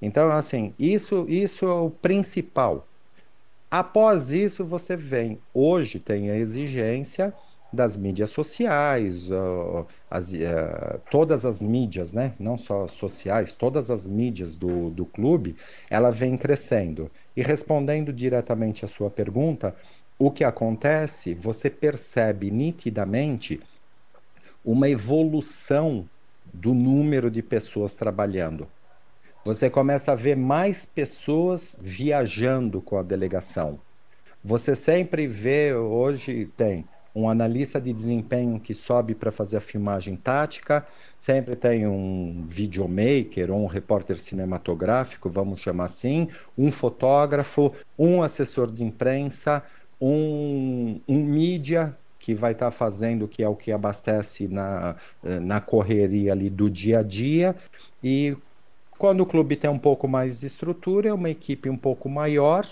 Então, 0.00 0.30
assim, 0.30 0.72
isso, 0.78 1.26
isso 1.28 1.66
é 1.66 1.72
o 1.72 1.90
principal. 1.90 2.86
Após 3.70 4.30
isso, 4.30 4.64
você 4.64 4.96
vem. 4.96 5.38
Hoje 5.52 5.98
tem 5.98 6.30
a 6.30 6.36
exigência 6.36 7.34
das 7.74 7.96
mídias 7.96 8.30
sociais, 8.30 9.28
as, 10.10 10.32
uh, 10.32 11.00
todas 11.10 11.44
as 11.44 11.60
mídias, 11.60 12.12
né? 12.12 12.32
não 12.38 12.56
só 12.56 12.88
sociais, 12.88 13.54
todas 13.54 13.90
as 13.90 14.06
mídias 14.06 14.56
do, 14.56 14.90
do 14.90 15.04
clube, 15.04 15.56
ela 15.90 16.10
vem 16.10 16.36
crescendo. 16.36 17.10
E 17.36 17.42
respondendo 17.42 18.12
diretamente 18.12 18.84
à 18.84 18.88
sua 18.88 19.10
pergunta, 19.10 19.74
o 20.18 20.30
que 20.30 20.44
acontece, 20.44 21.34
você 21.34 21.68
percebe 21.68 22.50
nitidamente 22.50 23.60
uma 24.64 24.88
evolução 24.88 26.08
do 26.52 26.72
número 26.72 27.30
de 27.30 27.42
pessoas 27.42 27.94
trabalhando. 27.94 28.66
Você 29.44 29.68
começa 29.68 30.12
a 30.12 30.14
ver 30.14 30.36
mais 30.36 30.86
pessoas 30.86 31.76
viajando 31.78 32.80
com 32.80 32.96
a 32.96 33.02
delegação. 33.02 33.78
Você 34.42 34.74
sempre 34.74 35.26
vê, 35.26 35.74
hoje 35.74 36.46
tem 36.56 36.84
um 37.14 37.28
analista 37.28 37.80
de 37.80 37.92
desempenho 37.92 38.58
que 38.58 38.74
sobe 38.74 39.14
para 39.14 39.30
fazer 39.30 39.58
a 39.58 39.60
filmagem 39.60 40.16
tática, 40.16 40.84
sempre 41.18 41.54
tem 41.54 41.86
um 41.86 42.44
videomaker 42.48 43.50
ou 43.50 43.62
um 43.62 43.66
repórter 43.66 44.18
cinematográfico, 44.18 45.30
vamos 45.30 45.60
chamar 45.60 45.84
assim, 45.84 46.28
um 46.58 46.72
fotógrafo, 46.72 47.72
um 47.98 48.22
assessor 48.22 48.70
de 48.70 48.82
imprensa, 48.82 49.62
um, 50.00 51.00
um 51.06 51.18
mídia 51.18 51.96
que 52.18 52.34
vai 52.34 52.52
estar 52.52 52.66
tá 52.66 52.70
fazendo 52.70 53.28
que 53.28 53.42
é 53.42 53.48
o 53.48 53.54
que 53.54 53.70
abastece 53.70 54.48
na, 54.48 54.96
na 55.22 55.60
correria 55.60 56.32
ali 56.32 56.50
do 56.50 56.68
dia 56.68 57.00
a 57.00 57.02
dia 57.02 57.54
e 58.02 58.36
quando 58.98 59.20
o 59.20 59.26
clube 59.26 59.56
tem 59.56 59.70
um 59.70 59.78
pouco 59.78 60.06
mais 60.06 60.40
de 60.40 60.46
estrutura, 60.46 61.08
é 61.08 61.12
uma 61.12 61.28
equipe 61.28 61.68
um 61.68 61.76
pouco 61.76 62.08
maior. 62.08 62.66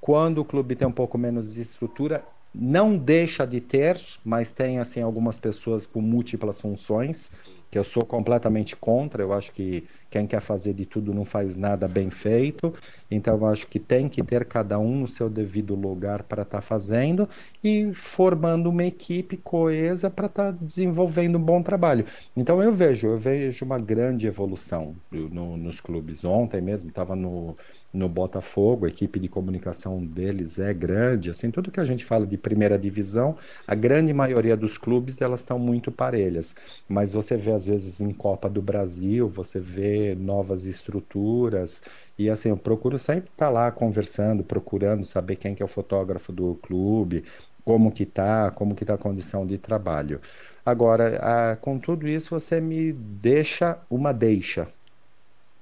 Quando 0.00 0.38
o 0.38 0.44
clube 0.44 0.76
tem 0.76 0.86
um 0.86 0.92
pouco 0.92 1.16
menos 1.16 1.54
de 1.54 1.60
estrutura, 1.60 2.24
não 2.54 2.96
deixa 2.96 3.46
de 3.46 3.60
ter, 3.60 4.00
mas 4.24 4.50
tem 4.50 4.78
assim 4.78 5.02
algumas 5.02 5.38
pessoas 5.38 5.86
com 5.86 6.00
múltiplas 6.00 6.60
funções, 6.60 7.30
que 7.70 7.78
eu 7.78 7.84
sou 7.84 8.04
completamente 8.04 8.74
contra. 8.74 9.22
Eu 9.22 9.32
acho 9.32 9.52
que 9.52 9.84
quem 10.10 10.26
quer 10.26 10.40
fazer 10.40 10.72
de 10.72 10.86
tudo 10.86 11.12
não 11.12 11.24
faz 11.24 11.56
nada 11.56 11.86
bem 11.86 12.10
feito. 12.10 12.72
Então 13.10 13.36
eu 13.36 13.46
acho 13.46 13.66
que 13.66 13.78
tem 13.78 14.08
que 14.08 14.22
ter 14.22 14.44
cada 14.44 14.78
um 14.78 15.00
no 15.00 15.08
seu 15.08 15.28
devido 15.28 15.74
lugar 15.74 16.22
para 16.22 16.42
estar 16.42 16.58
tá 16.58 16.62
fazendo 16.62 17.28
e 17.62 17.92
formando 17.94 18.70
uma 18.70 18.84
equipe 18.84 19.36
coesa 19.36 20.08
para 20.08 20.26
estar 20.26 20.52
tá 20.52 20.58
desenvolvendo 20.60 21.36
um 21.36 21.42
bom 21.42 21.62
trabalho. 21.62 22.04
Então 22.36 22.62
eu 22.62 22.72
vejo, 22.72 23.06
eu 23.06 23.18
vejo 23.18 23.64
uma 23.64 23.78
grande 23.78 24.26
evolução 24.26 24.96
no, 25.10 25.56
nos 25.56 25.80
clubes. 25.80 26.24
Ontem 26.24 26.60
mesmo 26.60 26.88
estava 26.88 27.14
no 27.14 27.56
no 27.92 28.08
Botafogo, 28.08 28.86
a 28.86 28.88
equipe 28.88 29.18
de 29.18 29.28
comunicação 29.28 30.04
deles 30.04 30.58
é 30.58 30.74
grande, 30.74 31.30
assim, 31.30 31.50
tudo 31.50 31.70
que 31.70 31.80
a 31.80 31.84
gente 31.84 32.04
fala 32.04 32.26
de 32.26 32.36
primeira 32.36 32.78
divisão, 32.78 33.36
a 33.66 33.74
grande 33.74 34.12
maioria 34.12 34.56
dos 34.56 34.76
clubes, 34.76 35.20
elas 35.20 35.40
estão 35.40 35.58
muito 35.58 35.90
parelhas, 35.90 36.54
mas 36.86 37.12
você 37.12 37.36
vê 37.36 37.52
às 37.52 37.64
vezes 37.66 38.00
em 38.00 38.12
Copa 38.12 38.48
do 38.48 38.60
Brasil, 38.60 39.28
você 39.28 39.58
vê 39.58 40.14
novas 40.14 40.64
estruturas, 40.66 41.82
e 42.18 42.28
assim, 42.28 42.50
eu 42.50 42.56
procuro 42.56 42.98
sempre 42.98 43.30
estar 43.30 43.48
lá 43.48 43.70
conversando, 43.72 44.44
procurando 44.44 45.04
saber 45.06 45.36
quem 45.36 45.54
que 45.54 45.62
é 45.62 45.66
o 45.66 45.68
fotógrafo 45.68 46.32
do 46.32 46.56
clube, 46.56 47.24
como 47.64 47.92
que 47.92 48.06
tá, 48.06 48.50
como 48.50 48.74
que 48.74 48.84
tá 48.84 48.94
a 48.94 48.98
condição 48.98 49.46
de 49.46 49.58
trabalho. 49.58 50.20
Agora, 50.64 51.52
a, 51.52 51.56
com 51.56 51.78
tudo 51.78 52.06
isso, 52.08 52.30
você 52.30 52.60
me 52.60 52.92
deixa 52.92 53.78
uma 53.90 54.12
deixa, 54.12 54.68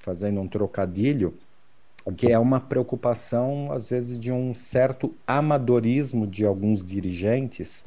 fazendo 0.01 0.41
um 0.41 0.49
trocadilho, 0.49 1.35
que 2.13 2.31
é 2.31 2.39
uma 2.39 2.61
preocupação, 2.61 3.73
às 3.73 3.89
vezes, 3.89 4.19
de 4.19 4.31
um 4.31 4.55
certo 4.55 5.15
amadorismo 5.27 6.27
de 6.27 6.45
alguns 6.45 6.85
dirigentes 6.85 7.85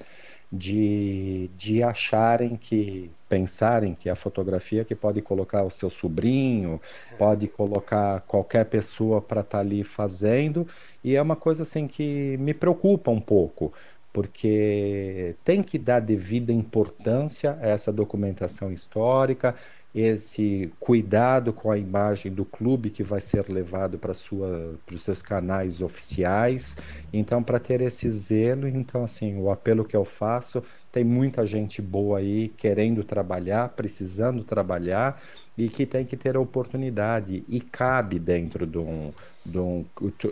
de, 0.51 1.49
de 1.55 1.83
acharem 1.83 2.55
que, 2.55 3.11
pensarem 3.29 3.93
que 3.93 4.09
a 4.09 4.15
fotografia 4.15 4.83
que 4.83 4.95
pode 4.95 5.21
colocar 5.21 5.63
o 5.63 5.69
seu 5.69 5.89
sobrinho, 5.89 6.81
pode 7.17 7.47
colocar 7.47 8.21
qualquer 8.21 8.65
pessoa 8.65 9.21
para 9.21 9.41
estar 9.41 9.59
tá 9.59 9.63
ali 9.63 9.83
fazendo, 9.83 10.67
e 11.03 11.15
é 11.15 11.21
uma 11.21 11.35
coisa 11.35 11.63
assim 11.63 11.87
que 11.87 12.35
me 12.39 12.53
preocupa 12.53 13.11
um 13.11 13.21
pouco, 13.21 13.71
porque 14.11 15.35
tem 15.43 15.61
que 15.61 15.77
dar 15.77 15.99
devida 15.99 16.51
importância 16.51 17.57
a 17.61 17.67
essa 17.67 17.91
documentação 17.93 18.73
histórica, 18.73 19.55
esse 19.93 20.71
cuidado 20.79 21.51
com 21.51 21.71
a 21.71 21.77
imagem 21.77 22.31
do 22.31 22.45
clube 22.45 22.91
que 22.91 23.03
vai 23.03 23.19
ser 23.19 23.49
levado 23.49 23.97
para 23.97 24.11
os 24.11 25.03
seus 25.03 25.21
canais 25.21 25.81
oficiais. 25.81 26.77
Então, 27.11 27.41
para 27.41 27.59
ter 27.59 27.81
esse 27.81 28.09
zelo, 28.09 28.67
então 28.67 29.03
assim, 29.03 29.39
o 29.41 29.49
apelo 29.49 29.83
que 29.83 29.95
eu 29.95 30.05
faço, 30.05 30.63
tem 30.91 31.03
muita 31.03 31.45
gente 31.45 31.81
boa 31.81 32.19
aí 32.19 32.49
querendo 32.49 33.03
trabalhar, 33.03 33.69
precisando 33.69 34.43
trabalhar 34.43 35.21
e 35.57 35.69
que 35.69 35.85
tem 35.85 36.05
que 36.05 36.15
ter 36.15 36.35
a 36.35 36.39
oportunidade 36.39 37.43
e 37.47 37.59
cabe 37.59 38.19
dentro 38.19 38.65
de, 38.67 38.77
um, 38.77 39.11
de, 39.45 39.57
um, 39.57 39.85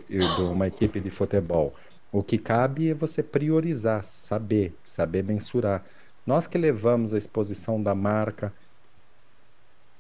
de 0.08 0.42
uma 0.42 0.68
equipe 0.68 1.00
de 1.00 1.10
futebol. 1.10 1.74
O 2.12 2.24
que 2.24 2.38
cabe 2.38 2.90
é 2.90 2.94
você 2.94 3.22
priorizar, 3.22 4.04
saber, 4.06 4.74
saber 4.86 5.24
mensurar. 5.24 5.84
Nós 6.26 6.48
que 6.48 6.58
levamos 6.58 7.14
a 7.14 7.18
exposição 7.18 7.82
da 7.82 7.96
marca, 7.96 8.54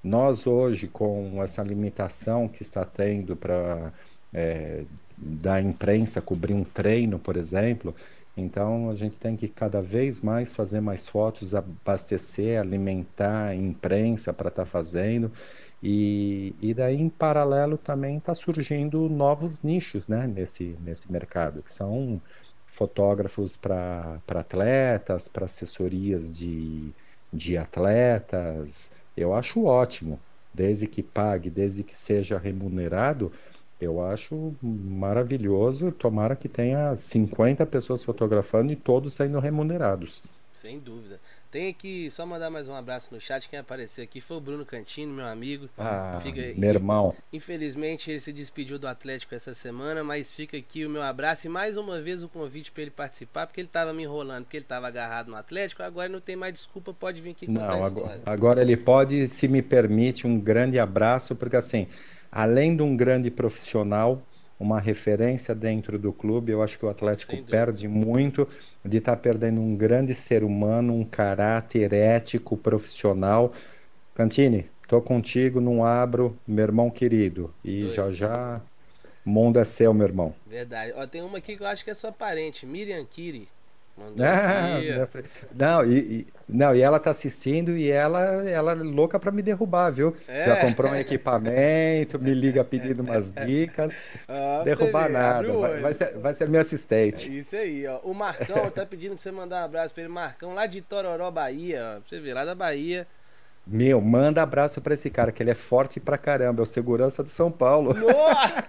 nós 0.07 0.47
hoje, 0.47 0.87
com 0.87 1.41
essa 1.43 1.61
limitação 1.61 2.47
que 2.47 2.63
está 2.63 2.85
tendo 2.85 3.35
para 3.35 3.93
é, 4.33 4.83
da 5.17 5.61
imprensa 5.61 6.21
cobrir 6.21 6.53
um 6.53 6.63
treino, 6.63 7.19
por 7.19 7.37
exemplo, 7.37 7.93
então 8.37 8.89
a 8.91 8.95
gente 8.95 9.19
tem 9.19 9.35
que 9.35 9.47
cada 9.47 9.81
vez 9.81 10.21
mais 10.21 10.53
fazer 10.53 10.79
mais 10.79 11.07
fotos, 11.07 11.55
abastecer, 11.55 12.59
alimentar 12.59 13.47
a 13.47 13.55
imprensa 13.55 14.31
para 14.31 14.49
estar 14.49 14.63
tá 14.63 14.69
fazendo. 14.69 15.31
E, 15.81 16.55
e 16.61 16.73
daí, 16.73 17.01
em 17.01 17.09
paralelo, 17.09 17.77
também 17.77 18.17
está 18.17 18.35
surgindo 18.35 19.09
novos 19.09 19.61
nichos 19.61 20.07
né, 20.07 20.27
nesse, 20.27 20.75
nesse 20.83 21.11
mercado, 21.11 21.63
que 21.63 21.71
são 21.73 22.21
fotógrafos 22.67 23.57
para 23.57 24.21
atletas, 24.27 25.27
para 25.27 25.45
assessorias 25.45 26.37
de, 26.37 26.93
de 27.33 27.57
atletas. 27.57 28.91
Eu 29.17 29.33
acho 29.33 29.63
ótimo, 29.65 30.23
desde 30.53 30.87
que 30.87 31.03
pague, 31.03 31.49
desde 31.49 31.83
que 31.83 31.95
seja 31.95 32.37
remunerado, 32.37 33.31
eu 33.79 34.01
acho 34.01 34.55
maravilhoso. 34.61 35.91
Tomara 35.91 36.35
que 36.35 36.47
tenha 36.49 36.95
50 36.95 37.65
pessoas 37.65 38.03
fotografando 38.03 38.71
e 38.71 38.75
todos 38.75 39.13
sendo 39.15 39.39
remunerados. 39.39 40.23
Sem 40.51 40.79
dúvida. 40.79 41.19
Tem 41.49 41.69
aqui, 41.69 42.11
só 42.11 42.25
mandar 42.25 42.49
mais 42.49 42.67
um 42.67 42.75
abraço 42.75 43.13
no 43.13 43.21
chat. 43.21 43.47
Quem 43.47 43.57
apareceu 43.57 44.03
aqui 44.03 44.19
foi 44.19 44.37
o 44.37 44.41
Bruno 44.41 44.65
Cantino, 44.65 45.13
meu 45.13 45.25
amigo. 45.25 45.69
Ah, 45.77 46.19
fica, 46.21 46.41
meu 46.57 46.69
irmão. 46.69 47.15
Infelizmente 47.31 48.11
ele 48.11 48.19
se 48.19 48.33
despediu 48.33 48.77
do 48.77 48.87
Atlético 48.87 49.33
essa 49.33 49.53
semana, 49.53 50.03
mas 50.03 50.33
fica 50.33 50.57
aqui 50.57 50.85
o 50.85 50.89
meu 50.89 51.01
abraço 51.01 51.47
e 51.47 51.49
mais 51.49 51.77
uma 51.77 52.01
vez 52.01 52.21
o 52.21 52.27
convite 52.27 52.71
para 52.71 52.81
ele 52.81 52.91
participar, 52.91 53.47
porque 53.47 53.61
ele 53.61 53.67
estava 53.67 53.93
me 53.93 54.03
enrolando, 54.03 54.43
porque 54.43 54.57
ele 54.57 54.65
estava 54.65 54.87
agarrado 54.87 55.29
no 55.29 55.37
Atlético. 55.37 55.83
Agora 55.83 56.09
não 56.09 56.19
tem 56.19 56.35
mais 56.35 56.53
desculpa, 56.53 56.93
pode 56.93 57.21
vir 57.21 57.31
aqui 57.31 57.47
contar 57.47 57.67
não, 57.67 57.83
a 57.83 57.87
história. 57.87 58.21
Agora 58.25 58.61
ele 58.61 58.75
pode, 58.75 59.27
se 59.27 59.47
me 59.47 59.61
permite, 59.61 60.27
um 60.27 60.37
grande 60.37 60.77
abraço, 60.77 61.33
porque 61.33 61.55
assim, 61.55 61.87
além 62.29 62.75
de 62.75 62.81
um 62.83 62.95
grande 62.95 63.31
profissional, 63.31 64.21
uma 64.59 64.79
referência 64.79 65.53
dentro 65.53 65.99
do 65.99 66.11
clube. 66.11 66.51
Eu 66.51 66.63
acho 66.63 66.77
que 66.77 66.85
o 66.85 66.89
Atlético 66.89 67.41
perde 67.43 67.87
muito 67.87 68.47
de 68.83 68.97
estar 68.97 69.15
tá 69.15 69.21
perdendo 69.21 69.61
um 69.61 69.75
grande 69.75 70.13
ser 70.13 70.43
humano, 70.43 70.93
um 70.93 71.03
caráter 71.03 71.93
ético, 71.93 72.57
profissional. 72.57 73.53
Cantini, 74.15 74.67
tô 74.87 75.01
contigo, 75.01 75.61
não 75.61 75.83
abro, 75.83 76.37
meu 76.47 76.63
irmão 76.63 76.89
querido. 76.89 77.53
E 77.63 77.83
Dois. 77.83 77.95
já 77.95 78.09
já, 78.09 78.61
mundo 79.23 79.59
é 79.59 79.65
seu, 79.65 79.93
meu 79.93 80.07
irmão. 80.07 80.33
Verdade. 80.45 80.93
Ó, 80.95 81.05
tem 81.05 81.21
uma 81.21 81.37
aqui 81.37 81.55
que 81.55 81.63
eu 81.63 81.67
acho 81.67 81.83
que 81.83 81.91
é 81.91 81.93
sua 81.93 82.11
parente, 82.11 82.65
Miriam 82.65 83.05
Kiri. 83.05 83.47
Ah, 84.19 84.79
não, 85.53 85.85
e, 85.85 85.97
e, 85.97 86.27
não, 86.47 86.75
e 86.75 86.81
ela 86.81 86.99
tá 86.99 87.09
assistindo 87.09 87.75
e 87.75 87.91
ela, 87.91 88.47
ela 88.47 88.71
é 88.71 88.75
louca 88.75 89.19
para 89.19 89.31
me 89.31 89.41
derrubar, 89.41 89.89
viu? 89.91 90.15
É. 90.27 90.45
Já 90.45 90.55
comprou 90.57 90.91
um 90.91 90.95
equipamento, 90.95 92.19
me 92.19 92.33
liga 92.33 92.63
pedindo 92.63 93.01
umas 93.01 93.31
dicas. 93.31 93.93
Ah, 94.29 94.61
derrubar 94.63 95.09
nada, 95.09 95.51
vai, 95.53 95.79
vai, 95.79 95.93
ser, 95.93 96.17
vai 96.17 96.33
ser 96.33 96.49
minha 96.49 96.61
assistente. 96.61 97.27
É 97.27 97.31
isso 97.31 97.55
aí, 97.55 97.87
ó. 97.87 97.99
O 98.03 98.13
Marcão 98.13 98.69
tá 98.69 98.85
pedindo 98.85 99.13
pra 99.15 99.23
você 99.23 99.31
mandar 99.31 99.61
um 99.61 99.65
abraço 99.65 99.93
pra 99.93 100.03
ele. 100.03 100.11
Marcão, 100.11 100.53
lá 100.53 100.65
de 100.65 100.81
Tororó, 100.81 101.31
Bahia, 101.31 101.81
ó. 101.81 101.99
Pra 101.99 102.01
você 102.05 102.19
ver, 102.19 102.33
lá 102.33 102.43
da 102.43 102.53
Bahia. 102.53 103.07
Meu, 103.69 103.99
manda 103.99 104.41
abraço 104.41 104.79
pra 104.79 104.93
esse 104.93 105.09
cara, 105.09 105.29
que 105.29 105.43
ele 105.43 105.51
é 105.51 105.55
forte 105.55 105.99
pra 105.99 106.17
caramba, 106.17 106.61
é 106.61 106.63
o 106.63 106.65
segurança 106.65 107.21
do 107.21 107.29
São 107.29 107.51
Paulo. 107.51 107.93
Nossa, 107.99 108.63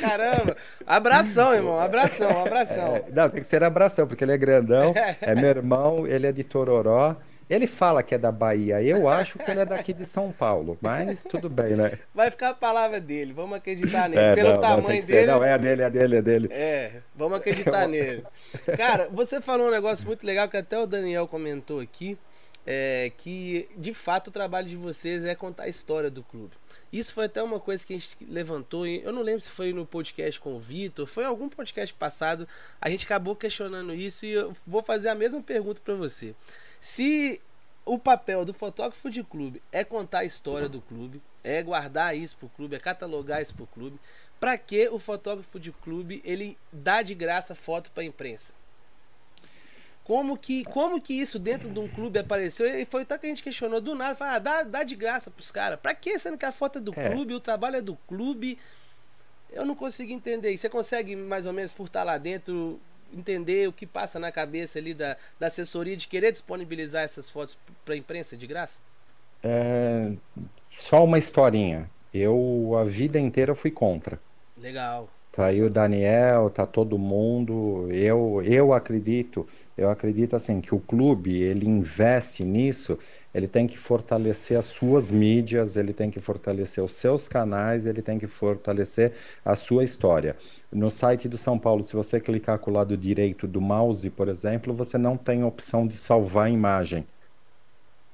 caramba! 0.00 0.56
Abração, 0.84 1.54
irmão, 1.54 1.78
abração, 1.78 2.44
abração. 2.44 2.96
É, 2.96 3.04
não, 3.12 3.30
tem 3.30 3.40
que 3.40 3.46
ser 3.46 3.62
abração, 3.62 4.06
porque 4.06 4.24
ele 4.24 4.32
é 4.32 4.38
grandão, 4.38 4.92
é 5.20 5.34
meu 5.36 5.48
irmão, 5.48 6.06
ele 6.08 6.26
é 6.26 6.32
de 6.32 6.42
Tororó. 6.42 7.16
Ele 7.48 7.66
fala 7.66 8.02
que 8.02 8.14
é 8.14 8.18
da 8.18 8.32
Bahia, 8.32 8.82
eu 8.82 9.06
acho 9.08 9.38
que 9.38 9.50
ele 9.50 9.60
é 9.60 9.66
daqui 9.66 9.92
de 9.92 10.06
São 10.06 10.32
Paulo, 10.32 10.78
mas 10.80 11.22
tudo 11.22 11.50
bem, 11.50 11.76
né? 11.76 11.98
Vai 12.14 12.30
ficar 12.30 12.50
a 12.50 12.54
palavra 12.54 12.98
dele, 12.98 13.34
vamos 13.34 13.58
acreditar 13.58 14.08
nele. 14.08 14.22
É, 14.22 14.34
Pelo 14.34 14.54
não, 14.54 14.60
tamanho 14.60 15.00
não 15.00 15.06
dele. 15.06 15.26
Não, 15.26 15.44
é 15.44 15.58
dele, 15.58 15.82
é 15.82 15.90
dele, 15.90 16.16
é 16.16 16.22
dele. 16.22 16.48
É, 16.50 16.92
vamos 17.14 17.36
acreditar 17.38 17.86
nele. 17.88 18.24
Cara, 18.76 19.08
você 19.12 19.40
falou 19.40 19.68
um 19.68 19.70
negócio 19.70 20.06
muito 20.06 20.24
legal 20.26 20.48
que 20.48 20.56
até 20.56 20.78
o 20.78 20.86
Daniel 20.86 21.28
comentou 21.28 21.78
aqui 21.78 22.16
é, 22.66 23.12
que 23.18 23.68
de 23.76 23.92
fato 23.92 24.28
o 24.28 24.30
trabalho 24.30 24.68
de 24.68 24.76
vocês 24.76 25.24
é 25.24 25.34
contar 25.34 25.64
a 25.64 25.68
história 25.68 26.10
do 26.10 26.22
clube. 26.22 26.52
Isso 26.92 27.14
foi 27.14 27.24
até 27.24 27.42
uma 27.42 27.58
coisa 27.58 27.86
que 27.86 27.94
a 27.94 27.98
gente 27.98 28.16
levantou, 28.28 28.86
eu 28.86 29.12
não 29.12 29.22
lembro 29.22 29.40
se 29.40 29.50
foi 29.50 29.72
no 29.72 29.86
podcast 29.86 30.38
com 30.40 30.54
o 30.54 30.60
Vitor, 30.60 31.06
foi 31.06 31.24
em 31.24 31.26
algum 31.26 31.48
podcast 31.48 31.94
passado, 31.94 32.46
a 32.80 32.90
gente 32.90 33.04
acabou 33.04 33.34
questionando 33.34 33.94
isso 33.94 34.26
e 34.26 34.32
eu 34.32 34.54
vou 34.66 34.82
fazer 34.82 35.08
a 35.08 35.14
mesma 35.14 35.42
pergunta 35.42 35.80
para 35.82 35.94
você. 35.94 36.34
Se 36.80 37.40
o 37.84 37.98
papel 37.98 38.44
do 38.44 38.54
fotógrafo 38.54 39.10
de 39.10 39.24
clube 39.24 39.62
é 39.72 39.82
contar 39.82 40.20
a 40.20 40.24
história 40.24 40.68
do 40.68 40.80
clube, 40.80 41.20
é 41.42 41.62
guardar 41.62 42.16
isso 42.16 42.36
pro 42.36 42.48
clube, 42.48 42.76
é 42.76 42.78
catalogar 42.78 43.42
isso 43.42 43.54
pro 43.54 43.66
clube, 43.66 43.98
para 44.38 44.56
que 44.58 44.88
o 44.88 44.98
fotógrafo 44.98 45.58
de 45.58 45.72
clube 45.72 46.20
ele 46.24 46.56
dá 46.72 47.02
de 47.02 47.14
graça 47.14 47.54
foto 47.54 47.90
para 47.90 48.04
imprensa? 48.04 48.52
Como 50.04 50.36
que, 50.36 50.64
como 50.64 51.00
que 51.00 51.14
isso 51.14 51.38
dentro 51.38 51.70
de 51.70 51.78
um 51.78 51.86
clube 51.86 52.18
apareceu? 52.18 52.66
E 52.66 52.84
foi 52.84 53.02
até 53.02 53.16
que 53.18 53.26
a 53.26 53.28
gente 53.28 53.42
questionou 53.42 53.80
do 53.80 53.94
nada. 53.94 54.16
Fala, 54.16 54.34
ah, 54.34 54.38
dá, 54.38 54.62
dá 54.64 54.82
de 54.82 54.96
graça 54.96 55.30
pros 55.30 55.50
caras. 55.50 55.78
Pra 55.78 55.94
que 55.94 56.18
sendo 56.18 56.36
que 56.36 56.44
a 56.44 56.50
foto 56.50 56.78
é 56.78 56.80
do 56.80 56.92
é. 56.96 57.10
clube, 57.10 57.34
o 57.34 57.40
trabalho 57.40 57.76
é 57.76 57.80
do 57.80 57.94
clube? 58.08 58.58
Eu 59.52 59.64
não 59.64 59.76
consigo 59.76 60.12
entender. 60.12 60.50
E 60.52 60.58
você 60.58 60.68
consegue, 60.68 61.14
mais 61.14 61.46
ou 61.46 61.52
menos, 61.52 61.70
por 61.70 61.86
estar 61.86 62.02
lá 62.02 62.18
dentro, 62.18 62.80
entender 63.12 63.68
o 63.68 63.72
que 63.72 63.86
passa 63.86 64.18
na 64.18 64.32
cabeça 64.32 64.78
ali 64.78 64.92
da, 64.92 65.16
da 65.38 65.46
assessoria 65.46 65.96
de 65.96 66.08
querer 66.08 66.32
disponibilizar 66.32 67.04
essas 67.04 67.30
fotos 67.30 67.56
pra 67.84 67.96
imprensa 67.96 68.36
de 68.36 68.46
graça? 68.46 68.80
É, 69.42 70.12
só 70.76 71.04
uma 71.04 71.18
historinha. 71.18 71.88
Eu 72.12 72.72
a 72.76 72.84
vida 72.84 73.20
inteira 73.20 73.54
fui 73.54 73.70
contra. 73.70 74.20
Legal. 74.56 75.08
Tá 75.30 75.46
aí 75.46 75.62
o 75.62 75.70
Daniel, 75.70 76.50
tá 76.50 76.66
todo 76.66 76.98
mundo. 76.98 77.88
Eu, 77.90 78.42
eu 78.44 78.72
acredito 78.72 79.48
eu 79.76 79.90
acredito 79.90 80.36
assim 80.36 80.60
que 80.60 80.74
o 80.74 80.80
clube 80.80 81.40
ele 81.42 81.66
investe 81.68 82.44
nisso, 82.44 82.98
ele 83.34 83.48
tem 83.48 83.66
que 83.66 83.78
fortalecer 83.78 84.58
as 84.58 84.66
suas 84.66 85.10
mídias, 85.10 85.76
ele 85.76 85.92
tem 85.92 86.10
que 86.10 86.20
fortalecer 86.20 86.82
os 86.84 86.94
seus 86.94 87.26
canais, 87.28 87.86
ele 87.86 88.02
tem 88.02 88.18
que 88.18 88.26
fortalecer 88.26 89.12
a 89.44 89.56
sua 89.56 89.84
história. 89.84 90.36
No 90.70 90.90
site 90.90 91.28
do 91.28 91.38
São 91.38 91.58
Paulo, 91.58 91.84
se 91.84 91.94
você 91.94 92.20
clicar 92.20 92.58
com 92.58 92.70
o 92.70 92.74
lado 92.74 92.96
direito 92.96 93.46
do 93.46 93.60
mouse, 93.60 94.08
por 94.10 94.28
exemplo, 94.28 94.74
você 94.74 94.98
não 94.98 95.16
tem 95.16 95.44
opção 95.44 95.86
de 95.86 95.94
salvar 95.94 96.46
a 96.46 96.50
imagem. 96.50 97.06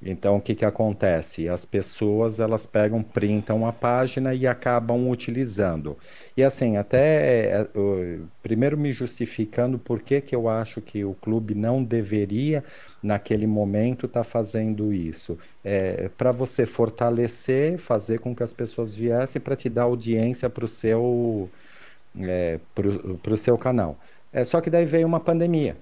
Então, 0.01 0.36
o 0.36 0.40
que, 0.40 0.55
que 0.55 0.64
acontece? 0.64 1.49
As 1.49 1.64
pessoas 1.64 2.38
elas 2.38 2.66
pegam, 2.66 3.03
printam 3.03 3.66
a 3.66 3.72
página 3.72 4.32
e 4.32 4.46
acabam 4.46 5.11
utilizando. 5.11 5.99
E 6.36 6.44
assim, 6.44 6.76
até 6.76 7.68
uh, 7.74 8.24
primeiro 8.40 8.78
me 8.78 8.92
justificando 8.92 9.76
por 9.76 10.01
que, 10.01 10.20
que 10.20 10.36
eu 10.36 10.49
acho 10.49 10.80
que 10.80 11.05
o 11.05 11.14
clube 11.14 11.53
não 11.53 11.82
deveria, 11.82 12.62
naquele 13.03 13.46
momento, 13.46 14.07
estar 14.07 14.22
tá 14.22 14.24
fazendo 14.24 14.92
isso. 14.92 15.36
É, 15.64 16.09
para 16.16 16.30
você 16.30 16.64
fortalecer, 16.64 17.78
fazer 17.78 18.20
com 18.20 18.34
que 18.34 18.42
as 18.44 18.53
pessoas 18.53 18.94
viessem 18.94 19.40
para 19.42 19.57
te 19.57 19.68
dar 19.68 19.82
audiência 19.82 20.49
para 20.49 20.64
o 20.64 20.68
seu, 20.68 21.51
é, 22.20 22.61
pro, 22.74 23.36
seu 23.36 23.59
canal. 23.59 23.99
É, 24.32 24.44
só 24.44 24.61
que 24.61 24.70
daí 24.70 24.84
veio 24.84 25.07
uma 25.07 25.20
pandemia. 25.20 25.76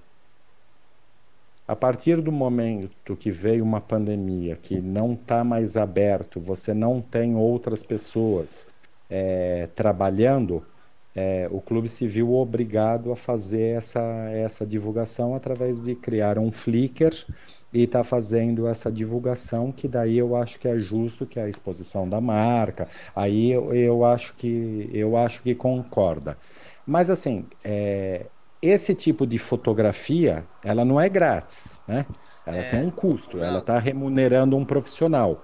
A 1.67 1.75
partir 1.75 2.21
do 2.21 2.31
momento 2.31 3.15
que 3.17 3.29
veio 3.29 3.63
uma 3.63 3.81
pandemia, 3.81 4.55
que 4.55 4.79
não 4.79 5.13
está 5.13 5.43
mais 5.43 5.75
aberto, 5.75 6.39
você 6.39 6.73
não 6.73 7.01
tem 7.01 7.35
outras 7.35 7.83
pessoas 7.83 8.69
é, 9.09 9.67
trabalhando, 9.75 10.65
é, 11.13 11.47
o 11.51 11.59
clube 11.59 11.89
se 11.89 12.07
viu 12.07 12.33
obrigado 12.35 13.11
a 13.11 13.15
fazer 13.17 13.75
essa, 13.77 13.99
essa 14.31 14.65
divulgação 14.65 15.35
através 15.35 15.81
de 15.81 15.95
criar 15.95 16.37
um 16.39 16.51
Flickr 16.51 17.25
e 17.73 17.83
está 17.83 18.03
fazendo 18.03 18.65
essa 18.67 18.91
divulgação, 18.91 19.71
que 19.71 19.87
daí 19.87 20.17
eu 20.17 20.35
acho 20.35 20.59
que 20.59 20.67
é 20.67 20.77
justo, 20.79 21.25
que 21.25 21.39
é 21.39 21.43
a 21.43 21.49
exposição 21.49 22.07
da 22.07 22.21
marca. 22.21 22.87
Aí 23.15 23.51
eu, 23.51 23.73
eu 23.73 24.05
acho 24.05 24.35
que 24.35 24.89
eu 24.93 25.17
acho 25.17 25.41
que 25.43 25.53
concorda. 25.55 26.37
Mas 26.85 27.09
assim, 27.09 27.45
é, 27.63 28.27
esse 28.61 28.95
tipo 28.95 29.25
de 29.25 29.37
fotografia, 29.37 30.47
ela 30.63 30.83
não 30.83 30.99
é 30.99 31.09
grátis, 31.09 31.81
né? 31.87 32.05
Ela 32.45 32.57
é, 32.57 32.69
tem 32.71 32.81
um 32.81 32.91
custo, 32.91 33.39
ela 33.39 33.59
está 33.59 33.77
remunerando 33.77 34.55
um 34.55 34.65
profissional. 34.65 35.43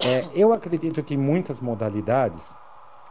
É, 0.00 0.24
eu 0.34 0.52
acredito 0.52 1.02
que 1.02 1.16
muitas 1.16 1.60
modalidades, 1.60 2.54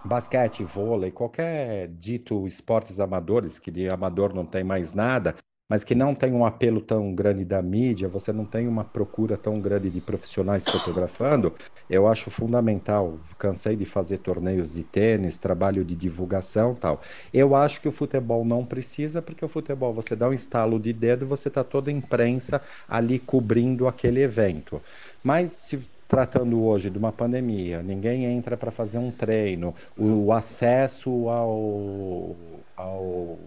basquete, 0.03 0.63
vôlei, 0.63 1.11
qualquer 1.11 1.87
dito 1.87 2.47
esportes 2.47 2.99
amadores, 2.99 3.59
que 3.59 3.69
de 3.69 3.89
amador 3.89 4.33
não 4.33 4.45
tem 4.45 4.63
mais 4.63 4.93
nada, 4.93 5.35
mas 5.69 5.83
que 5.83 5.93
não 5.93 6.15
tem 6.15 6.31
um 6.31 6.45
apelo 6.45 6.79
tão 6.79 7.13
grande 7.13 7.43
da 7.43 7.61
mídia, 7.61 8.07
você 8.07 8.31
não 8.31 8.45
tem 8.45 8.67
uma 8.67 8.85
procura 8.85 9.35
tão 9.35 9.59
grande 9.59 9.89
de 9.89 9.99
profissionais 9.99 10.63
fotografando, 10.63 11.53
eu 11.89 12.07
acho 12.07 12.29
fundamental. 12.29 13.19
Cansei 13.37 13.75
de 13.75 13.85
fazer 13.85 14.19
torneios 14.19 14.73
de 14.73 14.83
tênis, 14.83 15.37
trabalho 15.37 15.83
de 15.83 15.95
divulgação 15.95 16.73
tal. 16.73 17.01
Eu 17.33 17.53
acho 17.53 17.81
que 17.81 17.87
o 17.87 17.91
futebol 17.91 18.45
não 18.45 18.65
precisa, 18.65 19.21
porque 19.21 19.43
o 19.43 19.49
futebol 19.49 19.93
você 19.93 20.15
dá 20.15 20.29
um 20.29 20.33
estalo 20.33 20.79
de 20.79 20.93
dedo 20.93 21.27
você 21.27 21.49
está 21.49 21.63
toda 21.63 21.89
a 21.89 21.93
imprensa 21.93 22.61
ali 22.87 23.19
cobrindo 23.19 23.87
aquele 23.87 24.21
evento. 24.21 24.81
Mas 25.21 25.51
se 25.51 25.79
tratando 26.07 26.63
hoje 26.63 26.89
de 26.89 26.97
uma 26.97 27.11
pandemia, 27.11 27.83
ninguém 27.83 28.23
entra 28.25 28.55
para 28.55 28.71
fazer 28.71 28.97
um 28.97 29.11
treino, 29.11 29.75
o 29.97 30.31
acesso 30.31 31.27
ao, 31.27 32.35
ao 32.77 33.37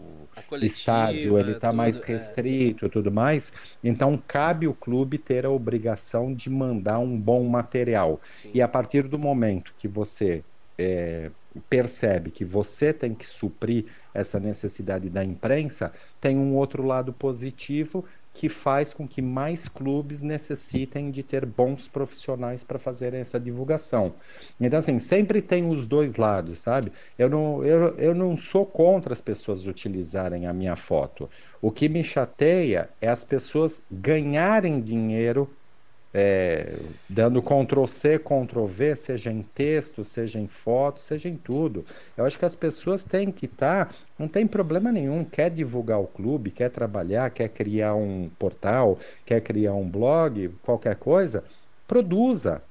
estádio 0.62 1.38
ele 1.38 1.52
está 1.52 1.72
mais 1.72 2.00
é. 2.00 2.04
restrito 2.04 2.84
e 2.84 2.86
é. 2.86 2.90
tudo 2.90 3.10
mais, 3.10 3.52
então 3.82 4.20
cabe 4.26 4.66
o 4.66 4.74
clube 4.74 5.18
ter 5.18 5.46
a 5.46 5.50
obrigação 5.50 6.34
de 6.34 6.50
mandar 6.50 6.98
um 6.98 7.18
bom 7.18 7.44
material. 7.44 8.20
Sim. 8.32 8.50
E 8.54 8.62
a 8.62 8.68
partir 8.68 9.06
do 9.06 9.18
momento 9.18 9.72
que 9.78 9.88
você 9.88 10.42
é, 10.78 11.30
percebe 11.68 12.30
que 12.30 12.44
você 12.44 12.92
tem 12.92 13.14
que 13.14 13.28
suprir 13.28 13.86
essa 14.14 14.38
necessidade 14.38 15.08
da 15.10 15.24
imprensa, 15.24 15.92
tem 16.20 16.36
um 16.36 16.54
outro 16.54 16.84
lado 16.84 17.12
positivo 17.12 18.04
que 18.32 18.48
faz 18.48 18.92
com 18.92 19.06
que 19.06 19.20
mais 19.20 19.68
clubes 19.68 20.22
necessitem 20.22 21.10
de 21.10 21.22
ter 21.22 21.44
bons 21.44 21.88
profissionais 21.88 22.62
para 22.62 22.78
fazer 22.78 23.12
essa 23.12 23.38
divulgação. 23.40 24.14
Então, 24.60 24.78
assim, 24.78 24.98
sempre 24.98 25.42
tem 25.42 25.66
os 25.66 25.86
dois 25.86 26.16
lados, 26.16 26.60
sabe? 26.60 26.92
Eu 27.18 27.28
não, 27.28 27.64
eu, 27.64 27.96
eu 27.98 28.14
não 28.14 28.36
sou 28.36 28.64
contra 28.64 29.12
as 29.12 29.20
pessoas 29.20 29.66
utilizarem 29.66 30.46
a 30.46 30.52
minha 30.52 30.76
foto. 30.76 31.28
O 31.60 31.70
que 31.70 31.88
me 31.88 32.04
chateia 32.04 32.88
é 33.00 33.08
as 33.08 33.24
pessoas 33.24 33.84
ganharem 33.90 34.80
dinheiro 34.80 35.50
é, 36.12 36.76
dando 37.08 37.40
Ctrl 37.42 37.86
C, 37.86 38.18
Ctrl 38.18 38.66
V, 38.66 38.96
seja 38.96 39.30
em 39.30 39.42
texto, 39.42 40.04
seja 40.04 40.40
em 40.40 40.48
foto, 40.48 41.00
seja 41.00 41.28
em 41.28 41.36
tudo. 41.36 41.84
Eu 42.16 42.24
acho 42.24 42.38
que 42.38 42.44
as 42.44 42.56
pessoas 42.56 43.04
têm 43.04 43.30
que 43.30 43.46
estar, 43.46 43.86
tá, 43.92 43.94
não 44.18 44.28
tem 44.28 44.46
problema 44.46 44.90
nenhum, 44.90 45.24
quer 45.24 45.50
divulgar 45.50 46.00
o 46.00 46.06
clube, 46.08 46.50
quer 46.50 46.70
trabalhar, 46.70 47.30
quer 47.30 47.48
criar 47.48 47.94
um 47.94 48.28
portal, 48.30 48.98
quer 49.24 49.40
criar 49.40 49.74
um 49.74 49.88
blog, 49.88 50.48
qualquer 50.62 50.96
coisa, 50.96 51.44
produza. 51.86 52.64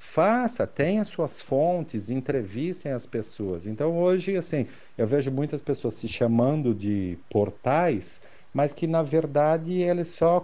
Faça, 0.00 0.66
tenha 0.66 1.04
suas 1.04 1.40
fontes, 1.40 2.08
entrevistem 2.08 2.92
as 2.92 3.04
pessoas. 3.06 3.66
Então 3.66 3.98
hoje, 3.98 4.36
assim, 4.36 4.66
eu 4.96 5.06
vejo 5.06 5.30
muitas 5.30 5.60
pessoas 5.60 5.94
se 5.94 6.06
chamando 6.08 6.74
de 6.74 7.18
portais, 7.28 8.22
mas 8.52 8.72
que 8.72 8.86
na 8.86 9.02
verdade 9.02 9.72
eles 9.74 10.08
só 10.10 10.40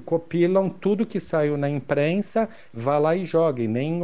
copilam 0.00 0.68
tudo 0.68 1.06
que 1.06 1.20
saiu 1.20 1.56
na 1.56 1.68
imprensa, 1.68 2.48
vá 2.72 2.98
lá 2.98 3.14
e 3.14 3.24
jogue, 3.24 3.68
nem 3.68 4.00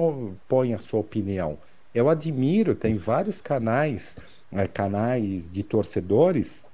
põe 0.49 0.75
a 0.75 0.79
sua 0.79 1.01
opinião. 1.01 1.59
Eu 1.95 2.09
admiro, 2.09 2.75
tem 2.75 2.97
vários 2.97 3.41
canais, 3.41 4.17
é, 4.53 4.67
canais 4.69 5.49
de 5.49 5.63
torcedores 5.63 6.65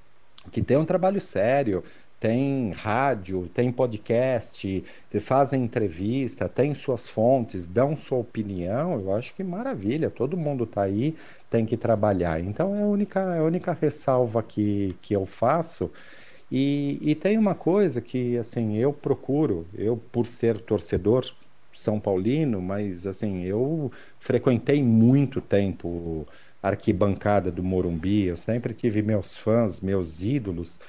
que 0.53 0.63
têm 0.63 0.77
um 0.77 0.85
trabalho 0.85 1.21
sério, 1.21 1.83
tem 2.19 2.73
rádio, 2.73 3.49
tem 3.53 3.71
podcast, 3.71 4.85
fazem 5.21 5.65
entrevista, 5.65 6.49
tem 6.49 6.75
suas 6.75 7.09
fontes, 7.09 7.67
dão 7.67 7.97
sua 7.97 8.19
opinião, 8.19 8.99
eu 9.01 9.13
acho 9.13 9.35
que 9.35 9.45
maravilha, 9.45 10.11
todo 10.11 10.37
mundo 10.37 10.65
está 10.65 10.83
aí, 10.83 11.15
tem 11.51 11.67
que 11.67 11.77
trabalhar. 11.77 12.41
Então 12.41 12.75
é 12.75 12.83
a 12.83 12.87
única, 12.87 13.21
é 13.35 13.39
a 13.39 13.43
única 13.43 13.73
ressalva 13.73 14.43
que, 14.43 14.97
que 15.03 15.15
eu 15.15 15.27
faço 15.27 15.91
e, 16.51 16.99
e 17.03 17.15
tem 17.15 17.39
uma 17.39 17.55
coisa 17.55 18.01
que, 18.01 18.37
assim, 18.39 18.77
eu 18.77 18.93
procuro, 18.93 19.67
eu 19.75 19.97
por 19.97 20.27
ser 20.27 20.61
torcedor 20.61 21.25
são 21.73 22.01
paulino, 22.01 22.61
mas 22.63 23.07
assim, 23.07 23.43
eu 23.45 23.93
frequentei 24.19 24.83
muito 24.83 25.41
tempo 25.43 26.27
arquibancada 26.63 27.51
do 27.53 27.63
Morumbi, 27.63 28.25
eu 28.25 28.37
sempre 28.37 28.73
tive 28.75 29.03
meus 29.03 29.37
fãs, 29.37 29.81
meus 29.81 30.23
ídolos, 30.23 30.81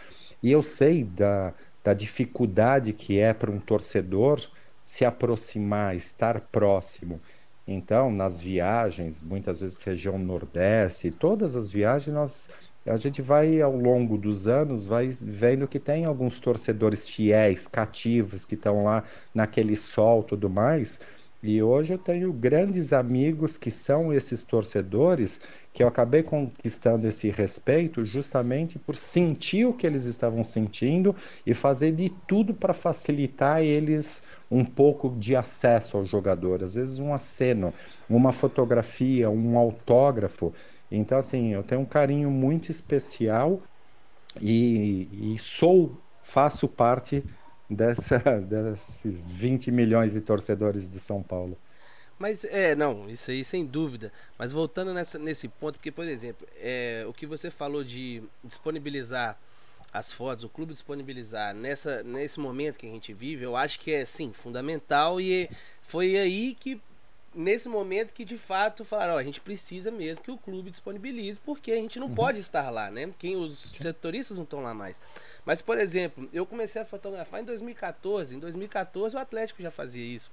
e 0.41 0.51
eu 0.51 0.63
sei 0.63 1.03
da, 1.03 1.53
da 1.83 1.93
dificuldade 1.93 2.93
que 2.93 3.19
é 3.19 3.33
para 3.33 3.51
um 3.51 3.59
torcedor 3.59 4.39
se 4.83 5.03
aproximar, 5.05 5.95
estar 5.95 6.39
próximo. 6.39 7.21
Então, 7.67 8.09
nas 8.09 8.39
viagens, 8.41 9.21
muitas 9.21 9.59
vezes 9.59 9.77
região 9.77 10.17
Nordeste, 10.17 11.11
todas 11.11 11.55
as 11.55 11.69
viagens 11.69 12.13
nós 12.15 12.49
a 12.89 12.97
gente 12.97 13.21
vai 13.21 13.61
ao 13.61 13.75
longo 13.75 14.17
dos 14.17 14.47
anos 14.47 14.85
vai 14.85 15.09
vendo 15.09 15.67
que 15.67 15.79
tem 15.79 16.05
alguns 16.05 16.39
torcedores 16.39 17.07
fiéis, 17.07 17.67
cativos 17.67 18.45
que 18.45 18.55
estão 18.55 18.83
lá 18.83 19.03
naquele 19.33 19.75
sol 19.75 20.23
tudo 20.23 20.49
mais. 20.49 20.99
E 21.43 21.61
hoje 21.61 21.93
eu 21.93 21.99
tenho 21.99 22.33
grandes 22.33 22.91
amigos 22.91 23.57
que 23.57 23.69
são 23.69 24.11
esses 24.11 24.43
torcedores 24.43 25.39
que 25.71 25.83
eu 25.83 25.87
acabei 25.87 26.23
conquistando 26.23 27.05
esse 27.07 27.29
respeito 27.29 28.03
justamente 28.03 28.79
por 28.79 28.95
sentir 28.95 29.65
o 29.65 29.73
que 29.73 29.85
eles 29.85 30.05
estavam 30.05 30.43
sentindo 30.43 31.15
e 31.45 31.53
fazer 31.53 31.91
de 31.91 32.09
tudo 32.27 32.55
para 32.55 32.73
facilitar 32.73 33.61
eles 33.61 34.23
um 34.49 34.65
pouco 34.65 35.15
de 35.19 35.35
acesso 35.35 35.97
ao 35.97 36.05
jogador, 36.07 36.63
às 36.63 36.73
vezes 36.73 36.97
um 36.97 37.13
aceno, 37.13 37.71
uma 38.09 38.31
fotografia, 38.31 39.29
um 39.29 39.57
autógrafo. 39.57 40.51
Então, 40.91 41.17
assim, 41.17 41.53
eu 41.53 41.63
tenho 41.63 41.81
um 41.81 41.85
carinho 41.85 42.31
muito 42.31 42.71
especial 42.71 43.61
e, 44.41 45.35
e 45.35 45.39
sou, 45.39 45.97
faço 46.21 46.67
parte 46.67 47.23
dessa, 47.69 48.17
desses 48.39 49.29
20 49.29 49.71
milhões 49.71 50.13
de 50.13 50.21
torcedores 50.21 50.89
de 50.89 50.99
São 50.99 51.21
Paulo. 51.21 51.57
Mas 52.17 52.43
é, 52.45 52.75
não, 52.75 53.09
isso 53.09 53.29
aí 53.29 53.43
sem 53.43 53.65
dúvida. 53.65 54.11
Mas 54.37 54.51
voltando 54.51 54.93
nessa, 54.93 55.19
nesse 55.19 55.47
ponto, 55.47 55.73
porque, 55.73 55.91
por 55.91 56.07
exemplo, 56.07 56.47
é, 56.57 57.05
o 57.07 57.13
que 57.13 57.27
você 57.27 57.51
falou 57.51 57.83
de 57.83 58.23
disponibilizar 58.43 59.37
as 59.93 60.11
fotos, 60.11 60.43
o 60.43 60.49
clube 60.49 60.73
disponibilizar 60.73 61.53
nessa, 61.53 62.03
nesse 62.03 62.39
momento 62.39 62.77
que 62.77 62.87
a 62.87 62.89
gente 62.89 63.13
vive, 63.13 63.43
eu 63.43 63.55
acho 63.55 63.79
que 63.79 63.91
é 63.91 64.03
sim 64.03 64.33
fundamental 64.33 65.21
e 65.21 65.49
foi 65.81 66.17
aí 66.17 66.55
que 66.59 66.81
nesse 67.37 67.69
momento 67.69 68.13
que 68.13 68.25
de 68.25 68.37
fato 68.37 68.83
falaram, 68.83 69.13
ó, 69.13 69.17
a 69.17 69.23
gente 69.23 69.39
precisa 69.39 69.91
mesmo 69.91 70.23
que 70.23 70.31
o 70.31 70.37
clube 70.37 70.71
disponibilize, 70.71 71.39
porque 71.39 71.71
a 71.71 71.75
gente 71.75 71.99
não 71.99 72.07
uhum. 72.07 72.15
pode 72.15 72.39
estar 72.39 72.69
lá, 72.71 72.89
né? 72.89 73.09
Quem 73.19 73.35
os 73.35 73.57
setoristas 73.77 74.37
não 74.37 74.43
estão 74.43 74.61
lá 74.61 74.73
mais. 74.73 74.99
Mas, 75.45 75.61
por 75.61 75.77
exemplo, 75.77 76.27
eu 76.33 76.45
comecei 76.45 76.81
a 76.81 76.85
fotografar 76.85 77.39
em 77.41 77.45
2014. 77.45 78.35
Em 78.35 78.39
2014 78.39 79.15
o 79.15 79.19
Atlético 79.19 79.61
já 79.61 79.69
fazia 79.69 80.03
isso. 80.03 80.31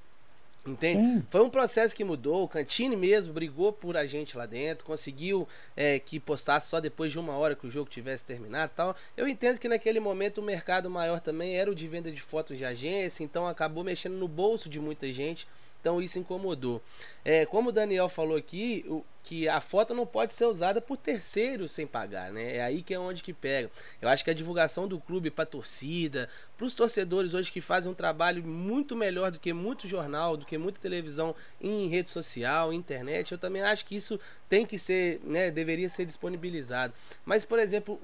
Entende? 0.67 1.03
Sim. 1.03 1.27
Foi 1.29 1.43
um 1.43 1.51
processo 1.51 1.95
que 1.95 2.03
mudou. 2.03 2.45
O 2.45 2.49
Cantini 2.49 2.97
mesmo 2.97 3.35
brigou 3.35 3.71
por 3.71 3.99
a 3.99 4.07
gente 4.07 4.37
lá 4.37 4.47
dentro, 4.47 4.87
conseguiu 4.87 5.47
é, 5.77 5.99
que 5.99 6.19
postasse 6.19 6.69
só 6.71 6.81
depois 6.81 7.13
de 7.13 7.19
uma 7.19 7.37
hora 7.37 7.55
que 7.55 7.67
o 7.67 7.71
jogo 7.71 7.91
tivesse 7.91 8.25
terminado 8.25 8.73
tal. 8.75 8.97
Eu 9.15 9.29
entendo 9.29 9.59
que 9.59 9.69
naquele 9.69 10.01
momento 10.01 10.39
o 10.39 10.43
mercado 10.43 10.89
maior 10.89 11.21
também 11.21 11.55
era 11.59 11.71
o 11.71 11.75
de 11.75 11.87
venda 11.87 12.11
de 12.11 12.21
fotos 12.21 12.57
de 12.57 12.65
agência, 12.65 13.23
então 13.23 13.47
acabou 13.47 13.85
mexendo 13.85 14.15
no 14.15 14.27
bolso 14.27 14.71
de 14.71 14.81
muita 14.81 15.13
gente. 15.13 15.47
Então 15.85 16.01
isso 16.01 16.19
incomodou. 16.19 16.83
É, 17.23 17.45
como 17.45 17.69
o 17.69 17.73
Daniel 17.73 18.09
falou 18.09 18.39
aqui, 18.39 18.87
o, 18.89 19.05
que 19.23 19.47
a 19.47 19.61
foto 19.61 19.95
não 19.95 20.07
pode 20.07 20.33
ser 20.33 20.47
usada 20.47 20.81
por 20.81 20.97
terceiros 20.97 21.73
sem 21.73 21.87
pagar, 21.87 22.33
né? 22.33 22.57
É 22.57 22.63
aí 22.63 22.83
que 22.83 22.95
é 22.95 22.99
onde 22.99 23.23
que 23.23 23.35
pega. 23.35 23.71
Eu 24.01 24.09
acho 24.09 24.25
que 24.25 24.31
a 24.31 24.35
divulgação 24.35 24.89
do 24.89 24.99
clube 24.99 25.31
para 25.31 25.45
torcida, 25.45 26.27
para 26.57 26.65
os 26.65 26.73
torcedores 26.73 27.35
hoje 27.35 27.53
que 27.53 27.61
fazem 27.61 27.93
um 27.93 27.95
trabalho 27.95 28.43
muito 28.43 28.97
melhor 28.97 29.31
do 29.31 29.39
que 29.39 29.53
muito 29.53 29.87
jornal, 29.87 30.39
do 30.39 30.47
que 30.47 30.57
muita 30.57 30.81
televisão 30.81 31.35
em 31.61 31.87
rede 31.87 32.09
social, 32.09 32.73
internet, 32.73 33.33
eu 33.33 33.39
também 33.39 33.61
acho 33.61 33.85
que 33.85 33.95
isso 33.95 34.19
tem 34.49 34.65
que 34.65 34.79
ser, 34.79 35.21
né, 35.23 35.51
deveria 35.51 35.91
ser 35.91 36.07
disponibilizado. 36.07 36.95
Mas 37.27 37.45
por 37.45 37.59
exemplo, 37.59 38.01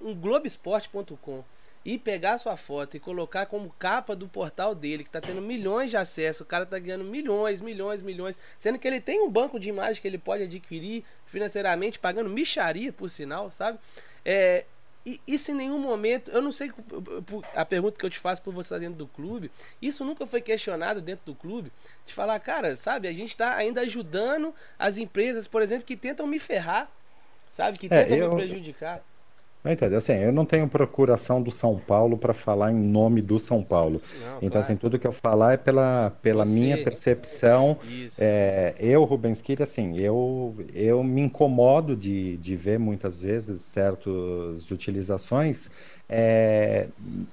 um 0.00 0.14
globesport.com 0.14 1.42
e 1.84 1.98
pegar 1.98 2.38
sua 2.38 2.56
foto 2.56 2.96
e 2.96 3.00
colocar 3.00 3.46
como 3.46 3.70
capa 3.78 4.16
do 4.16 4.26
portal 4.26 4.74
dele, 4.74 5.04
que 5.04 5.10
tá 5.10 5.20
tendo 5.20 5.42
milhões 5.42 5.90
de 5.90 5.96
acessos, 5.96 6.40
o 6.40 6.44
cara 6.46 6.64
tá 6.64 6.78
ganhando 6.78 7.04
milhões, 7.04 7.60
milhões, 7.60 8.00
milhões, 8.00 8.38
sendo 8.58 8.78
que 8.78 8.88
ele 8.88 9.00
tem 9.00 9.20
um 9.20 9.30
banco 9.30 9.60
de 9.60 9.68
imagens 9.68 9.98
que 9.98 10.08
ele 10.08 10.18
pode 10.18 10.44
adquirir 10.44 11.04
financeiramente, 11.26 11.98
pagando 11.98 12.30
micharia, 12.30 12.92
por 12.92 13.10
sinal, 13.10 13.50
sabe? 13.50 13.78
É, 14.24 14.64
e 15.04 15.20
isso 15.26 15.50
em 15.50 15.54
nenhum 15.54 15.78
momento, 15.78 16.30
eu 16.30 16.40
não 16.40 16.50
sei 16.50 16.72
a 17.54 17.64
pergunta 17.66 17.98
que 17.98 18.06
eu 18.06 18.10
te 18.10 18.18
faço 18.18 18.40
por 18.40 18.54
você 18.54 18.68
estar 18.68 18.78
dentro 18.78 18.96
do 18.96 19.06
clube, 19.06 19.50
isso 19.82 20.02
nunca 20.02 20.26
foi 20.26 20.40
questionado 20.40 21.02
dentro 21.02 21.26
do 21.26 21.34
clube, 21.34 21.70
de 22.06 22.14
falar, 22.14 22.40
cara, 22.40 22.74
sabe, 22.78 23.06
a 23.06 23.12
gente 23.12 23.30
está 23.30 23.56
ainda 23.56 23.82
ajudando 23.82 24.54
as 24.78 24.96
empresas, 24.96 25.46
por 25.46 25.60
exemplo, 25.60 25.84
que 25.84 25.96
tentam 25.96 26.26
me 26.26 26.38
ferrar, 26.38 26.90
sabe, 27.46 27.76
que 27.76 27.86
é, 27.86 28.04
tentam 28.04 28.16
é, 28.16 28.20
eu... 28.22 28.30
me 28.30 28.36
prejudicar. 28.36 29.04
Entendeu? 29.66 29.98
Assim, 29.98 30.12
eu 30.12 30.30
não 30.32 30.44
tenho 30.44 30.68
procuração 30.68 31.42
do 31.42 31.50
São 31.50 31.78
Paulo 31.78 32.18
para 32.18 32.34
falar 32.34 32.70
em 32.70 32.74
nome 32.76 33.22
do 33.22 33.40
São 33.40 33.62
Paulo. 33.64 34.02
Não, 34.12 34.42
Então, 34.42 34.60
claro. 34.60 34.60
assim, 34.60 34.76
tudo 34.76 34.98
que 34.98 35.06
eu 35.06 35.12
falar 35.12 35.54
é 35.54 35.56
pela, 35.56 36.10
pela 36.22 36.44
minha 36.44 36.76
percepção. 36.76 37.78
É, 38.18 38.74
eu, 38.78 39.04
Rubens 39.04 39.40
Kid, 39.40 39.62
assim, 39.62 39.96
eu, 39.96 40.54
eu 40.72 41.02
me 41.02 41.22
incomodo 41.22 41.96
de, 41.96 42.36
de 42.36 42.56
ver 42.56 42.78
muitas 42.78 43.20
vezes 43.20 43.62
certas 43.62 44.70
utilizações, 44.70 45.70
é, 46.08 46.88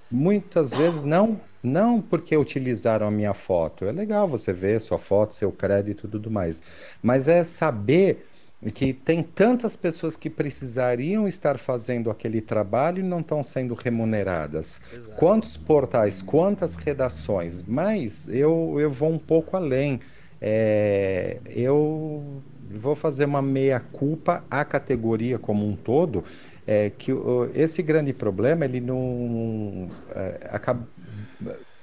muitas 0.10 0.74
vezes 0.76 1.02
não, 1.02 1.40
não 1.62 2.02
porque 2.02 2.36
utilizaram 2.36 3.08
a 3.08 3.12
minha 3.12 3.34
foto. 3.34 3.86
É 3.86 3.92
legal 3.92 4.28
você 4.28 4.54
ver 4.54 4.82
sua 4.82 5.00
foto, 5.00 5.34
seu 5.36 5.52
crédito 5.52 6.08
e 6.08 6.10
tudo 6.10 6.32
mais, 6.32 6.62
mas 7.02 7.28
é 7.28 7.44
saber 7.44 8.28
que 8.76 8.94
tem 8.94 9.24
tantas 9.24 9.76
pessoas 9.76 10.16
que 10.16 10.30
precisariam 10.30 11.28
estar 11.28 11.58
fazendo 11.58 12.12
aquele 12.12 12.42
trabalho 12.42 13.00
e 13.00 13.04
não 13.04 13.20
estão 13.22 13.42
sendo 13.44 13.74
remuneradas. 13.74 14.80
Exato. 14.92 15.16
Quantos 15.16 15.58
portais, 15.58 16.22
quantas 16.22 16.76
redações, 16.76 17.64
mas 17.64 18.28
eu, 18.28 18.76
eu 18.80 18.92
vou 18.92 19.10
um 19.12 19.18
pouco 19.20 19.58
além. 19.58 20.00
É, 20.40 21.42
eu 21.46 22.44
vou 22.70 22.96
fazer 22.96 23.26
uma 23.26 23.42
meia-culpa 23.42 24.46
à 24.50 24.66
categoria 24.66 25.38
como 25.38 25.68
um 25.68 25.76
todo, 25.76 26.24
é, 26.66 26.90
que 26.90 27.14
o- 27.14 27.50
esse 27.54 27.82
grande 27.84 28.14
problema, 28.14 28.66
ele 28.66 28.80
não... 28.82 29.92
é, 30.10 30.40
acaba- 30.52 30.88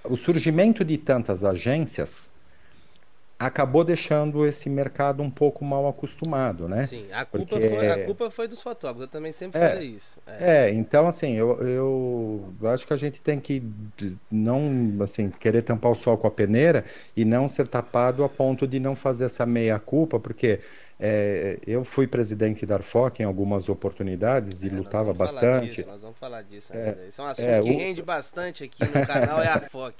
o 0.05 0.17
surgimento 0.17 0.85
de 0.85 0.99
tantas 0.99 1.45
agências 1.45 2.33
acabou 3.39 3.85
deixando 3.85 4.45
esse 4.45 4.69
mercado 4.69 5.23
um 5.23 5.31
pouco 5.31 5.65
mal 5.65 5.87
acostumado, 5.87 6.69
né? 6.69 6.87
Sim, 6.87 7.07
a 7.13 7.25
culpa, 7.25 7.47
Porque- 7.47 7.69
foi, 7.69 7.89
a 7.89 8.05
culpa 8.05 8.31
foi 8.33 8.49
dos 8.49 8.61
fotógrafos. 8.61 9.03
Eu 9.03 9.09
também 9.09 9.31
sempre 9.31 9.61
É. 9.61 9.69
falei 9.71 9.89
isso. 9.89 10.19
É. 10.27 10.67
É, 10.67 10.73
então 10.73 11.07
assim, 11.07 11.35
eu, 11.35 11.57
eu 11.65 12.55
acho 12.69 12.85
que 12.87 12.93
a 12.93 12.97
gente 12.97 13.21
tem 13.21 13.39
que 13.39 13.63
não, 14.31 14.61
assim, 15.03 15.31
querer 15.31 15.63
tampar 15.63 15.93
o 15.93 15.95
sol 15.95 16.19
com 16.19 16.27
a 16.27 16.31
peneira 16.31 16.85
e 17.17 17.25
não 17.25 17.49
ser 17.49 17.69
tapado 17.69 18.25
a 18.25 18.29
ponto 18.29 18.67
de 18.67 18.81
não 18.81 18.97
fazer 18.97 19.27
essa 19.27 19.47
meia-culpa, 19.47 20.19
porque 20.19 20.59
é, 20.99 21.59
eu 21.65 21.85
fui 21.85 22.09
presidente 22.09 22.67
da 22.67 22.75
Arfoc 22.75 23.21
em 23.21 23.25
algumas 23.25 23.69
oportunidades 23.69 24.65
e 24.65 24.67
É, 24.67 24.71
nós 24.71 24.79
lutava 24.85 25.15
falar 25.15 25.33
bastante. 25.33 25.77
disso, 25.77 25.89
nós 25.89 26.03
vamos 26.03 26.19
falar 26.19 26.43
disso 26.43 26.73
ainda. 26.73 26.99
Isso 27.07 27.21
é 27.21 27.25
um 27.25 27.29
assunto 27.29 27.47
é, 27.49 27.61
que 27.63 27.71
o- 27.71 27.79
rende 27.79 28.03
bastante 28.03 28.65
aqui 28.65 28.85
no 28.85 29.07
canal, 29.07 29.41
é 29.41 29.47
a 29.47 29.61
FOC. 29.61 29.95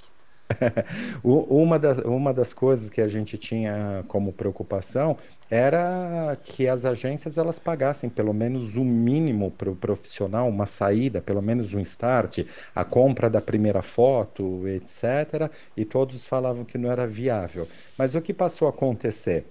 Uma 1.23 1.77
das, 1.77 1.99
uma 1.99 2.33
das 2.33 2.53
coisas 2.53 2.89
que 2.89 3.01
a 3.01 3.07
gente 3.07 3.37
tinha 3.37 4.03
como 4.07 4.33
preocupação 4.33 5.17
era 5.49 6.37
que 6.43 6.67
as 6.67 6.85
agências 6.85 7.37
elas 7.37 7.57
pagassem 7.57 8.09
pelo 8.09 8.33
menos 8.33 8.75
o 8.75 8.83
mínimo 8.83 9.49
para 9.51 9.69
o 9.69 9.75
profissional, 9.75 10.47
uma 10.47 10.67
saída, 10.67 11.21
pelo 11.21 11.41
menos 11.41 11.73
um 11.73 11.79
start, 11.79 12.45
a 12.75 12.83
compra 12.83 13.29
da 13.29 13.41
primeira 13.41 13.81
foto, 13.81 14.67
etc. 14.67 15.51
E 15.75 15.85
todos 15.85 16.25
falavam 16.25 16.63
que 16.63 16.77
não 16.77 16.91
era 16.91 17.07
viável. 17.07 17.67
Mas 17.97 18.13
o 18.13 18.21
que 18.21 18.33
passou 18.33 18.67
a 18.67 18.71
acontecer? 18.71 19.45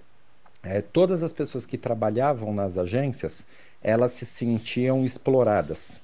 É, 0.63 0.81
todas 0.81 1.23
as 1.23 1.33
pessoas 1.33 1.65
que 1.65 1.77
trabalhavam 1.77 2.53
nas 2.53 2.77
agências, 2.77 3.45
elas 3.81 4.13
se 4.13 4.25
sentiam 4.25 5.05
exploradas. 5.05 6.01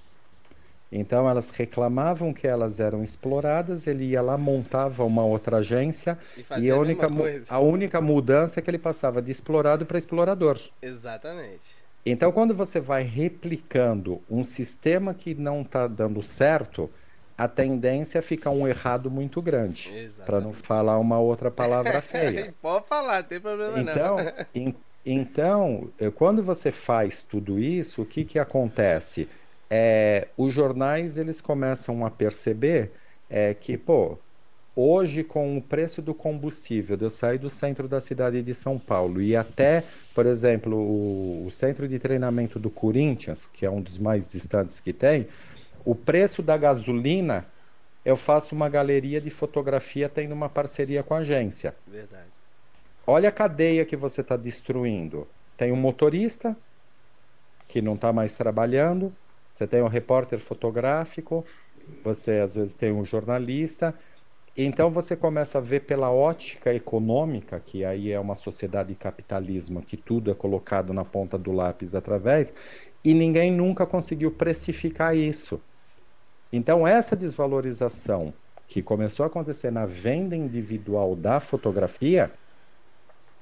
Então 0.98 1.30
elas 1.30 1.50
reclamavam 1.50 2.34
que 2.34 2.48
elas 2.48 2.80
eram 2.80 3.04
exploradas, 3.04 3.88
ele 3.88 4.06
ia 4.06 4.22
lá, 4.22 4.38
montava 4.38 5.04
uma 5.04 5.24
outra 5.26 5.58
agência 5.58 6.18
E 6.38 6.44
e 6.56 6.70
a 6.72 6.78
única, 6.78 7.08
a 7.48 7.60
única 7.60 8.02
mudança 8.02 8.60
é 8.60 8.64
que 8.64 8.70
ele 8.70 8.80
passava 8.80 9.22
de 9.22 9.32
explorado 9.32 9.86
para 9.86 9.98
explorador. 9.98 10.58
Exatamente. 10.82 11.86
Então 12.06 12.32
quando 12.32 12.56
você 12.56 12.80
vai 12.80 13.04
replicando 13.04 14.24
um 14.30 14.44
sistema 14.44 15.14
que 15.14 15.34
não 15.36 15.62
está 15.62 15.88
dando 15.88 16.22
certo, 16.24 16.92
a 17.38 17.48
tendência 17.48 18.20
é 18.20 18.22
ficar 18.22 18.52
um 18.52 18.68
errado 18.68 19.10
muito 19.12 19.42
grande, 19.42 19.98
para 20.24 20.40
não 20.40 20.54
falar 20.54 21.00
uma 21.00 21.20
outra 21.20 21.52
palavra 21.52 22.02
feia. 22.02 22.50
Pode 22.62 22.88
falar, 22.88 23.22
não 23.22 23.28
tem 23.28 23.42
problema 23.42 23.84
Então, 23.84 24.18
não. 24.18 24.34
en- 24.54 24.80
então, 25.04 25.94
eh, 25.98 26.10
quando 26.12 26.44
você 26.44 26.72
faz 26.72 27.22
tudo 27.24 27.60
isso, 27.60 28.02
o 28.02 28.06
que 28.06 28.26
que 28.26 28.40
acontece? 28.40 29.30
É, 29.70 30.28
os 30.38 30.54
jornais 30.54 31.18
eles 31.18 31.42
começam 31.42 32.06
a 32.06 32.12
perceber 32.12 32.92
é, 33.30 33.54
que, 33.54 33.78
pô, 33.78 34.18
hoje 34.76 35.24
com 35.24 35.58
o 35.58 35.62
preço 35.62 36.02
do 36.02 36.14
combustível, 36.14 36.98
de 36.98 37.06
eu 37.06 37.10
sair 37.10 37.38
do 37.38 37.50
centro 37.50 37.88
da 37.88 38.02
cidade 38.02 38.42
de 38.42 38.54
São 38.54 38.78
Paulo 38.78 39.22
e 39.22 39.36
até, 39.36 39.84
por 40.14 40.26
exemplo, 40.26 40.78
o, 40.78 41.46
o 41.46 41.52
centro 41.52 41.88
de 41.88 41.98
treinamento 41.98 42.60
do 42.60 42.70
Corinthians, 42.70 43.48
que 43.48 43.66
é 43.66 43.70
um 43.70 43.82
dos 43.82 43.98
mais 43.98 44.28
distantes 44.28 44.80
que 44.80 44.92
tem, 44.92 45.28
o 45.86 45.96
preço 45.96 46.42
da 46.42 46.58
gasolina, 46.58 47.46
eu 48.04 48.18
faço 48.18 48.54
uma 48.54 48.68
galeria 48.70 49.22
de 49.22 49.30
fotografia 49.30 50.10
tendo 50.10 50.34
uma 50.34 50.50
parceria 50.50 51.02
com 51.02 51.14
a 51.14 51.20
agência. 51.20 51.76
Verdade. 51.88 52.30
Olha 53.08 53.30
a 53.30 53.32
cadeia 53.32 53.86
que 53.86 53.96
você 53.96 54.22
está 54.22 54.36
destruindo. 54.36 55.28
Tem 55.58 55.72
um 55.72 55.76
motorista 55.76 56.56
que 57.68 57.82
não 57.82 57.96
está 57.96 58.12
mais 58.12 58.36
trabalhando, 58.36 59.16
você 59.56 59.68
tem 59.68 59.82
um 59.82 59.88
repórter 59.88 60.40
fotográfico, 60.40 61.46
você 62.04 62.40
às 62.40 62.56
vezes 62.56 62.76
tem 62.76 62.92
um 62.92 63.06
jornalista. 63.06 63.98
Então 64.56 64.92
você 64.92 65.16
começa 65.16 65.58
a 65.60 65.62
ver 65.62 65.82
pela 65.86 66.12
ótica 66.12 66.74
econômica, 66.74 67.60
que 67.60 67.86
aí 67.86 68.12
é 68.12 68.20
uma 68.20 68.36
sociedade 68.36 68.90
de 68.90 68.96
capitalismo, 68.96 69.82
que 69.84 69.98
tudo 69.98 70.32
é 70.32 70.36
colocado 70.36 70.94
na 70.94 71.06
ponta 71.06 71.38
do 71.38 71.52
lápis 71.54 71.96
através, 71.96 72.54
e 73.04 73.14
ninguém 73.14 73.52
nunca 73.52 73.86
conseguiu 73.88 74.32
precificar 74.32 75.16
isso. 75.16 75.64
Então 76.52 76.88
essa 76.88 77.16
desvalorização 77.16 78.34
que 78.68 78.82
começou 78.84 79.24
a 79.24 79.28
acontecer 79.28 79.72
na 79.72 79.86
venda 79.86 80.36
individual 80.36 81.16
da 81.16 81.40
fotografia, 81.40 82.38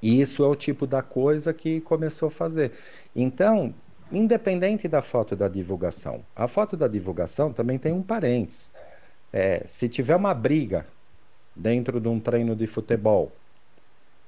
isso 0.01 0.43
é 0.43 0.47
o 0.47 0.55
tipo 0.55 0.85
da 0.85 1.01
coisa 1.01 1.53
que 1.53 1.79
começou 1.81 2.27
a 2.27 2.31
fazer. 2.31 2.73
Então, 3.15 3.82
independente 4.15 4.87
da 4.87 5.01
foto 5.01 5.35
da 5.35 5.47
divulgação, 5.47 6.23
a 6.35 6.47
foto 6.47 6.77
da 6.77 6.87
divulgação 6.87 7.51
também 7.51 7.77
tem 7.77 7.91
um 7.91 8.03
parênteses. 8.03 8.71
É, 9.31 9.63
se 9.67 9.89
tiver 9.89 10.15
uma 10.15 10.33
briga 10.33 10.85
dentro 11.55 11.99
de 11.99 12.07
um 12.07 12.19
treino 12.19 12.55
de 12.55 12.67
futebol, 12.67 13.31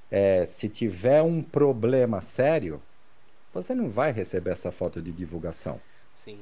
é, 0.09 0.45
se 0.45 0.69
tiver 0.69 1.21
um 1.21 1.41
problema 1.41 2.21
sério, 2.21 2.81
você 3.53 3.73
não 3.73 3.89
vai 3.89 4.11
receber 4.11 4.51
essa 4.51 4.71
foto 4.71 5.01
de 5.01 5.11
divulgação. 5.11 5.79
Sim. 6.13 6.39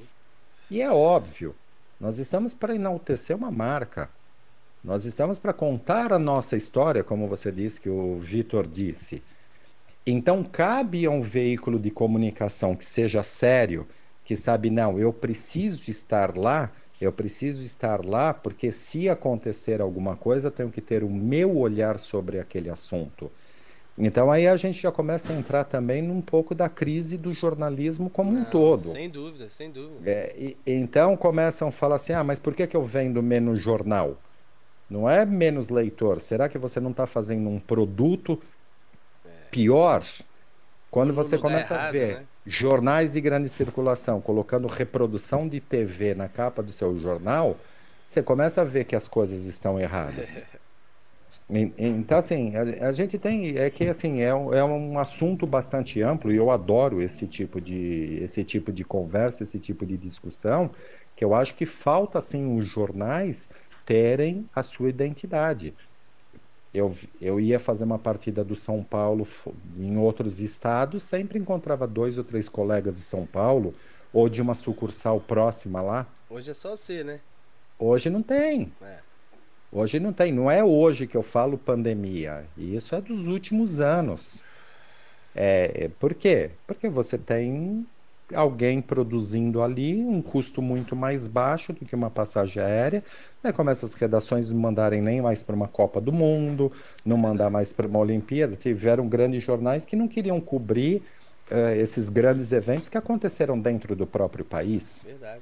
E 0.69 0.81
é 0.81 0.91
óbvio, 0.91 1.55
nós 1.99 2.17
estamos 2.17 2.53
para 2.53 2.75
enaltecer 2.75 3.35
uma 3.35 3.51
marca. 3.51 4.09
Nós 4.83 5.05
estamos 5.05 5.39
para 5.39 5.53
contar 5.53 6.11
a 6.11 6.19
nossa 6.19 6.57
história, 6.57 7.03
como 7.03 7.27
você 7.27 7.51
disse 7.51 7.79
que 7.79 7.89
o 7.89 8.19
Vitor 8.19 8.67
disse. 8.67 9.23
Então, 10.05 10.43
cabe 10.43 11.05
a 11.05 11.09
um 11.11 11.21
veículo 11.21 11.79
de 11.79 11.89
comunicação 11.91 12.75
que 12.75 12.85
seja 12.85 13.23
sério, 13.23 13.87
que 14.23 14.35
sabe, 14.35 14.69
não, 14.69 14.99
eu 14.99 15.13
preciso 15.13 15.89
estar 15.89 16.37
lá, 16.37 16.73
eu 16.99 17.11
preciso 17.13 17.61
estar 17.63 18.05
lá, 18.05 18.33
porque 18.33 18.71
se 18.71 19.07
acontecer 19.09 19.81
alguma 19.81 20.17
coisa, 20.17 20.47
eu 20.47 20.51
tenho 20.51 20.71
que 20.71 20.81
ter 20.81 21.03
o 21.03 21.09
meu 21.09 21.57
olhar 21.57 21.99
sobre 21.99 22.39
aquele 22.39 22.69
assunto. 22.69 23.31
Então, 23.97 24.31
aí 24.31 24.47
a 24.47 24.57
gente 24.57 24.81
já 24.81 24.91
começa 24.91 25.33
a 25.33 25.35
entrar 25.35 25.65
também 25.65 26.01
num 26.01 26.21
pouco 26.21 26.55
da 26.55 26.69
crise 26.69 27.17
do 27.17 27.33
jornalismo 27.33 28.09
como 28.09 28.31
um 28.31 28.43
Não, 28.43 28.51
todo. 28.51 28.89
Sem 28.91 29.09
dúvida, 29.09 29.49
sem 29.49 29.71
dúvida. 29.71 30.05
É, 30.05 30.35
e- 30.37 30.61
então 30.65 31.15
começam 31.15 31.67
a 31.69 31.71
falar 31.71 31.95
assim: 31.95 32.13
ah, 32.13 32.23
mas 32.23 32.39
por 32.39 32.55
que 32.55 32.67
que 32.67 32.75
eu 32.75 32.83
vendo 32.83 33.21
menos 33.23 33.59
jornal? 33.61 34.21
Não 34.89 35.09
é 35.09 35.25
menos 35.25 35.69
leitor. 35.69 36.21
Será 36.21 36.49
que 36.49 36.57
você 36.57 36.79
não 36.79 36.91
está 36.91 37.07
fazendo 37.07 37.49
um 37.49 37.59
produto 37.59 38.41
pior? 39.53 40.03
Quando 40.89 41.13
você 41.13 41.37
começa 41.39 41.75
a 41.75 41.77
errado, 41.77 41.91
ver 41.91 42.21
né? 42.21 42.27
jornais 42.45 43.13
de 43.13 43.21
grande 43.21 43.49
circulação 43.49 44.21
colocando 44.21 44.67
reprodução 44.67 45.47
de 45.49 45.61
TV 45.61 46.15
na 46.15 46.29
capa 46.29 46.63
do 46.63 46.71
seu 46.73 46.97
jornal, 46.99 47.61
você 48.07 48.23
começa 48.23 48.61
a 48.61 48.65
ver 48.65 48.85
que 48.85 48.95
as 48.95 49.07
coisas 49.07 49.45
estão 49.45 49.79
erradas. 49.79 50.45
Então, 51.77 52.17
assim, 52.17 52.55
a, 52.55 52.87
a 52.89 52.91
gente 52.93 53.19
tem. 53.19 53.57
É 53.57 53.69
que, 53.69 53.85
assim, 53.85 54.21
é, 54.21 54.33
um- 54.33 54.53
é 54.53 54.63
um 54.63 54.97
assunto 54.97 55.45
bastante 55.45 56.01
amplo 56.01 56.31
e 56.31 56.35
eu 56.37 56.49
adoro 56.49 57.01
esse 57.01 57.27
tipo 57.27 57.59
de, 57.61 58.17
esse 58.21 58.43
tipo 58.43 58.71
de 58.71 58.83
conversa, 58.83 59.43
esse 59.43 59.59
tipo 59.59 59.85
de 59.85 59.97
discussão, 59.97 60.71
que 61.15 61.23
eu 61.23 61.33
acho 61.35 61.55
que 61.55 61.65
falta, 61.65 62.17
assim, 62.17 62.57
os 62.57 62.65
jornais 62.67 63.49
terem 63.85 64.49
a 64.53 64.63
sua 64.63 64.89
identidade. 64.89 65.75
Eu, 66.73 66.95
eu 67.21 67.39
ia 67.39 67.59
fazer 67.59 67.83
uma 67.83 67.99
partida 67.99 68.43
do 68.43 68.55
São 68.55 68.83
Paulo 68.83 69.27
em 69.77 69.95
outros 69.97 70.39
estados, 70.39 71.03
sempre 71.03 71.37
encontrava 71.37 71.85
dois 71.85 72.17
ou 72.17 72.23
três 72.23 72.49
colegas 72.49 72.95
de 72.95 73.01
São 73.01 73.25
Paulo 73.25 73.75
ou 74.11 74.27
de 74.27 74.41
uma 74.41 74.55
sucursal 74.55 75.19
próxima 75.19 75.81
lá. 75.81 76.07
Hoje 76.29 76.51
é 76.51 76.53
só 76.53 76.75
você, 76.75 77.03
né? 77.03 77.19
Hoje 77.77 78.09
não 78.09 78.23
tem. 78.23 78.71
É. 78.81 78.99
Hoje 79.71 79.99
não 79.99 80.13
tem, 80.13 80.31
não 80.31 80.49
é 80.49 80.63
hoje 80.63 81.07
que 81.07 81.17
eu 81.17 81.23
falo 81.23 81.57
pandemia, 81.57 82.45
e 82.55 82.75
isso 82.75 82.93
é 82.93 83.01
dos 83.01 83.27
últimos 83.27 83.79
anos. 83.79 84.45
É, 85.35 85.85
é, 85.85 85.89
por 85.89 86.13
quê? 86.13 86.51
Porque 86.67 86.87
você 86.87 87.17
tem 87.17 87.85
alguém 88.35 88.81
produzindo 88.81 89.61
ali, 89.61 89.95
um 90.03 90.21
custo 90.21 90.61
muito 90.61 90.95
mais 90.95 91.27
baixo 91.27 91.73
do 91.73 91.85
que 91.85 91.95
uma 91.95 92.09
passagem 92.09 92.61
aérea. 92.61 93.03
Né? 93.43 93.51
Começa 93.51 93.85
as 93.85 93.93
redações 93.93 94.51
não 94.51 94.59
mandarem 94.59 95.01
nem 95.01 95.21
mais 95.21 95.43
para 95.43 95.55
uma 95.55 95.67
Copa 95.67 95.99
do 95.99 96.11
Mundo, 96.11 96.71
não 97.05 97.17
mandar 97.17 97.49
mais 97.49 97.71
para 97.71 97.87
uma 97.87 97.99
Olimpíada. 97.99 98.55
Tiveram 98.55 99.07
grandes 99.07 99.43
jornais 99.43 99.85
que 99.85 99.95
não 99.95 100.07
queriam 100.07 100.39
cobrir 100.39 101.03
uh, 101.51 101.75
esses 101.75 102.09
grandes 102.09 102.51
eventos 102.51 102.89
que 102.89 102.97
aconteceram 102.97 103.59
dentro 103.59 103.95
do 103.95 104.07
próprio 104.07 104.45
país. 104.45 105.05
Verdade. 105.07 105.41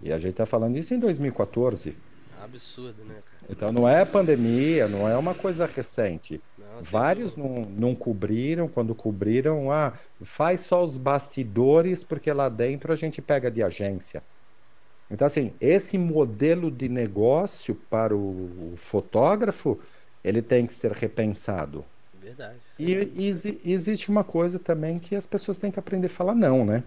E 0.00 0.12
a 0.12 0.18
gente 0.18 0.32
está 0.32 0.46
falando 0.46 0.76
isso 0.76 0.92
em 0.92 0.98
2014. 0.98 1.96
É 2.40 2.44
absurdo, 2.44 3.04
né, 3.04 3.14
cara? 3.14 3.44
Então 3.48 3.72
não 3.72 3.88
é 3.88 4.04
pandemia, 4.04 4.86
não 4.86 5.08
é 5.08 5.16
uma 5.16 5.34
coisa 5.34 5.66
recente. 5.66 6.40
Não, 6.74 6.82
Vários 6.82 7.36
não, 7.36 7.66
não 7.66 7.94
cobriram, 7.94 8.68
quando 8.68 8.94
cobriram, 8.94 9.70
ah, 9.70 9.92
faz 10.22 10.62
só 10.62 10.82
os 10.82 10.96
bastidores, 10.96 12.02
porque 12.02 12.32
lá 12.32 12.48
dentro 12.48 12.92
a 12.92 12.96
gente 12.96 13.22
pega 13.22 13.50
de 13.50 13.62
agência. 13.62 14.22
Então, 15.10 15.26
assim, 15.26 15.52
esse 15.60 15.96
modelo 15.96 16.70
de 16.70 16.88
negócio 16.88 17.74
para 17.88 18.16
o 18.16 18.74
fotógrafo, 18.76 19.78
ele 20.24 20.42
tem 20.42 20.66
que 20.66 20.72
ser 20.72 20.92
repensado. 20.92 21.84
Verdade. 22.20 22.58
E, 22.78 23.12
e, 23.14 23.70
existe 23.70 24.08
uma 24.08 24.24
coisa 24.24 24.58
também 24.58 24.98
que 24.98 25.14
as 25.14 25.26
pessoas 25.26 25.58
têm 25.58 25.70
que 25.70 25.78
aprender 25.78 26.06
a 26.06 26.10
falar 26.10 26.34
não, 26.34 26.64
né? 26.64 26.82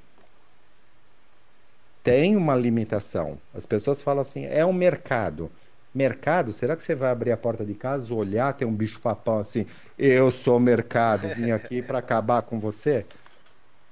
Tem 2.04 2.36
uma 2.36 2.56
limitação. 2.56 3.38
As 3.54 3.66
pessoas 3.66 4.02
falam 4.02 4.22
assim, 4.22 4.46
é 4.46 4.66
um 4.66 4.74
mercado. 4.74 5.52
Mercado, 5.98 6.54
será 6.54 6.76
que 6.76 6.84
você 6.84 6.96
vai 6.96 7.10
abrir 7.12 7.32
a 7.32 7.38
porta 7.38 7.66
de 7.66 7.76
casa, 7.76 8.14
olhar, 8.14 8.54
tem 8.54 8.68
um 8.68 8.76
bicho 8.76 9.02
papão 9.02 9.40
assim, 9.40 9.66
eu 9.98 10.30
sou 10.32 10.60
mercado, 10.60 11.30
vim 11.30 11.52
aqui 11.52 11.82
para 11.84 12.00
acabar 12.00 12.44
com 12.44 12.60
você? 12.60 13.08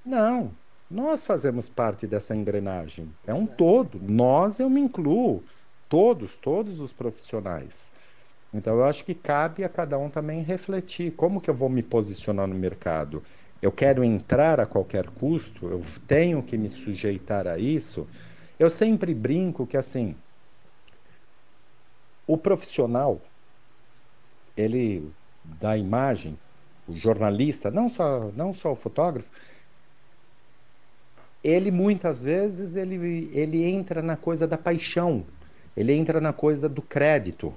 Não, 0.03 0.57
nós 0.89 1.25
fazemos 1.25 1.69
parte 1.69 2.07
dessa 2.07 2.35
engrenagem. 2.35 3.17
É 3.25 3.33
um 3.33 3.47
todo. 3.47 3.99
Nós, 3.99 4.59
eu 4.59 4.69
me 4.69 4.79
incluo. 4.81 5.45
Todos, 5.87 6.37
todos 6.37 6.79
os 6.79 6.93
profissionais. 6.93 7.93
Então, 8.53 8.75
eu 8.77 8.85
acho 8.85 9.05
que 9.05 9.15
cabe 9.15 9.63
a 9.63 9.69
cada 9.69 9.97
um 9.99 10.09
também 10.09 10.41
refletir 10.43 11.15
como 11.15 11.41
que 11.41 11.49
eu 11.49 11.55
vou 11.55 11.69
me 11.69 11.83
posicionar 11.83 12.47
no 12.47 12.55
mercado. 12.55 13.23
Eu 13.61 13.71
quero 13.71 14.03
entrar 14.03 14.59
a 14.59 14.65
qualquer 14.67 15.09
custo, 15.11 15.67
eu 15.69 15.81
tenho 16.07 16.43
que 16.43 16.57
me 16.57 16.69
sujeitar 16.69 17.47
a 17.47 17.59
isso. 17.59 18.09
Eu 18.59 18.69
sempre 18.69 19.13
brinco 19.13 19.67
que 19.67 19.77
assim, 19.77 20.23
o 22.27 22.37
profissional, 22.37 23.21
ele 24.55 25.13
da 25.43 25.77
imagem, 25.77 26.37
o 26.87 26.93
jornalista, 26.93 27.69
não 27.69 27.89
só, 27.89 28.31
não 28.31 28.53
só 28.53 28.71
o 28.71 28.75
fotógrafo, 28.75 29.29
ele 31.43 31.69
muitas 31.69 32.23
vezes 32.23 32.75
ele, 32.75 33.29
ele 33.31 33.63
entra 33.63 34.01
na 34.01 34.17
coisa 34.17 34.47
da 34.47 34.57
paixão, 34.57 35.23
ele 35.77 35.93
entra 35.93 36.19
na 36.19 36.33
coisa 36.33 36.67
do 36.67 36.81
crédito. 36.81 37.53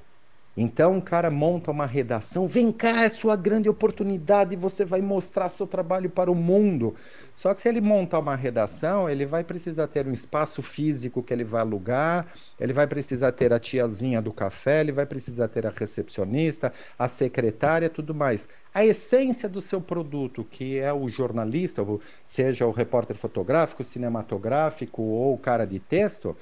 Então 0.61 0.99
o 0.99 1.03
cara 1.03 1.31
monta 1.31 1.71
uma 1.71 1.87
redação, 1.87 2.49
vem 2.49 2.73
cá, 2.73 3.05
é 3.05 3.09
sua 3.09 3.37
grande 3.37 3.69
oportunidade, 3.69 4.57
você 4.57 4.85
vai 4.85 5.01
mostrar 5.01 5.49
seu 5.49 5.69
trabalho 5.69 6.11
para 6.11 6.33
o 6.33 6.35
mundo. 6.35 6.97
Só 7.33 7.55
que 7.55 7.61
se 7.61 7.69
ele 7.69 7.81
montar 7.81 8.19
uma 8.19 8.35
redação, 8.35 9.09
ele 9.09 9.25
vai 9.25 9.45
precisar 9.45 9.87
ter 9.87 10.05
um 10.09 10.13
espaço 10.13 10.61
físico 10.61 11.23
que 11.23 11.33
ele 11.33 11.45
vai 11.45 11.61
alugar, 11.61 12.27
ele 12.59 12.73
vai 12.73 12.89
precisar 12.89 13.31
ter 13.31 13.53
a 13.53 13.61
tiazinha 13.61 14.21
do 14.21 14.33
café, 14.33 14.81
ele 14.81 14.91
vai 14.91 15.07
precisar 15.07 15.47
ter 15.47 15.65
a 15.65 15.71
recepcionista, 15.71 16.73
a 16.99 17.07
secretária, 17.07 17.89
tudo 17.89 18.13
mais. 18.13 18.49
A 18.75 18.85
essência 18.85 19.49
do 19.49 19.61
seu 19.61 19.81
produto, 19.81 20.43
que 20.43 20.81
é 20.81 20.93
o 20.93 21.09
jornalista, 21.09 21.87
seja 22.27 22.67
o 22.67 22.73
repórter 22.73 23.17
fotográfico, 23.17 23.85
cinematográfico 23.85 25.03
ou 25.03 25.35
o 25.35 25.39
cara 25.39 25.65
de 25.65 25.79
texto, 25.79 26.37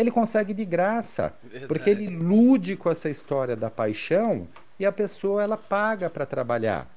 ele 0.00 0.10
consegue 0.10 0.54
de 0.54 0.64
graça, 0.64 1.34
Verdade. 1.42 1.66
porque 1.66 1.90
ele 1.90 2.04
ilude 2.04 2.76
com 2.76 2.90
essa 2.90 3.08
história 3.08 3.56
da 3.56 3.70
paixão 3.70 4.48
e 4.78 4.86
a 4.86 4.92
pessoa 4.92 5.42
ela 5.42 5.56
paga 5.56 6.08
para 6.08 6.24
trabalhar. 6.26 6.88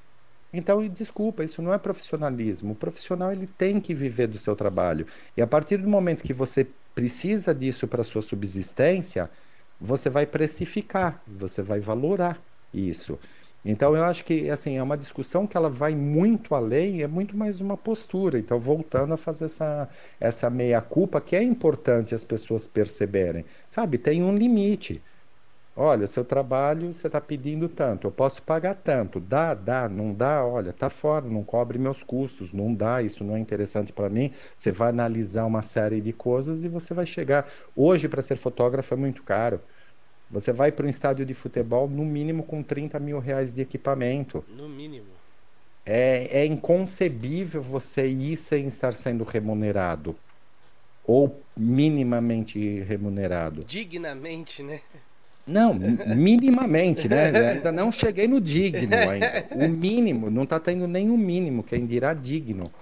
Então, 0.52 0.86
desculpa, 0.88 1.42
isso 1.44 1.60
não 1.60 1.74
é 1.74 1.78
profissionalismo. 1.78 2.72
O 2.72 2.76
profissional 2.76 3.32
ele 3.32 3.46
tem 3.46 3.80
que 3.80 3.94
viver 3.94 4.28
do 4.28 4.38
seu 4.38 4.54
trabalho. 4.54 5.06
E 5.36 5.42
a 5.42 5.46
partir 5.46 5.78
do 5.78 5.88
momento 5.88 6.22
que 6.22 6.32
você 6.32 6.64
precisa 6.94 7.54
disso 7.54 7.88
para 7.88 8.04
sua 8.04 8.22
subsistência, 8.22 9.28
você 9.80 10.08
vai 10.08 10.26
precificar, 10.26 11.20
você 11.26 11.60
vai 11.60 11.80
valorar 11.80 12.40
isso. 12.72 13.18
Então 13.64 13.96
eu 13.96 14.04
acho 14.04 14.24
que 14.24 14.50
assim 14.50 14.76
é 14.76 14.82
uma 14.82 14.96
discussão 14.96 15.46
que 15.46 15.56
ela 15.56 15.70
vai 15.70 15.94
muito 15.94 16.54
além, 16.54 17.02
é 17.02 17.06
muito 17.08 17.36
mais 17.36 17.60
uma 17.60 17.76
postura. 17.76 18.38
Então 18.38 18.60
voltando 18.60 19.14
a 19.14 19.16
fazer 19.16 19.46
essa 19.46 19.88
essa 20.20 20.50
meia 20.50 20.80
culpa 20.82 21.20
que 21.20 21.34
é 21.36 21.42
importante 21.42 22.14
as 22.14 22.24
pessoas 22.24 22.66
perceberem, 22.66 23.44
sabe? 23.70 23.98
Tem 23.98 24.22
um 24.22 24.34
limite. 24.34 25.02
Olha, 25.76 26.06
seu 26.06 26.24
trabalho 26.24 26.94
você 26.94 27.08
está 27.08 27.20
pedindo 27.20 27.68
tanto, 27.68 28.06
eu 28.06 28.12
posso 28.12 28.40
pagar 28.44 28.76
tanto, 28.76 29.18
dá, 29.20 29.54
dá, 29.54 29.88
não 29.88 30.14
dá, 30.14 30.46
olha, 30.46 30.72
tá 30.72 30.88
fora, 30.88 31.26
não 31.28 31.42
cobre 31.44 31.78
meus 31.78 32.00
custos, 32.04 32.52
não 32.52 32.72
dá, 32.72 33.02
isso 33.02 33.24
não 33.24 33.34
é 33.36 33.40
interessante 33.40 33.92
para 33.92 34.08
mim. 34.08 34.32
Você 34.56 34.70
vai 34.70 34.90
analisar 34.90 35.44
uma 35.46 35.62
série 35.62 36.00
de 36.00 36.12
coisas 36.12 36.62
e 36.64 36.68
você 36.68 36.94
vai 36.94 37.06
chegar. 37.06 37.50
Hoje 37.74 38.08
para 38.08 38.22
ser 38.22 38.36
fotógrafo 38.36 38.94
é 38.94 38.96
muito 38.96 39.24
caro. 39.24 39.60
Você 40.34 40.52
vai 40.52 40.72
para 40.72 40.84
um 40.84 40.88
estádio 40.88 41.24
de 41.24 41.32
futebol, 41.32 41.88
no 41.88 42.04
mínimo, 42.04 42.42
com 42.42 42.60
30 42.60 42.98
mil 42.98 43.20
reais 43.20 43.52
de 43.52 43.62
equipamento. 43.62 44.44
No 44.48 44.68
mínimo. 44.68 45.06
É, 45.86 46.40
é 46.40 46.44
inconcebível 46.44 47.62
você 47.62 48.08
ir 48.08 48.36
sem 48.36 48.66
estar 48.66 48.94
sendo 48.94 49.22
remunerado. 49.22 50.16
Ou 51.06 51.40
minimamente 51.56 52.80
remunerado. 52.80 53.64
Dignamente, 53.64 54.60
né? 54.64 54.80
Não, 55.46 55.72
minimamente, 56.16 57.08
né? 57.08 57.50
ainda 57.50 57.70
não 57.70 57.92
cheguei 57.92 58.26
no 58.26 58.40
digno 58.40 58.92
ainda. 59.08 59.46
O 59.54 59.68
mínimo, 59.68 60.30
não 60.30 60.42
está 60.42 60.58
tendo 60.58 60.88
nem 60.88 61.10
o 61.10 61.16
mínimo, 61.16 61.62
quem 61.62 61.86
dirá 61.86 62.12
digno. 62.12 62.72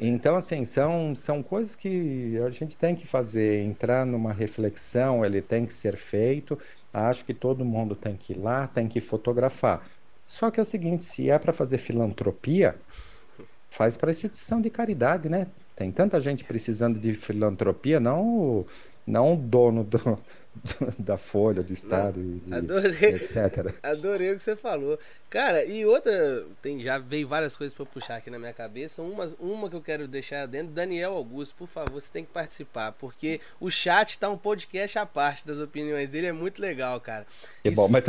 Então, 0.00 0.36
assim, 0.36 0.64
são, 0.64 1.14
são 1.14 1.42
coisas 1.42 1.76
que 1.76 2.36
a 2.44 2.50
gente 2.50 2.76
tem 2.76 2.96
que 2.96 3.06
fazer, 3.06 3.62
entrar 3.64 4.04
numa 4.04 4.32
reflexão, 4.32 5.24
ele 5.24 5.40
tem 5.40 5.64
que 5.66 5.72
ser 5.72 5.96
feito. 5.96 6.58
Acho 6.92 7.24
que 7.24 7.32
todo 7.32 7.64
mundo 7.64 7.94
tem 7.94 8.16
que 8.16 8.32
ir 8.32 8.38
lá, 8.38 8.66
tem 8.66 8.88
que 8.88 9.00
fotografar. 9.00 9.88
Só 10.26 10.50
que 10.50 10.58
é 10.58 10.62
o 10.62 10.66
seguinte, 10.66 11.04
se 11.04 11.30
é 11.30 11.38
para 11.38 11.52
fazer 11.52 11.78
filantropia, 11.78 12.76
faz 13.70 13.96
para 13.96 14.10
instituição 14.10 14.60
de 14.60 14.70
caridade, 14.70 15.28
né? 15.28 15.46
Tem 15.76 15.92
tanta 15.92 16.20
gente 16.20 16.44
precisando 16.44 16.98
de 16.98 17.14
filantropia, 17.14 18.00
não 18.00 18.66
não 19.06 19.34
o 19.34 19.36
dono 19.36 19.84
do, 19.84 20.18
da 20.98 21.16
Folha, 21.16 21.62
do 21.62 21.72
Estado, 21.72 22.20
Não, 22.46 22.58
adorei, 22.58 23.10
etc. 23.14 23.74
Adorei 23.82 24.32
o 24.32 24.36
que 24.36 24.42
você 24.42 24.56
falou. 24.56 24.98
Cara, 25.30 25.64
e 25.64 25.84
outra, 25.84 26.46
tem, 26.62 26.80
já 26.80 26.98
veio 26.98 27.28
várias 27.28 27.56
coisas 27.56 27.74
para 27.74 27.84
puxar 27.84 28.16
aqui 28.16 28.30
na 28.30 28.38
minha 28.38 28.52
cabeça. 28.52 29.02
Uma, 29.02 29.30
uma 29.38 29.68
que 29.68 29.76
eu 29.76 29.82
quero 29.82 30.08
deixar 30.08 30.46
dentro, 30.46 30.72
Daniel 30.72 31.14
Augusto, 31.14 31.54
por 31.56 31.68
favor, 31.68 32.00
você 32.00 32.10
tem 32.12 32.24
que 32.24 32.32
participar, 32.32 32.92
porque 32.92 33.40
o 33.60 33.70
chat 33.70 34.18
tá 34.18 34.28
um 34.30 34.38
podcast 34.38 34.98
à 34.98 35.04
parte 35.06 35.46
das 35.46 35.58
opiniões 35.58 36.10
dele, 36.10 36.28
é 36.28 36.32
muito 36.32 36.60
legal, 36.60 37.00
cara. 37.00 37.26
Que 37.62 37.68
isso... 37.68 37.76
bom, 37.76 37.88
mas 37.88 38.02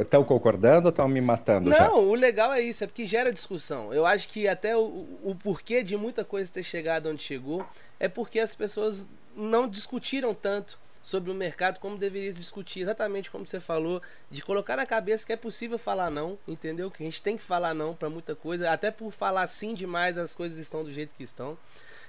estão 0.00 0.24
concordando 0.24 0.86
ou 0.86 0.90
estão 0.90 1.08
me 1.08 1.20
matando? 1.20 1.70
Não, 1.70 1.76
já? 1.76 1.92
o 1.92 2.14
legal 2.14 2.52
é 2.52 2.60
isso, 2.60 2.84
é 2.84 2.86
porque 2.86 3.06
gera 3.06 3.32
discussão. 3.32 3.92
Eu 3.92 4.04
acho 4.04 4.28
que 4.28 4.48
até 4.48 4.76
o, 4.76 5.06
o 5.22 5.34
porquê 5.40 5.82
de 5.82 5.96
muita 5.96 6.24
coisa 6.24 6.52
ter 6.52 6.64
chegado 6.64 7.08
onde 7.08 7.22
chegou 7.22 7.64
é 8.00 8.08
porque 8.08 8.40
as 8.40 8.54
pessoas 8.54 9.08
não 9.36 9.68
discutiram 9.68 10.34
tanto 10.34 10.78
sobre 11.04 11.30
o 11.30 11.34
mercado 11.34 11.78
como 11.80 11.98
deveria 11.98 12.32
discutir, 12.32 12.80
exatamente 12.80 13.30
como 13.30 13.46
você 13.46 13.60
falou, 13.60 14.00
de 14.30 14.40
colocar 14.40 14.74
na 14.74 14.86
cabeça 14.86 15.26
que 15.26 15.34
é 15.34 15.36
possível 15.36 15.78
falar 15.78 16.10
não, 16.10 16.38
entendeu? 16.48 16.90
Que 16.90 17.02
a 17.02 17.06
gente 17.06 17.20
tem 17.20 17.36
que 17.36 17.44
falar 17.44 17.74
não 17.74 17.94
para 17.94 18.08
muita 18.08 18.34
coisa, 18.34 18.70
até 18.70 18.90
por 18.90 19.12
falar 19.12 19.46
sim 19.46 19.74
demais 19.74 20.16
as 20.16 20.34
coisas 20.34 20.56
estão 20.56 20.82
do 20.82 20.90
jeito 20.90 21.14
que 21.14 21.22
estão. 21.22 21.58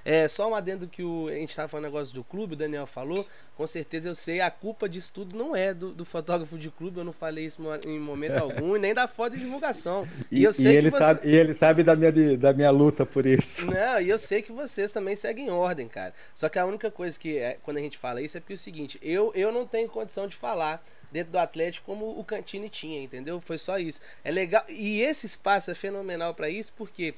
É, 0.05 0.27
só 0.27 0.47
um 0.47 0.53
adendo 0.53 0.87
que 0.87 1.01
o, 1.03 1.27
a 1.27 1.33
gente 1.33 1.49
estava 1.49 1.67
falando 1.67 1.85
negócio 1.85 2.13
do 2.13 2.23
clube, 2.23 2.53
o 2.53 2.55
Daniel 2.55 2.85
falou, 2.85 3.25
com 3.55 3.65
certeza 3.65 4.07
eu 4.07 4.13
sei, 4.13 4.39
a 4.39 4.51
culpa 4.51 4.87
disso 4.87 5.11
tudo 5.11 5.35
não 5.35 5.55
é 5.55 5.73
do, 5.73 5.91
do 5.91 6.05
fotógrafo 6.05 6.59
de 6.59 6.69
clube, 6.69 6.99
eu 6.99 7.03
não 7.03 7.11
falei 7.11 7.45
isso 7.45 7.59
em 7.87 7.99
momento 7.99 8.37
algum, 8.37 8.75
e 8.75 8.79
nem 8.79 8.93
da 8.93 9.07
foto 9.07 9.33
de 9.33 9.39
divulgação. 9.39 10.07
E, 10.31 10.41
e 10.41 10.43
eu 10.43 10.51
sei 10.51 10.73
e 10.73 10.77
ele 10.77 10.89
você... 10.89 10.97
sabe 10.97 11.29
E 11.29 11.35
ele 11.35 11.53
sabe 11.53 11.83
da 11.83 11.95
minha, 11.95 12.37
da 12.37 12.51
minha 12.51 12.71
luta 12.71 13.05
por 13.05 13.25
isso. 13.25 13.65
Não, 13.65 13.99
e 14.01 14.09
eu 14.09 14.17
sei 14.17 14.41
que 14.41 14.51
vocês 14.51 14.91
também 14.91 15.15
seguem 15.15 15.49
ordem, 15.49 15.87
cara. 15.87 16.13
Só 16.33 16.49
que 16.49 16.59
a 16.59 16.65
única 16.65 16.91
coisa 16.91 17.17
que, 17.19 17.37
é, 17.37 17.57
quando 17.61 17.77
a 17.77 17.79
gente 17.79 17.97
fala 17.97 18.21
isso, 18.21 18.37
é 18.37 18.39
porque 18.39 18.53
é 18.53 18.55
o 18.55 18.59
seguinte, 18.59 18.99
eu, 19.01 19.31
eu 19.35 19.51
não 19.51 19.65
tenho 19.65 19.87
condição 19.87 20.27
de 20.27 20.35
falar 20.35 20.83
dentro 21.11 21.31
do 21.31 21.37
Atlético 21.37 21.85
como 21.85 22.19
o 22.19 22.23
Cantini 22.23 22.69
tinha, 22.69 23.01
entendeu? 23.01 23.39
Foi 23.41 23.57
só 23.57 23.77
isso. 23.77 23.99
É 24.23 24.31
legal. 24.31 24.63
E 24.69 25.01
esse 25.01 25.25
espaço 25.25 25.71
é 25.71 25.75
fenomenal 25.75 26.33
para 26.33 26.49
isso, 26.49 26.73
porque 26.73 27.13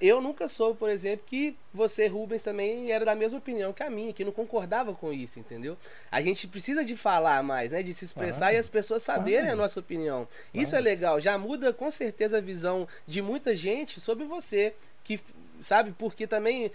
eu 0.00 0.20
nunca 0.20 0.48
soube, 0.48 0.78
por 0.78 0.90
exemplo, 0.90 1.24
que 1.26 1.56
você, 1.72 2.06
Rubens, 2.06 2.42
também 2.42 2.90
era 2.90 3.04
da 3.04 3.14
mesma 3.14 3.38
opinião 3.38 3.72
que 3.72 3.82
a 3.82 3.90
minha, 3.90 4.12
que 4.12 4.24
não 4.24 4.32
concordava 4.32 4.92
com 4.94 5.12
isso, 5.12 5.38
entendeu? 5.38 5.76
A 6.10 6.20
gente 6.20 6.48
precisa 6.48 6.84
de 6.84 6.96
falar 6.96 7.42
mais, 7.42 7.72
né? 7.72 7.82
De 7.82 7.94
se 7.94 8.04
expressar 8.04 8.52
e 8.52 8.56
as 8.56 8.68
pessoas 8.68 9.02
saberem 9.02 9.50
a 9.50 9.56
nossa 9.56 9.80
opinião. 9.80 10.26
Isso 10.52 10.74
é 10.74 10.80
legal. 10.80 11.20
Já 11.20 11.38
muda 11.38 11.72
com 11.72 11.90
certeza 11.90 12.38
a 12.38 12.40
visão 12.40 12.88
de 13.06 13.22
muita 13.22 13.54
gente 13.54 14.00
sobre 14.00 14.24
você. 14.24 14.74
Que, 15.04 15.20
sabe, 15.60 15.94
porque 15.96 16.26
também 16.26 16.72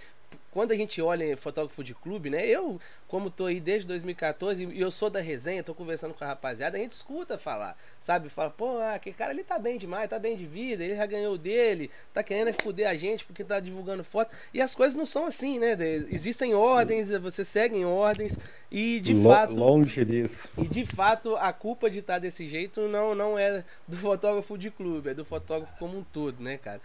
quando 0.51 0.71
a 0.73 0.75
gente 0.75 1.01
olha 1.01 1.23
em 1.23 1.35
fotógrafo 1.35 1.83
de 1.83 1.95
clube, 1.95 2.29
né? 2.29 2.45
Eu, 2.45 2.79
como 3.07 3.29
tô 3.29 3.45
aí 3.45 3.59
desde 3.59 3.87
2014 3.87 4.65
e 4.65 4.81
eu 4.81 4.91
sou 4.91 5.09
da 5.09 5.21
resenha, 5.21 5.63
tô 5.63 5.73
conversando 5.73 6.13
com 6.13 6.23
a 6.23 6.27
rapaziada, 6.27 6.77
a 6.77 6.81
gente 6.81 6.91
escuta 6.91 7.37
falar, 7.37 7.77
sabe? 8.01 8.29
Fala, 8.29 8.49
pô, 8.49 8.77
ah, 8.77 8.95
aquele 8.95 9.15
cara 9.15 9.31
ali 9.31 9.43
tá 9.43 9.57
bem 9.57 9.77
demais, 9.77 10.09
tá 10.09 10.19
bem 10.19 10.35
de 10.35 10.45
vida, 10.45 10.83
ele 10.83 10.95
já 10.95 11.05
ganhou 11.05 11.37
dele, 11.37 11.89
tá 12.13 12.21
querendo 12.21 12.49
é 12.49 12.53
fuder 12.53 12.89
a 12.89 12.95
gente 12.95 13.23
porque 13.23 13.43
tá 13.43 13.59
divulgando 13.61 14.03
foto. 14.03 14.35
E 14.53 14.61
as 14.61 14.75
coisas 14.75 14.95
não 14.95 15.05
são 15.05 15.25
assim, 15.25 15.57
né? 15.57 15.77
Existem 16.09 16.53
ordens, 16.53 17.09
você 17.09 17.45
segue 17.45 17.77
em 17.77 17.85
ordens 17.85 18.37
e 18.69 18.99
de 18.99 19.13
Lo 19.13 19.29
fato. 19.29 19.53
Longe 19.53 20.03
disso. 20.03 20.49
E 20.57 20.67
de 20.67 20.85
fato, 20.85 21.35
a 21.37 21.53
culpa 21.53 21.89
de 21.89 21.99
estar 21.99 22.13
tá 22.13 22.19
desse 22.19 22.45
jeito 22.47 22.89
não, 22.89 23.15
não 23.15 23.39
é 23.39 23.63
do 23.87 23.95
fotógrafo 23.95 24.57
de 24.57 24.69
clube, 24.69 25.09
é 25.09 25.13
do 25.13 25.23
fotógrafo 25.23 25.73
como 25.79 25.97
um 25.97 26.03
todo, 26.03 26.43
né, 26.43 26.57
cara? 26.57 26.81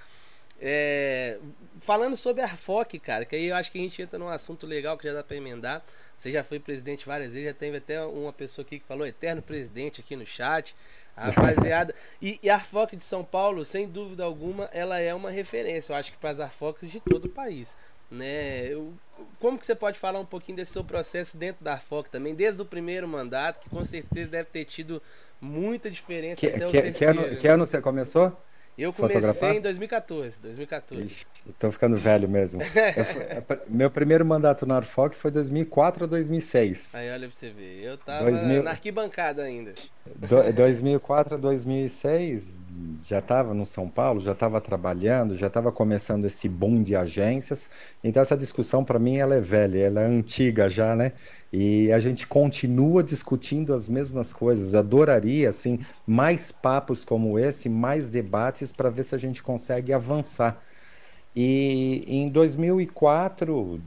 É, 0.61 1.39
falando 1.81 2.17
sobre 2.17 2.43
a 2.43 2.47
Arfoc, 2.47 2.99
cara, 2.99 3.25
que 3.25 3.37
aí 3.37 3.47
eu 3.47 3.57
acho 3.57 3.71
que 3.71 3.79
a 3.79 3.83
gente 3.83 4.01
entra 4.01 4.19
num 4.19 4.29
assunto 4.29 4.67
legal 4.67 4.97
que 4.97 5.07
já 5.07 5.13
dá 5.13 5.23
para 5.23 5.37
emendar. 5.37 5.85
Você 6.17 6.31
já 6.31 6.43
foi 6.43 6.59
presidente 6.59 7.07
várias 7.07 7.33
vezes, 7.33 7.49
já 7.49 7.55
teve 7.55 7.77
até 7.77 8.03
uma 8.03 8.33
pessoa 8.33 8.65
aqui 8.65 8.79
que 8.79 8.87
falou 8.87 9.07
eterno 9.07 9.43
presidente 9.43 10.01
aqui 10.01 10.17
no 10.17 10.27
chat. 10.27 10.75
Rapaziada. 11.17 11.95
e, 12.21 12.39
e 12.43 12.51
a 12.51 12.55
Arfoc 12.55 12.95
de 12.95 13.03
São 13.03 13.25
Paulo, 13.25 13.65
sem 13.65 13.89
dúvida 13.89 14.23
alguma, 14.23 14.69
ela 14.73 15.01
é 15.01 15.15
uma 15.15 15.31
referência, 15.31 15.93
eu 15.93 15.97
acho 15.97 16.13
que 16.13 16.19
para 16.19 16.31
as 16.31 16.41
Arfocs 16.41 16.91
de 16.91 17.01
todo 17.01 17.25
o 17.25 17.29
país. 17.31 17.77
Né? 18.11 18.69
Eu, 18.69 18.93
como 19.41 19.59
que 19.59 19.67
você 19.67 19.75
pode 19.75 19.99
falar 19.99 20.21
um 20.21 20.27
pouquinho 20.27 20.57
desse 20.57 20.73
seu 20.73 20.85
processo 20.85 21.37
dentro 21.37 21.65
da 21.65 21.73
Arfoc 21.73 22.09
também, 22.09 22.35
desde 22.35 22.61
o 22.61 22.65
primeiro 22.67 23.09
mandato, 23.09 23.61
que 23.61 23.69
com 23.69 23.85
certeza 23.85 24.31
deve 24.31 24.51
ter 24.51 24.65
tido 24.65 25.03
muita 25.41 25.91
diferença 25.91 26.41
que, 26.41 26.47
até 26.47 26.59
que, 26.59 26.65
o 26.65 26.71
terceiro. 26.71 26.95
Que 26.95 27.05
ano, 27.05 27.37
que 27.37 27.49
ano 27.49 27.67
você 27.67 27.81
começou? 27.81 28.37
Eu 28.79 28.93
comecei 28.93 29.23
fotografar? 29.23 29.57
em 29.57 29.61
2014. 29.61 30.43
2014. 30.43 31.07
Ixi, 31.07 31.27
tô 31.59 31.73
ficando 31.73 31.97
velho 31.97 32.29
mesmo. 32.29 32.61
eu, 33.41 33.59
meu 33.69 33.91
primeiro 33.91 34.25
mandato 34.25 34.67
na 34.67 34.77
Arfoc 34.77 35.15
foi 35.15 35.31
2004 35.31 36.05
a 36.05 36.07
2006. 36.07 36.95
Aí 36.95 37.11
olha 37.11 37.27
pra 37.27 37.37
você 37.37 37.51
ver. 37.51 37.83
Eu 37.83 37.97
tava 37.97 38.27
2000... 38.27 38.63
na 38.63 38.71
arquibancada 38.71 39.43
ainda. 39.43 39.73
Do, 40.15 40.53
2004 40.53 41.37
a 41.37 41.39
2006, 41.39 42.63
já 43.03 43.19
estava 43.19 43.55
no 43.55 43.65
São 43.65 43.89
Paulo, 43.89 44.21
já 44.21 44.33
estava 44.33 44.61
trabalhando, 44.61 45.35
já 45.35 45.47
estava 45.47 45.73
começando 45.73 46.27
esse 46.27 46.47
boom 46.47 46.83
de 46.83 46.95
agências. 46.95 47.71
Então 48.05 48.21
essa 48.21 48.37
discussão 48.37 48.85
para 48.85 48.99
mim 48.99 49.17
ela 49.17 49.37
é 49.37 49.41
velha, 49.41 49.79
ela 49.79 50.03
é 50.03 50.07
antiga 50.07 50.69
já, 50.69 50.95
né? 50.95 51.13
E 51.53 51.93
a 51.93 51.99
gente 51.99 52.27
continua 52.27 53.03
discutindo 53.03 53.73
as 53.73 53.89
mesmas 53.89 54.33
coisas. 54.33 54.75
Adoraria 54.75 55.51
assim 55.51 55.79
mais 56.07 56.51
papos 56.51 57.05
como 57.05 57.39
esse, 57.39 57.69
mais 57.69 58.09
debates 58.09 58.73
para 58.73 58.91
ver 58.91 59.05
se 59.05 59.15
a 59.15 59.19
gente 59.19 59.43
consegue 59.43 59.93
avançar. 59.93 60.63
E 61.35 62.05
em 62.07 62.29
2004, 62.29 63.81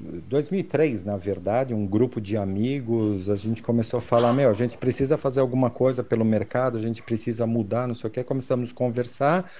2003, 0.00 1.04
na 1.04 1.16
verdade, 1.16 1.74
um 1.74 1.86
grupo 1.86 2.20
de 2.20 2.36
amigos, 2.36 3.28
a 3.28 3.36
gente 3.36 3.62
começou 3.62 3.98
a 3.98 4.02
falar, 4.02 4.32
meu, 4.32 4.50
a 4.50 4.54
gente 4.54 4.76
precisa 4.76 5.16
fazer 5.16 5.40
alguma 5.40 5.70
coisa 5.70 6.02
pelo 6.04 6.24
mercado, 6.24 6.78
a 6.78 6.80
gente 6.80 7.02
precisa 7.02 7.46
mudar, 7.46 7.86
não 7.88 7.94
sei 7.94 8.08
o 8.08 8.12
que, 8.12 8.22
começamos 8.22 8.70
a 8.70 8.74
conversar, 8.74 9.50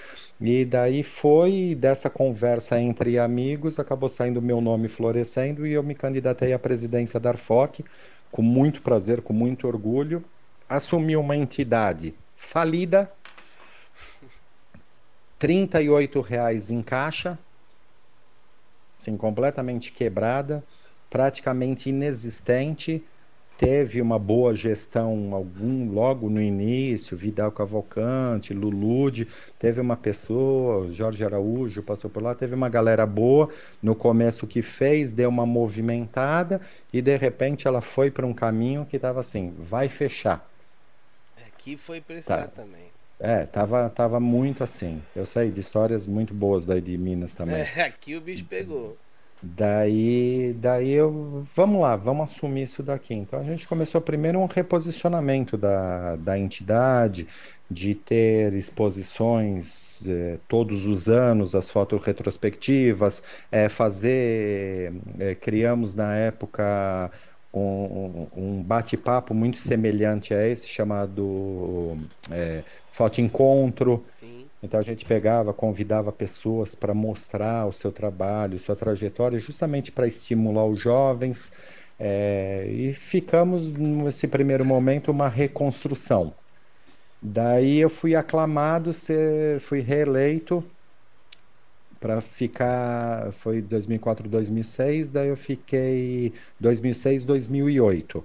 e 0.41 0.65
daí 0.65 1.03
foi 1.03 1.75
dessa 1.75 2.09
conversa 2.09 2.81
entre 2.81 3.19
amigos, 3.19 3.79
acabou 3.79 4.09
saindo 4.09 4.41
meu 4.41 4.61
nome 4.61 4.89
florescendo, 4.89 5.67
e 5.67 5.73
eu 5.73 5.83
me 5.83 5.95
candidatei 5.95 6.53
à 6.53 6.59
presidência 6.59 7.19
da 7.19 7.31
Arfoc, 7.31 7.81
com 8.31 8.43
muito 8.43 8.81
prazer, 8.83 9.21
com 9.21 9.33
muito 9.33 9.67
orgulho, 9.67 10.25
assumi 10.69 11.17
uma 11.17 11.37
entidade 11.37 12.15
falida, 12.37 13.11
R$ 15.41 15.69
reais 16.27 16.71
em 16.71 16.83
caixa, 16.83 17.39
assim, 19.01 19.17
completamente 19.17 19.93
quebrada, 19.93 20.63
praticamente 21.09 21.89
inexistente. 21.89 23.03
Teve 23.59 24.01
uma 24.01 24.21
boa 24.21 24.55
gestão 24.55 25.35
algum 25.35 25.91
logo 25.91 26.31
no 26.31 26.41
início, 26.41 27.17
Vidal 27.17 27.51
Cavalcante, 27.51 28.55
Lulude, 28.55 29.27
teve 29.59 29.81
uma 29.81 29.97
pessoa, 29.97 30.93
Jorge 30.93 31.25
Araújo 31.25 31.83
passou 31.83 32.09
por 32.09 32.23
lá, 32.23 32.37
teve 32.37 32.55
uma 32.55 32.69
galera 32.69 33.05
boa 33.05 33.49
no 33.83 33.97
começo 33.97 34.47
que 34.47 34.63
fez, 34.63 35.11
deu 35.11 35.29
uma 35.29 35.45
movimentada 35.45 36.61
e 36.93 37.03
de 37.03 37.17
repente 37.17 37.67
ela 37.67 37.81
foi 37.81 38.13
para 38.13 38.25
um 38.25 38.33
caminho 38.33 38.87
que 38.87 38.95
estava 38.95 39.21
assim, 39.21 39.53
vai 39.59 39.89
fechar. 39.89 40.49
Aqui 41.49 41.77
foi 41.77 42.01
precisar 42.01 42.43
tá. 42.43 42.63
também. 42.63 42.87
É, 43.19 43.45
tava, 43.45 43.91
tava 43.91 44.21
muito 44.21 44.63
assim. 44.63 45.03
Eu 45.17 45.27
sei 45.27 45.51
de 45.51 45.59
histórias 45.59 46.07
muito 46.07 46.33
boas 46.33 46.65
daí 46.65 46.81
de 46.81 46.97
Minas 46.97 47.33
também. 47.33 47.57
É, 47.57 47.83
aqui 47.83 48.15
o 48.15 48.21
bicho 48.21 48.45
pegou. 48.45 48.97
Daí, 49.41 50.53
daí 50.59 50.91
eu, 50.91 51.47
vamos 51.55 51.81
lá, 51.81 51.95
vamos 51.95 52.33
assumir 52.33 52.65
isso 52.65 52.83
daqui. 52.83 53.15
Então 53.15 53.39
a 53.39 53.45
gente 53.45 53.69
começou 53.69 54.01
primeiro 54.01 54.41
um 54.41 54.47
reposicionamento 54.47 55.57
da, 55.57 56.17
da 56.17 56.37
entidade, 56.37 57.27
de 57.71 57.95
ter 57.95 58.53
exposições 58.55 60.03
eh, 60.09 60.39
todos 60.49 60.87
os 60.87 61.09
anos, 61.09 61.55
as 61.55 61.71
fotos 61.71 62.05
retrospectivas, 62.05 63.23
eh, 63.53 63.69
fazer, 63.69 64.93
eh, 65.21 65.35
criamos 65.37 65.95
na 65.95 66.15
época 66.15 67.13
um, 67.53 68.27
um 68.37 68.63
bate-papo 68.63 69.35
muito 69.35 69.59
semelhante 69.59 70.35
a 70.35 70.49
esse, 70.49 70.67
chamado 70.67 71.97
foto 72.91 73.21
encontro. 73.21 74.05
Sim. 74.09 74.48
Então 74.63 74.81
a 74.81 74.83
gente 74.83 75.05
pegava, 75.05 75.55
convidava 75.55 76.11
pessoas 76.13 76.75
para 76.75 76.93
mostrar 76.93 77.67
o 77.67 77.73
seu 77.73 77.93
trabalho, 77.93 78.59
sua 78.59 78.75
trajetória, 78.75 79.39
justamente 79.39 79.93
para 79.93 80.07
estimular 80.07 80.67
os 80.67 80.81
jovens. 80.81 81.53
É, 81.99 82.67
e 82.69 82.93
ficamos 82.93 83.71
nesse 83.71 84.27
primeiro 84.27 84.65
momento 84.65 85.11
uma 85.11 85.29
reconstrução. 85.29 86.35
Daí 87.23 87.79
eu 87.79 87.91
fui 87.91 88.15
aclamado, 88.15 88.93
ser, 88.93 89.61
fui 89.61 89.81
reeleito 89.81 90.65
para 92.01 92.21
ficar, 92.21 93.33
foi 93.33 93.61
2004, 93.61 94.29
2006, 94.29 95.11
daí 95.11 95.29
eu 95.29 95.37
fiquei 95.37 96.33
2006, 96.61 97.25
2008. 97.25 98.25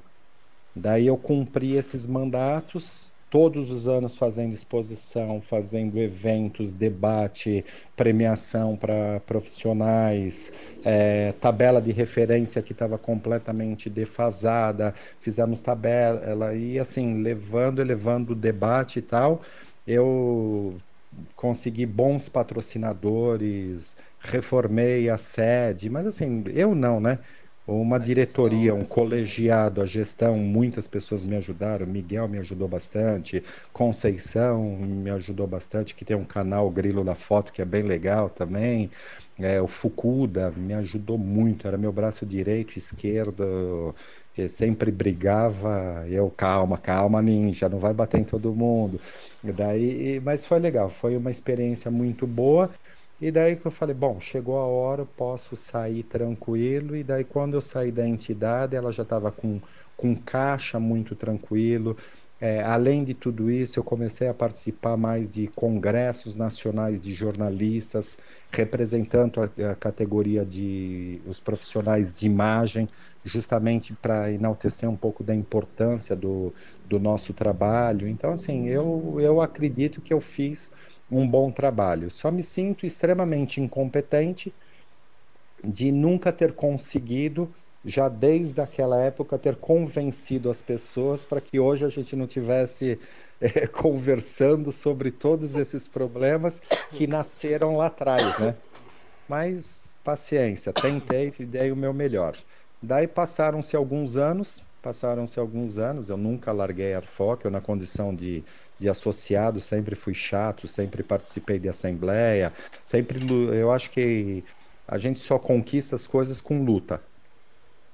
Daí 0.75 1.07
eu 1.07 1.17
cumpri 1.17 1.75
esses 1.75 2.05
mandatos 2.07 3.12
todos 3.33 3.71
os 3.71 3.87
anos 3.87 4.15
fazendo 4.15 4.53
exposição, 4.53 5.41
fazendo 5.41 5.97
eventos, 5.97 6.71
debate, 6.71 7.65
premiação 7.95 8.77
para 8.77 9.19
profissionais, 9.21 10.53
é, 10.85 11.31
tabela 11.41 11.81
de 11.81 11.91
referência 11.91 12.61
que 12.61 12.73
estava 12.73 12.95
completamente 12.95 13.89
defasada, 13.89 14.93
fizemos 15.19 15.59
tabela 15.61 16.53
e 16.53 16.77
assim, 16.77 17.23
levando, 17.23 17.81
elevando 17.81 18.33
o 18.33 18.35
debate 18.35 18.99
e 18.99 19.01
tal, 19.01 19.41
eu 19.87 20.77
consegui 21.35 21.87
bons 21.87 22.29
patrocinadores, 22.29 23.97
reformei 24.19 25.09
a 25.09 25.17
sede, 25.17 25.89
mas 25.89 26.05
assim, 26.05 26.43
eu 26.53 26.75
não, 26.75 26.99
né? 26.99 27.17
Uma 27.65 27.97
diretoria, 27.99 28.75
um 28.75 28.83
colegiado, 28.85 29.81
a 29.81 29.85
gestão, 29.85 30.37
muitas 30.37 30.87
pessoas 30.87 31.23
me 31.23 31.35
ajudaram. 31.35 31.85
Miguel 31.87 32.27
me 32.27 32.37
ajudou 32.39 32.67
bastante, 32.67 33.43
Conceição 33.71 34.61
me 34.77 35.09
ajudou 35.11 35.47
bastante, 35.47 35.95
que 35.95 36.03
tem 36.05 36.15
um 36.15 36.25
canal 36.25 36.69
Grilo 36.69 37.03
da 37.03 37.15
Foto 37.15 37.53
que 37.53 37.61
é 37.61 37.65
bem 37.65 37.83
legal 37.83 38.29
também. 38.29 38.89
É, 39.39 39.61
o 39.61 39.67
Fukuda 39.67 40.51
me 40.51 40.73
ajudou 40.73 41.17
muito, 41.17 41.67
era 41.67 41.77
meu 41.77 41.91
braço 41.91 42.25
direito, 42.25 42.77
esquerdo, 42.77 43.95
sempre 44.49 44.91
brigava. 44.91 46.05
Eu, 46.07 46.29
calma, 46.29 46.77
calma, 46.77 47.21
ninja, 47.21 47.67
não 47.69 47.79
vai 47.79 47.93
bater 47.93 48.19
em 48.19 48.23
todo 48.23 48.53
mundo. 48.53 48.99
Daí, 49.41 50.19
mas 50.23 50.45
foi 50.45 50.59
legal, 50.59 50.89
foi 50.89 51.17
uma 51.17 51.31
experiência 51.31 51.89
muito 51.89 52.27
boa. 52.27 52.69
E 53.25 53.31
daí 53.31 53.55
que 53.55 53.65
eu 53.65 53.71
falei, 53.71 53.95
bom, 53.95 54.19
chegou 54.19 54.57
a 54.57 54.65
hora, 54.67 55.05
posso 55.05 55.55
sair 55.55 56.03
tranquilo. 56.03 56.93
E 56.95 57.03
daí 57.05 57.23
quando 57.23 57.53
eu 57.53 57.61
saí 57.61 57.89
da 57.91 58.05
entidade, 58.07 58.75
ela 58.75 58.91
já 58.91 59.03
estava 59.03 59.31
com, 59.31 59.61
com 59.95 60.13
caixa 60.15 60.77
muito 60.79 61.15
tranquilo. 61.15 61.95
É, 62.39 62.61
além 62.61 63.05
de 63.05 63.13
tudo 63.13 63.49
isso, 63.49 63.79
eu 63.79 63.83
comecei 63.85 64.27
a 64.27 64.33
participar 64.33 64.97
mais 64.97 65.29
de 65.29 65.47
congressos 65.47 66.35
nacionais 66.35 66.99
de 66.99 67.13
jornalistas, 67.13 68.17
representando 68.51 69.39
a, 69.41 69.71
a 69.71 69.75
categoria 69.75 70.45
de 70.45 71.21
os 71.25 71.39
profissionais 71.39 72.13
de 72.13 72.25
imagem, 72.25 72.89
justamente 73.23 73.93
para 73.95 74.29
enaltecer 74.33 74.89
um 74.89 74.97
pouco 74.97 75.23
da 75.23 75.33
importância 75.33 76.15
do, 76.17 76.53
do 76.83 76.99
nosso 76.99 77.33
trabalho. 77.33 78.05
Então, 78.09 78.33
assim, 78.33 78.67
eu, 78.67 79.15
eu 79.21 79.39
acredito 79.41 80.01
que 80.01 80.13
eu 80.13 80.19
fiz 80.19 80.69
um 81.17 81.27
bom 81.27 81.51
trabalho. 81.51 82.09
Só 82.11 82.31
me 82.31 82.43
sinto 82.43 82.85
extremamente 82.85 83.61
incompetente 83.61 84.53
de 85.63 85.91
nunca 85.91 86.31
ter 86.31 86.53
conseguido, 86.53 87.49
já 87.85 88.09
desde 88.09 88.59
aquela 88.59 88.99
época, 89.01 89.37
ter 89.37 89.55
convencido 89.55 90.49
as 90.49 90.61
pessoas 90.61 91.23
para 91.23 91.39
que 91.39 91.59
hoje 91.59 91.85
a 91.85 91.89
gente 91.89 92.15
não 92.15 92.27
tivesse 92.27 92.99
é, 93.39 93.67
conversando 93.67 94.71
sobre 94.71 95.11
todos 95.11 95.55
esses 95.55 95.87
problemas 95.87 96.61
que 96.91 97.07
nasceram 97.07 97.77
lá 97.77 97.87
atrás, 97.87 98.39
né? 98.39 98.55
Mas 99.27 99.95
paciência, 100.03 100.73
tentei 100.73 101.33
e 101.39 101.45
dei 101.45 101.71
o 101.71 101.75
meu 101.75 101.93
melhor. 101.93 102.35
Daí 102.81 103.07
passaram-se 103.07 103.75
alguns 103.75 104.17
anos, 104.17 104.61
passaram-se 104.81 105.39
alguns 105.39 105.77
anos, 105.77 106.09
eu 106.09 106.17
nunca 106.17 106.51
larguei 106.51 106.93
a 106.93 106.97
Arfoc, 106.97 107.45
eu 107.45 107.51
na 107.51 107.61
condição 107.61 108.13
de, 108.13 108.43
de 108.83 108.89
associado 108.89 109.61
sempre 109.61 109.95
fui 109.95 110.13
chato, 110.13 110.67
sempre 110.67 111.03
participei 111.03 111.57
de 111.57 111.69
assembleia, 111.69 112.51
sempre 112.83 113.19
eu 113.57 113.71
acho 113.71 113.89
que 113.89 114.43
a 114.85 114.97
gente 114.97 115.19
só 115.19 115.39
conquista 115.39 115.95
as 115.95 116.05
coisas 116.05 116.41
com 116.41 116.63
luta. 116.63 117.01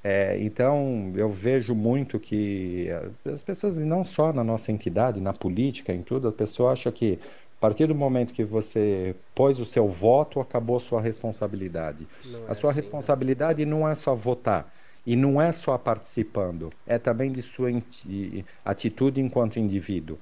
É, 0.04 0.40
então 0.40 1.14
eu 1.16 1.30
vejo 1.30 1.76
muito 1.76 2.20
que 2.20 2.88
as 3.26 3.44
pessoas, 3.44 3.78
não 3.78 4.04
só 4.04 4.34
na 4.34 4.44
nossa 4.44 4.72
entidade, 4.72 5.20
na 5.22 5.34
política, 5.34 5.94
em 5.94 6.02
tudo, 6.02 6.28
a 6.30 6.32
pessoa 6.32 6.72
acha 6.72 6.92
que 6.92 7.20
a 7.58 7.60
partir 7.60 7.88
do 7.88 7.94
momento 7.96 8.34
que 8.34 8.44
você 8.44 9.16
pôs 9.36 9.60
o 9.60 9.66
seu 9.66 9.88
voto, 9.90 10.40
acabou 10.40 10.78
a 10.78 10.80
sua 10.80 11.02
responsabilidade. 11.02 12.08
Não 12.24 12.48
a 12.48 12.52
é 12.52 12.54
sua 12.56 12.72
assim, 12.72 12.78
né? 12.80 12.82
responsabilidade 12.82 13.66
não 13.66 13.88
é 13.88 13.94
só 13.96 14.16
votar. 14.16 14.74
E 15.06 15.16
não 15.16 15.42
é 15.42 15.52
só 15.52 15.78
participando, 15.78 16.70
é 16.86 16.98
também 16.98 17.32
de 17.32 17.42
sua 17.42 17.70
atitude 18.64 19.20
enquanto 19.22 19.60
indivíduo. 19.60 20.18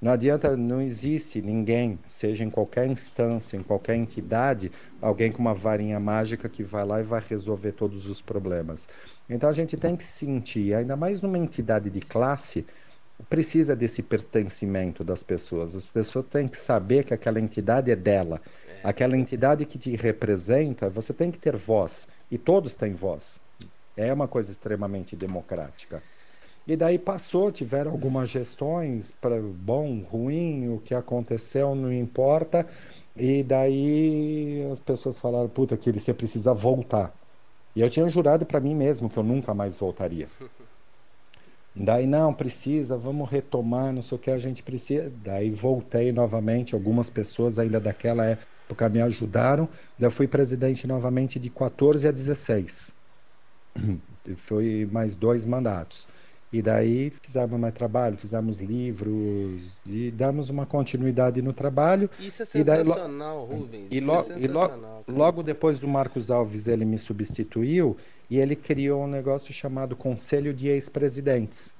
Não 0.00 0.12
adianta, 0.12 0.56
não 0.56 0.80
existe 0.80 1.42
ninguém, 1.42 1.98
seja 2.08 2.42
em 2.42 2.48
qualquer 2.48 2.86
instância, 2.86 3.56
em 3.56 3.62
qualquer 3.62 3.96
entidade, 3.96 4.72
alguém 5.00 5.30
com 5.30 5.40
uma 5.40 5.52
varinha 5.52 6.00
mágica 6.00 6.48
que 6.48 6.62
vai 6.62 6.86
lá 6.86 7.00
e 7.00 7.04
vai 7.04 7.20
resolver 7.20 7.72
todos 7.72 8.06
os 8.06 8.22
problemas. 8.22 8.88
Então 9.28 9.48
a 9.48 9.52
gente 9.52 9.76
tem 9.76 9.94
que 9.94 10.02
sentir, 10.02 10.74
ainda 10.74 10.96
mais 10.96 11.20
numa 11.20 11.36
entidade 11.36 11.90
de 11.90 12.00
classe, 12.00 12.64
precisa 13.28 13.76
desse 13.76 14.02
pertencimento 14.02 15.04
das 15.04 15.22
pessoas. 15.22 15.74
As 15.74 15.84
pessoas 15.84 16.24
têm 16.30 16.48
que 16.48 16.58
saber 16.58 17.04
que 17.04 17.12
aquela 17.12 17.38
entidade 17.38 17.90
é 17.90 17.96
dela. 17.96 18.40
É. 18.66 18.80
Aquela 18.82 19.18
entidade 19.18 19.66
que 19.66 19.78
te 19.78 19.94
representa, 19.96 20.88
você 20.88 21.12
tem 21.12 21.30
que 21.30 21.38
ter 21.38 21.56
voz. 21.56 22.08
E 22.30 22.38
todos 22.38 22.74
têm 22.74 22.94
voz. 22.94 23.38
É 23.96 24.10
uma 24.12 24.26
coisa 24.26 24.50
extremamente 24.50 25.14
democrática. 25.14 26.02
E 26.66 26.76
daí 26.76 26.98
passou, 26.98 27.50
tiveram 27.50 27.90
algumas 27.90 28.30
gestões 28.30 29.10
para 29.10 29.40
bom, 29.40 30.02
ruim, 30.02 30.68
o 30.68 30.80
que 30.80 30.94
aconteceu 30.94 31.74
não 31.74 31.92
importa. 31.92 32.66
E 33.16 33.42
daí 33.42 34.62
as 34.72 34.80
pessoas 34.80 35.18
falaram, 35.18 35.48
puta, 35.48 35.76
que 35.76 35.92
você 35.92 36.14
precisa 36.14 36.54
voltar. 36.54 37.14
E 37.74 37.80
eu 37.80 37.90
tinha 37.90 38.08
jurado 38.08 38.46
para 38.46 38.60
mim 38.60 38.74
mesmo 38.74 39.08
que 39.10 39.18
eu 39.18 39.22
nunca 39.22 39.54
mais 39.54 39.78
voltaria. 39.78 40.28
Daí 41.74 42.04
não 42.06 42.34
precisa, 42.34 42.98
vamos 42.98 43.30
retomar, 43.30 43.92
não 43.92 44.02
sei 44.02 44.16
o 44.16 44.20
que 44.20 44.30
a 44.30 44.38
gente 44.38 44.62
precisa. 44.62 45.08
Daí 45.08 45.50
voltei 45.50 46.12
novamente, 46.12 46.74
algumas 46.74 47.08
pessoas 47.10 47.58
ainda 47.58 47.80
daquela 47.80 48.26
época 48.26 48.88
me 48.88 49.00
ajudaram. 49.00 49.68
Daí 49.96 50.08
eu 50.08 50.10
fui 50.10 50.26
presidente 50.26 50.86
novamente 50.86 51.38
de 51.38 51.48
14 51.48 52.08
a 52.08 52.12
16. 52.12 52.98
Foi 54.36 54.86
mais 54.90 55.16
dois 55.16 55.46
mandatos. 55.46 56.08
E 56.52 56.60
daí 56.60 57.12
fizemos 57.22 57.60
mais 57.60 57.72
trabalho, 57.72 58.16
fizemos 58.16 58.60
livros 58.60 59.80
e 59.86 60.10
damos 60.10 60.50
uma 60.50 60.66
continuidade 60.66 61.40
no 61.40 61.52
trabalho. 61.52 62.10
Isso 62.18 62.42
é 62.42 62.46
sensacional, 62.46 63.46
daí, 63.46 63.58
Rubens. 63.58 63.88
E, 63.90 64.00
lo, 64.00 64.14
é 64.14 64.38
e 64.38 64.48
lo, 64.48 65.04
logo 65.06 65.44
depois 65.44 65.78
do 65.78 65.86
Marcos 65.86 66.28
Alves 66.28 66.66
ele 66.66 66.84
me 66.84 66.98
substituiu 66.98 67.96
e 68.28 68.38
ele 68.38 68.56
criou 68.56 69.04
um 69.04 69.06
negócio 69.06 69.54
chamado 69.54 69.94
Conselho 69.94 70.52
de 70.52 70.66
Ex-Presidentes. 70.68 71.72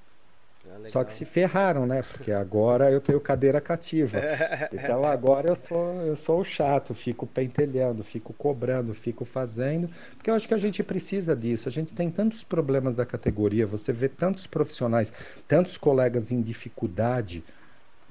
Só 0.82 1.04
que 1.04 1.12
se 1.12 1.24
ferraram, 1.24 1.86
né? 1.86 2.02
Porque 2.02 2.32
agora 2.32 2.90
eu 2.90 3.00
tenho 3.00 3.20
cadeira 3.20 3.60
cativa. 3.60 4.26
Então 4.72 5.04
agora 5.04 5.48
eu 5.48 5.56
sou, 5.56 6.00
eu 6.02 6.16
sou 6.16 6.40
o 6.40 6.44
chato, 6.44 6.94
fico 6.94 7.26
pentelhando, 7.26 8.04
fico 8.04 8.32
cobrando, 8.32 8.94
fico 8.94 9.24
fazendo. 9.24 9.90
Porque 10.16 10.30
eu 10.30 10.34
acho 10.34 10.46
que 10.48 10.54
a 10.54 10.58
gente 10.58 10.82
precisa 10.82 11.36
disso. 11.36 11.68
A 11.68 11.72
gente 11.72 11.92
tem 11.94 12.10
tantos 12.10 12.44
problemas 12.44 12.94
da 12.94 13.04
categoria, 13.06 13.66
você 13.66 13.92
vê 13.92 14.08
tantos 14.08 14.46
profissionais, 14.46 15.12
tantos 15.48 15.76
colegas 15.76 16.30
em 16.30 16.40
dificuldade. 16.42 17.44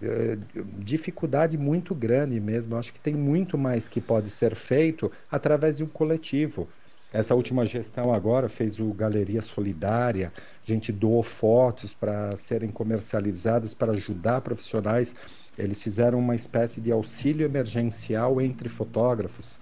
Eh, 0.02 0.38
dificuldade 0.78 1.58
muito 1.58 1.94
grande 1.94 2.40
mesmo. 2.40 2.74
Eu 2.76 2.80
acho 2.80 2.94
que 2.94 3.00
tem 3.00 3.16
muito 3.16 3.58
mais 3.58 3.90
que 3.90 4.00
pode 4.02 4.30
ser 4.30 4.56
feito 4.56 5.12
através 5.30 5.78
de 5.78 5.84
um 5.84 5.88
coletivo. 5.90 6.70
Essa 7.12 7.34
última 7.34 7.66
gestão 7.66 8.14
agora 8.14 8.48
fez 8.48 8.80
o 8.80 8.94
Galeria 8.94 9.42
Solidária, 9.42 10.32
a 10.36 10.66
gente 10.66 10.92
doou 10.92 11.24
fotos 11.24 11.94
para 11.96 12.38
serem 12.38 12.70
comercializadas 12.70 13.74
para 13.74 13.94
ajudar 13.94 14.42
profissionais. 14.42 15.16
Eles 15.58 15.82
fizeram 15.82 16.20
uma 16.20 16.36
espécie 16.36 16.80
de 16.80 16.92
auxílio 16.92 17.46
emergencial 17.46 18.40
entre 18.40 18.70
fotógrafos, 18.70 19.60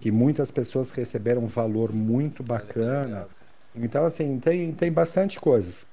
que 0.00 0.12
muitas 0.12 0.52
pessoas 0.52 0.92
receberam 0.92 1.42
um 1.42 1.48
valor 1.48 1.92
muito 1.92 2.44
bacana. 2.44 3.26
Então, 3.74 4.04
assim, 4.04 4.38
tem, 4.38 4.72
tem 4.72 4.92
bastante 4.92 5.40
coisas. 5.40 5.88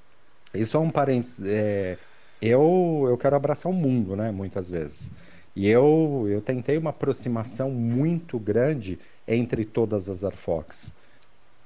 E 0.54 0.64
só 0.64 0.80
um 0.80 0.92
parênteses, 0.92 1.44
é, 1.44 1.98
eu, 2.40 3.06
eu 3.10 3.18
quero 3.18 3.36
abraçar 3.36 3.72
o 3.72 3.76
mundo, 3.76 4.16
né, 4.16 4.32
muitas 4.32 4.70
vezes. 4.70 5.12
E 5.56 5.68
eu, 5.68 6.26
eu 6.30 6.42
tentei 6.42 6.78
uma 6.78 6.92
aproximação 6.92 7.72
muito 7.72 8.40
grande 8.40 9.00
entre 9.28 9.66
todas 9.66 10.10
as 10.10 10.24
Arfox. 10.24 10.94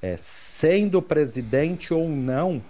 É, 0.02 0.16
sendo 0.18 1.02
presidente 1.02 1.94
ou 1.94 2.08
não, 2.08 2.62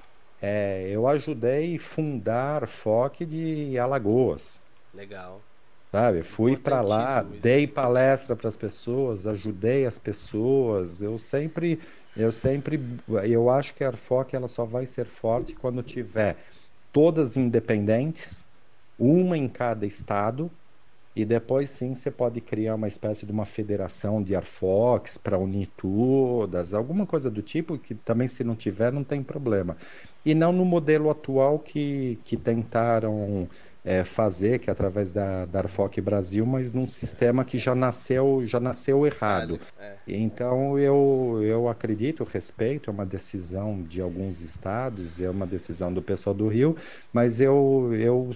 é, 0.42 0.88
eu 0.90 1.08
ajudei 1.08 1.76
a 1.76 1.80
fundar 1.80 2.54
a 2.54 2.56
Arfoc 2.62 3.22
de 3.22 3.78
Alagoas. 3.78 4.62
Legal. 4.94 5.42
Sabe, 5.92 6.22
fui 6.22 6.58
para 6.58 6.82
lá, 6.82 7.22
isso. 7.22 7.42
dei 7.42 7.66
palestra 7.66 8.36
para 8.36 8.50
as 8.50 8.58
pessoas, 8.58 9.26
ajudei 9.26 9.86
as 9.86 9.98
pessoas. 9.98 11.02
Eu 11.02 11.18
sempre, 11.18 11.80
eu 12.16 12.32
sempre, 12.32 12.80
eu 13.24 13.50
acho 13.50 13.74
que 13.74 13.84
a 13.84 13.88
Arfoc 13.88 14.34
ela 14.34 14.48
só 14.48 14.66
vai 14.66 14.86
ser 14.86 15.06
forte 15.06 15.56
quando 15.56 15.82
tiver 15.82 16.38
todas 16.92 17.38
independentes, 17.38 18.46
uma 19.00 19.38
em 19.38 19.48
cada 19.48 19.86
estado, 19.86 20.52
e 21.18 21.26
depois 21.26 21.72
sim 21.72 21.96
você 21.96 22.12
pode 22.12 22.40
criar 22.40 22.76
uma 22.76 22.88
espécie 22.88 23.26
de 23.26 23.32
uma 23.32 23.44
federação 23.44 24.22
de 24.22 24.36
Arfox 24.36 25.18
para 25.18 25.36
unir 25.36 25.68
todas, 25.76 26.76
alguma 26.76 27.08
coisa 27.08 27.32
do 27.32 27.42
tipo, 27.42 27.76
que 27.76 27.96
também 27.96 28.28
se 28.28 28.44
não 28.44 28.56
tiver 28.56 28.92
não 28.92 29.04
tem 29.04 29.24
problema. 29.24 29.76
E 30.24 30.36
não 30.36 30.52
no 30.54 30.64
modelo 30.64 31.10
atual 31.10 31.58
que, 31.58 32.20
que 32.24 32.38
tentaram 32.38 33.50
é, 33.84 34.04
fazer, 34.04 34.60
que 34.60 34.70
é 34.70 34.74
através 34.74 35.12
da, 35.14 35.46
da 35.46 35.60
Arfoc 35.60 36.00
Brasil, 36.02 36.46
mas 36.46 36.74
num 36.74 36.88
sistema 36.88 37.46
que 37.46 37.58
já 37.58 37.74
nasceu, 37.74 38.44
já 38.46 38.60
nasceu 38.60 39.08
errado. 39.08 39.60
É. 39.80 39.96
Então 40.06 40.78
eu, 40.78 41.40
eu 41.42 41.70
acredito, 41.70 42.24
respeito, 42.26 42.90
é 42.92 42.94
uma 42.94 43.06
decisão 43.06 43.82
de 43.82 44.02
alguns 44.02 44.42
estados, 44.42 45.20
é 45.20 45.30
uma 45.30 45.48
decisão 45.48 45.92
do 45.92 46.02
pessoal 46.02 46.34
do 46.36 46.48
Rio, 46.48 46.76
mas 47.12 47.40
eu, 47.40 47.92
eu 47.94 48.30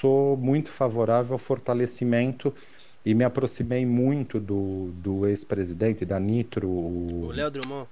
sou 0.00 0.36
muito 0.36 0.70
favorável 0.70 1.32
ao 1.32 1.38
fortalecimento 1.38 2.54
e 3.04 3.14
me 3.14 3.24
aproximei 3.24 3.84
muito 3.84 4.38
do, 4.38 4.90
do 4.94 5.26
ex-presidente 5.26 6.04
da 6.04 6.20
Nitro. 6.20 6.68
O 6.68 7.30
Léo 7.32 7.50
Drummond 7.50 7.88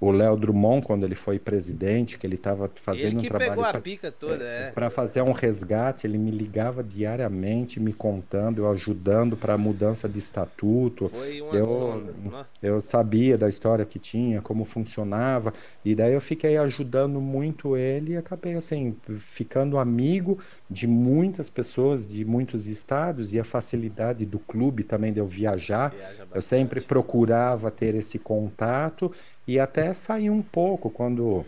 o 0.00 0.10
Léo 0.10 0.36
Drummond, 0.36 0.86
quando 0.86 1.04
ele 1.04 1.14
foi 1.14 1.38
presidente, 1.38 2.18
que 2.18 2.26
ele 2.26 2.34
estava 2.34 2.70
fazendo 2.74 3.12
ele 3.12 3.16
que 3.16 3.26
um 3.26 3.28
trabalho. 3.28 3.50
pegou 3.50 3.64
a 3.64 3.80
pica 3.80 4.12
toda, 4.12 4.44
é. 4.44 4.70
Para 4.70 4.90
fazer 4.90 5.22
um 5.22 5.32
resgate, 5.32 6.06
ele 6.06 6.18
me 6.18 6.30
ligava 6.30 6.82
diariamente, 6.82 7.80
me 7.80 7.92
contando, 7.92 8.58
eu 8.58 8.70
ajudando 8.70 9.36
para 9.36 9.54
a 9.54 9.58
mudança 9.58 10.08
de 10.08 10.18
estatuto. 10.18 11.08
Foi 11.08 11.40
uma 11.40 11.54
eu, 11.54 12.44
eu 12.60 12.80
sabia 12.80 13.38
da 13.38 13.48
história 13.48 13.86
que 13.86 13.98
tinha, 13.98 14.42
como 14.42 14.64
funcionava, 14.64 15.52
e 15.84 15.94
daí 15.94 16.12
eu 16.12 16.20
fiquei 16.20 16.56
ajudando 16.56 17.20
muito 17.20 17.76
ele 17.76 18.12
e 18.12 18.16
acabei 18.16 18.54
assim, 18.54 18.96
ficando 19.18 19.78
amigo 19.78 20.38
de 20.68 20.86
muitas 20.86 21.48
pessoas 21.48 22.06
de 22.06 22.24
muitos 22.24 22.66
estados 22.66 23.32
e 23.32 23.40
a 23.40 23.44
facilidade 23.44 24.26
do 24.26 24.38
clube 24.38 24.82
também 24.82 25.12
de 25.12 25.20
eu 25.20 25.26
viajar. 25.26 25.94
Eu 26.34 26.42
sempre 26.42 26.80
procurava 26.80 27.70
ter 27.70 27.94
esse 27.94 28.18
contato 28.18 29.12
e 29.46 29.58
até 29.58 29.92
sair 29.92 30.30
um 30.30 30.42
pouco 30.42 30.90
quando 30.90 31.44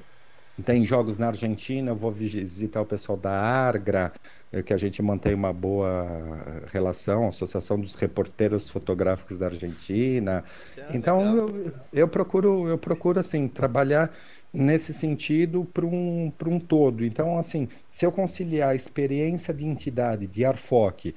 tem 0.65 0.85
jogos 0.85 1.19
na 1.19 1.29
Argentina, 1.29 1.91
eu 1.91 1.97
vou 1.97 2.11
visitar 2.11 2.81
o 2.81 2.87
pessoal 2.87 3.19
da 3.19 3.31
Argra, 3.31 4.13
eh, 4.51 4.63
que 4.63 4.73
a 4.73 4.77
gente 4.79 5.03
mantém 5.03 5.35
uma 5.35 5.53
boa 5.53 6.65
relação, 6.73 7.29
Associação 7.29 7.79
dos 7.79 7.95
Reporteiros 7.95 8.69
Fotográficos 8.69 9.37
da 9.37 9.47
Argentina. 9.47 10.43
Ah, 10.79 10.87
então 10.95 11.37
eu, 11.37 11.73
eu, 11.93 12.09
procuro, 12.09 12.67
eu 12.69 12.79
procuro 12.79 13.21
assim 13.21 13.49
trabalhar 13.49 14.11
nesse 14.53 14.95
sentido 14.95 15.65
para 15.67 15.85
um, 15.85 16.33
um 16.47 16.59
todo. 16.59 17.05
Então 17.05 17.39
assim, 17.39 17.69
se 17.91 18.07
eu 18.07 18.13
conciliar 18.13 18.71
a 18.71 18.75
experiência 18.75 19.53
de 19.53 19.67
entidade 19.67 20.27
de 20.27 20.43
Arfoc 20.45 21.15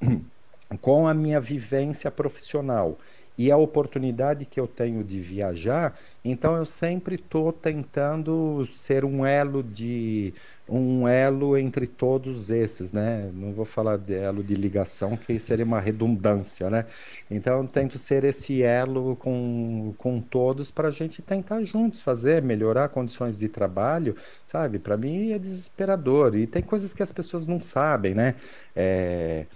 com 0.82 1.06
a 1.08 1.14
minha 1.14 1.40
vivência 1.40 2.10
profissional 2.10 2.98
e 3.36 3.50
a 3.50 3.56
oportunidade 3.56 4.44
que 4.44 4.60
eu 4.60 4.66
tenho 4.66 5.02
de 5.02 5.20
viajar, 5.20 5.98
então 6.24 6.56
eu 6.56 6.66
sempre 6.66 7.16
estou 7.16 7.52
tentando 7.52 8.66
ser 8.70 9.04
um 9.04 9.24
elo 9.24 9.62
de 9.62 10.34
um 10.68 11.06
elo 11.08 11.56
entre 11.56 11.86
todos 11.86 12.48
esses, 12.50 12.92
né? 12.92 13.30
Não 13.34 13.52
vou 13.52 13.64
falar 13.64 13.96
de 13.98 14.14
elo 14.14 14.42
de 14.42 14.54
ligação, 14.54 15.16
que 15.16 15.38
seria 15.38 15.64
uma 15.64 15.80
redundância, 15.80 16.70
né? 16.70 16.86
Então 17.30 17.60
eu 17.62 17.68
tento 17.68 17.98
ser 17.98 18.24
esse 18.24 18.62
elo 18.62 19.16
com, 19.16 19.94
com 19.98 20.20
todos 20.20 20.70
para 20.70 20.88
a 20.88 20.90
gente 20.90 21.20
tentar 21.20 21.62
juntos 21.64 22.00
fazer, 22.00 22.42
melhorar 22.42 22.88
condições 22.88 23.38
de 23.38 23.48
trabalho, 23.48 24.16
sabe? 24.46 24.78
Para 24.78 24.96
mim 24.96 25.32
é 25.32 25.38
desesperador 25.38 26.36
e 26.36 26.46
tem 26.46 26.62
coisas 26.62 26.92
que 26.92 27.02
as 27.02 27.12
pessoas 27.12 27.46
não 27.46 27.60
sabem, 27.62 28.14
né? 28.14 28.34
É 28.74 29.46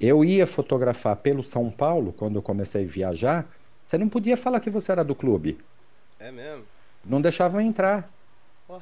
eu 0.00 0.24
ia 0.24 0.46
fotografar 0.46 1.16
pelo 1.16 1.42
São 1.42 1.70
Paulo 1.70 2.12
quando 2.12 2.36
eu 2.36 2.42
comecei 2.42 2.84
a 2.84 2.88
viajar. 2.88 3.46
Você 3.86 3.96
não 3.96 4.08
podia 4.08 4.36
falar 4.36 4.60
que 4.60 4.70
você 4.70 4.92
era 4.92 5.04
do 5.04 5.14
clube. 5.14 5.58
É 6.18 6.30
mesmo? 6.30 6.64
Não 7.04 7.20
deixavam 7.20 7.60
entrar. 7.60 8.10
Oh. 8.68 8.80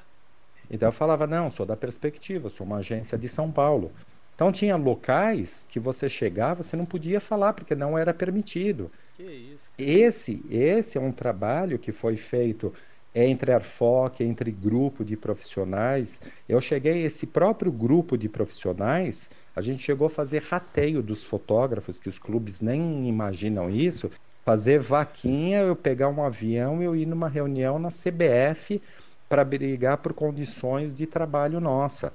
Então 0.71 0.89
eu 0.89 0.93
falava: 0.93 1.27
não, 1.27 1.51
sou 1.51 1.67
da 1.67 1.77
perspectiva, 1.77 2.51
sou 2.51 2.67
uma 2.67 2.79
agência 2.79 3.17
de 3.19 3.29
São 3.29 3.51
Paulo. 3.51 3.93
Então 4.35 4.51
tinha 4.51 4.77
locais 4.77 5.67
que 5.71 5.79
você 5.79 6.09
chegava, 6.09 6.63
você 6.63 6.77
não 6.77 6.85
podia 6.85 7.21
falar 7.21 7.53
porque 7.53 7.75
não 7.75 7.97
era 7.97 8.13
permitido. 8.13 8.91
Que 9.17 9.23
isso? 9.23 9.71
Esse, 9.79 10.45
esse 10.51 10.99
é 10.99 11.01
um 11.01 11.13
trabalho 11.13 11.79
que 11.79 11.93
foi 11.93 12.17
feito 12.17 12.75
entre 13.15 13.53
Arfoc, 13.53 14.21
entre 14.21 14.51
grupo 14.51 15.05
de 15.05 15.17
profissionais. 15.17 16.21
Eu 16.49 16.61
cheguei, 16.61 17.05
esse 17.05 17.27
próprio 17.27 17.71
grupo 17.71 18.19
de 18.19 18.29
profissionais, 18.29 19.31
a 19.55 19.61
gente 19.61 19.83
chegou 19.83 20.09
a 20.09 20.11
fazer 20.11 20.43
rateio 20.43 21.03
dos 21.03 21.23
fotógrafos, 21.23 21.99
que 21.99 22.09
os 22.09 22.19
clubes 22.19 22.61
nem 22.61 23.09
imaginam 23.09 23.71
isso, 23.71 24.11
fazer 24.45 24.81
vaquinha, 24.81 25.61
eu 25.61 25.77
pegar 25.77 26.09
um 26.09 26.23
avião 26.23 26.83
e 26.83 26.85
eu 26.85 26.97
ir 26.97 27.07
numa 27.07 27.29
reunião 27.29 27.79
na 27.79 27.89
CBF 27.89 28.83
para 29.29 29.45
brigar 29.45 29.99
por 29.99 30.13
condições 30.13 30.93
de 30.93 31.07
trabalho 31.07 31.61
nossa. 31.61 32.13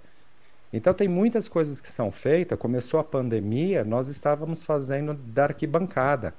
Então 0.72 0.94
tem 0.94 1.08
muitas 1.08 1.50
coisas 1.50 1.82
que 1.82 1.90
são 1.90 2.12
feitas. 2.12 2.60
Começou 2.60 3.00
a 3.00 3.04
pandemia, 3.04 3.84
nós 3.84 4.08
estávamos 4.10 4.64
fazendo 4.64 5.14
da 5.14 5.46
arquibancada. 5.46 6.36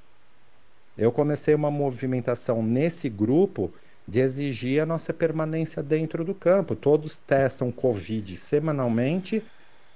Eu 0.97 1.11
comecei 1.11 1.53
uma 1.53 1.71
movimentação 1.71 2.63
nesse 2.63 3.09
grupo 3.09 3.73
de 4.11 4.19
exigir 4.19 4.81
a 4.81 4.85
nossa 4.85 5.13
permanência 5.13 5.81
dentro 5.81 6.25
do 6.25 6.35
campo. 6.35 6.75
Todos 6.75 7.15
testam 7.15 7.71
Covid 7.71 8.35
semanalmente. 8.35 9.41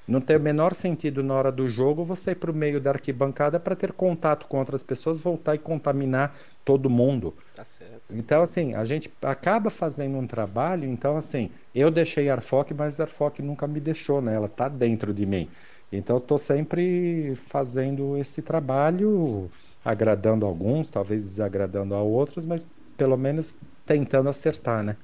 Não 0.07 0.22
tem 0.22 0.38
o 0.38 0.39
menor 0.39 0.74
sentido 0.74 1.22
na 1.22 1.34
hora 1.34 1.51
do 1.51 1.68
jogo 1.68 2.05
você 2.05 2.32
ir 2.32 2.36
para 2.36 2.49
o 2.49 2.53
meio 2.53 2.80
da 2.80 2.91
arquibancada 2.91 3.59
para 3.59 3.76
ter 3.76 3.91
contato 3.91 4.47
com 4.47 4.57
outras 4.57 4.82
pessoas, 4.82 5.20
voltar 5.20 5.55
e 5.55 5.57
contaminar 5.57 6.34
todo 6.63 6.89
mundo. 6.89 7.36
Tá 7.53 7.66
certo. 7.66 8.03
Então, 8.09 8.41
assim, 8.41 8.74
a 8.74 8.86
gente 8.86 9.11
acaba 9.22 9.70
fazendo 9.70 10.18
um 10.18 10.26
trabalho. 10.26 10.88
Então, 10.88 11.18
assim, 11.18 11.49
eu 11.74 11.91
deixei 11.91 12.30
Arfoc, 12.30 12.72
mas 12.72 13.01
Arfoc 13.01 13.39
nunca 13.39 13.68
me 13.68 13.82
deixou, 13.82 14.22
né? 14.22 14.34
Ela 14.34 14.47
está 14.47 14.70
dentro 14.70 15.13
de 15.13 15.26
mim. 15.26 15.49
Então, 15.91 16.16
eu 16.16 16.22
estou 16.22 16.38
sempre 16.38 17.36
fazendo 17.36 18.16
esse 18.16 18.41
trabalho, 18.41 19.51
agradando 19.84 20.45
alguns, 20.45 20.89
talvez 20.89 21.22
desagradando 21.22 21.93
a 21.93 22.01
outros, 22.01 22.45
mas 22.45 22.66
pelo 22.95 23.18
menos 23.18 23.57
tentando 23.86 24.30
acertar, 24.30 24.84
né? 24.84 24.98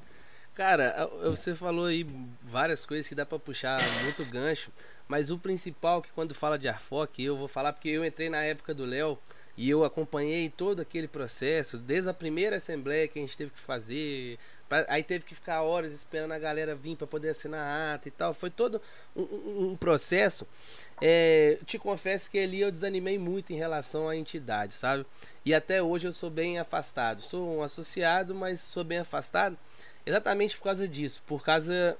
Cara, 0.54 1.10
você 1.24 1.56
falou 1.56 1.86
aí 1.86 2.06
várias 2.42 2.86
coisas 2.86 3.08
que 3.08 3.16
dá 3.16 3.26
para 3.26 3.40
puxar 3.40 3.80
muito 4.04 4.26
gancho, 4.26 4.70
mas 5.08 5.32
o 5.32 5.38
principal 5.38 6.02
que 6.02 6.12
quando 6.12 6.36
fala 6.36 6.60
de 6.60 6.68
Arfoc, 6.68 7.20
eu 7.20 7.38
vou 7.38 7.48
falar 7.48 7.72
porque 7.74 7.90
eu 7.90 8.06
entrei 8.06 8.30
na 8.30 8.44
época 8.44 8.74
do 8.74 8.86
Léo 8.86 9.18
e 9.58 9.70
eu 9.70 9.84
acompanhei 9.84 10.50
todo 10.50 10.82
aquele 10.82 11.08
processo, 11.08 11.78
desde 11.78 12.10
a 12.10 12.14
primeira 12.14 12.58
assembleia 12.58 13.08
que 13.08 13.20
a 13.20 13.22
gente 13.22 13.38
teve 13.38 13.52
que 13.52 13.60
fazer, 13.60 14.38
aí 14.88 15.04
teve 15.04 15.26
que 15.26 15.36
ficar 15.36 15.62
horas 15.62 15.94
esperando 15.94 16.32
a 16.32 16.40
galera 16.40 16.76
vir 16.76 16.96
para 16.96 17.08
poder 17.08 17.30
assinar 17.30 17.62
a 17.62 17.94
ata 17.96 18.08
e 18.08 18.12
tal. 18.12 18.34
Foi 18.34 18.50
todo 18.50 18.82
um, 19.16 19.22
um, 19.22 19.68
um 19.72 19.76
processo. 19.76 20.48
É, 21.02 21.58
te 21.66 21.78
confesso 21.78 22.30
que 22.30 22.40
ali 22.40 22.62
eu 22.62 22.72
desanimei 22.72 23.18
muito 23.18 23.52
em 23.52 23.56
relação 23.56 24.08
à 24.08 24.16
entidade, 24.16 24.74
sabe? 24.74 25.06
E 25.46 25.54
até 25.54 25.82
hoje 25.82 26.08
eu 26.08 26.14
sou 26.14 26.30
bem 26.30 26.60
afastado. 26.60 27.22
Sou 27.22 27.58
um 27.58 27.64
associado, 27.64 28.34
mas 28.34 28.62
sou 28.62 28.84
bem 28.84 29.00
afastado 29.00 29.58
exatamente 30.06 30.58
por 30.58 30.64
causa 30.64 30.88
disso. 30.88 31.22
Por 31.26 31.44
causa. 31.44 31.98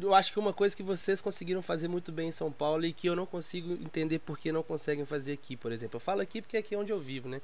Eu 0.00 0.14
acho 0.14 0.32
que 0.32 0.38
uma 0.38 0.52
coisa 0.52 0.76
que 0.76 0.82
vocês 0.82 1.20
conseguiram 1.20 1.60
fazer 1.60 1.88
muito 1.88 2.12
bem 2.12 2.28
em 2.28 2.32
São 2.32 2.52
Paulo 2.52 2.86
e 2.86 2.92
que 2.92 3.08
eu 3.08 3.16
não 3.16 3.26
consigo 3.26 3.72
entender 3.72 4.20
por 4.20 4.38
que 4.38 4.52
não 4.52 4.62
conseguem 4.62 5.04
fazer 5.04 5.32
aqui, 5.32 5.56
por 5.56 5.72
exemplo. 5.72 5.96
Eu 5.96 6.00
falo 6.00 6.20
aqui 6.20 6.40
porque 6.40 6.56
é 6.56 6.60
aqui 6.60 6.76
onde 6.76 6.92
eu 6.92 7.00
vivo, 7.00 7.28
né? 7.28 7.40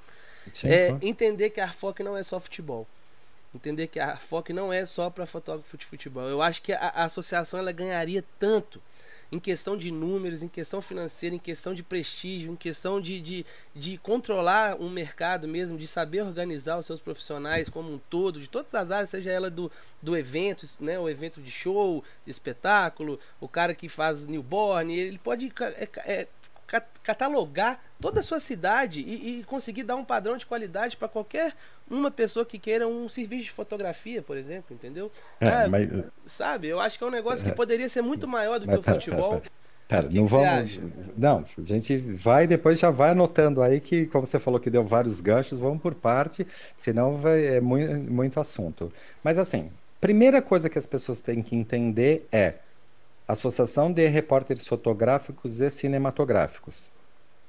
Sim, 0.53 0.69
é 0.69 0.97
entender 1.03 1.51
que 1.51 1.61
a 1.61 1.65
Arfoc 1.65 1.99
não 2.01 2.17
é 2.17 2.23
só 2.23 2.39
futebol 2.39 2.87
entender 3.55 3.87
que 3.87 4.01
a 4.01 4.17
FOC 4.17 4.53
não 4.53 4.73
é 4.73 4.85
só 4.85 5.09
para 5.09 5.27
fotógrafo 5.27 5.77
de 5.77 5.87
futebol. 5.87 6.25
Eu 6.25 6.43
acho 6.43 6.61
que 6.61 6.73
a, 6.73 6.79
a, 6.79 7.05
associação 7.05 7.59
ela 7.61 7.73
ganharia 7.73 8.25
tanto 8.39 8.83
em 9.33 9.39
questão 9.39 9.77
de 9.77 9.91
números, 9.91 10.43
em 10.43 10.49
questão 10.49 10.81
financeira, 10.81 11.35
em 11.35 11.39
questão 11.39 11.75
de 11.75 11.83
prestígio, 11.83 12.53
em 12.53 12.57
questão 12.57 13.01
de, 13.01 13.21
de, 13.21 13.47
de 13.75 13.99
controlar 13.99 14.81
um 14.81 14.89
mercado 14.89 15.49
mesmo, 15.49 15.79
de 15.79 15.87
saber 15.87 16.23
organizar 16.23 16.79
os 16.79 16.87
seus 16.87 17.01
profissionais 17.01 17.69
como 17.69 17.93
um 17.93 17.99
todo, 17.99 18.39
de 18.41 18.49
todas 18.49 18.75
as 18.75 18.91
áreas, 18.91 19.11
seja 19.11 19.31
ela 19.31 19.51
do, 19.51 19.71
do 20.01 20.17
evento, 20.17 20.67
né, 20.79 20.99
o 20.99 21.09
evento 21.09 21.41
de 21.41 21.51
show, 21.51 22.05
de 22.25 22.31
espetáculo, 22.31 23.19
o 23.41 23.49
cara 23.49 23.75
que 23.75 23.89
faz 23.89 24.27
newborn, 24.27 24.95
ele 24.97 25.19
pode 25.19 25.53
é, 25.61 25.89
é, 26.05 26.29
catalogar 27.03 27.81
toda 28.01 28.21
a 28.21 28.23
sua 28.23 28.41
cidade 28.41 29.01
e, 29.01 29.41
e 29.41 29.45
conseguir 29.45 29.83
dar 29.83 29.97
um 29.97 30.05
padrão 30.05 30.37
de 30.37 30.47
qualidade 30.47 30.97
para 30.97 31.09
qualquer 31.09 31.55
uma 31.91 32.11
pessoa 32.11 32.45
que 32.45 32.59
queira 32.59 32.89
um 32.89 33.09
serviço 33.09 33.45
de 33.45 33.51
fotografia, 33.51 34.23
por 34.23 34.37
exemplo, 34.37 34.75
entendeu? 34.75 35.11
É, 35.41 35.49
ah, 35.49 35.69
mas... 35.69 35.89
Sabe, 36.27 36.69
eu 36.69 36.81
acho 36.81 36.99
que 36.99 37.05
é 37.05 37.07
um 37.07 37.11
negócio 37.11 37.45
que 37.45 37.51
é. 37.51 37.55
poderia 37.55 37.89
ser 37.89 38.03
muito 38.03 38.27
maior 38.27 38.59
do 38.59 38.67
mas, 38.67 38.77
que 38.77 38.81
o 38.81 38.85
pera, 38.85 38.97
futebol. 38.97 39.31
Pera, 39.31 39.51
pera. 39.89 40.09
que 40.09 40.17
não 40.17 40.25
que 40.25 40.31
vamos. 40.31 40.81
Não, 41.17 41.45
a 41.59 41.63
gente 41.63 41.97
vai 41.97 42.47
depois 42.47 42.79
já 42.79 42.91
vai 42.91 43.11
anotando 43.11 43.63
aí 43.63 43.81
que, 43.81 44.07
como 44.07 44.27
você 44.27 44.41
falou 44.41 44.59
que 44.59 44.71
deu 44.71 44.85
vários 44.85 45.21
ganchos, 45.21 45.59
vamos 45.59 45.83
por 45.83 45.95
parte, 45.95 46.47
senão 46.77 47.19
vai, 47.19 47.45
é 47.45 47.61
muito, 47.61 47.95
muito 48.11 48.41
assunto. 48.41 48.93
Mas 49.23 49.37
assim, 49.37 49.71
primeira 50.01 50.41
coisa 50.41 50.71
que 50.71 50.79
as 50.79 50.87
pessoas 50.87 51.21
têm 51.21 51.43
que 51.43 51.55
entender 51.55 52.27
é 52.33 52.55
Associação 53.27 53.93
de 53.93 54.07
Repórteres 54.09 54.67
Fotográficos 54.67 55.61
e 55.61 55.71
Cinematográficos. 55.71 56.93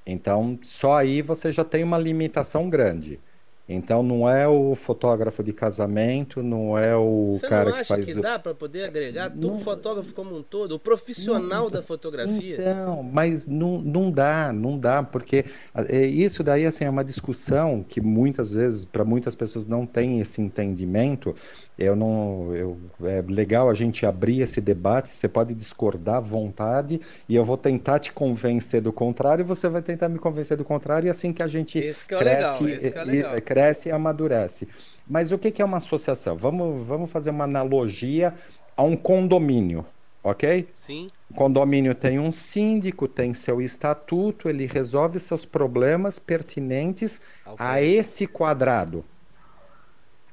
Então, 0.06 0.58
só 0.62 0.96
aí 0.96 1.22
você 1.22 1.52
já 1.52 1.64
tem 1.64 1.84
uma 1.84 1.98
limitação 1.98 2.70
grande. 2.70 3.20
Então 3.68 4.04
não 4.04 4.30
é 4.30 4.48
o 4.48 4.76
fotógrafo 4.76 5.44
de 5.44 5.52
casamento, 5.52 6.44
não 6.44 6.78
é 6.78 6.96
o 6.96 7.30
Você 7.32 7.48
cara 7.48 7.72
não 7.72 7.78
acha 7.78 7.82
que 7.82 7.88
faz 7.88 8.14
que 8.14 8.22
dá 8.22 8.38
para 8.38 8.54
poder 8.54 8.84
agregar 8.84 9.32
todo 9.32 9.54
não, 9.54 9.58
fotógrafo 9.58 10.14
como 10.14 10.38
um 10.38 10.44
todo, 10.44 10.76
o 10.76 10.80
profissional 10.80 11.64
não, 11.64 11.72
da 11.72 11.82
fotografia? 11.82 12.58
Então, 12.60 13.02
mas 13.02 13.48
não, 13.48 13.82
não 13.82 14.12
dá, 14.12 14.54
não 14.54 14.78
dá, 14.78 15.02
porque 15.02 15.46
é, 15.74 16.06
isso 16.06 16.44
daí 16.44 16.64
assim 16.64 16.86
é 16.86 16.90
uma 16.90 17.04
discussão 17.04 17.84
que 17.84 18.00
muitas 18.00 18.52
vezes 18.52 18.86
para 18.86 19.04
muitas 19.04 19.34
pessoas 19.34 19.66
não 19.66 19.84
tem 19.84 20.20
esse 20.20 20.40
entendimento. 20.42 21.36
Eu 21.78 21.96
não, 21.96 22.56
eu, 22.56 22.78
é 23.04 23.22
legal 23.22 23.70
a 23.70 23.74
gente 23.74 24.06
abrir 24.06 24.40
esse 24.40 24.62
debate. 24.62 25.10
Você 25.10 25.28
pode 25.28 25.54
discordar 25.54 26.16
à 26.16 26.20
vontade 26.20 27.02
e 27.28 27.36
eu 27.36 27.44
vou 27.44 27.58
tentar 27.58 28.00
te 28.00 28.14
convencer 28.14 28.82
do 28.82 28.94
contrário. 28.94 29.44
E 29.44 29.46
você 29.46 29.68
vai 29.68 29.82
tentar 29.82 30.08
me 30.08 30.18
convencer 30.18 30.56
do 30.56 30.64
contrário. 30.64 31.08
E 31.08 31.10
assim 31.10 31.34
que 31.34 31.44
a 31.44 31.48
gente 31.48 31.80
que 31.80 31.88
é 31.88 31.94
cresce, 31.94 32.64
legal, 32.64 32.70
esse 32.70 32.92
que 32.92 33.26
é 33.26 33.42
cresce 33.42 33.90
e 33.90 33.92
amadurece. 33.92 34.68
Mas 35.08 35.32
o 35.32 35.38
que 35.38 35.62
é 35.62 35.66
uma 35.66 35.78
associação? 35.78 36.38
Vamos, 36.38 36.86
vamos 36.86 37.12
fazer 37.12 37.30
uma 37.30 37.44
analogia 37.44 38.34
a 38.76 38.84
um 38.84 38.96
condomínio, 38.96 39.86
ok? 40.24 40.68
Sim. 40.76 41.08
O 41.30 41.34
condomínio 41.34 41.94
tem 41.94 42.20
um 42.20 42.32
síndico, 42.32 43.08
tem 43.08 43.34
seu 43.34 43.62
estatuto, 43.62 44.50
ele 44.50 44.66
resolve 44.66 45.20
seus 45.20 45.46
problemas 45.46 46.20
pertinentes 46.20 47.22
okay. 47.46 47.56
a 47.60 47.82
esse 47.82 48.26
quadrado. 48.26 49.04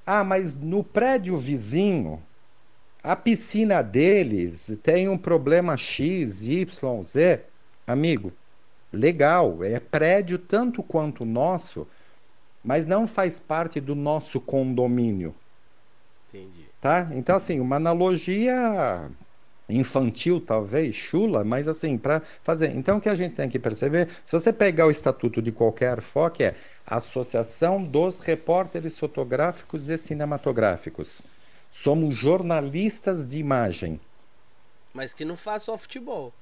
Ah, 0.07 0.25
mas 0.25 0.55
no 0.55 0.83
prédio 0.85 1.39
vizinho, 1.39 2.27
a 3.03 3.17
piscina 3.17 3.83
deles 3.83 4.69
tem 4.83 5.09
um 5.09 5.19
problema 5.19 5.77
X, 5.77 6.43
Y, 6.49 7.03
Z. 7.05 7.47
Amigo, 7.87 8.39
legal, 8.93 9.63
é 9.65 9.81
prédio 9.81 10.39
tanto 10.39 10.83
quanto 10.83 11.23
o 11.25 11.27
nosso 11.27 11.89
mas 12.63 12.87
não 12.87 13.07
faz 13.09 13.41
parte 13.41 13.81
do 13.81 13.95
nosso 13.95 14.41
condomínio. 14.41 15.41
Entendi. 16.29 16.73
Tá? 16.81 17.09
Então, 17.13 17.37
assim, 17.37 17.61
uma 17.61 17.77
analogia 17.77 19.11
infantil, 19.69 20.41
talvez, 20.41 20.95
chula, 20.95 21.45
mas 21.45 21.69
assim, 21.69 21.97
para 21.99 22.21
fazer. 22.43 22.71
Então, 22.77 22.99
o 22.99 23.01
que 23.01 23.09
a 23.09 23.15
gente 23.15 23.35
tem 23.37 23.49
que 23.49 23.59
perceber, 23.59 24.09
se 24.25 24.33
você 24.33 24.53
pegar 24.53 24.87
o 24.87 24.91
estatuto 24.91 25.41
de 25.41 25.53
qualquer 25.53 26.01
FOC, 26.03 26.45
é 26.45 26.57
Associação 26.87 27.83
dos 27.83 28.21
Repórteres 28.21 28.99
Fotográficos 28.99 29.89
e 29.89 29.97
Cinematográficos. 29.97 31.23
Somos 31.71 32.15
jornalistas 32.15 33.27
de 33.27 33.39
imagem. 33.39 34.01
Mas 34.93 35.13
que 35.13 35.25
não 35.25 35.37
faz 35.37 35.63
só 35.63 35.79
futebol. 35.79 36.33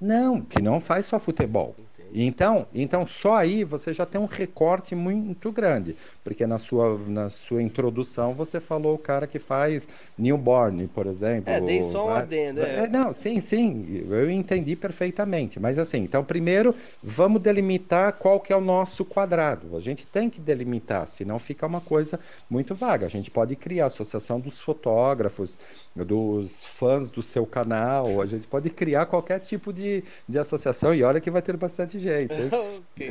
Não, 0.00 0.40
que 0.40 0.60
não 0.60 0.80
faz 0.80 1.06
só 1.06 1.20
futebol. 1.20 1.76
Então, 2.12 2.66
então, 2.74 3.06
só 3.06 3.36
aí 3.36 3.64
você 3.64 3.94
já 3.94 4.04
tem 4.04 4.20
um 4.20 4.26
recorte 4.26 4.94
muito 4.94 5.50
grande, 5.50 5.96
porque 6.24 6.46
na 6.46 6.58
sua, 6.58 6.98
na 7.06 7.30
sua 7.30 7.62
introdução 7.62 8.32
você 8.32 8.60
falou 8.60 8.94
o 8.94 8.98
cara 8.98 9.26
que 9.26 9.38
faz 9.38 9.88
newborn, 10.16 10.86
por 10.88 11.06
exemplo. 11.06 11.52
É, 11.52 11.60
dei 11.60 11.82
só 11.82 12.06
um 12.06 12.10
adendo. 12.10 12.60
É. 12.62 12.84
é. 12.84 12.88
não, 12.88 13.12
sim, 13.12 13.40
sim, 13.40 14.06
eu 14.08 14.30
entendi 14.30 14.76
perfeitamente. 14.76 15.58
Mas 15.58 15.78
assim, 15.78 15.98
então 15.98 16.24
primeiro 16.24 16.74
vamos 17.02 17.42
delimitar 17.42 18.12
qual 18.14 18.38
que 18.38 18.52
é 18.52 18.56
o 18.56 18.60
nosso 18.60 19.04
quadrado. 19.04 19.76
A 19.76 19.80
gente 19.80 20.06
tem 20.06 20.30
que 20.30 20.40
delimitar, 20.40 21.08
senão 21.08 21.38
fica 21.38 21.66
uma 21.66 21.80
coisa 21.80 22.18
muito 22.48 22.74
vaga. 22.74 23.06
A 23.06 23.10
gente 23.10 23.30
pode 23.30 23.56
criar 23.56 23.84
a 23.84 23.86
associação 23.88 24.38
dos 24.38 24.60
fotógrafos, 24.60 25.58
dos 25.94 26.64
fãs 26.64 27.10
do 27.10 27.22
seu 27.22 27.44
canal, 27.44 28.20
a 28.20 28.26
gente 28.26 28.46
pode 28.46 28.70
criar 28.70 29.06
qualquer 29.06 29.40
tipo 29.40 29.72
de, 29.72 30.04
de 30.28 30.38
associação 30.38 30.94
e 30.94 31.02
olha 31.02 31.20
que 31.20 31.30
vai 31.30 31.42
ter 31.42 31.56
bastante 31.56 31.98
jeito. 31.98 32.34
okay, 32.94 33.10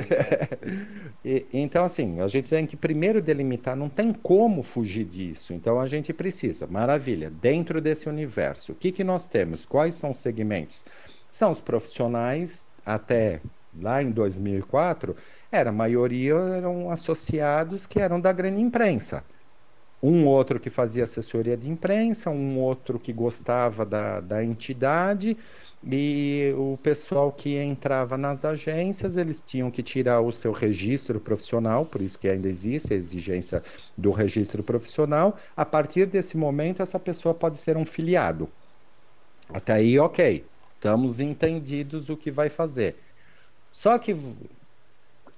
e, 1.24 1.46
então, 1.54 1.84
assim, 1.84 2.20
a 2.22 2.28
gente 2.28 2.50
tem 2.50 2.66
que 2.66 2.76
primeiro 2.76 3.01
delimitar, 3.22 3.76
não 3.76 3.90
tem 3.90 4.14
como 4.14 4.62
fugir 4.62 5.06
disso. 5.06 5.54
Então, 5.54 5.80
a 5.80 5.88
gente 5.88 6.14
precisa, 6.14 6.68
maravilha, 6.68 7.32
dentro 7.32 7.82
desse 7.82 8.08
universo, 8.08 8.74
o 8.74 8.76
que, 8.76 8.92
que 8.92 9.04
nós 9.04 9.28
temos? 9.28 9.66
Quais 9.66 9.96
são 9.96 10.12
os 10.12 10.20
segmentos? 10.20 10.86
São 11.32 11.50
os 11.50 11.62
profissionais, 11.62 12.68
até 12.86 13.42
lá 13.80 14.04
em 14.04 14.12
2004, 14.12 15.16
era, 15.52 15.70
a 15.70 15.74
maioria 15.74 16.36
eram 16.36 16.92
associados 16.92 17.88
que 17.88 18.00
eram 18.00 18.20
da 18.20 18.32
grande 18.32 18.62
imprensa 18.62 19.24
um 20.02 20.26
outro 20.26 20.60
que 20.60 20.70
fazia 20.70 21.04
assessoria 21.04 21.56
de 21.56 21.70
imprensa, 21.70 22.30
um 22.30 22.60
outro 22.60 23.00
que 23.00 23.14
gostava 23.14 23.86
da, 23.86 24.20
da 24.20 24.44
entidade, 24.44 25.38
e 25.84 26.54
o 26.58 26.78
pessoal 26.78 27.32
que 27.32 27.58
entrava 27.58 28.18
nas 28.18 28.46
agências, 28.46 29.18
eles 29.18 29.40
tinham 29.40 29.72
que 29.72 29.82
tirar 29.82 30.22
o 30.22 30.32
seu 30.32 30.52
registro 30.52 31.20
profissional, 31.20 31.86
por 31.86 32.02
isso 32.02 32.20
que 32.20 32.28
ainda 32.28 32.48
existe 32.48 32.94
a 32.94 32.98
exigência 32.98 33.64
do 33.98 34.12
registro 34.12 34.64
profissional. 34.64 35.38
A 35.56 35.66
partir 35.66 36.06
desse 36.06 36.38
momento, 36.38 36.82
essa 36.84 37.00
pessoa 37.00 37.34
pode 37.34 37.58
ser 37.58 37.78
um 37.78 37.86
filiado. 37.86 38.52
Até 39.50 39.74
aí, 39.74 40.00
ok, 40.00 40.46
estamos 40.76 41.20
entendidos 41.20 42.10
o 42.10 42.18
que 42.18 42.32
vai 42.32 42.50
fazer. 42.50 42.98
Só 43.72 43.98
que 44.00 44.16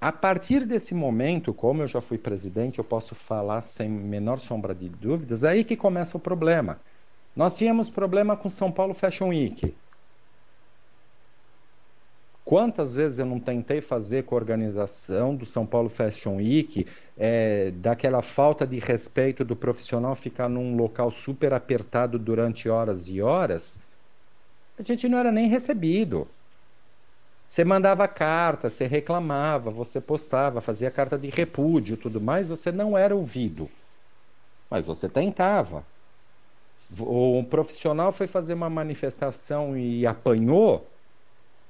a 0.04 0.12
partir 0.12 0.66
desse 0.66 0.94
momento, 0.94 1.54
como 1.54 1.82
eu 1.82 1.88
já 1.88 1.98
fui 1.98 2.18
presidente, 2.18 2.78
eu 2.78 2.84
posso 2.84 3.14
falar 3.14 3.62
sem 3.62 3.88
menor 3.88 4.38
sombra 4.38 4.74
de 4.74 4.86
dúvidas, 4.86 5.42
é 5.42 5.48
aí 5.48 5.64
que 5.64 5.78
começa 5.78 6.14
o 6.18 6.20
problema. 6.20 6.78
Nós 7.34 7.56
tínhamos 7.56 7.88
problema 7.88 8.36
com 8.36 8.50
São 8.50 8.70
Paulo 8.70 8.92
Fashion 8.92 9.28
Week. 9.28 9.74
Quantas 12.44 12.94
vezes 12.94 13.18
eu 13.18 13.24
não 13.24 13.40
tentei 13.40 13.80
fazer 13.80 14.24
com 14.24 14.34
a 14.34 14.38
organização 14.38 15.34
do 15.34 15.46
São 15.46 15.66
Paulo 15.66 15.88
Fashion 15.88 16.36
Week, 16.36 16.86
é, 17.16 17.70
daquela 17.70 18.20
falta 18.20 18.66
de 18.66 18.78
respeito 18.78 19.42
do 19.42 19.56
profissional 19.56 20.14
ficar 20.14 20.50
num 20.50 20.76
local 20.76 21.10
super 21.12 21.54
apertado 21.54 22.18
durante 22.18 22.68
horas 22.68 23.08
e 23.08 23.22
horas, 23.22 23.80
a 24.76 24.82
gente 24.82 25.08
não 25.08 25.16
era 25.16 25.32
nem 25.32 25.48
recebido. 25.48 26.28
Você 27.48 27.64
mandava 27.64 28.08
carta, 28.08 28.70
você 28.70 28.86
reclamava, 28.86 29.70
você 29.70 30.00
postava, 30.00 30.60
fazia 30.60 30.90
carta 30.90 31.18
de 31.18 31.28
repúdio, 31.30 31.96
tudo 31.96 32.20
mais, 32.20 32.48
você 32.48 32.72
não 32.72 32.96
era 32.98 33.14
ouvido. 33.14 33.70
Mas 34.70 34.86
você 34.86 35.08
tentava. 35.08 35.86
O 36.98 37.44
profissional 37.48 38.12
foi 38.12 38.26
fazer 38.26 38.54
uma 38.54 38.70
manifestação 38.70 39.76
e 39.76 40.06
apanhou, 40.06 40.93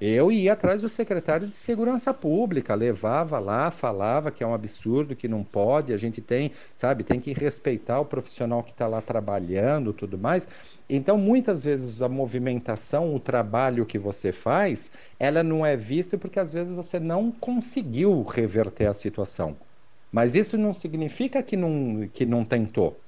eu 0.06 0.30
ia 0.32 0.52
atrás 0.52 0.82
do 0.82 0.88
secretário 0.88 1.46
de 1.46 1.54
Segurança 1.54 2.12
Pública, 2.12 2.74
levava 2.74 3.38
lá, 3.38 3.70
falava 3.70 4.30
que 4.30 4.42
é 4.42 4.46
um 4.46 4.52
absurdo, 4.54 5.14
que 5.16 5.28
não 5.28 5.44
pode, 5.44 5.92
a 5.92 5.96
gente 5.96 6.20
tem, 6.20 6.50
sabe, 6.76 7.04
tem 7.04 7.20
que 7.20 7.32
respeitar 7.32 8.00
o 8.00 8.04
profissional 8.04 8.62
que 8.62 8.72
está 8.72 8.86
lá 8.86 9.00
trabalhando, 9.00 9.92
tudo 9.92 10.18
mais. 10.18 10.48
Então, 10.88 11.16
muitas 11.16 11.62
vezes 11.62 12.02
a 12.02 12.08
movimentação, 12.08 13.14
o 13.14 13.20
trabalho 13.20 13.86
que 13.86 13.98
você 13.98 14.32
faz, 14.32 14.90
ela 15.18 15.42
não 15.42 15.64
é 15.64 15.76
vista 15.76 16.18
porque 16.18 16.38
às 16.40 16.52
vezes 16.52 16.72
você 16.74 17.00
não 17.00 17.30
conseguiu 17.30 18.22
reverter 18.22 18.86
a 18.86 18.94
situação. 18.94 19.56
Mas 20.12 20.34
isso 20.34 20.56
não 20.58 20.74
significa 20.74 21.42
que 21.42 21.56
não, 21.56 22.08
que 22.12 22.26
não 22.26 22.44
tentou. 22.44 23.00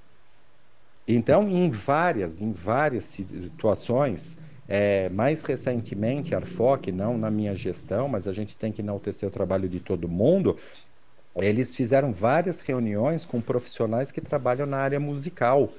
Então, 1.06 1.48
em 1.48 1.70
várias, 1.70 2.42
em 2.42 2.52
várias 2.52 3.04
situações, 3.04 4.38
é, 4.68 5.08
mais 5.10 5.42
recentemente, 5.44 6.34
Arfoc, 6.34 6.88
não 6.88 7.16
na 7.16 7.30
minha 7.30 7.54
gestão, 7.54 8.08
mas 8.08 8.26
a 8.26 8.32
gente 8.32 8.56
tem 8.56 8.72
que 8.72 8.82
enaltecer 8.82 9.28
o 9.28 9.32
trabalho 9.32 9.68
de 9.68 9.80
todo 9.80 10.08
mundo. 10.08 10.56
Eles 11.36 11.74
fizeram 11.74 12.12
várias 12.12 12.60
reuniões 12.60 13.26
com 13.26 13.40
profissionais 13.40 14.10
que 14.10 14.20
trabalham 14.20 14.66
na 14.66 14.78
área 14.78 14.98
musical, 14.98 15.72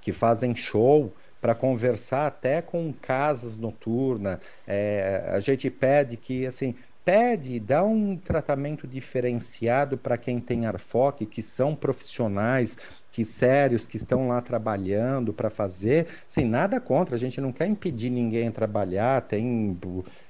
que 0.00 0.12
fazem 0.12 0.54
show, 0.54 1.12
para 1.40 1.54
conversar 1.54 2.26
até 2.26 2.60
com 2.60 2.92
casas 2.92 3.56
noturnas. 3.56 4.38
É, 4.66 5.30
a 5.30 5.40
gente 5.40 5.70
pede 5.70 6.16
que, 6.16 6.46
assim, 6.46 6.74
pede, 7.04 7.58
dá 7.58 7.82
um 7.84 8.16
tratamento 8.16 8.86
diferenciado 8.86 9.96
para 9.96 10.18
quem 10.18 10.40
tem 10.40 10.66
ARFOC, 10.66 11.24
que 11.26 11.40
são 11.42 11.74
profissionais, 11.74 12.76
que 13.18 13.24
sérios 13.24 13.84
que 13.84 13.96
estão 13.96 14.28
lá 14.28 14.40
trabalhando 14.40 15.32
para 15.32 15.50
fazer, 15.50 16.06
sem 16.28 16.46
nada 16.46 16.80
contra, 16.80 17.16
a 17.16 17.18
gente 17.18 17.40
não 17.40 17.50
quer 17.50 17.66
impedir 17.66 18.10
ninguém 18.10 18.48
trabalhar, 18.48 19.22
tem 19.22 19.76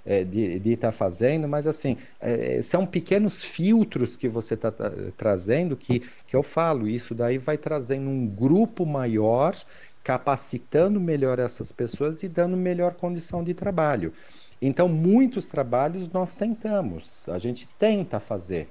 é, 0.07 0.25
de 0.25 0.73
estar 0.73 0.89
tá 0.89 0.93
fazendo, 0.93 1.47
mas 1.47 1.67
assim, 1.67 1.99
é, 2.19 2.63
são 2.63 2.87
pequenos 2.87 3.45
filtros 3.45 4.17
que 4.17 4.27
você 4.27 4.55
está 4.55 4.73
tá, 4.73 4.91
trazendo 5.19 5.77
que, 5.77 6.01
que 6.27 6.35
eu 6.35 6.43
falo, 6.43 6.89
isso 6.89 7.15
daí 7.15 7.37
vai 7.37 7.59
trazendo 7.59 8.09
um 8.09 8.27
grupo 8.27 8.87
maior, 8.87 9.55
capacitando 10.03 10.99
melhor 10.99 11.39
essas 11.39 11.71
pessoas 11.71 12.23
e 12.23 12.29
dando 12.29 12.57
melhor 12.57 12.95
condição 12.95 13.45
de 13.45 13.53
trabalho. 13.53 14.15
Então, 14.63 14.89
muitos 14.89 15.47
trabalhos 15.47 16.11
nós 16.11 16.35
tentamos, 16.35 17.29
a 17.29 17.39
gente 17.39 17.69
tenta 17.79 18.19
fazer. 18.19 18.71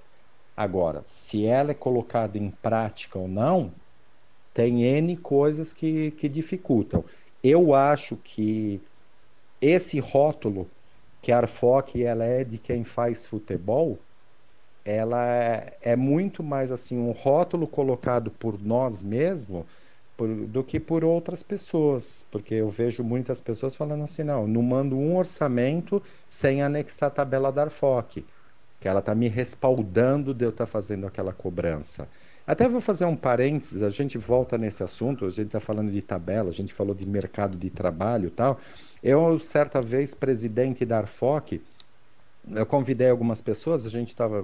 Agora, 0.55 1.03
se 1.05 1.45
ela 1.45 1.69
é 1.69 1.75
colocada 1.75 2.35
em 2.35 2.49
prática 2.49 3.19
ou 3.19 3.27
não, 3.27 3.71
tem 4.57 4.81
N 4.83 5.15
coisas 5.17 5.71
que, 5.71 6.09
que 6.11 6.27
dificultam. 6.27 7.05
Eu 7.43 7.75
acho 7.75 8.17
que 8.17 8.81
esse 9.61 9.99
rótulo 9.99 10.67
que 11.21 11.31
a 11.31 11.37
Arfoc 11.37 11.95
ela 11.95 12.25
é 12.25 12.43
de 12.43 12.57
quem 12.57 12.83
faz 12.83 13.23
futebol, 13.23 13.99
ela 14.83 15.23
é, 15.31 15.77
é 15.81 15.95
muito 15.95 16.41
mais 16.41 16.71
assim 16.71 16.97
um 16.97 17.11
rótulo 17.11 17.67
colocado 17.67 18.31
por 18.31 18.59
nós 18.59 19.03
mesmos 19.03 19.63
do 20.49 20.63
que 20.63 20.79
por 20.79 21.03
outras 21.03 21.43
pessoas, 21.43 22.25
porque 22.31 22.55
eu 22.55 22.71
vejo 22.71 23.03
muitas 23.03 23.39
pessoas 23.39 23.75
falando 23.75 24.05
assim, 24.05 24.23
não, 24.23 24.47
não 24.47 24.63
mando 24.63 24.97
um 24.97 25.17
orçamento 25.17 26.01
sem 26.27 26.63
anexar 26.63 27.09
a 27.09 27.11
tabela 27.11 27.51
da 27.51 27.63
Arfoc, 27.65 28.25
que 28.79 28.87
ela 28.87 29.01
está 29.01 29.13
me 29.13 29.27
respaldando 29.27 30.33
de 30.33 30.45
eu 30.45 30.49
estar 30.49 30.65
tá 30.65 30.71
fazendo 30.71 31.05
aquela 31.05 31.31
cobrança. 31.33 32.09
Até 32.47 32.67
vou 32.69 32.79
fazer 32.79 33.03
um 33.05 33.15
parênteses, 33.15 33.83
a 33.83 33.89
gente 33.89 34.17
volta 34.17 34.57
nesse 34.57 34.81
assunto, 34.81 35.25
a 35.25 35.29
gente 35.29 35.47
está 35.47 35.59
falando 35.59 35.91
de 35.91 36.01
tabela, 36.01 36.47
a 36.49 36.53
gente 36.53 36.73
falou 36.73 36.95
de 36.95 37.05
mercado 37.05 37.57
de 37.57 37.69
trabalho 37.69 38.27
e 38.27 38.31
tal. 38.31 38.57
Eu, 39.03 39.37
certa 39.39 39.81
vez, 39.81 40.13
presidente 40.13 40.85
da 40.85 40.99
Arfoc, 40.99 41.61
eu 42.49 42.65
convidei 42.65 43.09
algumas 43.09 43.41
pessoas, 43.41 43.85
a 43.85 43.89
gente 43.89 44.09
estava 44.09 44.41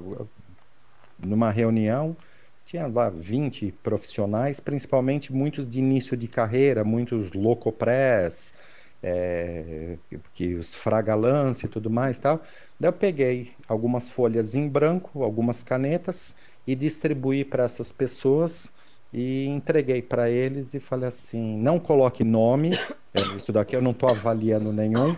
numa 1.17 1.49
reunião, 1.49 2.17
tinha 2.65 2.87
lá 2.87 3.09
20 3.09 3.71
profissionais, 3.71 4.59
principalmente 4.59 5.31
muitos 5.31 5.65
de 5.67 5.79
início 5.79 6.17
de 6.17 6.27
carreira, 6.27 6.83
muitos 6.83 7.31
locopress, 7.31 8.53
é, 9.01 9.97
que 10.33 10.55
os 10.55 10.73
fragalance 10.75 11.65
e 11.65 11.69
tudo 11.69 11.89
mais 11.89 12.19
tal. 12.19 12.41
Daí 12.79 12.89
eu 12.89 12.93
peguei 12.93 13.53
algumas 13.67 14.09
folhas 14.09 14.55
em 14.55 14.67
branco, 14.67 15.23
algumas 15.23 15.63
canetas 15.63 16.35
e 16.65 16.75
distribuí 16.75 17.43
para 17.43 17.63
essas 17.63 17.91
pessoas 17.91 18.71
e 19.13 19.45
entreguei 19.45 20.01
para 20.01 20.29
eles 20.29 20.73
e 20.73 20.79
falei 20.79 21.07
assim: 21.07 21.57
não 21.57 21.79
coloque 21.79 22.23
nome, 22.23 22.71
é, 23.13 23.21
isso 23.37 23.51
daqui 23.51 23.75
eu 23.75 23.81
não 23.81 23.91
estou 23.91 24.09
avaliando 24.09 24.73
nenhum. 24.73 25.15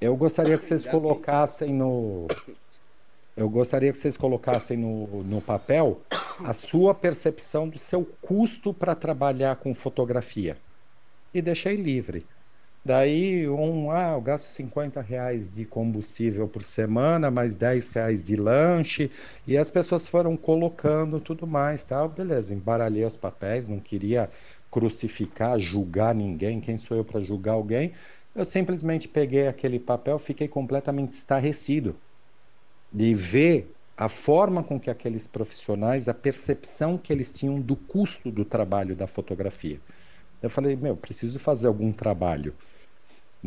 Eu 0.00 0.16
gostaria 0.16 0.58
que 0.58 0.64
vocês 0.64 0.84
colocassem 0.84 1.72
no. 1.72 2.26
Eu 3.36 3.48
gostaria 3.48 3.92
que 3.92 3.98
vocês 3.98 4.16
colocassem 4.16 4.76
no, 4.76 5.22
no 5.22 5.40
papel 5.40 6.00
a 6.44 6.52
sua 6.52 6.94
percepção 6.94 7.68
do 7.68 7.78
seu 7.78 8.04
custo 8.20 8.74
para 8.74 8.94
trabalhar 8.94 9.56
com 9.56 9.74
fotografia. 9.74 10.56
E 11.32 11.40
deixei 11.40 11.76
livre. 11.76 12.26
Daí, 12.86 13.48
um, 13.48 13.90
ah, 13.90 14.12
eu 14.12 14.20
gasto 14.20 14.46
50 14.46 15.00
reais 15.00 15.50
de 15.50 15.64
combustível 15.64 16.46
por 16.48 16.62
semana, 16.62 17.32
mais 17.32 17.56
10 17.56 17.88
reais 17.88 18.22
de 18.22 18.36
lanche, 18.36 19.10
e 19.44 19.56
as 19.58 19.72
pessoas 19.72 20.06
foram 20.06 20.36
colocando 20.36 21.20
tudo 21.20 21.48
mais, 21.48 21.82
tal. 21.82 22.08
Beleza, 22.08 22.54
embaralhei 22.54 23.04
os 23.04 23.16
papéis, 23.16 23.66
não 23.66 23.80
queria 23.80 24.30
crucificar, 24.70 25.58
julgar 25.58 26.14
ninguém, 26.14 26.60
quem 26.60 26.78
sou 26.78 26.96
eu 26.96 27.04
para 27.04 27.20
julgar 27.20 27.54
alguém? 27.54 27.92
Eu 28.32 28.44
simplesmente 28.44 29.08
peguei 29.08 29.48
aquele 29.48 29.80
papel, 29.80 30.16
fiquei 30.20 30.46
completamente 30.46 31.14
estarrecido 31.14 32.00
de 32.92 33.14
ver 33.14 33.76
a 33.96 34.08
forma 34.08 34.62
com 34.62 34.78
que 34.80 34.90
aqueles 34.90 35.26
profissionais, 35.26 36.08
a 36.08 36.14
percepção 36.14 36.98
que 36.98 37.12
eles 37.12 37.32
tinham 37.32 37.60
do 37.60 37.76
custo 37.76 38.30
do 38.30 38.44
trabalho 38.44 38.94
da 38.94 39.06
fotografia. 39.08 39.82
Eu 40.42 40.50
falei, 40.50 40.76
meu, 40.76 40.96
preciso 40.96 41.38
fazer 41.40 41.66
algum 41.68 41.92
trabalho. 41.92 42.56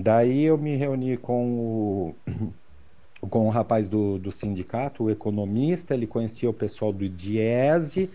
Daí 0.02 0.46
eu 0.46 0.58
me 0.58 0.78
reuni 0.78 1.18
com 1.18 1.60
o, 1.60 2.16
com 3.28 3.48
o 3.48 3.50
rapaz 3.50 3.90
do, 3.90 4.18
do 4.18 4.32
sindicato, 4.32 5.04
o 5.04 5.10
economista, 5.10 5.94
ele 5.94 6.08
conhecia 6.08 6.50
o 6.50 6.54
pessoal 6.54 6.94
do 6.94 7.10
Diese, 7.10 8.10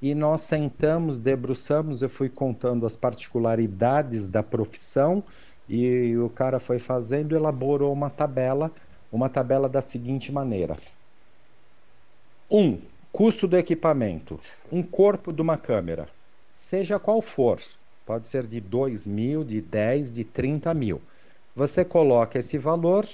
e 0.00 0.14
nós 0.14 0.42
sentamos, 0.42 1.18
debruçamos, 1.18 2.02
eu 2.02 2.08
fui 2.08 2.28
contando 2.28 2.86
as 2.86 2.96
particularidades 2.96 4.28
da 4.28 4.44
profissão, 4.44 5.24
e 5.68 6.16
o 6.18 6.30
cara 6.30 6.60
foi 6.60 6.78
fazendo, 6.78 7.34
elaborou 7.34 7.92
uma 7.92 8.10
tabela, 8.10 8.70
uma 9.10 9.28
tabela 9.28 9.68
da 9.68 9.82
seguinte 9.82 10.30
maneira. 10.30 10.76
Um, 12.48 12.78
custo 13.10 13.48
do 13.48 13.56
equipamento. 13.56 14.38
Um 14.70 14.84
corpo 14.84 15.32
de 15.32 15.42
uma 15.42 15.56
câmera, 15.56 16.08
seja 16.54 16.96
qual 17.00 17.20
for, 17.20 17.60
pode 18.06 18.28
ser 18.28 18.46
de 18.46 18.60
2 18.60 19.04
mil, 19.08 19.42
de 19.42 19.60
10, 19.60 20.12
de 20.12 20.22
30 20.22 20.72
mil. 20.74 21.02
Você 21.54 21.84
coloca 21.84 22.38
esse 22.38 22.58
valor, 22.58 23.06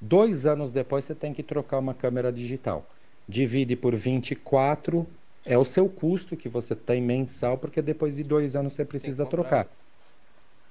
dois 0.00 0.46
anos 0.46 0.72
depois 0.72 1.04
você 1.04 1.14
tem 1.14 1.32
que 1.32 1.42
trocar 1.42 1.78
uma 1.78 1.94
câmera 1.94 2.32
digital. 2.32 2.90
Divide 3.28 3.76
por 3.76 3.94
24, 3.94 5.06
é 5.44 5.56
o 5.58 5.64
seu 5.64 5.88
custo 5.88 6.36
que 6.36 6.48
você 6.48 6.74
tem 6.76 7.00
mensal, 7.02 7.58
porque 7.58 7.82
depois 7.82 8.16
de 8.16 8.24
dois 8.24 8.56
anos 8.56 8.74
você 8.74 8.84
precisa 8.84 9.26
trocar 9.26 9.68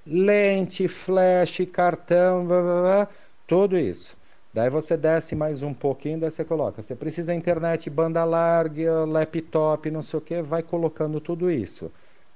lente, 0.06 0.88
flash, 0.88 1.66
cartão, 1.72 2.46
blá, 2.46 2.62
blá, 2.62 2.82
blá, 2.82 3.10
tudo 3.48 3.78
isso. 3.78 4.18
Daí 4.54 4.70
você 4.70 4.96
desce 4.96 5.36
mais 5.36 5.64
um 5.64 5.74
pouquinho, 5.74 6.20
daí 6.20 6.32
você 6.32 6.46
coloca. 6.46 6.82
Você 6.82 6.96
precisa 6.96 7.34
internet, 7.34 7.90
banda 7.90 8.24
larga, 8.24 9.06
laptop, 9.06 9.90
não 9.92 10.02
sei 10.02 10.18
o 10.20 10.22
que, 10.22 10.42
vai 10.42 10.64
colocando 10.64 11.20
tudo 11.20 11.52
isso. 11.52 11.92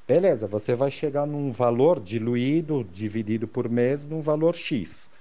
Beleza, 0.10 0.48
você 0.48 0.74
vai 0.74 0.90
chegar 0.90 1.28
num 1.28 1.52
valor 1.52 2.00
diluído, 2.00 2.84
dividido 2.84 3.48
por 3.48 3.70
mês, 3.70 4.08
num 4.08 4.24
valor 4.24 4.56
X. 4.56 5.12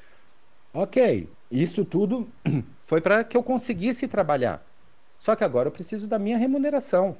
Ok, 0.72 1.28
isso 1.50 1.84
tudo 1.84 2.26
foi 2.88 2.98
para 3.02 3.22
que 3.22 3.36
eu 3.36 3.42
conseguisse 3.42 4.08
trabalhar. 4.08 4.66
Só 5.18 5.36
que 5.36 5.44
agora 5.44 5.68
eu 5.68 5.72
preciso 5.72 6.06
da 6.06 6.18
minha 6.18 6.38
remuneração. 6.38 7.18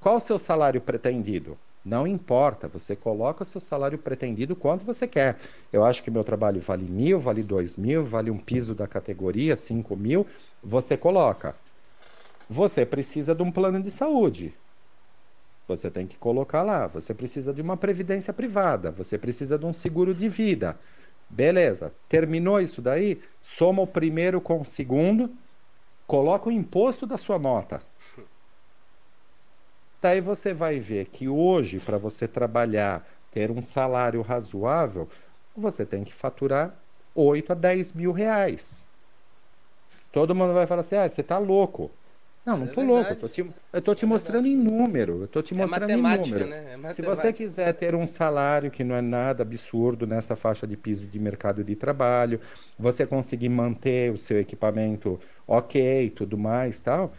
Qual 0.00 0.16
o 0.16 0.20
seu 0.20 0.40
salário 0.40 0.80
pretendido? 0.80 1.56
Não 1.84 2.04
importa, 2.04 2.66
você 2.66 2.96
coloca 2.96 3.44
seu 3.44 3.60
salário 3.60 3.98
pretendido 3.98 4.56
quanto 4.56 4.84
você 4.84 5.06
quer. 5.06 5.38
Eu 5.72 5.84
acho 5.84 6.02
que 6.02 6.10
meu 6.10 6.24
trabalho 6.24 6.60
vale 6.60 6.84
mil, 6.90 7.20
vale 7.20 7.44
dois 7.44 7.76
mil, 7.76 8.04
vale 8.04 8.28
um 8.28 8.38
piso 8.38 8.74
da 8.74 8.88
categoria, 8.88 9.56
cinco 9.56 9.96
mil. 9.96 10.26
Você 10.60 10.96
coloca. 10.96 11.60
Você 12.48 12.84
precisa 12.84 13.34
de 13.34 13.42
um 13.42 13.52
plano 13.52 13.82
de 13.82 13.90
saúde. 13.90 14.60
Você 15.70 15.90
tem 15.90 16.06
que 16.06 16.18
colocar 16.18 16.62
lá. 16.62 16.88
Você 16.88 17.14
precisa 17.14 17.52
de 17.52 17.62
uma 17.62 17.76
previdência 17.76 18.32
privada. 18.32 18.90
Você 18.90 19.16
precisa 19.16 19.56
de 19.56 19.64
um 19.64 19.72
seguro 19.72 20.12
de 20.12 20.28
vida. 20.28 20.76
Beleza. 21.28 21.94
Terminou 22.08 22.60
isso 22.60 22.82
daí? 22.82 23.22
Soma 23.40 23.82
o 23.82 23.86
primeiro 23.86 24.40
com 24.40 24.60
o 24.60 24.66
segundo. 24.66 25.30
Coloca 26.06 26.48
o 26.48 26.52
imposto 26.52 27.06
da 27.06 27.16
sua 27.16 27.38
nota. 27.38 27.80
Daí 30.02 30.20
você 30.20 30.52
vai 30.52 30.80
ver 30.80 31.06
que 31.06 31.28
hoje, 31.28 31.78
para 31.78 31.98
você 31.98 32.26
trabalhar, 32.26 33.06
ter 33.30 33.50
um 33.50 33.62
salário 33.62 34.22
razoável, 34.22 35.08
você 35.54 35.86
tem 35.86 36.02
que 36.02 36.12
faturar 36.12 36.74
8 37.14 37.52
a 37.52 37.54
10 37.54 37.92
mil 37.92 38.10
reais. 38.12 38.88
Todo 40.10 40.34
mundo 40.34 40.54
vai 40.54 40.66
falar 40.66 40.80
assim: 40.80 40.96
ah, 40.96 41.08
você 41.08 41.20
está 41.20 41.38
louco. 41.38 41.99
Não, 42.44 42.56
não 42.56 42.66
estou 42.66 42.82
é 42.82 42.86
louco. 42.86 43.12
Eu 43.12 43.16
tô 43.16 43.28
te, 43.28 43.50
eu 43.72 43.82
tô 43.82 43.94
te 43.94 44.04
é 44.04 44.08
mostrando 44.08 44.46
em 44.46 44.56
número. 44.56 45.22
Eu 45.22 45.28
tô 45.28 45.42
te 45.42 45.54
é 45.54 45.56
mostrando 45.56 45.90
em 45.90 46.02
número. 46.02 46.46
Né? 46.46 46.80
É 46.82 46.92
Se 46.92 47.02
você 47.02 47.32
quiser 47.32 47.72
ter 47.74 47.94
um 47.94 48.06
salário 48.06 48.70
que 48.70 48.82
não 48.82 48.94
é 48.94 49.00
nada 49.00 49.42
absurdo 49.42 50.06
nessa 50.06 50.34
faixa 50.34 50.66
de 50.66 50.76
piso 50.76 51.06
de 51.06 51.18
mercado 51.18 51.62
de 51.62 51.76
trabalho, 51.76 52.40
você 52.78 53.06
conseguir 53.06 53.48
manter 53.48 54.12
o 54.12 54.18
seu 54.18 54.40
equipamento 54.40 55.20
ok, 55.46 56.10
tudo 56.10 56.38
mais, 56.38 56.80
tal 56.80 57.12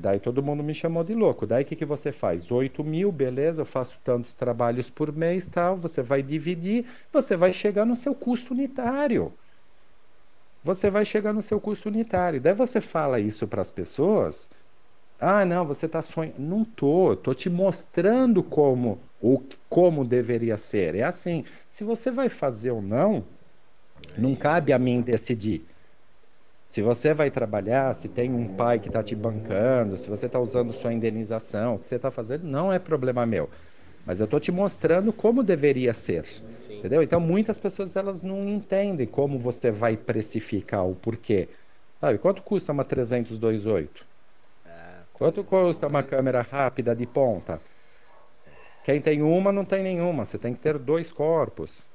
Daí 0.00 0.18
todo 0.18 0.42
mundo 0.42 0.62
me 0.62 0.74
chamou 0.74 1.04
de 1.04 1.14
louco. 1.14 1.46
Daí 1.46 1.62
o 1.62 1.66
que, 1.66 1.76
que 1.76 1.84
você 1.84 2.10
faz? 2.12 2.50
8 2.50 2.82
mil, 2.82 3.12
beleza, 3.12 3.62
eu 3.62 3.66
faço 3.66 3.98
tantos 4.02 4.34
trabalhos 4.34 4.90
por 4.90 5.12
mês, 5.12 5.46
tal. 5.46 5.76
Você 5.76 6.02
vai 6.02 6.22
dividir, 6.22 6.86
você 7.12 7.36
vai 7.36 7.52
chegar 7.52 7.84
no 7.84 7.94
seu 7.96 8.14
custo 8.14 8.54
unitário. 8.54 9.32
Você 10.62 10.90
vai 10.90 11.04
chegar 11.04 11.32
no 11.32 11.42
seu 11.42 11.60
custo 11.60 11.88
unitário. 11.88 12.40
Daí 12.40 12.54
você 12.54 12.80
fala 12.80 13.20
isso 13.20 13.46
para 13.46 13.62
as 13.62 13.70
pessoas. 13.70 14.48
Ah, 15.18 15.44
não, 15.44 15.66
você 15.66 15.86
está 15.86 16.02
sonhando. 16.02 16.38
Não 16.38 16.64
tô, 16.64 17.12
estou 17.12 17.34
te 17.34 17.48
mostrando 17.48 18.42
como 18.42 18.98
o 19.20 19.40
como 19.68 20.04
deveria 20.04 20.58
ser. 20.58 20.94
É 20.94 21.02
assim, 21.02 21.44
se 21.70 21.84
você 21.84 22.10
vai 22.10 22.28
fazer 22.28 22.70
ou 22.70 22.82
não, 22.82 23.24
não 24.18 24.34
cabe 24.34 24.72
a 24.72 24.78
mim 24.78 25.00
decidir. 25.00 25.64
Se 26.68 26.82
você 26.82 27.14
vai 27.14 27.30
trabalhar, 27.30 27.94
se 27.94 28.08
tem 28.08 28.32
um 28.32 28.54
pai 28.54 28.80
que 28.80 28.88
está 28.88 29.02
te 29.02 29.14
bancando, 29.14 29.96
se 29.96 30.08
você 30.08 30.26
está 30.26 30.40
usando 30.40 30.72
sua 30.72 30.92
indenização, 30.92 31.76
o 31.76 31.78
que 31.78 31.86
você 31.86 31.96
está 31.96 32.10
fazendo 32.10 32.44
não 32.44 32.72
é 32.72 32.78
problema 32.78 33.24
meu. 33.24 33.48
Mas 34.04 34.20
eu 34.20 34.24
estou 34.24 34.40
te 34.40 34.52
mostrando 34.52 35.12
como 35.12 35.42
deveria 35.42 35.94
ser. 35.94 36.26
Sim. 36.58 36.78
Entendeu? 36.78 37.02
Então 37.02 37.20
muitas 37.20 37.58
pessoas 37.58 37.96
elas 37.96 38.20
não 38.20 38.48
entendem 38.48 39.06
como 39.06 39.38
você 39.38 39.70
vai 39.70 39.96
precificar 39.96 40.86
o 40.86 40.94
porquê. 40.94 41.48
Sabe, 42.00 42.18
quanto 42.18 42.42
custa 42.42 42.72
uma 42.72 42.84
328? 42.84 44.04
Quanto 45.14 45.44
custa 45.44 45.86
uma 45.86 46.02
câmera 46.02 46.42
rápida 46.42 46.94
de 46.94 47.06
ponta? 47.06 47.60
Quem 48.84 49.00
tem 49.00 49.22
uma 49.22 49.50
não 49.50 49.64
tem 49.64 49.82
nenhuma, 49.82 50.24
você 50.26 50.36
tem 50.36 50.52
que 50.52 50.60
ter 50.60 50.78
dois 50.78 51.10
corpos. 51.10 51.88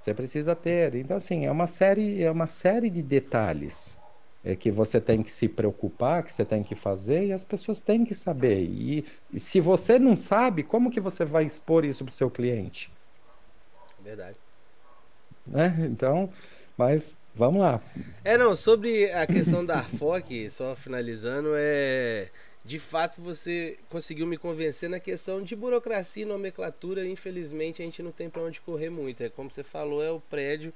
Você 0.00 0.12
precisa 0.12 0.54
ter. 0.54 0.94
Então 0.94 1.16
assim, 1.16 1.46
é 1.46 1.50
uma 1.50 1.66
série, 1.66 2.22
é 2.22 2.30
uma 2.30 2.46
série 2.46 2.90
de 2.90 3.02
detalhes 3.02 3.98
é, 4.42 4.56
que 4.56 4.70
você 4.70 5.00
tem 5.00 5.22
que 5.22 5.30
se 5.30 5.48
preocupar, 5.48 6.22
que 6.24 6.32
você 6.32 6.44
tem 6.44 6.62
que 6.62 6.74
fazer, 6.74 7.26
e 7.26 7.32
as 7.32 7.44
pessoas 7.44 7.80
têm 7.80 8.04
que 8.04 8.14
saber. 8.14 8.62
E, 8.64 9.06
e 9.32 9.38
se 9.38 9.60
você 9.60 9.98
não 9.98 10.16
sabe, 10.16 10.62
como 10.64 10.90
que 10.90 11.00
você 11.00 11.24
vai 11.24 11.44
expor 11.44 11.84
isso 11.84 12.04
para 12.04 12.12
o 12.12 12.14
seu 12.14 12.30
cliente? 12.30 12.92
Verdade. 13.98 14.36
Né? 15.46 15.74
Então, 15.86 16.30
mas 16.76 17.14
vamos 17.34 17.60
lá. 17.60 17.80
É, 18.24 18.36
não, 18.36 18.54
sobre 18.54 19.10
a 19.12 19.26
questão 19.26 19.64
da 19.64 19.78
Arfoc, 19.78 20.28
só 20.50 20.74
finalizando, 20.74 21.50
é. 21.54 22.28
De 22.62 22.78
fato, 22.78 23.22
você 23.22 23.78
conseguiu 23.88 24.26
me 24.26 24.36
convencer 24.36 24.88
na 24.90 25.00
questão 25.00 25.42
de 25.42 25.56
burocracia 25.56 26.24
e 26.24 26.26
nomenclatura. 26.26 27.06
Infelizmente, 27.06 27.80
a 27.80 27.84
gente 27.86 28.02
não 28.02 28.12
tem 28.12 28.28
para 28.28 28.42
onde 28.42 28.60
correr 28.60 28.90
muito. 28.90 29.22
É 29.22 29.30
como 29.30 29.50
você 29.50 29.64
falou, 29.64 30.04
é 30.04 30.10
o 30.10 30.20
prédio 30.20 30.72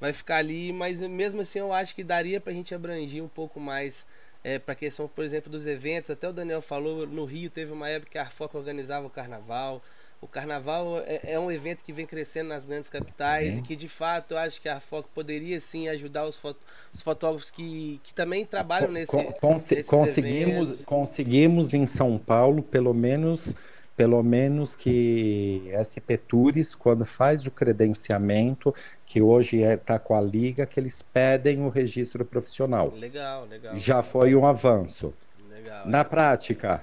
vai 0.00 0.12
ficar 0.12 0.36
ali, 0.36 0.72
mas 0.72 1.00
mesmo 1.00 1.40
assim 1.40 1.58
eu 1.58 1.72
acho 1.72 1.94
que 1.94 2.04
daria 2.04 2.40
para 2.40 2.52
a 2.52 2.54
gente 2.54 2.74
abranger 2.74 3.22
um 3.22 3.28
pouco 3.28 3.58
mais 3.60 4.06
é, 4.42 4.58
para 4.58 4.72
a 4.72 4.76
questão, 4.76 5.08
por 5.08 5.24
exemplo, 5.24 5.50
dos 5.50 5.66
eventos. 5.66 6.10
Até 6.10 6.28
o 6.28 6.32
Daniel 6.32 6.60
falou, 6.60 7.06
no 7.06 7.24
Rio 7.24 7.48
teve 7.48 7.72
uma 7.72 7.88
época 7.88 8.12
que 8.12 8.18
a 8.18 8.22
Arfoca 8.22 8.58
organizava 8.58 9.06
o 9.06 9.10
carnaval. 9.10 9.82
O 10.24 10.26
carnaval 10.26 11.00
é, 11.00 11.20
é, 11.34 11.38
um 11.38 11.52
evento 11.52 11.84
que 11.84 11.92
vem 11.92 12.06
crescendo 12.06 12.48
nas 12.48 12.64
grandes 12.64 12.88
capitais 12.88 13.52
uhum. 13.52 13.58
e 13.58 13.62
que 13.62 13.76
de 13.76 13.88
fato 13.88 14.32
eu 14.32 14.38
acho 14.38 14.58
que 14.58 14.70
a 14.70 14.76
Arfoca 14.76 15.06
poderia 15.14 15.60
sim 15.60 15.86
ajudar 15.86 16.24
os, 16.24 16.38
fot 16.38 16.56
os 16.94 17.02
fotógrafos 17.02 17.50
que, 17.50 18.00
que 18.02 18.14
também 18.14 18.46
trabalham 18.46 18.90
nesse, 18.90 19.12
Cons 19.12 19.68
conseguimos, 19.86 20.48
eventos. 20.56 20.84
conseguimos 20.86 21.74
em 21.74 21.84
São 21.84 22.16
Paulo 22.16 22.62
pelo 22.62 22.94
menos 22.94 23.54
pelo 23.94 24.22
menos 24.22 24.74
que 24.74 25.70
SP 25.76 26.16
Tours, 26.16 26.74
quando 26.74 27.04
faz 27.04 27.46
o 27.46 27.50
credenciamento, 27.50 28.74
que 29.04 29.20
hoje 29.20 29.58
está 29.58 29.72
é, 29.72 29.76
tá 29.76 29.98
com 29.98 30.16
a 30.16 30.22
liga, 30.22 30.66
que 30.66 30.80
eles 30.80 31.02
pedem 31.02 31.60
o 31.60 31.68
registro 31.68 32.24
profissional. 32.24 32.92
Legal, 32.96 33.44
legal. 33.44 33.76
Já 33.76 34.02
foi 34.02 34.34
um 34.34 34.44
avanço. 34.46 35.14
Legal. 35.48 35.86
Na 35.86 36.04
prática, 36.04 36.82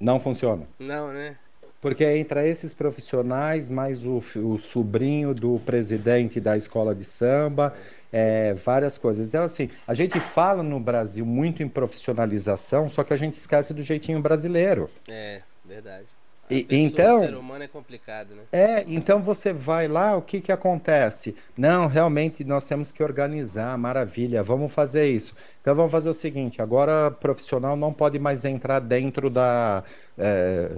não 0.00 0.18
funciona. 0.18 0.66
Não, 0.78 1.12
né? 1.12 1.36
Porque 1.84 2.02
entra 2.02 2.48
esses 2.48 2.72
profissionais, 2.74 3.68
mais 3.68 4.06
o, 4.06 4.22
o 4.36 4.58
sobrinho 4.58 5.34
do 5.34 5.60
presidente 5.66 6.40
da 6.40 6.56
escola 6.56 6.94
de 6.94 7.04
samba, 7.04 7.74
é, 8.10 8.54
várias 8.54 8.96
coisas. 8.96 9.26
Então, 9.26 9.44
assim, 9.44 9.68
a 9.86 9.92
gente 9.92 10.18
fala 10.18 10.62
no 10.62 10.80
Brasil 10.80 11.26
muito 11.26 11.62
em 11.62 11.68
profissionalização, 11.68 12.88
só 12.88 13.04
que 13.04 13.12
a 13.12 13.18
gente 13.18 13.34
esquece 13.34 13.74
do 13.74 13.82
jeitinho 13.82 14.18
brasileiro. 14.22 14.88
É. 15.06 15.42
Verdade. 15.62 16.06
E, 16.50 16.66
então, 16.70 17.20
o 17.20 17.26
ser 17.26 17.34
humano 17.34 17.64
é 17.64 17.68
complicado, 17.68 18.34
né? 18.34 18.42
É, 18.52 18.84
então 18.86 19.22
você 19.22 19.52
vai 19.52 19.88
lá, 19.88 20.14
o 20.16 20.20
que 20.20 20.40
que 20.40 20.52
acontece? 20.52 21.34
Não, 21.56 21.86
realmente 21.86 22.44
nós 22.44 22.66
temos 22.66 22.92
que 22.92 23.02
organizar, 23.02 23.76
maravilha, 23.78 24.42
vamos 24.42 24.72
fazer 24.72 25.08
isso. 25.08 25.34
Então 25.62 25.74
vamos 25.74 25.90
fazer 25.90 26.10
o 26.10 26.14
seguinte: 26.14 26.60
agora 26.60 27.10
profissional 27.10 27.76
não 27.76 27.92
pode 27.92 28.18
mais 28.18 28.44
entrar 28.44 28.78
dentro 28.80 29.30
da, 29.30 29.82
é, 30.18 30.68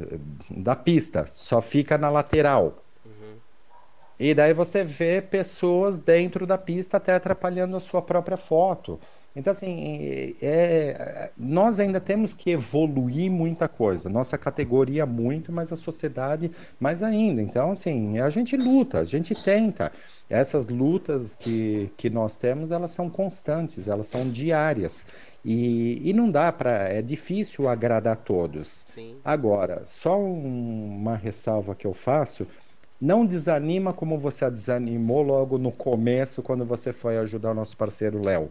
da 0.49 0.77
pista, 0.77 1.27
só 1.27 1.61
fica 1.61 1.99
na 1.99 2.11
lateral. 2.11 2.85
Uhum. 3.05 3.35
E 4.21 4.35
daí 4.35 4.55
você 4.55 4.85
vê 4.85 5.21
pessoas 5.21 5.99
dentro 5.99 6.47
da 6.47 6.57
pista 6.57 6.99
até 6.99 7.15
atrapalhando 7.15 7.77
a 7.77 7.81
sua 7.81 8.01
própria 8.01 8.37
foto. 8.37 9.01
Então, 9.37 9.51
assim, 9.51 10.35
é, 10.41 11.31
nós 11.37 11.79
ainda 11.79 12.01
temos 12.01 12.33
que 12.33 12.53
evoluir 12.53 13.31
muita 13.31 13.69
coisa. 13.69 14.09
Nossa 14.09 14.39
categoria 14.39 15.05
muito, 15.05 15.53
mas 15.53 15.71
a 15.71 15.77
sociedade 15.77 16.51
mais 16.81 17.03
ainda. 17.03 17.43
Então, 17.43 17.71
assim, 17.71 18.19
a 18.19 18.31
gente 18.31 18.57
luta, 18.57 19.01
a 19.01 19.05
gente 19.05 19.35
tenta. 19.35 19.93
Essas 20.31 20.69
lutas 20.69 21.35
que, 21.35 21.93
que 21.99 22.09
nós 22.09 22.39
temos, 22.39 22.71
elas 22.71 22.93
são 22.93 23.11
constantes, 23.11 23.89
elas 23.89 24.07
são 24.07 24.27
diárias. 24.31 25.07
E, 25.45 26.01
e 26.09 26.15
não 26.15 26.31
dá 26.31 26.51
para. 26.51 26.89
É 26.89 27.03
difícil 27.03 27.69
agradar 27.69 28.17
todos. 28.17 28.87
Sim. 28.89 29.17
Agora, 29.23 29.85
só 29.87 30.19
um, 30.19 30.97
uma 30.97 31.15
ressalva 31.15 31.75
que 31.75 31.87
eu 31.87 31.93
faço. 31.93 32.47
Não 32.99 33.27
desanima 33.27 33.93
como 33.93 34.19
você 34.19 34.51
desanimou 34.51 35.21
logo 35.21 35.59
no 35.59 35.71
começo, 35.71 36.43
quando 36.43 36.65
você 36.65 36.95
foi 36.95 37.19
ajudar 37.19 37.51
o 37.51 37.55
nosso 37.55 37.77
parceiro 37.77 38.23
Léo. 38.23 38.51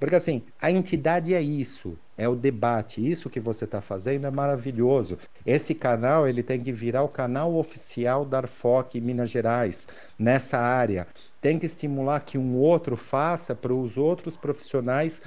Porque 0.00 0.16
assim, 0.16 0.42
a 0.58 0.70
entidade 0.72 1.34
é 1.34 1.42
isso, 1.42 1.96
é 2.16 2.26
o 2.26 2.34
debate. 2.34 3.06
Isso 3.06 3.28
que 3.28 3.38
você 3.38 3.66
está 3.66 3.82
fazendo 3.82 4.26
é 4.26 4.30
maravilhoso. 4.30 5.18
Esse 5.44 5.74
canal 5.74 6.26
ele 6.26 6.42
tem 6.42 6.58
que 6.58 6.72
virar 6.72 7.02
o 7.02 7.08
canal 7.08 7.54
oficial 7.54 8.24
da 8.24 8.38
Arfoc 8.38 8.94
Minas 8.94 9.30
Gerais 9.30 9.86
nessa 10.18 10.58
área. 10.58 11.06
Tem 11.40 11.58
que 11.58 11.66
estimular 11.66 12.20
que 12.20 12.38
um 12.38 12.56
outro 12.56 12.96
faça 12.96 13.54
para 13.54 13.74
os 13.74 13.98
outros 13.98 14.38
profissionais 14.38 15.20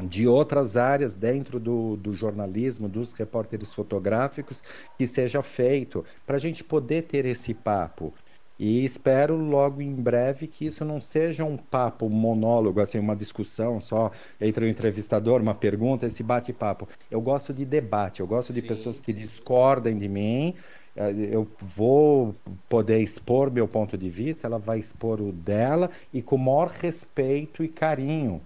de 0.00 0.26
outras 0.28 0.76
áreas 0.76 1.14
dentro 1.14 1.58
do, 1.60 1.96
do 1.96 2.12
jornalismo, 2.12 2.88
dos 2.88 3.12
repórteres 3.12 3.74
fotográficos, 3.74 4.62
que 4.96 5.06
seja 5.06 5.42
feito, 5.42 6.04
para 6.24 6.36
a 6.36 6.40
gente 6.40 6.62
poder 6.64 7.02
ter 7.02 7.26
esse 7.26 7.52
papo. 7.52 8.14
E 8.58 8.84
espero 8.84 9.36
logo 9.36 9.80
em 9.80 9.94
breve 9.94 10.48
que 10.48 10.66
isso 10.66 10.84
não 10.84 11.00
seja 11.00 11.44
um 11.44 11.56
papo, 11.56 12.06
um 12.06 12.10
monólogo, 12.10 12.80
assim, 12.80 12.98
uma 12.98 13.14
discussão 13.14 13.80
só 13.80 14.10
entre 14.40 14.64
o 14.64 14.68
entrevistador, 14.68 15.40
uma 15.40 15.54
pergunta, 15.54 16.06
esse 16.06 16.22
bate-papo. 16.24 16.88
Eu 17.10 17.20
gosto 17.20 17.54
de 17.54 17.64
debate, 17.64 18.20
eu 18.20 18.26
gosto 18.26 18.52
de 18.52 18.60
pessoas 18.62 18.98
que 18.98 19.12
discordem 19.12 19.96
de 19.96 20.08
mim. 20.08 20.54
Eh, 20.96 21.30
eu 21.32 21.46
vou 21.60 22.34
poder 22.68 22.98
expor 23.00 23.50
meu 23.50 23.68
ponto 23.68 23.96
de 23.96 24.10
vista, 24.10 24.46
ela 24.48 24.58
vai 24.58 24.78
expor 24.80 25.20
o 25.20 25.32
dela 25.32 25.90
e 26.12 26.20
com 26.20 26.34
o 26.36 26.38
maior 26.38 26.68
respeito 26.68 27.62
e 27.62 27.68
carinho. 27.68 28.42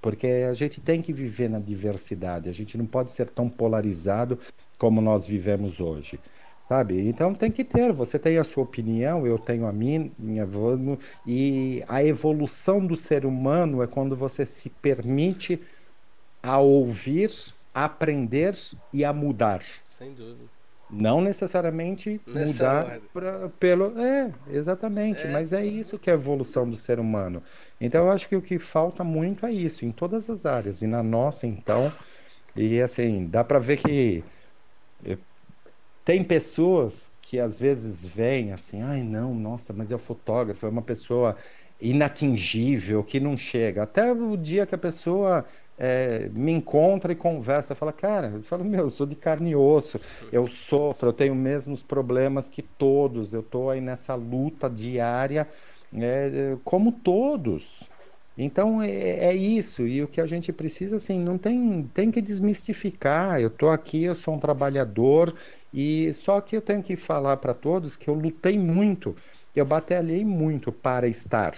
Porque 0.00 0.26
a 0.26 0.54
gente 0.54 0.80
tem 0.80 1.02
que 1.02 1.12
viver 1.12 1.50
na 1.50 1.58
diversidade, 1.58 2.48
a 2.48 2.52
gente 2.52 2.78
não 2.78 2.86
pode 2.86 3.12
ser 3.12 3.28
tão 3.28 3.50
polarizado 3.50 4.38
como 4.78 5.00
nós 5.02 5.26
vivemos 5.26 5.78
hoje. 5.80 6.18
Sabe? 6.70 7.08
Então 7.08 7.34
tem 7.34 7.50
que 7.50 7.64
ter, 7.64 7.92
você 7.92 8.16
tem 8.16 8.38
a 8.38 8.44
sua 8.44 8.62
opinião, 8.62 9.26
eu 9.26 9.36
tenho 9.36 9.66
a 9.66 9.72
minha, 9.72 10.08
minha 10.16 10.48
e 11.26 11.82
a 11.88 12.04
evolução 12.04 12.86
do 12.86 12.96
ser 12.96 13.26
humano 13.26 13.82
é 13.82 13.88
quando 13.88 14.14
você 14.14 14.46
se 14.46 14.70
permite 14.70 15.60
a 16.40 16.60
ouvir, 16.60 17.32
a 17.74 17.86
aprender 17.86 18.54
e 18.92 19.04
a 19.04 19.12
mudar. 19.12 19.64
Sem 19.84 20.12
dúvida. 20.12 20.44
Não 20.88 21.20
necessariamente 21.20 22.20
Nessa 22.24 22.84
mudar 22.84 23.00
pra, 23.12 23.48
pelo. 23.48 23.98
É, 23.98 24.32
exatamente. 24.52 25.22
É. 25.22 25.32
Mas 25.32 25.52
é 25.52 25.66
isso 25.66 25.98
que 25.98 26.08
é 26.08 26.12
a 26.12 26.14
evolução 26.14 26.70
do 26.70 26.76
ser 26.76 27.00
humano. 27.00 27.42
Então 27.80 28.04
eu 28.04 28.12
acho 28.12 28.28
que 28.28 28.36
o 28.36 28.42
que 28.42 28.60
falta 28.60 29.02
muito 29.02 29.44
é 29.44 29.52
isso, 29.52 29.84
em 29.84 29.90
todas 29.90 30.30
as 30.30 30.46
áreas. 30.46 30.82
E 30.82 30.86
na 30.86 31.02
nossa, 31.02 31.48
então. 31.48 31.92
E 32.54 32.80
assim, 32.80 33.26
dá 33.26 33.42
para 33.42 33.58
ver 33.58 33.76
que 33.78 34.22
tem 36.04 36.24
pessoas 36.24 37.14
que 37.20 37.38
às 37.38 37.58
vezes 37.58 38.06
vêm 38.06 38.52
assim, 38.52 38.82
ai 38.82 39.02
não, 39.02 39.34
nossa, 39.34 39.72
mas 39.72 39.92
é 39.92 39.94
o 39.96 39.98
fotógrafo, 39.98 40.66
é 40.66 40.68
uma 40.68 40.82
pessoa 40.82 41.36
inatingível, 41.80 43.04
que 43.04 43.20
não 43.20 43.36
chega. 43.36 43.82
Até 43.84 44.12
o 44.12 44.36
dia 44.36 44.66
que 44.66 44.74
a 44.74 44.78
pessoa 44.78 45.46
é, 45.76 46.28
me 46.30 46.52
encontra 46.52 47.12
e 47.12 47.16
conversa, 47.16 47.74
fala, 47.74 47.92
cara, 47.92 48.28
eu 48.36 48.42
falo, 48.42 48.64
meu, 48.64 48.80
eu 48.84 48.90
sou 48.90 49.06
de 49.06 49.16
carne 49.16 49.50
e 49.50 49.56
osso, 49.56 50.00
eu 50.30 50.46
sofro, 50.46 51.08
eu 51.08 51.12
tenho 51.12 51.32
os 51.34 51.38
mesmos 51.40 51.82
problemas 51.82 52.48
que 52.48 52.62
todos, 52.62 53.32
eu 53.32 53.40
estou 53.40 53.70
aí 53.70 53.80
nessa 53.80 54.14
luta 54.14 54.68
diária, 54.68 55.48
é, 55.92 56.56
como 56.64 56.92
todos. 56.92 57.89
Então 58.42 58.80
é, 58.80 58.90
é, 59.26 59.34
isso, 59.36 59.86
e 59.86 60.02
o 60.02 60.08
que 60.08 60.18
a 60.20 60.24
gente 60.26 60.50
precisa, 60.52 60.96
assim, 60.96 61.20
não 61.20 61.36
tem, 61.38 61.86
tem 61.88 62.10
que 62.10 62.22
desmistificar. 62.22 63.38
Eu 63.40 63.48
estou 63.48 63.68
aqui, 63.70 64.04
eu 64.04 64.14
sou 64.14 64.34
um 64.34 64.40
trabalhador, 64.40 65.34
e 65.72 66.12
só 66.14 66.40
que 66.40 66.56
eu 66.56 66.62
tenho 66.62 66.82
que 66.82 66.96
falar 66.96 67.36
para 67.36 67.52
todos 67.54 67.96
que 67.96 68.08
eu 68.08 68.14
lutei 68.14 68.58
muito, 68.58 69.14
eu 69.54 69.66
batalhei 69.66 70.24
muito 70.24 70.72
para 70.72 71.06
estar. 71.06 71.54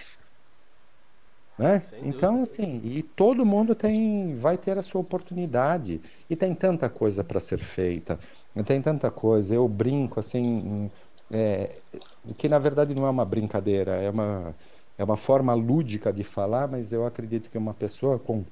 Né? 1.57 1.81
Então, 2.01 2.41
assim, 2.41 2.81
e 2.83 3.03
todo 3.03 3.45
mundo 3.45 3.75
tem, 3.75 4.35
vai 4.35 4.57
ter 4.57 4.77
a 4.77 4.81
sua 4.81 5.01
oportunidade. 5.01 6.01
E 6.29 6.35
tem 6.35 6.53
tanta 6.55 6.89
coisa 6.89 7.23
para 7.23 7.39
ser 7.39 7.59
feita, 7.59 8.19
tem 8.65 8.81
tanta 8.81 9.09
coisa. 9.11 9.53
Eu 9.55 9.67
brinco, 9.69 10.19
assim, 10.19 10.91
é, 11.31 11.81
que 12.37 12.49
na 12.49 12.59
verdade 12.59 12.93
não 12.93 13.05
é 13.05 13.09
uma 13.09 13.25
brincadeira, 13.25 13.95
é 13.95 14.09
uma, 14.09 14.55
é 14.97 15.03
uma 15.03 15.17
forma 15.17 15.53
lúdica 15.53 16.13
de 16.13 16.23
falar, 16.23 16.67
mas 16.67 16.91
eu 16.91 17.05
acredito 17.05 17.49
que 17.49 17.57
uma 17.57 17.73
pessoa 17.73 18.19
com, 18.19 18.45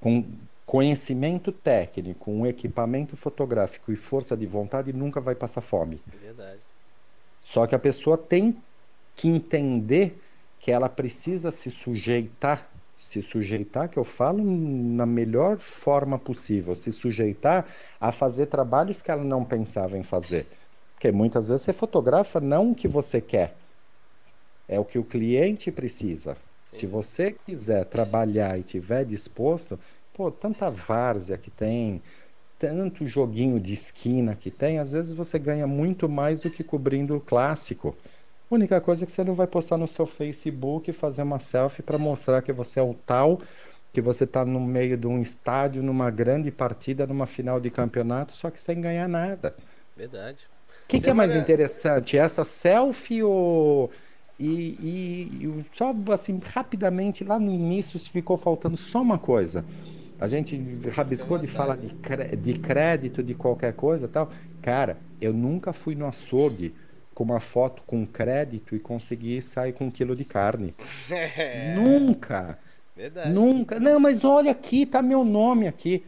com 0.00 0.24
conhecimento 0.64 1.50
técnico, 1.50 2.30
um 2.30 2.46
equipamento 2.46 3.16
fotográfico 3.16 3.92
e 3.92 3.96
força 3.96 4.36
de 4.36 4.46
vontade 4.46 4.92
nunca 4.92 5.20
vai 5.20 5.34
passar 5.34 5.60
fome. 5.60 6.00
É 6.12 6.16
verdade. 6.16 6.60
Só 7.40 7.66
que 7.66 7.74
a 7.74 7.78
pessoa 7.78 8.16
tem 8.16 8.62
que 9.16 9.28
entender 9.28 10.22
que 10.60 10.70
ela 10.70 10.88
precisa 10.88 11.50
se 11.50 11.70
sujeitar, 11.70 12.70
se 12.96 13.22
sujeitar, 13.22 13.88
que 13.88 13.98
eu 13.98 14.04
falo 14.04 14.44
na 14.44 15.06
melhor 15.06 15.58
forma 15.58 16.18
possível, 16.18 16.76
se 16.76 16.92
sujeitar 16.92 17.66
a 17.98 18.12
fazer 18.12 18.46
trabalhos 18.46 19.02
que 19.02 19.10
ela 19.10 19.24
não 19.24 19.44
pensava 19.44 19.98
em 19.98 20.02
fazer. 20.02 20.46
Porque 20.94 21.10
muitas 21.10 21.48
vezes 21.48 21.62
você 21.62 21.72
fotografa 21.72 22.40
não 22.40 22.72
o 22.72 22.74
que 22.74 22.86
você 22.86 23.20
quer, 23.20 23.56
é 24.70 24.78
o 24.78 24.84
que 24.84 24.98
o 25.00 25.04
cliente 25.04 25.72
precisa. 25.72 26.36
Se 26.70 26.86
você 26.86 27.32
quiser 27.32 27.84
trabalhar 27.86 28.56
e 28.56 28.62
tiver 28.62 29.04
disposto, 29.04 29.76
pô, 30.14 30.30
tanta 30.30 30.70
várzea 30.70 31.36
que 31.36 31.50
tem, 31.50 32.00
tanto 32.56 33.04
joguinho 33.04 33.58
de 33.58 33.74
esquina 33.74 34.36
que 34.36 34.48
tem, 34.48 34.78
às 34.78 34.92
vezes 34.92 35.12
você 35.12 35.40
ganha 35.40 35.66
muito 35.66 36.08
mais 36.08 36.38
do 36.38 36.48
que 36.48 36.62
cobrindo 36.62 37.16
o 37.16 37.20
clássico. 37.20 37.96
A 38.48 38.54
única 38.54 38.80
coisa 38.80 39.04
é 39.04 39.06
que 39.06 39.10
você 39.10 39.24
não 39.24 39.34
vai 39.34 39.48
postar 39.48 39.76
no 39.76 39.88
seu 39.88 40.06
Facebook 40.06 40.88
e 40.88 40.92
fazer 40.92 41.22
uma 41.22 41.40
selfie 41.40 41.82
para 41.82 41.98
mostrar 41.98 42.40
que 42.40 42.52
você 42.52 42.78
é 42.78 42.82
o 42.82 42.94
tal, 42.94 43.40
que 43.92 44.00
você 44.00 44.22
está 44.22 44.44
no 44.44 44.60
meio 44.60 44.96
de 44.96 45.08
um 45.08 45.20
estádio, 45.20 45.82
numa 45.82 46.12
grande 46.12 46.52
partida, 46.52 47.08
numa 47.08 47.26
final 47.26 47.58
de 47.58 47.70
campeonato, 47.70 48.36
só 48.36 48.48
que 48.52 48.62
sem 48.62 48.80
ganhar 48.80 49.08
nada. 49.08 49.56
Verdade. 49.96 50.46
O 50.84 50.86
que, 50.86 51.00
que 51.00 51.10
é 51.10 51.14
mais 51.14 51.34
interessante? 51.34 52.16
Essa 52.16 52.44
selfie 52.44 53.22
ou 53.24 53.90
e, 54.40 54.76
e, 54.80 55.46
e, 55.46 55.64
só 55.72 55.94
assim 56.12 56.40
rapidamente 56.42 57.22
lá 57.22 57.38
no 57.38 57.52
início 57.52 57.98
ficou 57.98 58.36
faltando 58.36 58.76
só 58.76 59.02
uma 59.02 59.18
coisa 59.18 59.64
a 60.20 60.26
gente 60.26 60.62
rabiscou 60.94 61.38
de 61.38 61.46
falar 61.46 61.76
de, 61.76 61.88
de 62.36 62.58
crédito, 62.58 63.22
de 63.22 63.34
qualquer 63.34 63.72
coisa 63.72 64.06
tal. 64.06 64.30
Cara, 64.60 64.98
eu 65.18 65.32
nunca 65.32 65.72
fui 65.72 65.94
no 65.94 66.06
açougue 66.06 66.74
com 67.14 67.24
uma 67.24 67.40
foto 67.40 67.82
com 67.86 68.06
crédito 68.06 68.76
e 68.76 68.78
consegui 68.78 69.40
sair 69.40 69.72
com 69.72 69.86
um 69.86 69.90
quilo 69.90 70.14
de 70.14 70.26
carne. 70.26 70.74
É. 71.10 71.74
Nunca. 71.80 72.58
Verdade. 72.94 73.30
Nunca. 73.30 73.80
Não, 73.80 73.98
mas 73.98 74.22
olha 74.22 74.50
aqui, 74.50 74.84
tá 74.84 75.00
meu 75.00 75.24
nome 75.24 75.66
aqui. 75.66 76.04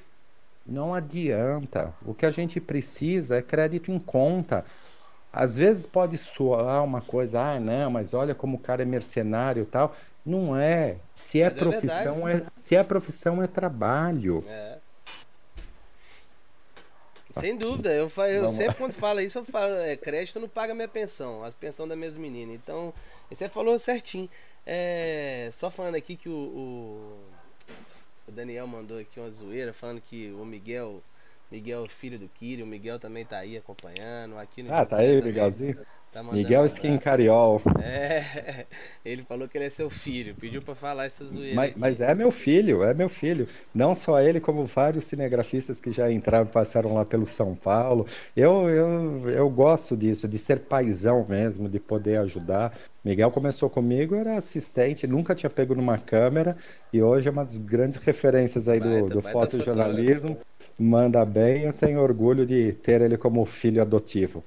Não 0.66 0.94
adianta. 0.94 1.94
O 2.04 2.12
que 2.12 2.26
a 2.26 2.30
gente 2.30 2.60
precisa 2.60 3.36
é 3.36 3.42
crédito 3.42 3.90
em 3.90 3.98
conta. 3.98 4.64
Às 5.32 5.56
vezes 5.56 5.86
pode 5.86 6.18
soar 6.18 6.84
uma 6.84 7.00
coisa, 7.00 7.40
ah, 7.40 7.60
não, 7.60 7.90
mas 7.90 8.12
olha 8.12 8.34
como 8.34 8.56
o 8.56 8.60
cara 8.60 8.82
é 8.82 8.84
mercenário 8.84 9.62
e 9.62 9.66
tal. 9.66 9.94
Não 10.24 10.56
é. 10.56 10.96
Se 11.14 11.40
é 11.40 11.44
Mas 11.48 11.56
é 11.56 11.58
profissão, 11.58 12.28
é, 12.28 12.34
é, 12.34 12.46
se 12.54 12.76
é 12.76 12.84
profissão, 12.84 13.42
é 13.42 13.46
trabalho. 13.46 14.44
É. 14.46 14.78
Sem 17.32 17.56
dúvida, 17.56 17.90
eu, 17.90 18.10
eu 18.28 18.48
sempre 18.50 18.74
quando 18.74 18.92
falo 18.92 19.20
isso, 19.20 19.38
eu 19.38 19.44
falo, 19.44 19.74
é, 19.76 19.96
crédito 19.96 20.38
não 20.38 20.48
paga 20.48 20.74
minha 20.74 20.86
pensão, 20.86 21.42
a 21.42 21.50
pensão 21.50 21.88
da 21.88 21.96
minha 21.96 22.10
menina. 22.12 22.52
Então, 22.52 22.92
você 23.30 23.48
falou 23.48 23.78
certinho. 23.78 24.28
É, 24.66 25.48
só 25.52 25.70
falando 25.70 25.96
aqui 25.96 26.14
que 26.14 26.28
o, 26.28 26.32
o, 26.32 27.18
o, 28.28 28.32
Daniel 28.32 28.66
mandou 28.66 28.98
aqui 28.98 29.18
uma 29.18 29.30
zoeira, 29.30 29.72
falando 29.72 30.00
que 30.00 30.30
o 30.32 30.44
Miguel, 30.44 31.02
Miguel 31.52 31.86
filho 31.86 32.18
do 32.18 32.28
Kiri, 32.28 32.62
o 32.62 32.66
Miguel 32.66 32.98
também 32.98 33.26
tá 33.26 33.36
aí 33.36 33.58
acompanhando. 33.58 34.38
Aqui 34.38 34.62
no 34.62 34.72
ah, 34.72 34.86
tá 34.86 34.96
aí, 34.96 35.20
Miguelzinho? 35.20 35.76
Tá 36.10 36.22
Miguel 36.22 36.62
um 36.62 36.66
Skin 36.66 36.98
Cariol. 36.98 37.60
É, 37.82 38.66
ele 39.04 39.22
falou 39.22 39.48
que 39.48 39.56
ele 39.56 39.64
é 39.64 39.70
seu 39.70 39.88
filho, 39.88 40.34
pediu 40.34 40.60
para 40.60 40.74
falar 40.74 41.06
essa 41.06 41.24
zoeira. 41.24 41.54
Mas, 41.54 41.72
mas, 41.74 42.00
é 42.00 42.14
meu 42.14 42.30
filho, 42.30 42.82
é 42.82 42.92
meu 42.92 43.08
filho. 43.08 43.48
Não 43.74 43.94
só 43.94 44.20
ele, 44.20 44.38
como 44.38 44.66
vários 44.66 45.06
cinegrafistas 45.06 45.80
que 45.80 45.90
já 45.90 46.12
entraram, 46.12 46.46
passaram 46.46 46.92
lá 46.92 47.04
pelo 47.04 47.26
São 47.26 47.54
Paulo. 47.54 48.06
Eu, 48.36 48.68
eu, 48.68 49.30
eu 49.30 49.48
gosto 49.48 49.96
disso, 49.96 50.28
de 50.28 50.38
ser 50.38 50.60
paisão 50.60 51.24
mesmo, 51.26 51.66
de 51.66 51.80
poder 51.80 52.18
ajudar. 52.18 52.76
Miguel 53.02 53.30
começou 53.30 53.68
comigo, 53.68 54.14
era 54.14 54.36
assistente, 54.36 55.06
nunca 55.06 55.34
tinha 55.34 55.50
pego 55.50 55.74
numa 55.74 55.98
câmera 55.98 56.56
e 56.92 57.02
hoje 57.02 57.26
é 57.26 57.30
uma 57.30 57.44
das 57.44 57.58
grandes 57.58 57.96
referências 58.04 58.68
aí 58.68 58.78
baita, 58.78 59.00
do, 59.00 59.08
do 59.14 59.22
fotojornalismo. 59.22 60.38
Manda 60.78 61.24
bem, 61.24 61.62
eu 61.62 61.72
tenho 61.72 62.00
orgulho 62.00 62.46
de 62.46 62.72
ter 62.72 63.00
ele 63.00 63.16
como 63.16 63.44
filho 63.44 63.80
adotivo. 63.80 64.44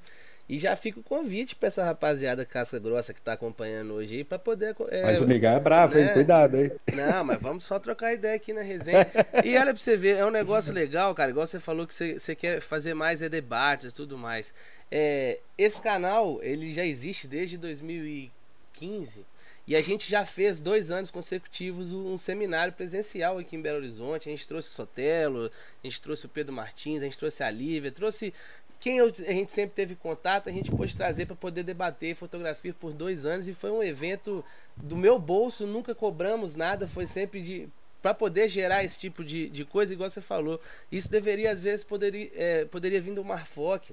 E 0.48 0.58
já 0.58 0.76
fica 0.76 1.00
o 1.00 1.02
convite 1.02 1.56
para 1.56 1.66
essa 1.66 1.84
rapaziada 1.84 2.44
casca 2.46 2.78
grossa 2.78 3.12
que 3.12 3.20
tá 3.20 3.32
acompanhando 3.32 3.94
hoje 3.94 4.16
aí 4.18 4.24
para 4.24 4.38
poder. 4.38 4.76
É, 4.90 5.02
mas 5.02 5.20
o 5.20 5.26
Miguel 5.26 5.56
é 5.56 5.60
bravo, 5.60 5.96
né? 5.96 6.06
hein? 6.06 6.12
Cuidado, 6.12 6.56
hein? 6.56 6.70
Não, 6.94 7.24
mas 7.24 7.42
vamos 7.42 7.64
só 7.64 7.80
trocar 7.80 8.12
ideia 8.12 8.36
aqui 8.36 8.52
na 8.52 8.62
resenha. 8.62 9.06
e 9.44 9.56
olha 9.56 9.74
pra 9.74 9.82
você 9.82 9.96
ver, 9.96 10.18
é 10.18 10.24
um 10.24 10.30
negócio 10.30 10.72
legal, 10.72 11.12
cara. 11.16 11.30
Igual 11.30 11.46
você 11.48 11.58
falou 11.58 11.84
que 11.84 11.92
você, 11.92 12.16
você 12.18 12.36
quer 12.36 12.60
fazer 12.60 12.94
mais 12.94 13.22
é 13.22 13.28
debates 13.28 13.90
e 13.90 13.94
tudo 13.94 14.16
mais. 14.16 14.54
É, 14.88 15.40
esse 15.58 15.82
canal, 15.82 16.38
ele 16.40 16.72
já 16.72 16.86
existe 16.86 17.26
desde 17.26 17.58
2015. 17.58 19.26
E 19.66 19.74
a 19.74 19.82
gente 19.82 20.08
já 20.08 20.24
fez 20.24 20.60
dois 20.60 20.90
anos 20.90 21.10
consecutivos 21.10 21.92
um 21.92 22.16
seminário 22.16 22.72
presencial 22.72 23.38
aqui 23.38 23.56
em 23.56 23.60
Belo 23.60 23.78
Horizonte. 23.78 24.28
A 24.28 24.32
gente 24.32 24.46
trouxe 24.46 24.68
o 24.68 24.72
Sotelo, 24.72 25.50
a 25.82 25.86
gente 25.86 26.00
trouxe 26.00 26.26
o 26.26 26.28
Pedro 26.28 26.52
Martins, 26.52 27.02
a 27.02 27.04
gente 27.04 27.18
trouxe 27.18 27.42
a 27.42 27.50
Lívia, 27.50 27.90
trouxe 27.90 28.32
quem 28.78 28.98
eu, 28.98 29.06
a 29.06 29.32
gente 29.32 29.50
sempre 29.50 29.74
teve 29.74 29.94
contato, 29.94 30.48
a 30.48 30.52
gente 30.52 30.70
pôde 30.70 30.94
trazer 30.94 31.26
para 31.26 31.34
poder 31.34 31.62
debater 31.62 32.14
fotografia 32.14 32.74
por 32.74 32.92
dois 32.92 33.24
anos 33.24 33.48
e 33.48 33.54
foi 33.54 33.70
um 33.70 33.82
evento 33.82 34.44
do 34.76 34.96
meu 34.96 35.18
bolso, 35.18 35.66
nunca 35.66 35.94
cobramos 35.94 36.54
nada, 36.54 36.86
foi 36.86 37.06
sempre 37.06 37.40
de 37.40 37.68
para 38.02 38.14
poder 38.14 38.48
gerar 38.48 38.84
esse 38.84 38.96
tipo 38.96 39.24
de, 39.24 39.48
de 39.48 39.64
coisa, 39.64 39.92
igual 39.92 40.08
você 40.08 40.20
falou. 40.20 40.60
Isso 40.92 41.10
deveria, 41.10 41.50
às 41.50 41.60
vezes, 41.60 41.82
poderia, 41.82 42.30
é, 42.36 42.64
poderia 42.64 43.00
vir 43.00 43.12
do 43.14 43.24
Marfoc. 43.24 43.90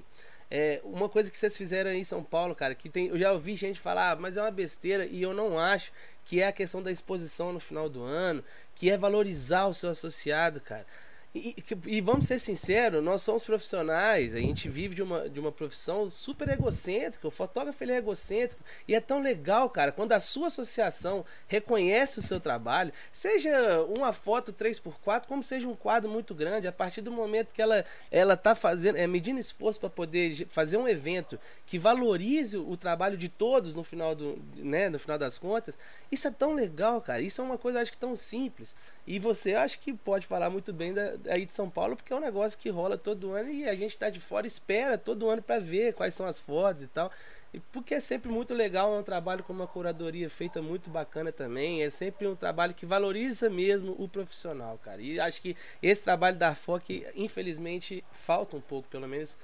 É, 0.50 0.80
uma 0.84 1.08
coisa 1.08 1.30
que 1.30 1.36
vocês 1.36 1.56
fizeram 1.56 1.90
aí 1.90 1.98
em 1.98 2.04
São 2.04 2.22
Paulo, 2.22 2.54
cara, 2.54 2.74
que 2.74 2.88
tem, 2.88 3.08
eu 3.08 3.18
já 3.18 3.32
ouvi 3.32 3.56
gente 3.56 3.80
falar, 3.80 4.12
ah, 4.12 4.16
mas 4.16 4.36
é 4.36 4.42
uma 4.42 4.50
besteira, 4.50 5.06
e 5.06 5.22
eu 5.22 5.32
não 5.34 5.58
acho 5.58 5.92
que 6.24 6.40
é 6.40 6.48
a 6.48 6.52
questão 6.52 6.82
da 6.82 6.92
exposição 6.92 7.52
no 7.52 7.60
final 7.60 7.88
do 7.88 8.02
ano, 8.02 8.44
que 8.74 8.90
é 8.90 8.96
valorizar 8.96 9.66
o 9.66 9.74
seu 9.74 9.90
associado, 9.90 10.60
cara. 10.60 10.86
E, 11.36 11.56
e, 11.88 12.00
vamos 12.00 12.28
ser 12.28 12.38
sinceros, 12.38 13.02
nós 13.02 13.20
somos 13.20 13.42
profissionais, 13.42 14.36
a 14.36 14.38
gente 14.38 14.68
vive 14.68 14.94
de 14.94 15.02
uma, 15.02 15.28
de 15.28 15.40
uma 15.40 15.50
profissão 15.50 16.08
super 16.08 16.48
egocêntrica. 16.48 17.26
O 17.26 17.30
fotógrafo 17.30 17.82
ele 17.82 17.90
é 17.90 17.96
egocêntrico 17.96 18.62
e 18.86 18.94
é 18.94 19.00
tão 19.00 19.20
legal, 19.20 19.68
cara, 19.68 19.90
quando 19.90 20.12
a 20.12 20.20
sua 20.20 20.46
associação 20.46 21.24
reconhece 21.48 22.20
o 22.20 22.22
seu 22.22 22.38
trabalho, 22.38 22.92
seja 23.12 23.82
uma 23.82 24.12
foto 24.12 24.52
3x4, 24.52 25.26
como 25.26 25.42
seja 25.42 25.66
um 25.66 25.74
quadro 25.74 26.08
muito 26.08 26.36
grande, 26.36 26.68
a 26.68 26.72
partir 26.72 27.00
do 27.00 27.10
momento 27.10 27.52
que 27.52 27.60
ela 27.60 27.84
ela 28.12 28.36
tá 28.36 28.54
fazendo, 28.54 28.96
é 28.96 29.06
medindo 29.08 29.40
esforço 29.40 29.80
para 29.80 29.90
poder 29.90 30.46
fazer 30.48 30.76
um 30.76 30.86
evento 30.86 31.36
que 31.66 31.80
valorize 31.80 32.56
o 32.56 32.76
trabalho 32.76 33.16
de 33.16 33.28
todos 33.28 33.74
no 33.74 33.82
final 33.82 34.14
do, 34.14 34.40
né, 34.54 34.88
no 34.88 35.00
final 35.00 35.18
das 35.18 35.36
contas, 35.36 35.76
isso 36.12 36.28
é 36.28 36.30
tão 36.30 36.54
legal, 36.54 37.00
cara. 37.00 37.20
Isso 37.20 37.40
é 37.40 37.44
uma 37.44 37.58
coisa 37.58 37.80
acho 37.80 37.90
que 37.90 37.98
tão 37.98 38.14
simples. 38.14 38.72
E 39.04 39.18
você 39.18 39.54
acha 39.54 39.76
que 39.76 39.92
pode 39.92 40.26
falar 40.28 40.48
muito 40.48 40.72
bem 40.72 40.94
da, 40.94 41.16
aí 41.28 41.46
de 41.46 41.54
São 41.54 41.68
Paulo, 41.70 41.96
porque 41.96 42.12
é 42.12 42.16
um 42.16 42.20
negócio 42.20 42.58
que 42.58 42.68
rola 42.70 42.96
todo 42.96 43.32
ano 43.32 43.50
e 43.50 43.68
a 43.68 43.74
gente 43.74 43.96
tá 43.96 44.10
de 44.10 44.20
fora 44.20 44.46
espera 44.46 44.98
todo 44.98 45.28
ano 45.28 45.42
para 45.42 45.60
ver 45.60 45.94
quais 45.94 46.14
são 46.14 46.26
as 46.26 46.38
fotos 46.38 46.82
e 46.82 46.86
tal. 46.86 47.10
E 47.52 47.60
porque 47.60 47.94
é 47.94 48.00
sempre 48.00 48.30
muito 48.30 48.52
legal, 48.52 48.92
é 48.94 48.98
um 48.98 49.02
trabalho 49.02 49.44
com 49.44 49.52
uma 49.52 49.66
curadoria 49.66 50.28
feita 50.28 50.60
muito 50.60 50.90
bacana 50.90 51.30
também. 51.30 51.84
É 51.84 51.90
sempre 51.90 52.26
um 52.26 52.34
trabalho 52.34 52.74
que 52.74 52.84
valoriza 52.84 53.48
mesmo 53.48 53.94
o 53.96 54.08
profissional, 54.08 54.76
cara. 54.82 55.00
E 55.00 55.20
acho 55.20 55.40
que 55.40 55.56
esse 55.80 56.02
trabalho 56.02 56.36
da 56.36 56.52
FOC, 56.52 57.06
infelizmente, 57.14 58.02
falta 58.10 58.56
um 58.56 58.60
pouco, 58.60 58.88
pelo 58.88 59.06
menos 59.06 59.38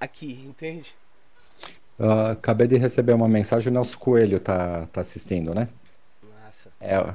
aqui, 0.00 0.32
entende? 0.44 0.94
Uh, 1.98 2.32
acabei 2.32 2.66
de 2.66 2.76
receber 2.76 3.12
uma 3.12 3.28
mensagem, 3.28 3.70
o 3.70 3.74
Nelson 3.74 3.98
Coelho 3.98 4.40
tá, 4.40 4.86
tá 4.92 5.00
assistindo, 5.00 5.54
né? 5.54 5.68
Massa. 6.22 6.70
É, 6.80 7.14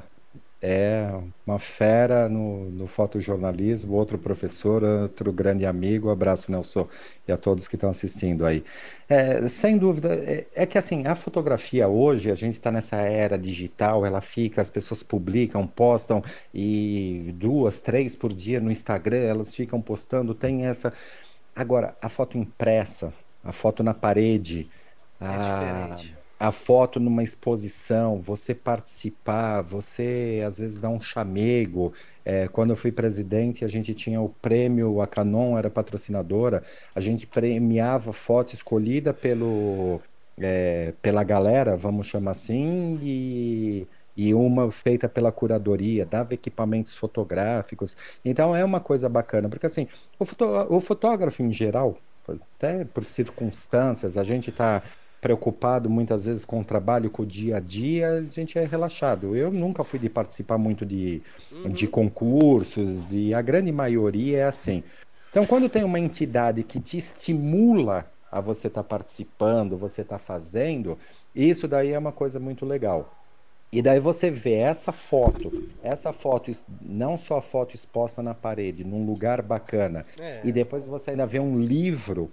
é 0.66 1.14
uma 1.46 1.58
fera 1.58 2.26
no, 2.26 2.70
no 2.70 2.86
fotojornalismo, 2.86 3.92
outro 3.92 4.16
professor, 4.16 4.82
outro 4.82 5.30
grande 5.30 5.66
amigo. 5.66 6.08
Abraço, 6.08 6.50
Nelson, 6.50 6.88
e 7.28 7.32
a 7.32 7.36
todos 7.36 7.68
que 7.68 7.76
estão 7.76 7.90
assistindo 7.90 8.46
aí. 8.46 8.64
É, 9.06 9.46
sem 9.46 9.76
dúvida, 9.76 10.14
é, 10.14 10.46
é, 10.54 10.64
que 10.64 10.78
assim, 10.78 11.06
a 11.06 11.14
fotografia 11.14 11.86
hoje, 11.86 12.30
a 12.30 12.34
gente 12.34 12.54
está 12.54 12.72
nessa 12.72 12.96
era 12.96 13.36
digital, 13.36 14.06
ela 14.06 14.22
fica, 14.22 14.62
as 14.62 14.70
pessoas 14.70 15.02
publicam, 15.02 15.66
postam, 15.66 16.22
e 16.54 17.34
duas, 17.36 17.78
três 17.78 18.16
por 18.16 18.32
dia 18.32 18.58
no 18.58 18.70
Instagram, 18.70 19.18
elas 19.18 19.54
ficam 19.54 19.82
postando, 19.82 20.34
tem 20.34 20.64
essa. 20.64 20.94
Agora, 21.54 21.94
a 22.00 22.08
foto 22.08 22.38
impressa, 22.38 23.12
a 23.44 23.52
foto 23.52 23.82
na 23.82 23.92
parede, 23.92 24.66
é 25.20 25.26
a. 25.26 25.88
Diferente 25.94 26.23
a 26.46 26.52
foto 26.52 27.00
numa 27.00 27.22
exposição, 27.22 28.20
você 28.20 28.54
participar, 28.54 29.62
você 29.62 30.42
às 30.46 30.58
vezes 30.58 30.76
dá 30.76 30.90
um 30.90 31.00
chamego. 31.00 31.92
É, 32.24 32.48
quando 32.48 32.70
eu 32.70 32.76
fui 32.76 32.92
presidente, 32.92 33.64
a 33.64 33.68
gente 33.68 33.94
tinha 33.94 34.20
o 34.20 34.28
prêmio, 34.28 35.00
a 35.00 35.06
Canon 35.06 35.56
era 35.56 35.70
patrocinadora, 35.70 36.62
a 36.94 37.00
gente 37.00 37.26
premiava 37.26 38.12
foto 38.12 38.52
escolhida 38.54 39.14
pelo, 39.14 40.02
é, 40.38 40.92
pela 41.00 41.24
galera, 41.24 41.76
vamos 41.78 42.08
chamar 42.08 42.32
assim, 42.32 42.98
e, 43.02 43.88
e 44.14 44.34
uma 44.34 44.70
feita 44.70 45.08
pela 45.08 45.32
curadoria, 45.32 46.04
dava 46.04 46.34
equipamentos 46.34 46.94
fotográficos. 46.94 47.96
Então 48.22 48.54
é 48.54 48.62
uma 48.62 48.80
coisa 48.80 49.08
bacana, 49.08 49.48
porque 49.48 49.66
assim, 49.66 49.88
o, 50.18 50.76
o 50.76 50.80
fotógrafo 50.80 51.42
em 51.42 51.52
geral, 51.52 51.98
até 52.28 52.84
por 52.84 53.04
circunstâncias, 53.04 54.16
a 54.18 54.24
gente 54.24 54.50
está 54.50 54.82
preocupado 55.24 55.88
muitas 55.88 56.26
vezes 56.26 56.44
com 56.44 56.60
o 56.60 56.64
trabalho, 56.64 57.08
com 57.08 57.22
o 57.22 57.26
dia 57.26 57.56
a 57.56 57.60
dia, 57.60 58.10
a 58.10 58.22
gente 58.24 58.58
é 58.58 58.64
relaxado. 58.66 59.34
Eu 59.34 59.50
nunca 59.50 59.82
fui 59.82 59.98
de 59.98 60.10
participar 60.10 60.58
muito 60.58 60.84
de, 60.84 61.22
uhum. 61.50 61.70
de 61.70 61.88
concursos, 61.88 63.02
de 63.08 63.32
a 63.32 63.40
grande 63.40 63.72
maioria 63.72 64.40
é 64.40 64.44
assim. 64.44 64.84
Então, 65.30 65.46
quando 65.46 65.66
tem 65.66 65.82
uma 65.82 65.98
entidade 65.98 66.62
que 66.62 66.78
te 66.78 66.98
estimula 66.98 68.04
a 68.30 68.38
você 68.38 68.66
estar 68.66 68.82
tá 68.82 68.88
participando, 68.88 69.78
você 69.78 70.02
estar 70.02 70.18
tá 70.18 70.22
fazendo, 70.22 70.98
isso 71.34 71.66
daí 71.66 71.92
é 71.92 71.98
uma 71.98 72.12
coisa 72.12 72.38
muito 72.38 72.66
legal. 72.66 73.10
E 73.72 73.80
daí 73.80 74.00
você 74.00 74.30
vê 74.30 74.56
essa 74.56 74.92
foto, 74.92 75.70
essa 75.82 76.12
foto, 76.12 76.50
não 76.82 77.16
só 77.16 77.38
a 77.38 77.42
foto 77.42 77.74
exposta 77.74 78.22
na 78.22 78.34
parede, 78.34 78.84
num 78.84 79.06
lugar 79.06 79.40
bacana, 79.40 80.04
é. 80.20 80.42
e 80.44 80.52
depois 80.52 80.84
você 80.84 81.12
ainda 81.12 81.26
vê 81.26 81.40
um 81.40 81.58
livro 81.58 82.30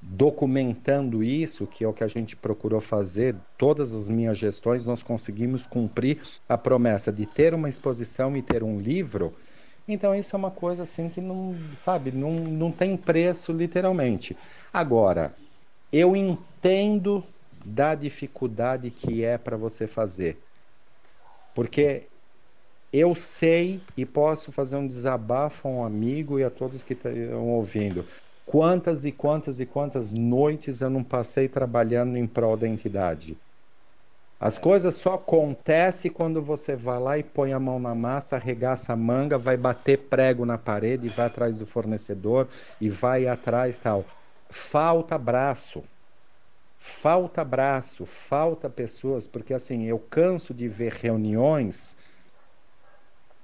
documentando 0.00 1.22
isso, 1.22 1.66
que 1.66 1.84
é 1.84 1.88
o 1.88 1.92
que 1.92 2.02
a 2.02 2.08
gente 2.08 2.36
procurou 2.36 2.80
fazer, 2.80 3.36
todas 3.58 3.92
as 3.92 4.08
minhas 4.08 4.38
gestões, 4.38 4.86
nós 4.86 5.02
conseguimos 5.02 5.66
cumprir 5.66 6.22
a 6.48 6.56
promessa 6.56 7.12
de 7.12 7.26
ter 7.26 7.52
uma 7.52 7.68
exposição 7.68 8.36
e 8.36 8.42
ter 8.42 8.62
um 8.62 8.80
livro. 8.80 9.34
Então 9.86 10.14
isso 10.14 10.34
é 10.34 10.38
uma 10.38 10.50
coisa 10.50 10.84
assim 10.84 11.08
que 11.08 11.20
não, 11.20 11.54
sabe, 11.76 12.12
não, 12.12 12.32
não 12.32 12.72
tem 12.72 12.96
preço 12.96 13.52
literalmente. 13.52 14.36
Agora, 14.72 15.34
eu 15.92 16.16
entendo 16.16 17.24
da 17.64 17.94
dificuldade 17.94 18.90
que 18.90 19.24
é 19.24 19.36
para 19.36 19.56
você 19.56 19.86
fazer. 19.86 20.38
Porque 21.54 22.08
eu 22.92 23.14
sei 23.14 23.80
e 23.96 24.06
posso 24.06 24.50
fazer 24.50 24.76
um 24.76 24.86
desabafo 24.86 25.68
a 25.68 25.70
um 25.70 25.84
amigo 25.84 26.38
e 26.38 26.44
a 26.44 26.50
todos 26.50 26.82
que 26.82 26.94
estão 26.94 27.48
ouvindo. 27.48 28.06
Quantas 28.50 29.04
e 29.04 29.12
quantas 29.12 29.60
e 29.60 29.64
quantas 29.64 30.12
noites 30.12 30.80
eu 30.80 30.90
não 30.90 31.04
passei 31.04 31.48
trabalhando 31.48 32.16
em 32.16 32.26
prol 32.26 32.56
da 32.56 32.66
entidade? 32.66 33.38
As 34.40 34.58
coisas 34.58 34.96
só 34.96 35.14
acontecem 35.14 36.10
quando 36.10 36.42
você 36.42 36.74
vai 36.74 36.98
lá 36.98 37.16
e 37.16 37.22
põe 37.22 37.52
a 37.52 37.60
mão 37.60 37.78
na 37.78 37.94
massa, 37.94 38.34
arregaça 38.34 38.92
a 38.92 38.96
manga, 38.96 39.38
vai 39.38 39.56
bater 39.56 40.08
prego 40.08 40.44
na 40.44 40.58
parede, 40.58 41.08
vai 41.10 41.26
atrás 41.26 41.60
do 41.60 41.64
fornecedor 41.64 42.48
e 42.80 42.90
vai 42.90 43.28
atrás 43.28 43.78
tal. 43.78 44.04
Falta 44.50 45.16
braço. 45.16 45.84
Falta 46.76 47.44
braço, 47.44 48.04
falta 48.04 48.68
pessoas, 48.68 49.28
porque 49.28 49.54
assim, 49.54 49.84
eu 49.84 50.00
canso 50.00 50.52
de 50.52 50.66
ver 50.66 50.92
reuniões 50.94 51.96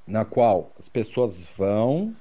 na 0.04 0.24
qual 0.24 0.74
as 0.76 0.88
pessoas 0.88 1.40
vão, 1.40 2.16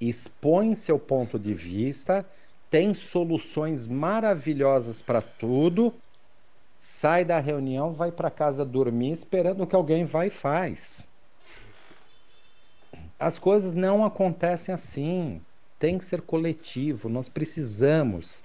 expõe 0.00 0.74
seu 0.74 0.98
ponto 0.98 1.38
de 1.38 1.54
vista, 1.54 2.28
tem 2.70 2.94
soluções 2.94 3.86
maravilhosas 3.88 5.00
para 5.02 5.22
tudo, 5.22 5.94
sai 6.78 7.24
da 7.24 7.40
reunião, 7.40 7.92
vai 7.92 8.12
para 8.12 8.30
casa 8.30 8.64
dormir 8.64 9.12
esperando 9.12 9.66
que 9.66 9.76
alguém 9.76 10.04
vá 10.04 10.26
e 10.26 10.30
faz. 10.30 11.12
As 13.18 13.38
coisas 13.38 13.72
não 13.72 14.04
acontecem 14.04 14.74
assim. 14.74 15.44
Tem 15.78 15.98
que 15.98 16.04
ser 16.04 16.22
coletivo. 16.22 17.08
Nós 17.08 17.28
precisamos 17.28 18.42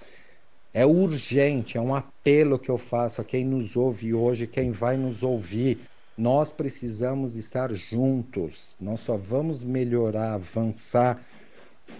É 0.72 0.86
urgente, 0.86 1.78
é 1.78 1.80
um 1.80 1.94
apelo 1.94 2.58
que 2.58 2.70
eu 2.70 2.78
faço 2.78 3.20
a 3.20 3.24
quem 3.24 3.44
nos 3.44 3.76
ouve 3.76 4.14
hoje, 4.14 4.46
quem 4.46 4.70
vai 4.72 4.96
nos 4.96 5.22
ouvir. 5.22 5.80
Nós 6.16 6.52
precisamos 6.52 7.36
estar 7.36 7.72
juntos. 7.74 8.76
Nós 8.80 9.00
só 9.00 9.16
vamos 9.16 9.64
melhorar, 9.64 10.34
avançar 10.34 11.24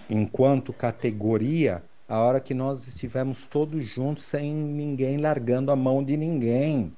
enquanto 0.09 0.73
categoria 0.73 1.83
a 2.11 2.19
hora 2.19 2.41
que 2.41 2.53
nós 2.53 2.89
estivermos 2.89 3.47
todos 3.47 3.87
juntos, 3.87 4.25
sem 4.25 4.53
ninguém 4.53 5.17
largando 5.17 5.71
a 5.71 5.77
mão 5.77 6.03
de 6.03 6.17
ninguém. 6.17 6.93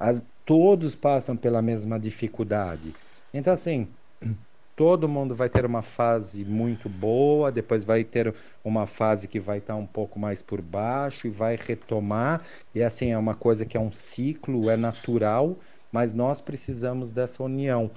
As, 0.00 0.24
todos 0.46 0.96
passam 0.96 1.36
pela 1.36 1.60
mesma 1.60 2.00
dificuldade. 2.00 2.94
Então, 3.34 3.52
assim, 3.52 3.94
todo 4.74 5.08
mundo 5.08 5.34
vai 5.34 5.50
ter 5.50 5.66
uma 5.66 5.82
fase 5.82 6.42
muito 6.42 6.88
boa, 6.88 7.52
depois 7.52 7.84
vai 7.84 8.02
ter 8.02 8.34
uma 8.64 8.86
fase 8.86 9.28
que 9.28 9.38
vai 9.38 9.58
estar 9.58 9.76
um 9.76 9.86
pouco 9.86 10.18
mais 10.18 10.42
por 10.42 10.62
baixo 10.62 11.26
e 11.26 11.30
vai 11.30 11.56
retomar. 11.56 12.42
E 12.74 12.82
assim, 12.82 13.10
é 13.10 13.18
uma 13.18 13.34
coisa 13.34 13.66
que 13.66 13.76
é 13.76 13.80
um 13.80 13.92
ciclo, 13.92 14.70
é 14.70 14.76
natural, 14.76 15.58
mas 15.92 16.14
nós 16.14 16.40
precisamos 16.40 17.12
dessa 17.12 17.42
união. 17.42 17.90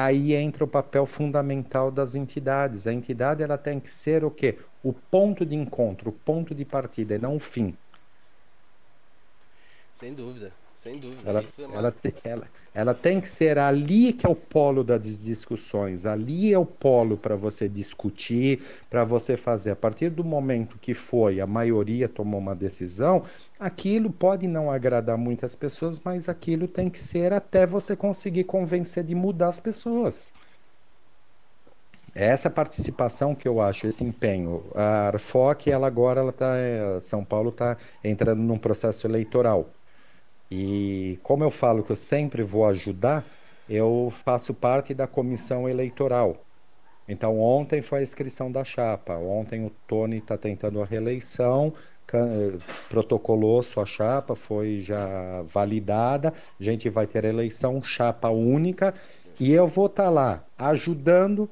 Aí 0.00 0.32
entra 0.32 0.62
o 0.62 0.68
papel 0.68 1.04
fundamental 1.06 1.90
das 1.90 2.14
entidades. 2.14 2.86
A 2.86 2.92
entidade 2.92 3.42
ela 3.42 3.58
tem 3.58 3.80
que 3.80 3.92
ser 3.92 4.24
o 4.24 4.30
quê? 4.30 4.56
O 4.80 4.92
ponto 4.92 5.44
de 5.44 5.56
encontro, 5.56 6.10
o 6.10 6.12
ponto 6.12 6.54
de 6.54 6.64
partida, 6.64 7.16
e 7.16 7.18
não 7.18 7.34
o 7.34 7.40
fim. 7.40 7.76
Sem 9.92 10.14
dúvida. 10.14 10.52
Sem 10.78 10.96
dúvida. 10.96 11.28
Ela, 11.28 11.40
é 11.40 11.62
ela, 11.74 11.94
ela, 12.22 12.48
ela, 12.72 12.94
tem 12.94 13.20
que 13.20 13.28
ser 13.28 13.58
ali 13.58 14.12
que 14.12 14.24
é 14.24 14.28
o 14.28 14.34
polo 14.36 14.84
das 14.84 15.18
discussões, 15.18 16.06
ali 16.06 16.52
é 16.54 16.58
o 16.58 16.64
polo 16.64 17.16
para 17.16 17.34
você 17.34 17.68
discutir, 17.68 18.62
para 18.88 19.04
você 19.04 19.36
fazer. 19.36 19.72
A 19.72 19.76
partir 19.76 20.08
do 20.08 20.22
momento 20.22 20.78
que 20.78 20.94
foi, 20.94 21.40
a 21.40 21.48
maioria 21.48 22.08
tomou 22.08 22.38
uma 22.38 22.54
decisão, 22.54 23.24
aquilo 23.58 24.08
pode 24.08 24.46
não 24.46 24.70
agradar 24.70 25.18
muitas 25.18 25.56
pessoas, 25.56 25.98
mas 25.98 26.28
aquilo 26.28 26.68
tem 26.68 26.88
que 26.88 27.00
ser 27.00 27.32
até 27.32 27.66
você 27.66 27.96
conseguir 27.96 28.44
convencer 28.44 29.02
de 29.02 29.16
mudar 29.16 29.48
as 29.48 29.58
pessoas. 29.58 30.32
Essa 32.14 32.48
participação 32.48 33.34
que 33.34 33.48
eu 33.48 33.60
acho, 33.60 33.88
esse 33.88 34.04
empenho. 34.04 34.64
A 34.76 35.08
Arfoc, 35.08 35.66
ela 35.66 35.88
agora, 35.88 36.20
ela 36.20 36.32
tá, 36.32 36.56
é, 36.56 37.00
São 37.00 37.24
Paulo 37.24 37.50
está 37.50 37.76
entrando 38.04 38.40
num 38.40 38.58
processo 38.58 39.08
eleitoral. 39.08 39.72
E 40.50 41.18
como 41.22 41.44
eu 41.44 41.50
falo 41.50 41.82
que 41.82 41.92
eu 41.92 41.96
sempre 41.96 42.42
vou 42.42 42.66
ajudar, 42.66 43.24
eu 43.68 44.10
faço 44.24 44.54
parte 44.54 44.94
da 44.94 45.06
comissão 45.06 45.68
eleitoral. 45.68 46.44
Então, 47.06 47.40
ontem 47.40 47.80
foi 47.80 48.00
a 48.00 48.02
inscrição 48.02 48.52
da 48.52 48.64
chapa. 48.64 49.16
Ontem 49.16 49.64
o 49.64 49.70
Tony 49.86 50.18
está 50.18 50.36
tentando 50.36 50.82
a 50.82 50.84
reeleição, 50.84 51.72
protocolou 52.88 53.62
sua 53.62 53.86
chapa, 53.86 54.34
foi 54.34 54.80
já 54.80 55.42
validada. 55.42 56.34
A 56.60 56.62
gente 56.62 56.88
vai 56.90 57.06
ter 57.06 57.24
eleição 57.24 57.82
chapa 57.82 58.28
única 58.28 58.94
e 59.40 59.52
eu 59.52 59.66
vou 59.66 59.86
estar 59.86 60.04
tá 60.04 60.10
lá 60.10 60.44
ajudando, 60.58 61.48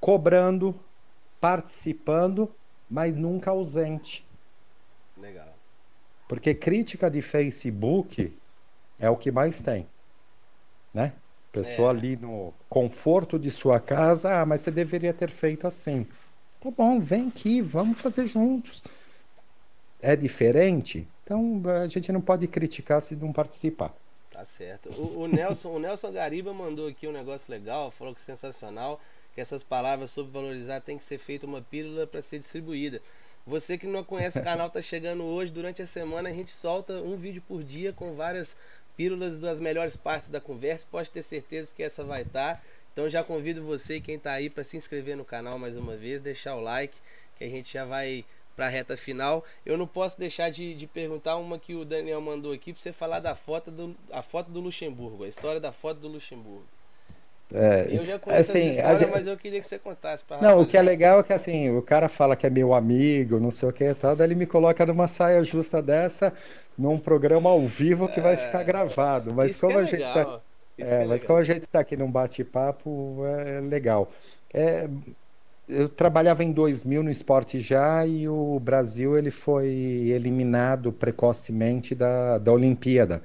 cobrando, 0.00 0.74
participando, 1.40 2.50
mas 2.88 3.14
nunca 3.14 3.50
ausente. 3.50 4.26
Legal. 5.20 5.49
Porque 6.30 6.54
crítica 6.54 7.10
de 7.10 7.20
Facebook 7.20 8.32
é 9.00 9.10
o 9.10 9.16
que 9.16 9.32
mais 9.32 9.60
tem, 9.60 9.84
né? 10.94 11.12
Pessoa 11.50 11.88
é. 11.88 11.90
ali 11.90 12.14
no 12.14 12.54
conforto 12.68 13.36
de 13.36 13.50
sua 13.50 13.80
casa, 13.80 14.40
ah, 14.40 14.46
mas 14.46 14.62
você 14.62 14.70
deveria 14.70 15.12
ter 15.12 15.28
feito 15.28 15.66
assim. 15.66 16.06
Tá 16.60 16.70
bom, 16.70 17.00
vem 17.00 17.26
aqui, 17.26 17.60
vamos 17.60 18.00
fazer 18.00 18.28
juntos. 18.28 18.80
É 20.00 20.14
diferente? 20.14 21.04
Então 21.24 21.60
a 21.82 21.88
gente 21.88 22.12
não 22.12 22.20
pode 22.20 22.46
criticar 22.46 23.02
se 23.02 23.16
não 23.16 23.32
participar. 23.32 23.92
Tá 24.30 24.44
certo. 24.44 24.88
O, 24.90 25.22
o 25.22 25.26
Nelson, 25.26 25.70
o 25.70 25.80
Nelson 25.80 26.12
Gariba 26.12 26.54
mandou 26.54 26.86
aqui 26.86 27.08
um 27.08 27.12
negócio 27.12 27.50
legal, 27.50 27.90
falou 27.90 28.14
que 28.14 28.20
sensacional, 28.20 29.00
que 29.34 29.40
essas 29.40 29.64
palavras 29.64 30.12
sobre 30.12 30.30
valorizar 30.30 30.80
tem 30.80 30.96
que 30.96 31.02
ser 31.02 31.18
feita 31.18 31.44
uma 31.44 31.60
pílula 31.60 32.06
para 32.06 32.22
ser 32.22 32.38
distribuída. 32.38 33.02
Você 33.50 33.76
que 33.76 33.84
não 33.84 34.04
conhece 34.04 34.38
o 34.38 34.44
canal, 34.44 34.70
tá 34.70 34.80
chegando 34.80 35.24
hoje. 35.24 35.50
Durante 35.50 35.82
a 35.82 35.86
semana 35.86 36.28
a 36.28 36.32
gente 36.32 36.52
solta 36.52 36.92
um 37.02 37.16
vídeo 37.16 37.42
por 37.48 37.64
dia 37.64 37.92
com 37.92 38.14
várias 38.14 38.56
pílulas 38.96 39.40
das 39.40 39.58
melhores 39.58 39.96
partes 39.96 40.30
da 40.30 40.40
conversa. 40.40 40.86
Pode 40.88 41.10
ter 41.10 41.20
certeza 41.20 41.74
que 41.74 41.82
essa 41.82 42.04
vai 42.04 42.22
estar. 42.22 42.54
Tá. 42.54 42.62
Então 42.92 43.10
já 43.10 43.24
convido 43.24 43.64
você 43.64 43.96
e 43.96 44.00
quem 44.00 44.14
está 44.14 44.34
aí 44.34 44.48
para 44.48 44.62
se 44.62 44.76
inscrever 44.76 45.16
no 45.16 45.24
canal 45.24 45.58
mais 45.58 45.76
uma 45.76 45.96
vez, 45.96 46.20
deixar 46.20 46.54
o 46.54 46.60
like, 46.60 46.96
que 47.36 47.42
a 47.42 47.48
gente 47.48 47.72
já 47.72 47.84
vai 47.84 48.24
para 48.54 48.66
a 48.66 48.68
reta 48.68 48.96
final. 48.96 49.44
Eu 49.66 49.76
não 49.76 49.86
posso 49.88 50.16
deixar 50.16 50.48
de, 50.50 50.72
de, 50.72 50.86
perguntar 50.86 51.34
uma 51.34 51.58
que 51.58 51.74
o 51.74 51.84
Daniel 51.84 52.20
mandou 52.20 52.52
aqui 52.52 52.72
para 52.72 52.80
você 52.80 52.92
falar 52.92 53.18
da 53.18 53.34
foto 53.34 53.72
do, 53.72 53.96
a 54.12 54.22
foto 54.22 54.48
do 54.52 54.60
Luxemburgo, 54.60 55.24
a 55.24 55.28
história 55.28 55.60
da 55.60 55.72
foto 55.72 55.98
do 55.98 56.06
Luxemburgo. 56.06 56.68
É, 57.52 57.88
eu 57.90 58.04
já 58.04 58.18
conheço 58.18 58.52
assim, 58.52 58.68
essa 58.68 58.80
história, 58.80 59.08
mas 59.08 59.26
eu 59.26 59.36
queria 59.36 59.60
que 59.60 59.66
você 59.66 59.78
contasse 59.78 60.24
pra 60.24 60.40
Não, 60.40 60.60
o 60.60 60.66
que 60.66 60.76
é 60.76 60.82
legal 60.82 61.20
é 61.20 61.22
que 61.22 61.32
assim, 61.32 61.70
o 61.76 61.82
cara 61.82 62.08
fala 62.08 62.36
que 62.36 62.46
é 62.46 62.50
meu 62.50 62.72
amigo, 62.72 63.40
não 63.40 63.50
sei 63.50 63.68
o 63.68 63.72
que 63.72 63.84
e 63.84 63.94
tal, 63.94 64.14
daí 64.14 64.28
ele 64.28 64.36
me 64.36 64.46
coloca 64.46 64.86
numa 64.86 65.08
saia 65.08 65.42
justa 65.42 65.82
dessa, 65.82 66.32
num 66.78 66.98
programa 66.98 67.50
ao 67.50 67.60
vivo 67.62 68.08
que 68.08 68.20
é... 68.20 68.22
vai 68.22 68.36
ficar 68.36 68.62
gravado. 68.62 69.34
Mas 69.34 69.60
como 69.60 69.78
é 69.78 69.82
a 69.82 69.84
gente 69.84 70.00
tá. 70.00 70.40
É, 70.78 71.02
é 71.02 71.04
mas 71.04 71.24
como 71.24 71.38
a 71.38 71.42
gente 71.44 71.64
está 71.64 71.80
aqui 71.80 71.96
num 71.96 72.10
bate-papo, 72.10 73.22
é 73.26 73.60
legal. 73.60 74.10
É, 74.54 74.88
eu 75.68 75.88
trabalhava 75.88 76.44
em 76.44 76.52
2000 76.52 77.02
no 77.02 77.10
esporte 77.10 77.60
já 77.60 78.06
e 78.06 78.28
o 78.28 78.60
Brasil 78.60 79.18
ele 79.18 79.30
foi 79.30 79.68
eliminado 79.68 80.92
precocemente 80.92 81.94
da, 81.94 82.38
da 82.38 82.52
Olimpíada 82.52 83.22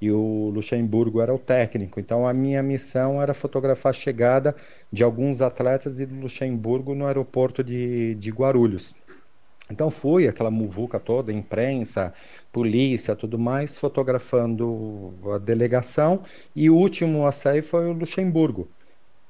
e 0.00 0.10
o 0.10 0.50
Luxemburgo 0.50 1.20
era 1.20 1.34
o 1.34 1.38
técnico. 1.38 1.98
Então 2.00 2.26
a 2.26 2.32
minha 2.34 2.62
missão 2.62 3.20
era 3.20 3.34
fotografar 3.34 3.90
a 3.90 3.92
chegada 3.92 4.54
de 4.92 5.02
alguns 5.02 5.40
atletas 5.40 6.00
e 6.00 6.06
do 6.06 6.14
Luxemburgo 6.16 6.94
no 6.94 7.06
aeroporto 7.06 7.64
de, 7.64 8.14
de 8.16 8.30
Guarulhos. 8.30 8.94
Então 9.70 9.90
fui, 9.90 10.28
aquela 10.28 10.50
muvuca 10.50 11.00
toda, 11.00 11.32
imprensa, 11.32 12.14
polícia, 12.52 13.16
tudo 13.16 13.38
mais, 13.38 13.76
fotografando 13.76 15.14
a 15.34 15.38
delegação 15.38 16.22
e 16.54 16.70
o 16.70 16.76
último 16.76 17.26
a 17.26 17.32
sair 17.32 17.62
foi 17.62 17.86
o 17.86 17.92
Luxemburgo. 17.92 18.70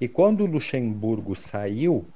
E 0.01 0.07
quando 0.09 0.43
o 0.43 0.47
Luxemburgo 0.47 1.35
saiu, 1.35 2.13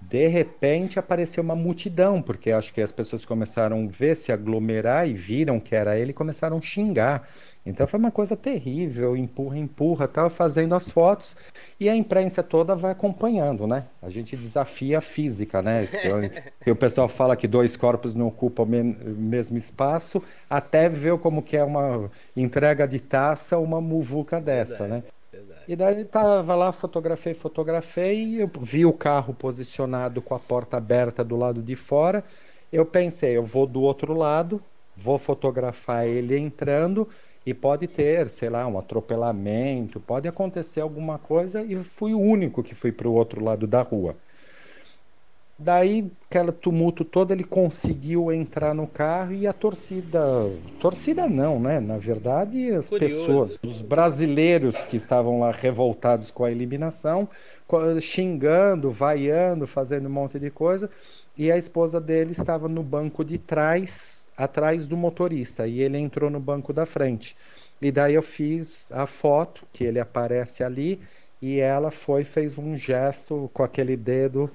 de 0.00 0.28
repente 0.28 0.98
apareceu 0.98 1.42
uma 1.42 1.56
multidão, 1.56 2.22
porque 2.22 2.52
acho 2.52 2.72
que 2.72 2.80
as 2.80 2.92
pessoas 2.92 3.24
começaram 3.24 3.84
a 3.84 3.90
ver, 3.90 4.16
se 4.16 4.30
aglomerar 4.30 5.08
e 5.08 5.14
viram 5.14 5.58
que 5.58 5.74
era 5.74 5.98
ele 5.98 6.12
começaram 6.12 6.58
a 6.58 6.62
xingar. 6.62 7.28
Então 7.68 7.86
foi 7.86 7.98
uma 7.98 8.10
coisa 8.10 8.34
terrível, 8.34 9.16
empurra, 9.16 9.58
empurra, 9.58 10.06
estava 10.06 10.30
fazendo 10.30 10.74
as 10.74 10.88
fotos 10.88 11.36
e 11.78 11.88
a 11.88 11.94
imprensa 11.94 12.42
toda 12.42 12.74
vai 12.74 12.92
acompanhando, 12.92 13.66
né? 13.66 13.84
A 14.00 14.08
gente 14.08 14.36
desafia 14.36 14.98
a 14.98 15.00
física, 15.02 15.60
né? 15.60 15.86
Que, 16.60 16.70
o 16.70 16.76
pessoal 16.76 17.08
fala 17.08 17.36
que 17.36 17.46
dois 17.46 17.76
corpos 17.76 18.14
não 18.14 18.26
ocupam 18.28 18.64
o 18.64 18.66
mesmo 18.66 19.56
espaço, 19.56 20.22
até 20.48 20.88
ver 20.88 21.18
como 21.18 21.42
que 21.42 21.56
é 21.56 21.64
uma 21.64 22.10
entrega 22.36 22.86
de 22.86 23.00
taça, 23.00 23.58
uma 23.58 23.80
muvuca 23.80 24.40
dessa, 24.40 24.86
verdade, 24.86 25.04
né? 25.04 25.10
Verdade. 25.32 25.60
E 25.68 25.76
daí 25.76 26.04
tava 26.04 26.54
lá, 26.54 26.72
fotografei, 26.72 27.34
fotografei, 27.34 28.42
eu 28.42 28.50
vi 28.60 28.84
o 28.84 28.92
carro 28.92 29.34
posicionado 29.34 30.22
com 30.22 30.34
a 30.34 30.38
porta 30.38 30.76
aberta 30.76 31.22
do 31.22 31.36
lado 31.36 31.62
de 31.62 31.76
fora. 31.76 32.24
Eu 32.72 32.84
pensei, 32.84 33.36
eu 33.36 33.44
vou 33.44 33.66
do 33.66 33.82
outro 33.82 34.14
lado, 34.14 34.62
vou 34.96 35.18
fotografar 35.18 36.06
ele 36.06 36.38
entrando 36.38 37.08
e 37.48 37.54
pode 37.54 37.86
ter, 37.88 38.28
sei 38.28 38.50
lá, 38.50 38.66
um 38.66 38.78
atropelamento, 38.78 39.98
pode 39.98 40.28
acontecer 40.28 40.82
alguma 40.82 41.18
coisa 41.18 41.62
e 41.62 41.82
fui 41.82 42.12
o 42.12 42.20
único 42.20 42.62
que 42.62 42.74
fui 42.74 42.92
para 42.92 43.08
o 43.08 43.14
outro 43.14 43.42
lado 43.42 43.66
da 43.66 43.80
rua. 43.80 44.18
Daí, 45.58 46.08
aquele 46.30 46.52
tumulto 46.52 47.04
todo, 47.04 47.32
ele 47.32 47.42
conseguiu 47.42 48.30
entrar 48.32 48.72
no 48.72 48.86
carro 48.86 49.32
e 49.32 49.44
a 49.44 49.52
torcida. 49.52 50.20
Torcida 50.78 51.28
não, 51.28 51.58
né? 51.58 51.80
Na 51.80 51.98
verdade, 51.98 52.70
as 52.70 52.88
Curioso. 52.88 53.26
pessoas, 53.26 53.58
os 53.64 53.82
brasileiros 53.82 54.84
que 54.84 54.96
estavam 54.96 55.40
lá 55.40 55.50
revoltados 55.50 56.30
com 56.30 56.44
a 56.44 56.50
eliminação, 56.50 57.28
xingando, 58.00 58.90
vaiando, 58.90 59.66
fazendo 59.66 60.06
um 60.06 60.12
monte 60.12 60.38
de 60.38 60.48
coisa 60.48 60.88
e 61.36 61.52
a 61.52 61.56
esposa 61.56 62.00
dele 62.00 62.32
estava 62.32 62.68
no 62.68 62.82
banco 62.82 63.24
de 63.24 63.38
trás, 63.38 64.28
atrás 64.36 64.88
do 64.88 64.96
motorista, 64.96 65.68
e 65.68 65.80
ele 65.80 65.96
entrou 65.96 66.28
no 66.28 66.40
banco 66.40 66.72
da 66.72 66.84
frente. 66.84 67.36
E 67.80 67.92
daí 67.92 68.14
eu 68.14 68.22
fiz 68.22 68.90
a 68.90 69.06
foto 69.06 69.64
que 69.72 69.84
ele 69.84 70.00
aparece 70.00 70.64
ali 70.64 71.00
e 71.40 71.60
ela 71.60 71.92
foi 71.92 72.24
fez 72.24 72.58
um 72.58 72.74
gesto 72.74 73.48
com 73.54 73.62
aquele 73.62 73.96
dedo 73.96 74.50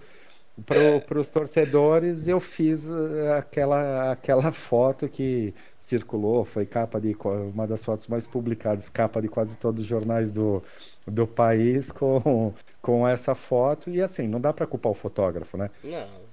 para 0.61 1.19
os 1.19 1.29
torcedores. 1.29 2.27
Eu 2.27 2.39
fiz 2.39 2.85
eh, 2.87 3.37
aquela 3.37 4.11
aquela 4.11 4.51
foto 4.51 5.09
que 5.09 5.53
circulou, 5.79 6.45
foi 6.45 6.65
capa 6.65 6.99
de 7.01 7.15
uma 7.53 7.67
das 7.67 7.83
fotos 7.83 8.07
mais 8.07 8.27
publicadas, 8.27 8.89
capa 8.89 9.21
de 9.21 9.27
quase 9.27 9.57
todos 9.57 9.81
os 9.81 9.87
jornais 9.87 10.31
do, 10.31 10.63
do 11.07 11.27
país 11.27 11.91
com 11.91 12.53
com 12.81 13.07
essa 13.07 13.33
foto 13.33 13.89
e 13.89 14.01
assim 14.01 14.27
não 14.27 14.41
dá 14.41 14.51
para 14.53 14.67
culpar 14.67 14.91
o 14.91 14.95
fotógrafo, 14.95 15.57
né? 15.57 15.69
Não 15.83 16.23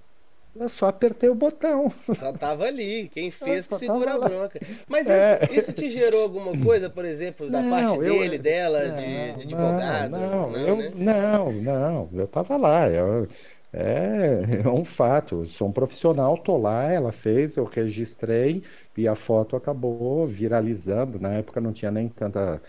Eu 0.57 0.69
só 0.69 0.89
apertei 0.89 1.29
o 1.29 1.35
botão. 1.35 1.93
Só 1.97 2.33
tava 2.33 2.65
ali. 2.65 3.09
Quem 3.09 3.31
fez 3.33 3.69
que 3.69 3.77
segura 3.77 4.15
a 4.15 4.19
bronca. 4.19 4.61
Mas 4.89 5.09
é. 5.09 5.45
isso, 5.45 5.53
isso, 5.55 5.73
te 5.73 5.89
gerou 5.89 6.23
alguma 6.23 6.59
coisa, 6.59 6.91
por 6.91 7.05
exemplo, 7.05 7.49
da 7.49 7.63
não, 7.63 7.71
parte 7.71 7.95
eu, 7.95 8.01
dele, 8.01 8.37
dela, 8.37 8.89
não, 8.89 8.97
de, 8.97 9.47
de 9.47 9.55
advogado? 9.55 10.11
Não, 10.11 10.51
não, 10.51 10.57
eu, 10.57 10.77
né? 10.77 10.93
não, 10.95 11.53
não, 11.53 12.11
eu 12.13 12.27
tava 12.27 12.57
lá. 12.57 12.89
Eu, 12.91 13.29
é, 13.73 14.63
é 14.65 14.69
um 14.69 14.85
fato. 14.85 15.37
Eu 15.43 15.45
sou 15.47 15.69
um 15.69 15.73
profissional, 15.73 16.37
tô 16.39 16.57
lá, 16.57 16.85
ela 16.93 17.13
fez, 17.13 17.57
eu 17.57 17.65
registrei 17.65 18.63
e 18.97 19.07
a 19.09 19.15
foto 19.17 19.57
acabou 19.57 20.27
viralizando. 20.27 21.19
Na 21.21 21.33
época 21.35 21.61
não 21.61 21.73
tinha 21.73 21.91
nem 21.91 22.09
tanta 22.09 22.61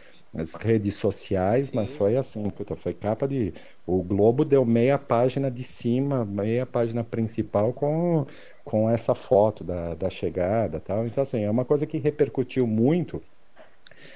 redes 0.62 0.96
sociais, 0.96 1.68
Sim. 1.68 1.76
mas 1.76 1.94
foi 1.94 2.16
assim, 2.16 2.50
puta, 2.50 2.76
foi 2.76 2.94
capa 2.94 3.28
de. 3.28 3.54
O 3.86 4.02
Globo 4.04 4.46
deu 4.46 4.64
meia 4.66 4.98
página 4.98 5.52
de 5.52 5.64
cima, 5.64 6.24
meia 6.26 6.66
página 6.66 7.04
principal 7.04 7.74
com, 7.74 8.26
com 8.64 8.90
essa 8.90 9.14
foto 9.14 9.64
da, 9.64 9.94
da 9.96 10.10
chegada 10.10 10.80
tal. 10.80 11.06
Então, 11.06 11.22
assim, 11.24 11.42
é 11.44 11.50
uma 11.52 11.66
coisa 11.66 11.86
que 11.86 11.98
repercutiu 11.98 12.66
muito 12.66 13.22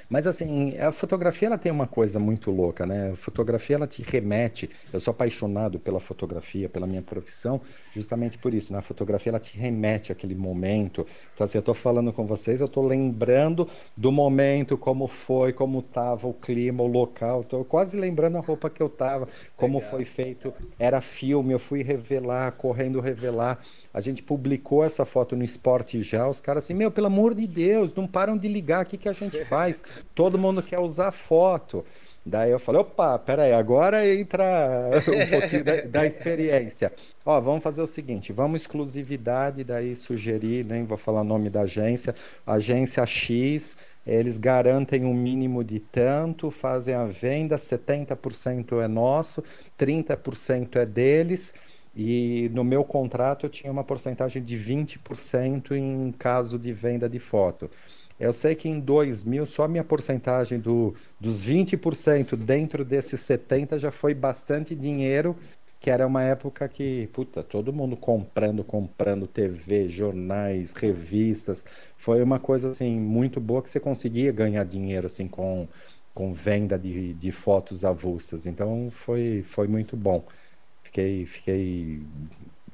mas 0.10 0.28
assim, 0.28 0.78
a 0.78 0.91
fotografia 0.91 1.48
ela 1.48 1.57
tem 1.57 1.72
uma 1.72 1.88
coisa 1.88 2.20
muito 2.20 2.52
louca, 2.52 2.86
né? 2.86 3.12
A 3.12 3.16
fotografia 3.16 3.76
ela 3.76 3.88
te 3.88 4.02
remete. 4.02 4.70
Eu 4.91 4.99
sou 4.99 5.12
apaixonado 5.12 5.80
pela 5.80 5.99
fotografia, 5.99 6.70
pela 6.70 6.88
minha 6.88 7.02
profissão, 7.02 7.62
justamente 7.94 8.38
por 8.38 8.53
isso. 8.53 8.72
Na 8.72 8.80
né? 8.80 8.82
fotografia 8.82 9.32
ela 9.32 9.40
te 9.40 9.57
remete 9.57 10.12
àquele 10.12 10.36
momento. 10.36 11.06
Então, 11.34 11.45
assim, 11.45 11.57
eu 11.57 11.62
estou 11.62 11.76
falando 11.76 12.12
com 12.14 12.26
vocês, 12.26 12.60
eu 12.60 12.68
estou 12.68 12.86
lembrando 12.86 13.68
do 13.95 14.12
momento, 14.12 14.78
como 14.78 15.07
foi, 15.07 15.53
como 15.53 15.80
estava 15.80 16.28
o 16.28 16.34
clima, 16.34 16.84
o 16.84 16.88
local. 16.88 17.41
Estou 17.41 17.64
quase 17.66 17.98
lembrando 17.98 18.38
a 18.38 18.41
roupa 18.41 18.70
que 18.70 18.82
eu 18.82 18.88
estava, 18.88 19.28
como 19.56 19.78
Legal. 19.78 19.91
foi 19.91 20.06
feito. 20.06 20.53
Era 20.78 21.02
filme, 21.02 21.53
eu 21.53 21.60
fui 21.60 21.82
revelar, 21.84 22.52
correndo 22.53 22.99
revelar. 22.99 23.60
A 23.96 24.02
gente 24.02 24.22
publicou 24.22 24.84
essa 24.84 25.06
foto 25.06 25.38
no 25.38 25.44
Esporte 25.46 26.04
Já, 26.04 26.28
os 26.28 26.42
caras 26.42 26.66
assim, 26.66 26.74
meu, 26.74 26.92
pelo 26.92 27.08
amor 27.08 27.34
de 27.34 27.48
Deus, 27.48 27.94
não 27.94 28.06
param 28.06 28.38
de 28.38 28.46
ligar, 28.46 28.84
o 28.84 28.90
que, 28.90 28.98
que 28.98 29.08
a 29.08 29.14
gente 29.14 29.42
faz? 29.48 29.82
Todo 30.14 30.38
mundo 30.38 30.62
quer 30.62 30.80
usar 30.80 31.14
foto. 31.14 31.82
Daí 32.26 32.52
eu 32.52 32.60
falei, 32.60 32.82
opa, 32.82 33.18
peraí, 33.18 33.54
agora 33.54 34.06
entra 34.06 34.90
um 35.00 35.30
pouquinho 35.30 35.64
da, 35.64 35.82
da, 35.84 36.06
experiência. 36.06 36.92
Ó, 37.26 37.40
vamos 37.40 37.64
fazer 37.64 37.82
o 37.82 37.88
seguinte, 37.88 38.34
vamos 38.34 38.64
exclusividade, 38.64 39.64
daí 39.64 39.96
sugerir, 39.96 40.66
nem 40.66 40.84
vou 40.84 40.98
falar 40.98 41.22
o 41.22 41.24
nome 41.24 41.50
da 41.50 41.62
agência, 41.62 42.14
agência 42.46 43.06
X, 43.06 43.78
eles 44.06 44.38
garantem 44.38 45.06
um 45.06 45.14
mínimo 45.14 45.64
de 45.64 45.80
tanto, 45.80 46.52
fazem 46.52 46.96
a 46.96 47.06
venda, 47.06 47.56
70% 47.56 48.84
é 48.84 48.90
nosso, 48.90 49.42
30% 49.80 50.76
é 50.76 50.86
deles, 50.86 51.54
e 51.96 52.50
no 52.54 52.64
meu 52.64 52.84
contrato 52.84 53.46
eu 53.46 53.50
tinha 53.50 53.72
uma 53.72 53.84
porcentagem 53.84 54.44
de 54.44 54.58
20% 54.58 55.72
em 55.76 56.12
caso 56.12 56.60
de 56.60 56.74
venda 56.74 57.08
de 57.10 57.20
foto. 57.20 57.70
Eu 58.20 58.32
sei 58.34 58.56
que 58.56 58.70
em 58.70 58.80
2000, 58.80 59.46
só 59.46 59.68
minha 59.68 59.84
porcentagem 59.84 60.60
do, 60.60 60.94
dos 61.20 61.42
20% 61.42 62.36
dentro 62.36 62.84
desses 62.86 63.22
70% 63.22 63.82
já 63.82 63.92
foi 63.92 64.14
bastante 64.14 64.74
dinheiro, 64.76 65.36
que 65.80 65.90
era 65.90 66.08
uma 66.08 66.24
época 66.24 66.68
que, 66.68 67.08
puta, 67.14 67.44
todo 67.44 67.74
mundo 67.74 67.96
comprando, 67.98 68.64
comprando 68.64 69.28
TV, 69.28 69.88
jornais, 69.90 70.74
revistas. 70.74 71.66
Foi 71.98 72.24
uma 72.24 72.40
coisa, 72.40 72.72
assim, 72.72 73.00
muito 73.00 73.40
boa 73.40 73.62
que 73.62 73.70
você 73.70 73.80
conseguia 73.80 74.32
ganhar 74.32 74.64
dinheiro, 74.64 75.08
assim, 75.08 75.28
com, 75.28 75.68
com 76.14 76.34
venda 76.34 76.80
de, 76.80 77.14
de 77.14 77.32
fotos 77.32 77.84
avulsas. 77.86 78.46
Então, 78.46 78.90
foi, 78.92 79.44
foi 79.44 79.68
muito 79.68 79.96
bom 79.98 80.26
fiquei, 80.96 81.26
fiquei 81.26 82.08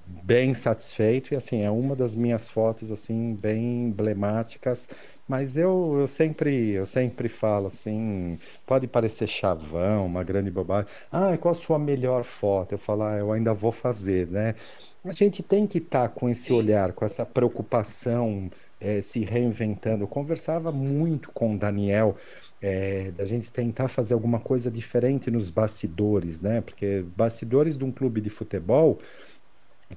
bem 0.06 0.54
satisfeito 0.54 1.34
e 1.34 1.38
assim 1.38 1.62
é 1.62 1.72
uma 1.72 1.96
das 1.96 2.16
minhas 2.16 2.50
fotos 2.50 2.92
assim 2.92 3.36
bem 3.36 3.86
emblemáticas 3.86 4.88
mas 5.28 5.56
eu, 5.58 5.98
eu 6.00 6.08
sempre 6.08 6.72
eu 6.72 6.86
sempre 6.86 7.30
falo 7.30 7.68
assim 7.68 8.38
pode 8.66 8.88
parecer 8.88 9.28
chavão 9.28 10.06
uma 10.06 10.24
grande 10.24 10.52
bobagem 10.52 10.92
ah 11.12 11.38
qual 11.38 11.54
a 11.54 11.56
sua 11.56 11.80
melhor 11.80 12.24
foto? 12.24 12.74
Eu 12.74 12.78
falo 12.80 13.04
ah, 13.04 13.18
eu 13.18 13.32
ainda 13.32 13.54
vou 13.54 13.72
fazer 13.72 14.28
né? 14.28 14.56
A 15.04 15.14
gente 15.14 15.42
tem 15.42 15.66
que 15.66 15.80
estar 15.80 16.10
tá 16.10 16.14
com 16.14 16.30
esse 16.30 16.48
Sim. 16.48 16.54
olhar 16.54 16.94
com 16.94 17.04
essa 17.06 17.26
preocupação 17.26 18.50
é, 18.80 19.02
se 19.02 19.22
reinventando. 19.24 20.04
Eu 20.04 20.08
conversava 20.08 20.72
muito 20.72 21.32
com 21.32 21.56
o 21.56 21.58
Daniel 21.58 22.16
é, 22.62 23.12
da 23.12 23.26
gente 23.26 23.52
tentar 23.52 23.88
fazer 23.88 24.14
alguma 24.14 24.40
coisa 24.40 24.70
diferente 24.70 25.32
nos 25.32 25.50
bastidores, 25.50 26.42
né? 26.42 26.62
Porque 26.62 27.04
bastidores 27.18 27.76
de 27.78 27.84
um 27.84 27.92
clube 27.92 28.22
de 28.22 28.30
futebol, 28.30 29.00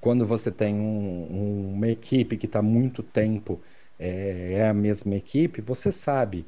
quando 0.01 0.27
você 0.27 0.51
tem 0.51 0.74
um, 0.74 1.73
uma 1.74 1.89
equipe 1.89 2.36
que 2.36 2.47
está 2.47 2.62
muito 2.62 3.03
tempo 3.03 3.61
é, 3.99 4.55
é, 4.55 4.69
a 4.69 4.74
mesma 4.74 5.15
equipe, 5.15 5.61
você 5.61 5.93
sabe 5.93 6.47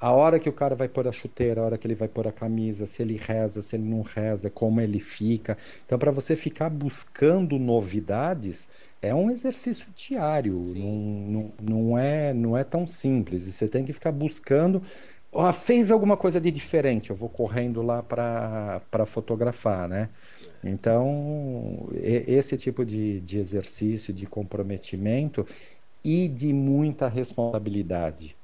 a 0.00 0.12
hora 0.12 0.40
que 0.40 0.48
o 0.48 0.52
cara 0.52 0.74
vai 0.74 0.88
pôr 0.88 1.06
a 1.06 1.12
chuteira, 1.12 1.60
a 1.60 1.64
hora 1.64 1.78
que 1.78 1.86
ele 1.86 1.94
vai 1.94 2.08
pôr 2.08 2.26
a 2.26 2.32
camisa, 2.32 2.86
se 2.86 3.02
ele 3.02 3.16
reza, 3.16 3.60
se 3.60 3.76
ele 3.76 3.84
não 3.84 4.00
reza, 4.00 4.48
como 4.48 4.80
ele 4.80 4.98
fica. 4.98 5.58
Então, 5.84 5.98
para 5.98 6.10
você 6.10 6.34
ficar 6.34 6.70
buscando 6.70 7.58
novidades, 7.58 8.68
é 9.02 9.14
um 9.14 9.30
exercício 9.30 9.88
diário, 9.94 10.64
não, 10.74 10.94
não, 11.28 11.52
não, 11.60 11.98
é, 11.98 12.32
não 12.32 12.56
é 12.56 12.64
tão 12.64 12.86
simples. 12.86 13.46
E 13.46 13.52
você 13.52 13.68
tem 13.68 13.84
que 13.84 13.92
ficar 13.92 14.10
buscando 14.12 14.82
oh, 15.32 15.52
fez 15.52 15.90
alguma 15.90 16.16
coisa 16.16 16.40
de 16.40 16.50
diferente, 16.50 17.10
eu 17.10 17.16
vou 17.16 17.28
correndo 17.30 17.82
lá 17.82 18.02
para 18.02 19.06
fotografar, 19.06 19.88
né? 19.88 20.12
Então, 20.62 21.88
esse 21.94 22.56
tipo 22.56 22.84
de, 22.84 23.20
de 23.20 23.38
exercício, 23.38 24.12
de 24.12 24.26
comprometimento 24.26 25.46
e 26.04 26.28
de 26.28 26.52
muita 26.52 27.08
responsabilidade. 27.08 28.38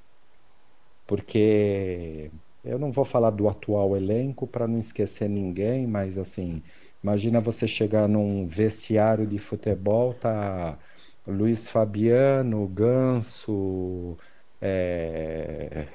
Porque 1.06 2.32
eu 2.64 2.78
não 2.78 2.90
vou 2.92 3.04
falar 3.04 3.30
do 3.30 3.48
atual 3.48 3.96
elenco 3.96 4.46
para 4.46 4.66
não 4.66 4.80
esquecer 4.80 5.28
ninguém, 5.28 5.86
mas 5.86 6.18
assim, 6.18 6.62
imagina 7.02 7.40
você 7.40 7.68
chegar 7.68 8.08
num 8.08 8.46
vestiário 8.46 9.26
de 9.26 9.38
futebol, 9.38 10.14
tá 10.14 10.78
Luiz 11.26 11.68
Fabiano, 11.68 12.66
Ganso, 12.68 14.16
é, 14.60 15.86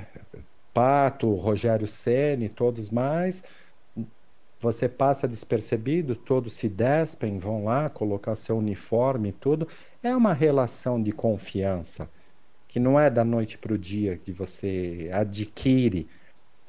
Pato, 0.74 1.34
Rogério 1.36 1.88
Ceni, 1.88 2.50
todos 2.50 2.90
mais. 2.90 3.44
Você 4.60 4.88
passa 4.88 5.28
despercebido, 5.28 6.16
todos 6.16 6.54
se 6.54 6.70
despem, 6.70 7.40
vão 7.40 7.66
lá 7.66 7.90
colocar 7.90 8.36
seu 8.36 8.58
uniforme 8.58 9.30
e 9.30 9.34
tudo. 9.34 9.68
É 10.04 10.16
uma 10.16 10.34
relação 10.34 11.02
de 11.02 11.12
confiança 11.12 12.10
que 12.68 12.80
não 12.80 12.98
é 13.00 13.10
da 13.10 13.26
noite 13.26 13.58
para 13.58 13.74
o 13.74 13.78
dia 13.78 14.18
que 14.18 14.32
você 14.32 15.10
adquire 15.12 16.08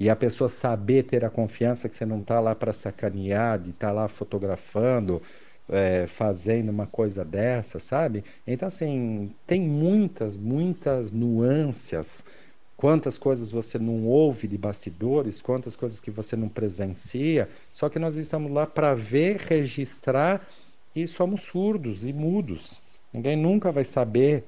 e 0.00 0.10
a 0.10 0.16
pessoa 0.16 0.48
saber 0.48 1.04
ter 1.04 1.24
a 1.24 1.30
confiança 1.30 1.88
que 1.88 1.94
você 1.94 2.04
não 2.04 2.20
está 2.20 2.40
lá 2.40 2.56
para 2.56 2.72
sacanear, 2.72 3.58
de 3.60 3.70
estar 3.70 3.88
tá 3.88 3.92
lá 3.92 4.08
fotografando, 4.08 5.22
é, 5.68 6.06
fazendo 6.08 6.70
uma 6.70 6.88
coisa 6.88 7.24
dessa, 7.24 7.78
sabe? 7.78 8.24
Então, 8.44 8.66
assim, 8.66 9.32
tem 9.46 9.60
muitas, 9.62 10.36
muitas 10.36 11.12
nuances 11.12 12.24
quantas 12.76 13.18
coisas 13.18 13.50
você 13.50 13.78
não 13.78 14.06
ouve 14.06 14.48
de 14.48 14.58
bastidores, 14.58 15.40
quantas 15.40 15.76
coisas 15.76 16.00
que 16.00 16.10
você 16.10 16.36
não 16.36 16.48
presencia, 16.48 17.48
só 17.72 17.88
que 17.88 17.98
nós 17.98 18.16
estamos 18.16 18.50
lá 18.50 18.66
para 18.66 18.94
ver, 18.94 19.36
registrar 19.36 20.46
e 20.94 21.06
somos 21.06 21.42
surdos 21.42 22.04
e 22.04 22.12
mudos. 22.12 22.82
Ninguém 23.12 23.36
nunca 23.36 23.70
vai 23.70 23.84
saber 23.84 24.44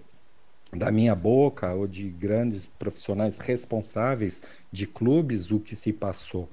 da 0.73 0.91
minha 0.91 1.15
boca 1.15 1.73
ou 1.73 1.87
de 1.87 2.09
grandes 2.11 2.67
profissionais 2.67 3.39
responsáveis 3.39 4.43
de 4.73 4.87
clubes 4.87 5.51
o 5.51 5.61
que 5.61 5.77
se 5.77 5.93
passou. 5.93 6.49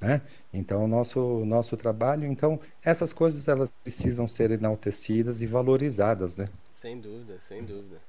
Né? 0.00 0.20
Então, 0.52 0.88
nosso, 0.88 1.44
nosso 1.44 1.76
trabalho, 1.76 2.26
então, 2.26 2.58
essas 2.84 3.12
coisas 3.12 3.46
elas 3.46 3.70
precisam 3.84 4.26
ser 4.26 4.50
enaltecidas 4.50 5.42
e 5.42 5.46
valorizadas, 5.46 6.36
né? 6.36 6.48
Sem 6.72 7.00
dúvida, 7.00 7.38
sem 7.38 7.62
dúvida. 7.64 8.00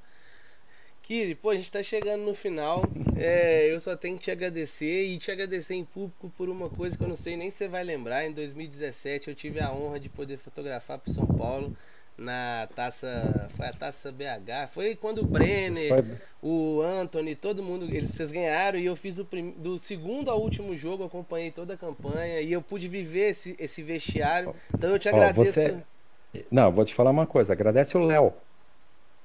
Kiri, 1.03 1.35
pô, 1.35 1.49
a 1.49 1.55
gente 1.55 1.69
tá 1.69 1.83
chegando 1.83 2.23
no 2.23 2.33
final. 2.33 2.83
É, 3.17 3.69
eu 3.69 3.77
só 3.81 3.93
tenho 3.95 4.17
que 4.17 4.23
te 4.23 4.31
agradecer 4.31 5.03
e 5.05 5.17
te 5.17 5.29
agradecer 5.29 5.75
em 5.75 5.83
público 5.83 6.31
por 6.37 6.47
uma 6.47 6.69
coisa 6.69 6.97
que 6.97 7.03
eu 7.03 7.09
não 7.09 7.15
sei 7.15 7.35
nem 7.35 7.49
se 7.49 7.57
você 7.57 7.67
vai 7.67 7.83
lembrar. 7.83 8.25
Em 8.25 8.31
2017 8.31 9.27
eu 9.27 9.35
tive 9.35 9.59
a 9.59 9.69
honra 9.69 9.99
de 9.99 10.07
poder 10.07 10.37
fotografar 10.37 10.97
pro 10.97 11.11
São 11.11 11.27
Paulo 11.27 11.75
na 12.17 12.69
taça. 12.73 13.49
Foi 13.57 13.67
a 13.67 13.73
taça 13.73 14.13
BH. 14.13 14.69
Foi 14.69 14.95
quando 14.95 15.19
o 15.19 15.25
Brenner, 15.25 15.91
o 16.41 16.81
Anthony, 16.81 17.35
todo 17.35 17.61
mundo. 17.61 17.83
Eles, 17.85 18.11
vocês 18.11 18.31
ganharam 18.31 18.79
e 18.79 18.85
eu 18.85 18.95
fiz 18.95 19.19
o 19.19 19.25
prim, 19.25 19.51
do 19.57 19.77
segundo 19.77 20.31
ao 20.31 20.41
último 20.41 20.73
jogo, 20.73 21.03
acompanhei 21.03 21.51
toda 21.51 21.73
a 21.73 21.77
campanha 21.77 22.39
e 22.39 22.53
eu 22.53 22.61
pude 22.61 22.87
viver 22.87 23.31
esse, 23.31 23.57
esse 23.59 23.83
vestiário. 23.83 24.55
Então 24.73 24.89
eu 24.89 24.97
te 24.97 25.09
agradeço. 25.09 25.51
Você... 25.51 25.77
Não, 26.49 26.71
vou 26.71 26.85
te 26.85 26.95
falar 26.95 27.11
uma 27.11 27.27
coisa, 27.27 27.51
agradece 27.51 27.97
o 27.97 28.01
Léo. 28.01 28.33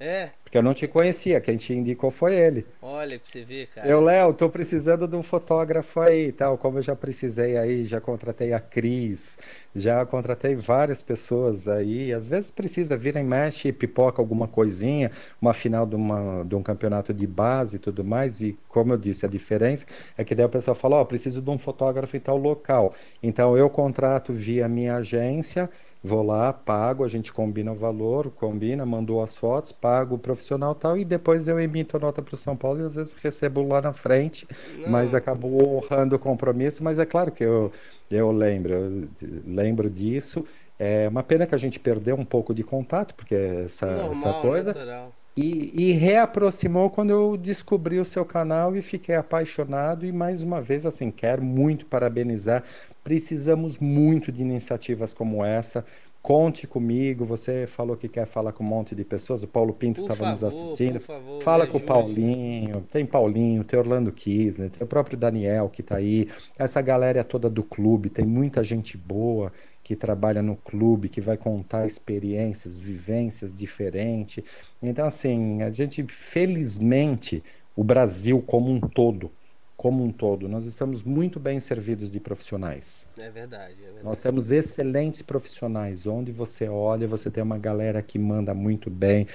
É. 0.00 0.30
Porque 0.44 0.56
eu 0.56 0.62
não 0.62 0.72
te 0.72 0.86
conhecia, 0.86 1.40
quem 1.40 1.56
te 1.56 1.74
indicou 1.74 2.10
foi 2.10 2.34
ele. 2.34 2.64
Olha, 2.80 3.18
pra 3.18 3.28
você 3.28 3.44
ver, 3.44 3.66
cara. 3.66 3.86
Eu, 3.86 4.00
Léo, 4.00 4.32
tô 4.32 4.48
precisando 4.48 5.06
de 5.06 5.14
um 5.14 5.22
fotógrafo 5.22 6.00
aí, 6.00 6.32
tal, 6.32 6.56
como 6.56 6.78
eu 6.78 6.82
já 6.82 6.96
precisei 6.96 7.58
aí, 7.58 7.84
já 7.84 8.00
contratei 8.00 8.52
a 8.54 8.60
Cris, 8.60 9.38
já 9.74 10.06
contratei 10.06 10.54
várias 10.56 11.02
pessoas 11.02 11.68
aí, 11.68 12.12
às 12.14 12.28
vezes 12.28 12.50
precisa 12.50 12.96
vir 12.96 13.16
e 13.16 13.22
mexe, 13.22 13.72
pipoca 13.72 14.22
alguma 14.22 14.48
coisinha, 14.48 15.10
uma 15.42 15.52
final 15.52 15.84
de, 15.84 15.96
uma, 15.96 16.44
de 16.44 16.54
um 16.54 16.62
campeonato 16.62 17.12
de 17.12 17.26
base 17.26 17.76
e 17.76 17.78
tudo 17.78 18.02
mais, 18.02 18.40
e 18.40 18.58
como 18.68 18.94
eu 18.94 18.96
disse, 18.96 19.26
a 19.26 19.28
diferença 19.28 19.84
é 20.16 20.24
que 20.24 20.34
daí 20.34 20.46
o 20.46 20.48
pessoal 20.48 20.74
fala, 20.74 20.96
ó, 20.96 21.02
oh, 21.02 21.06
preciso 21.06 21.42
de 21.42 21.50
um 21.50 21.58
fotógrafo 21.58 22.16
em 22.16 22.20
tal 22.20 22.38
local, 22.38 22.94
então 23.22 23.56
eu 23.56 23.68
contrato 23.68 24.32
via 24.32 24.66
minha 24.68 24.96
agência, 24.96 25.68
Vou 26.02 26.22
lá, 26.22 26.52
pago, 26.52 27.04
a 27.04 27.08
gente 27.08 27.32
combina 27.32 27.72
o 27.72 27.74
valor, 27.74 28.30
combina, 28.30 28.86
mandou 28.86 29.22
as 29.22 29.36
fotos, 29.36 29.72
pago 29.72 30.14
o 30.14 30.18
profissional 30.18 30.72
tal, 30.74 30.96
e 30.96 31.04
depois 31.04 31.48
eu 31.48 31.58
emito 31.58 31.96
a 31.96 32.00
nota 32.00 32.22
para 32.22 32.34
o 32.34 32.38
São 32.38 32.56
Paulo 32.56 32.80
e 32.80 32.84
às 32.84 32.94
vezes 32.94 33.14
recebo 33.14 33.66
lá 33.66 33.82
na 33.82 33.92
frente, 33.92 34.46
Não. 34.78 34.90
mas 34.90 35.12
acabo 35.12 35.48
honrando 35.48 36.14
o 36.14 36.18
compromisso. 36.18 36.84
Mas 36.84 36.98
é 36.98 37.04
claro 37.04 37.32
que 37.32 37.44
eu, 37.44 37.72
eu 38.10 38.30
lembro, 38.30 38.72
eu 38.72 39.08
lembro 39.44 39.90
disso. 39.90 40.46
É 40.78 41.08
uma 41.08 41.24
pena 41.24 41.46
que 41.46 41.54
a 41.54 41.58
gente 41.58 41.80
perdeu 41.80 42.14
um 42.14 42.24
pouco 42.24 42.54
de 42.54 42.62
contato, 42.62 43.14
porque 43.14 43.34
essa, 43.34 43.86
Normal, 43.86 44.12
essa 44.12 44.32
coisa. 44.34 44.72
Natural. 44.72 45.12
E, 45.36 45.90
e, 45.90 45.92
reaproximou 45.92 46.90
quando 46.90 47.10
eu 47.10 47.36
descobri 47.36 48.00
o 48.00 48.04
seu 48.04 48.24
canal 48.24 48.74
e 48.74 48.82
fiquei 48.82 49.14
apaixonado. 49.14 50.04
E 50.04 50.10
mais 50.10 50.42
uma 50.42 50.60
vez, 50.60 50.84
assim, 50.84 51.12
quero 51.12 51.42
muito 51.42 51.86
parabenizar. 51.86 52.64
Precisamos 53.08 53.78
muito 53.78 54.30
de 54.30 54.42
iniciativas 54.42 55.14
como 55.14 55.42
essa. 55.42 55.82
Conte 56.20 56.66
comigo. 56.66 57.24
Você 57.24 57.66
falou 57.66 57.96
que 57.96 58.06
quer 58.06 58.26
falar 58.26 58.52
com 58.52 58.62
um 58.62 58.66
monte 58.66 58.94
de 58.94 59.02
pessoas. 59.02 59.42
O 59.42 59.48
Paulo 59.48 59.72
Pinto 59.72 60.02
estava 60.02 60.30
nos 60.30 60.44
assistindo. 60.44 61.00
Favor, 61.00 61.42
Fala 61.42 61.66
com 61.66 61.78
o 61.78 61.82
Paulinho. 61.82 62.82
Tem 62.90 63.06
Paulinho, 63.06 63.64
tem 63.64 63.78
Orlando 63.78 64.12
Kisner, 64.12 64.68
tem 64.68 64.84
o 64.84 64.86
próprio 64.86 65.16
Daniel 65.16 65.70
que 65.70 65.80
está 65.80 65.96
aí. 65.96 66.28
Essa 66.58 66.82
galera 66.82 67.24
toda 67.24 67.48
do 67.48 67.62
clube. 67.62 68.10
Tem 68.10 68.26
muita 68.26 68.62
gente 68.62 68.98
boa 68.98 69.50
que 69.82 69.96
trabalha 69.96 70.42
no 70.42 70.56
clube, 70.56 71.08
que 71.08 71.22
vai 71.22 71.38
contar 71.38 71.86
experiências, 71.86 72.78
vivências 72.78 73.54
diferentes. 73.54 74.44
Então, 74.82 75.06
assim, 75.06 75.62
a 75.62 75.70
gente, 75.70 76.02
felizmente, 76.02 77.42
o 77.74 77.82
Brasil 77.82 78.44
como 78.46 78.70
um 78.70 78.78
todo, 78.78 79.30
como 79.78 80.04
um 80.04 80.10
todo, 80.12 80.48
nós 80.48 80.66
estamos 80.66 81.04
muito 81.04 81.40
bem 81.40 81.60
servidos 81.60 82.10
de 82.10 82.20
profissionais. 82.20 83.08
É 83.16 83.30
verdade, 83.30 83.76
é 83.80 83.84
verdade. 83.84 84.04
Nós 84.04 84.20
temos 84.20 84.50
excelentes 84.50 85.22
profissionais. 85.22 86.04
Onde 86.04 86.32
você 86.32 86.68
olha, 86.68 87.06
você 87.06 87.30
tem 87.30 87.42
uma 87.42 87.56
galera 87.56 88.02
que 88.02 88.18
manda 88.18 88.52
muito 88.52 88.90
bem, 88.90 89.26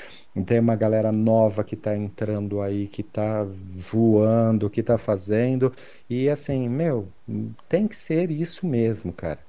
tem 0.46 0.60
uma 0.60 0.76
galera 0.76 1.12
nova 1.12 1.64
que 1.64 1.76
está 1.76 1.96
entrando 1.96 2.62
aí, 2.62 2.88
que 2.88 3.02
está 3.02 3.48
voando, 3.90 4.70
que 4.70 4.82
está 4.82 4.98
fazendo. 4.98 5.74
E 6.10 6.30
assim, 6.30 6.68
meu, 6.70 7.08
tem 7.68 7.88
que 7.88 7.96
ser 7.96 8.30
isso 8.30 8.68
mesmo, 8.68 9.12
cara 9.12 9.40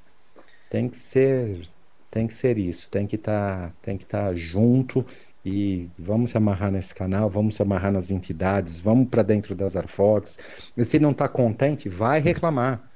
tem 0.74 0.88
que 0.88 0.96
ser 0.98 1.68
tem 2.10 2.26
que 2.26 2.34
ser 2.34 2.58
isso, 2.58 2.88
tem 2.90 3.06
que 3.06 3.16
estar 3.16 3.70
tá, 3.70 3.74
tem 3.82 3.96
que 3.96 4.04
estar 4.04 4.28
tá 4.28 4.34
junto 4.34 5.06
e 5.44 5.90
vamos 5.98 6.30
se 6.30 6.36
amarrar 6.36 6.70
nesse 6.72 6.94
canal, 6.94 7.28
vamos 7.28 7.56
se 7.56 7.62
amarrar 7.62 7.92
nas 7.92 8.10
entidades, 8.10 8.80
vamos 8.80 9.08
para 9.08 9.22
dentro 9.22 9.54
das 9.54 9.76
Arfox. 9.76 10.38
E 10.76 10.84
se 10.84 10.98
não 10.98 11.10
está 11.10 11.28
contente, 11.28 11.88
vai 11.88 12.20
reclamar. 12.20 12.90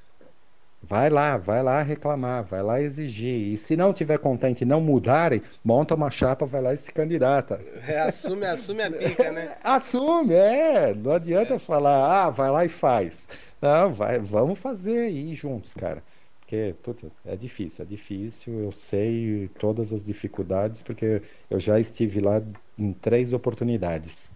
Vai 0.82 1.10
lá, 1.10 1.36
vai 1.36 1.62
lá 1.62 1.82
reclamar, 1.82 2.44
vai 2.44 2.62
lá 2.62 2.80
exigir. 2.80 3.52
E 3.52 3.56
se 3.56 3.76
não 3.76 3.92
tiver 3.92 4.18
contente 4.18 4.62
e 4.62 4.64
não 4.64 4.80
mudarem, 4.80 5.42
monta 5.62 5.94
uma 5.94 6.10
chapa, 6.10 6.46
vai 6.46 6.62
lá 6.62 6.72
e 6.72 6.78
se 6.78 6.90
candidata. 6.92 7.60
É, 7.86 8.00
assume, 8.00 8.46
assume 8.46 8.82
a 8.82 8.90
pica, 8.90 9.30
né? 9.30 9.56
assume, 9.62 10.34
é. 10.34 10.94
Não 10.94 11.12
adianta 11.12 11.50
certo. 11.50 11.64
falar, 11.66 12.24
ah, 12.24 12.30
vai 12.30 12.50
lá 12.50 12.64
e 12.64 12.68
faz. 12.68 13.28
Não, 13.60 13.92
vai, 13.92 14.18
vamos 14.20 14.58
fazer 14.58 15.00
aí 15.00 15.34
juntos, 15.34 15.74
cara. 15.74 16.02
Porque, 16.48 16.74
puta, 16.82 17.12
é 17.26 17.36
difícil, 17.36 17.84
é 17.84 17.86
difícil. 17.86 18.58
Eu 18.60 18.72
sei 18.72 19.50
todas 19.58 19.92
as 19.92 20.02
dificuldades, 20.02 20.80
porque 20.82 21.20
eu 21.50 21.60
já 21.60 21.78
estive 21.78 22.20
lá 22.20 22.42
em 22.78 22.94
três 22.94 23.34
oportunidades. 23.34 24.32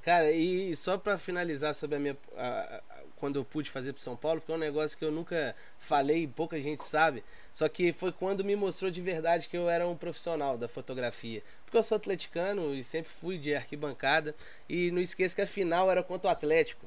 Cara, 0.00 0.30
e 0.30 0.74
só 0.76 0.96
para 0.96 1.18
finalizar 1.18 1.74
sobre 1.74 1.96
a 1.96 1.98
minha. 1.98 2.16
A, 2.36 2.76
a, 2.76 2.82
quando 3.16 3.34
eu 3.36 3.44
pude 3.44 3.68
fazer 3.68 3.92
pro 3.92 4.00
São 4.00 4.16
Paulo, 4.16 4.40
porque 4.40 4.52
é 4.52 4.54
um 4.54 4.58
negócio 4.58 4.96
que 4.96 5.04
eu 5.04 5.10
nunca 5.10 5.56
falei, 5.76 6.28
pouca 6.28 6.58
gente 6.62 6.84
sabe. 6.84 7.24
Só 7.52 7.68
que 7.68 7.92
foi 7.92 8.12
quando 8.12 8.44
me 8.44 8.54
mostrou 8.54 8.88
de 8.88 9.00
verdade 9.00 9.48
que 9.48 9.56
eu 9.56 9.68
era 9.68 9.86
um 9.86 9.96
profissional 9.96 10.56
da 10.56 10.68
fotografia. 10.68 11.42
Porque 11.64 11.76
eu 11.76 11.82
sou 11.82 11.96
atleticano 11.96 12.72
e 12.76 12.84
sempre 12.84 13.10
fui 13.10 13.38
de 13.38 13.56
arquibancada. 13.56 14.36
E 14.68 14.92
não 14.92 15.00
esqueça 15.00 15.34
que 15.34 15.42
a 15.42 15.48
final 15.48 15.90
era 15.90 16.02
contra 16.04 16.28
o 16.28 16.32
Atlético. 16.32 16.86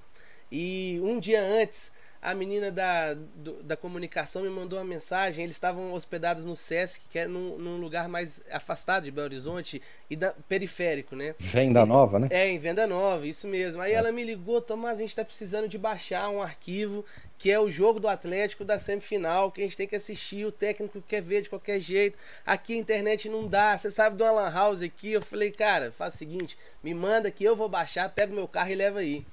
E 0.49 1.01
um 1.03 1.19
dia 1.19 1.43
antes 1.43 1.91
a 2.23 2.33
menina 2.33 2.71
da, 2.71 3.13
do, 3.13 3.61
da 3.61 3.75
comunicação 3.75 4.43
me 4.43 4.49
mandou 4.49 4.79
uma 4.79 4.85
mensagem. 4.85 5.43
Eles 5.43 5.57
estavam 5.57 5.91
hospedados 5.91 6.45
no 6.45 6.55
Sesc, 6.55 7.01
que 7.09 7.19
é 7.19 7.27
num, 7.27 7.57
num, 7.57 7.77
lugar 7.77 8.07
mais 8.07 8.41
afastado 8.49 9.03
de 9.03 9.11
Belo 9.11 9.25
Horizonte 9.25 9.81
e 10.09 10.15
da, 10.15 10.33
periférico, 10.47 11.17
né? 11.17 11.35
Venda 11.37 11.85
Nova, 11.85 12.17
né? 12.19 12.29
É, 12.31 12.49
em 12.49 12.57
Venda 12.57 12.87
Nova, 12.87 13.27
isso 13.27 13.45
mesmo. 13.45 13.81
Aí 13.81 13.91
é. 13.91 13.95
ela 13.95 14.09
me 14.09 14.23
ligou, 14.23 14.61
Tomás, 14.61 14.95
a 14.95 15.01
gente 15.01 15.09
está 15.09 15.25
precisando 15.25 15.67
de 15.67 15.77
baixar 15.77 16.29
um 16.29 16.41
arquivo 16.41 17.03
que 17.43 17.51
é 17.51 17.59
o 17.59 17.69
jogo 17.69 17.99
do 17.99 18.07
Atlético 18.07 18.63
da 18.63 18.79
semifinal, 18.79 19.51
que 19.51 19.59
a 19.59 19.65
gente 19.65 19.75
tem 19.75 19.85
que 19.85 19.97
assistir, 19.97 20.45
o 20.45 20.51
técnico 20.51 21.03
quer 21.05 21.21
ver 21.21 21.41
de 21.41 21.49
qualquer 21.49 21.77
jeito. 21.81 22.17
Aqui 22.45 22.73
a 22.73 22.77
internet 22.77 23.27
não 23.27 23.49
dá, 23.49 23.77
você 23.77 23.91
sabe 23.91 24.15
do 24.15 24.23
Alan 24.23 24.49
House 24.49 24.81
aqui. 24.81 25.11
Eu 25.11 25.21
falei, 25.21 25.51
cara, 25.51 25.91
faz 25.91 26.13
o 26.13 26.17
seguinte, 26.17 26.57
me 26.81 26.93
manda 26.93 27.29
que 27.29 27.43
eu 27.43 27.53
vou 27.53 27.67
baixar, 27.67 28.07
pego 28.07 28.33
meu 28.33 28.47
carro 28.47 28.71
e 28.71 28.75
leva 28.75 28.99
aí. 28.99 29.25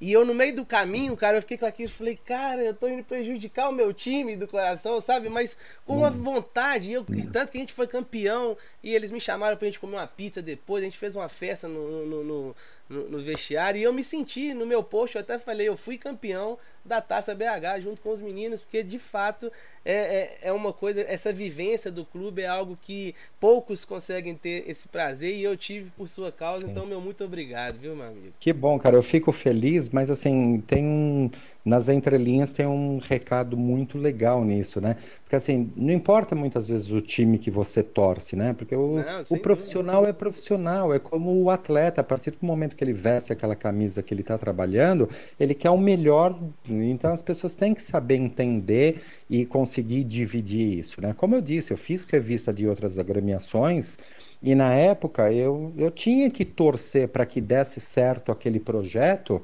E 0.00 0.12
eu, 0.12 0.24
no 0.24 0.34
meio 0.34 0.54
do 0.54 0.64
caminho, 0.64 1.16
cara, 1.16 1.38
eu 1.38 1.42
fiquei 1.42 1.56
com 1.56 1.64
aquilo, 1.66 1.88
falei, 1.88 2.16
cara, 2.16 2.62
eu 2.62 2.74
tô 2.74 2.86
indo 2.86 3.02
prejudicar 3.02 3.68
o 3.68 3.72
meu 3.72 3.94
time 3.94 4.36
do 4.36 4.46
coração, 4.46 5.00
sabe? 5.00 5.28
Mas 5.28 5.56
com 5.86 5.98
uma 5.98 6.10
vontade, 6.10 6.92
eu, 6.92 7.02
hum. 7.02 7.30
tanto 7.32 7.50
que 7.50 7.58
a 7.58 7.60
gente 7.60 7.72
foi 7.72 7.86
campeão 7.86 8.56
e 8.82 8.94
eles 8.94 9.10
me 9.10 9.20
chamaram 9.20 9.56
pra 9.56 9.66
gente 9.66 9.80
comer 9.80 9.96
uma 9.96 10.06
pizza 10.06 10.42
depois, 10.42 10.82
a 10.82 10.84
gente 10.84 10.98
fez 10.98 11.16
uma 11.16 11.28
festa 11.28 11.66
no, 11.66 12.04
no, 12.04 12.24
no, 12.24 12.56
no, 12.88 13.08
no 13.10 13.22
vestiário 13.22 13.78
e 13.78 13.82
eu 13.82 13.92
me 13.92 14.04
senti 14.04 14.54
no 14.54 14.66
meu 14.66 14.82
post, 14.82 15.16
eu 15.16 15.22
até 15.22 15.38
falei, 15.38 15.68
eu 15.68 15.76
fui 15.76 15.98
campeão 15.98 16.58
da 16.86 17.00
Taça 17.00 17.34
BH 17.34 17.82
junto 17.82 18.00
com 18.00 18.10
os 18.10 18.20
meninos, 18.20 18.62
porque 18.62 18.82
de 18.82 18.98
fato 18.98 19.50
é, 19.84 19.92
é, 19.92 20.38
é, 20.42 20.52
uma 20.52 20.72
coisa, 20.72 21.00
essa 21.02 21.32
vivência 21.32 21.90
do 21.90 22.04
clube 22.04 22.42
é 22.42 22.46
algo 22.46 22.78
que 22.80 23.14
poucos 23.40 23.84
conseguem 23.84 24.34
ter 24.34 24.64
esse 24.68 24.88
prazer 24.88 25.34
e 25.34 25.42
eu 25.42 25.56
tive 25.56 25.90
por 25.90 26.08
sua 26.08 26.30
causa, 26.30 26.64
Sim. 26.64 26.70
então 26.70 26.86
meu 26.86 27.00
muito 27.00 27.24
obrigado, 27.24 27.78
viu, 27.78 27.94
meu 27.96 28.06
amigo? 28.06 28.34
Que 28.38 28.52
bom, 28.52 28.78
cara, 28.78 28.96
eu 28.96 29.02
fico 29.02 29.32
feliz, 29.32 29.90
mas 29.90 30.10
assim, 30.10 30.60
tem 30.66 30.84
um, 30.84 31.30
nas 31.64 31.88
entrelinhas 31.88 32.52
tem 32.52 32.66
um 32.66 32.98
recado 32.98 33.56
muito 33.56 33.98
legal 33.98 34.44
nisso, 34.44 34.80
né? 34.80 34.96
Porque 35.22 35.34
assim, 35.34 35.72
não 35.76 35.92
importa 35.92 36.34
muitas 36.34 36.68
vezes 36.68 36.90
o 36.90 37.00
time 37.00 37.38
que 37.38 37.50
você 37.50 37.82
torce, 37.82 38.36
né? 38.36 38.52
Porque 38.52 38.76
o, 38.76 38.96
não, 38.96 39.22
o 39.30 39.38
profissional 39.40 39.96
dúvida. 39.96 40.10
é 40.10 40.12
profissional, 40.12 40.94
é 40.94 40.98
como 40.98 41.42
o 41.42 41.50
atleta, 41.50 42.00
a 42.00 42.04
partir 42.04 42.30
do 42.30 42.38
momento 42.42 42.75
que 42.76 42.84
ele 42.84 42.92
veste 42.92 43.32
aquela 43.32 43.56
camisa 43.56 44.02
que 44.02 44.14
ele 44.14 44.20
está 44.20 44.38
trabalhando, 44.38 45.08
ele 45.40 45.54
quer 45.54 45.70
o 45.70 45.78
melhor, 45.78 46.38
então 46.68 47.12
as 47.12 47.22
pessoas 47.22 47.54
têm 47.54 47.74
que 47.74 47.82
saber 47.82 48.16
entender 48.16 49.02
e 49.28 49.44
conseguir 49.44 50.04
dividir 50.04 50.78
isso, 50.78 51.00
né? 51.00 51.14
Como 51.14 51.34
eu 51.34 51.40
disse, 51.40 51.72
eu 51.72 51.76
fiz 51.76 52.04
revista 52.04 52.52
de 52.52 52.68
outras 52.68 52.98
agremiações, 52.98 53.98
e 54.42 54.54
na 54.54 54.74
época 54.74 55.32
eu, 55.32 55.72
eu 55.76 55.90
tinha 55.90 56.30
que 56.30 56.44
torcer 56.44 57.08
para 57.08 57.26
que 57.26 57.40
desse 57.40 57.80
certo 57.80 58.30
aquele 58.30 58.60
projeto, 58.60 59.42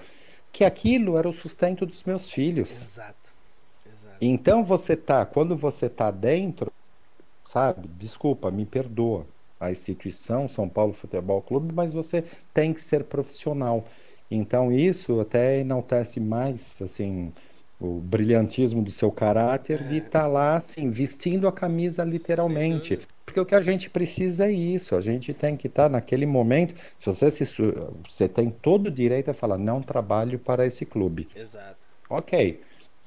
que 0.53 0.65
aquilo 0.65 1.17
era 1.17 1.29
o 1.29 1.33
sustento 1.33 1.87
dos 1.87 2.05
meus 2.05 2.31
filhos. 2.31 2.71
Exato. 2.71 3.33
Exato. 3.91 4.17
Então 4.21 4.63
você 4.63 4.95
tá, 4.95 5.25
quando 5.25 5.57
você 5.57 5.89
tá 5.89 6.11
dentro, 6.11 6.71
sabe? 7.45 7.89
Desculpa, 7.99 8.51
me 8.51 8.67
perdoa 8.67 9.27
a 9.63 9.71
instituição 9.71 10.49
São 10.49 10.69
Paulo 10.69 10.93
Futebol 10.93 11.41
Clube, 11.41 11.73
mas 11.73 11.93
você 11.93 12.25
tem 12.53 12.73
que 12.73 12.83
ser 12.83 13.05
profissional. 13.05 13.85
Então 14.31 14.73
isso 14.73 15.21
até 15.21 15.61
enaltece 15.61 16.19
mais, 16.19 16.81
assim, 16.83 17.33
o 17.81 18.01
brilhantismo 18.01 18.83
do 18.83 18.91
seu 18.91 19.11
caráter 19.11 19.83
de 19.85 19.99
estar 19.99 20.21
é. 20.21 20.23
tá 20.23 20.27
lá, 20.27 20.57
assim, 20.57 20.91
vestindo 20.91 21.47
a 21.47 21.53
camisa 21.53 22.05
literalmente. 22.05 23.01
Porque 23.25 23.41
o 23.41 23.47
que 23.47 23.55
a 23.55 23.61
gente 23.61 23.89
precisa 23.89 24.47
é 24.47 24.53
isso. 24.53 24.95
A 24.95 25.01
gente 25.01 25.33
tem 25.33 25.57
que 25.57 25.67
estar 25.67 25.85
tá 25.85 25.89
naquele 25.89 26.27
momento. 26.27 26.75
Se 26.99 27.07
você 27.07 27.31
se, 27.31 27.45
você 28.07 28.29
tem 28.29 28.51
todo 28.51 28.87
o 28.89 28.91
direito 28.91 29.31
a 29.31 29.35
falar, 29.35 29.59
não 29.59 29.81
trabalho 29.81 30.39
para 30.39 30.67
esse 30.67 30.85
clube. 30.85 31.29
Exato. 31.35 31.79
Ok. 32.11 32.61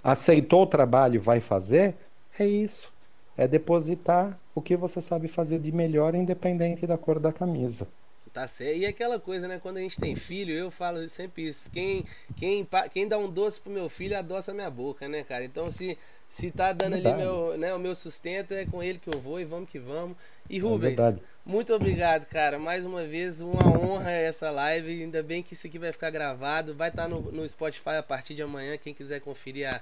Aceitou 0.03 0.63
o 0.63 0.67
trabalho, 0.67 1.21
vai 1.21 1.39
fazer? 1.41 1.95
É 2.37 2.45
isso. 2.45 2.94
É 3.37 3.47
depositar 3.47 4.39
o 4.53 4.61
que 4.61 4.75
você 4.75 5.01
sabe 5.01 5.27
fazer 5.27 5.59
de 5.59 5.71
melhor, 5.71 6.15
independente 6.15 6.87
da 6.87 6.97
cor 6.97 7.19
da 7.19 7.33
camisa. 7.33 7.87
Tá 8.35 8.49
certo. 8.49 8.77
E 8.77 8.85
aquela 8.85 9.17
coisa, 9.17 9.47
né? 9.47 9.59
Quando 9.59 9.77
a 9.77 9.79
gente 9.79 9.97
tem 9.97 10.13
filho, 10.13 10.53
eu 10.53 10.69
falo 10.69 11.07
sempre 11.07 11.47
isso. 11.47 11.63
Quem, 11.71 12.05
quem, 12.35 12.67
quem 12.91 13.07
dá 13.07 13.17
um 13.17 13.29
doce 13.29 13.61
pro 13.61 13.71
meu 13.71 13.87
filho, 13.87 14.17
adoça 14.17 14.51
a 14.51 14.53
minha 14.53 14.69
boca, 14.69 15.07
né, 15.07 15.23
cara? 15.23 15.45
Então, 15.45 15.71
se, 15.71 15.97
se 16.27 16.51
tá 16.51 16.73
dando 16.73 16.95
ali 16.95 17.13
meu, 17.13 17.57
né, 17.57 17.73
o 17.73 17.79
meu 17.79 17.95
sustento, 17.95 18.53
é 18.53 18.65
com 18.65 18.83
ele 18.83 18.99
que 18.99 19.07
eu 19.07 19.21
vou 19.21 19.39
e 19.39 19.45
vamos 19.45 19.69
que 19.69 19.79
vamos. 19.79 20.17
E 20.49 20.59
Rubens, 20.59 20.99
é 20.99 21.15
muito 21.45 21.73
obrigado, 21.73 22.25
cara. 22.25 22.59
Mais 22.59 22.85
uma 22.85 23.05
vez, 23.05 23.39
uma 23.39 23.65
honra 23.69 24.11
essa 24.11 24.51
live. 24.51 25.03
Ainda 25.03 25.23
bem 25.23 25.41
que 25.41 25.53
isso 25.53 25.65
aqui 25.65 25.79
vai 25.79 25.93
ficar 25.93 26.09
gravado. 26.09 26.75
Vai 26.75 26.89
estar 26.89 27.07
no, 27.07 27.31
no 27.31 27.47
Spotify 27.47 27.91
a 27.91 28.03
partir 28.03 28.35
de 28.35 28.41
amanhã. 28.41 28.77
Quem 28.77 28.93
quiser 28.93 29.21
conferir 29.21 29.73
a, 29.73 29.81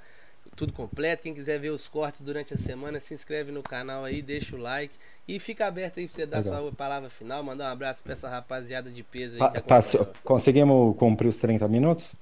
tudo 0.56 0.74
completo. 0.74 1.24
Quem 1.24 1.34
quiser 1.34 1.60
ver 1.60 1.70
os 1.70 1.88
cortes 1.88 2.22
durante 2.22 2.54
a 2.54 2.58
semana, 2.58 3.00
se 3.00 3.14
inscreve 3.14 3.52
no 3.52 3.64
canal 3.64 4.04
aí, 4.04 4.22
deixa 4.22 4.56
o 4.56 4.60
like. 4.60 4.96
E 5.28 5.40
fica 5.40 5.66
aberto 5.66 6.00
aí 6.00 6.08
pra 6.08 6.16
você 6.16 6.26
dar 6.26 6.44
Legal. 6.44 6.62
sua 6.62 6.72
palavra 6.72 7.10
final, 7.10 7.44
mandar 7.44 7.70
um 7.70 7.74
abraço 7.74 8.04
pra 8.04 8.14
essa 8.14 8.30
rapaziada 8.30 8.92
de 8.92 9.04
peso 9.04 9.36
aí 9.36 9.62
pa 9.62 9.82
que 9.82 9.98
Conseguimos 10.24 10.96
cumprir 10.98 11.28
os 11.28 11.40
30 11.40 11.68
minutos? 11.68 12.16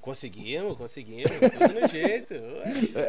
Conseguimos, 0.00 0.76
conseguimos, 0.76 1.30
tudo 1.30 1.80
no 1.80 1.88
jeito. 1.88 2.34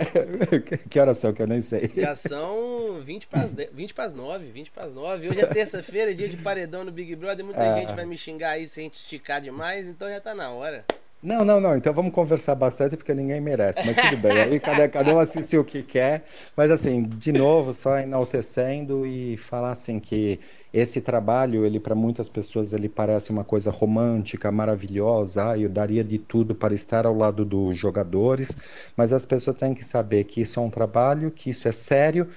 que 0.89 0.99
horas 0.99 1.19
são 1.19 1.31
que 1.31 1.41
eu 1.41 1.47
nem 1.47 1.61
sei? 1.61 1.91
Já 1.95 2.15
são 2.15 2.99
20 3.03 3.27
para 3.27 3.41
as 3.41 3.53
20 3.53 3.93
para 3.93 4.05
as 4.05 4.13
9, 4.15 4.45
20 4.47 4.71
para 4.71 4.85
as 4.85 4.93
9. 4.95 5.29
Hoje 5.29 5.41
é 5.41 5.45
terça-feira, 5.45 6.13
dia 6.13 6.27
de 6.27 6.37
paredão 6.37 6.83
no 6.83 6.91
Big 6.91 7.15
Brother. 7.15 7.45
Muita 7.45 7.61
é... 7.61 7.73
gente 7.73 7.93
vai 7.93 8.05
me 8.05 8.17
xingar 8.17 8.51
aí 8.51 8.67
se 8.67 8.79
a 8.79 8.83
gente 8.83 8.95
esticar 8.95 9.39
demais, 9.39 9.85
então 9.85 10.09
já 10.09 10.19
tá 10.19 10.33
na 10.33 10.49
hora. 10.49 10.83
Não, 11.23 11.45
não, 11.45 11.59
não. 11.61 11.77
Então 11.77 11.93
vamos 11.93 12.11
conversar 12.13 12.55
bastante 12.55 12.97
porque 12.97 13.13
ninguém 13.13 13.39
merece. 13.39 13.83
Mas 13.85 13.95
tudo 13.95 14.17
bem. 14.17 14.31
Aí 14.31 14.59
cada, 14.59 14.89
cada 14.89 15.13
um 15.13 15.19
assiste 15.19 15.55
o 15.55 15.63
que 15.63 15.83
quer. 15.83 16.23
Mas 16.57 16.71
assim, 16.71 17.03
de 17.03 17.31
novo, 17.31 17.73
só 17.75 17.99
enaltecendo 17.99 19.05
e 19.05 19.37
falar 19.37 19.71
assim 19.71 19.99
que 19.99 20.39
esse 20.73 20.99
trabalho, 20.99 21.63
ele 21.63 21.79
para 21.79 21.93
muitas 21.93 22.27
pessoas 22.27 22.73
ele 22.73 22.89
parece 22.89 23.29
uma 23.29 23.43
coisa 23.43 23.69
romântica, 23.69 24.51
maravilhosa. 24.51 25.51
Ah, 25.51 25.57
eu 25.57 25.69
daria 25.69 26.03
de 26.03 26.17
tudo 26.17 26.55
para 26.55 26.73
estar 26.73 27.05
ao 27.05 27.15
lado 27.15 27.45
dos 27.45 27.77
jogadores. 27.77 28.57
Mas 28.97 29.13
as 29.13 29.25
pessoas 29.25 29.57
têm 29.57 29.75
que 29.75 29.85
saber 29.85 30.23
que 30.23 30.41
isso 30.41 30.59
é 30.59 30.63
um 30.63 30.71
trabalho, 30.71 31.29
que 31.29 31.51
isso 31.51 31.67
é 31.67 31.71
sério 31.71 32.29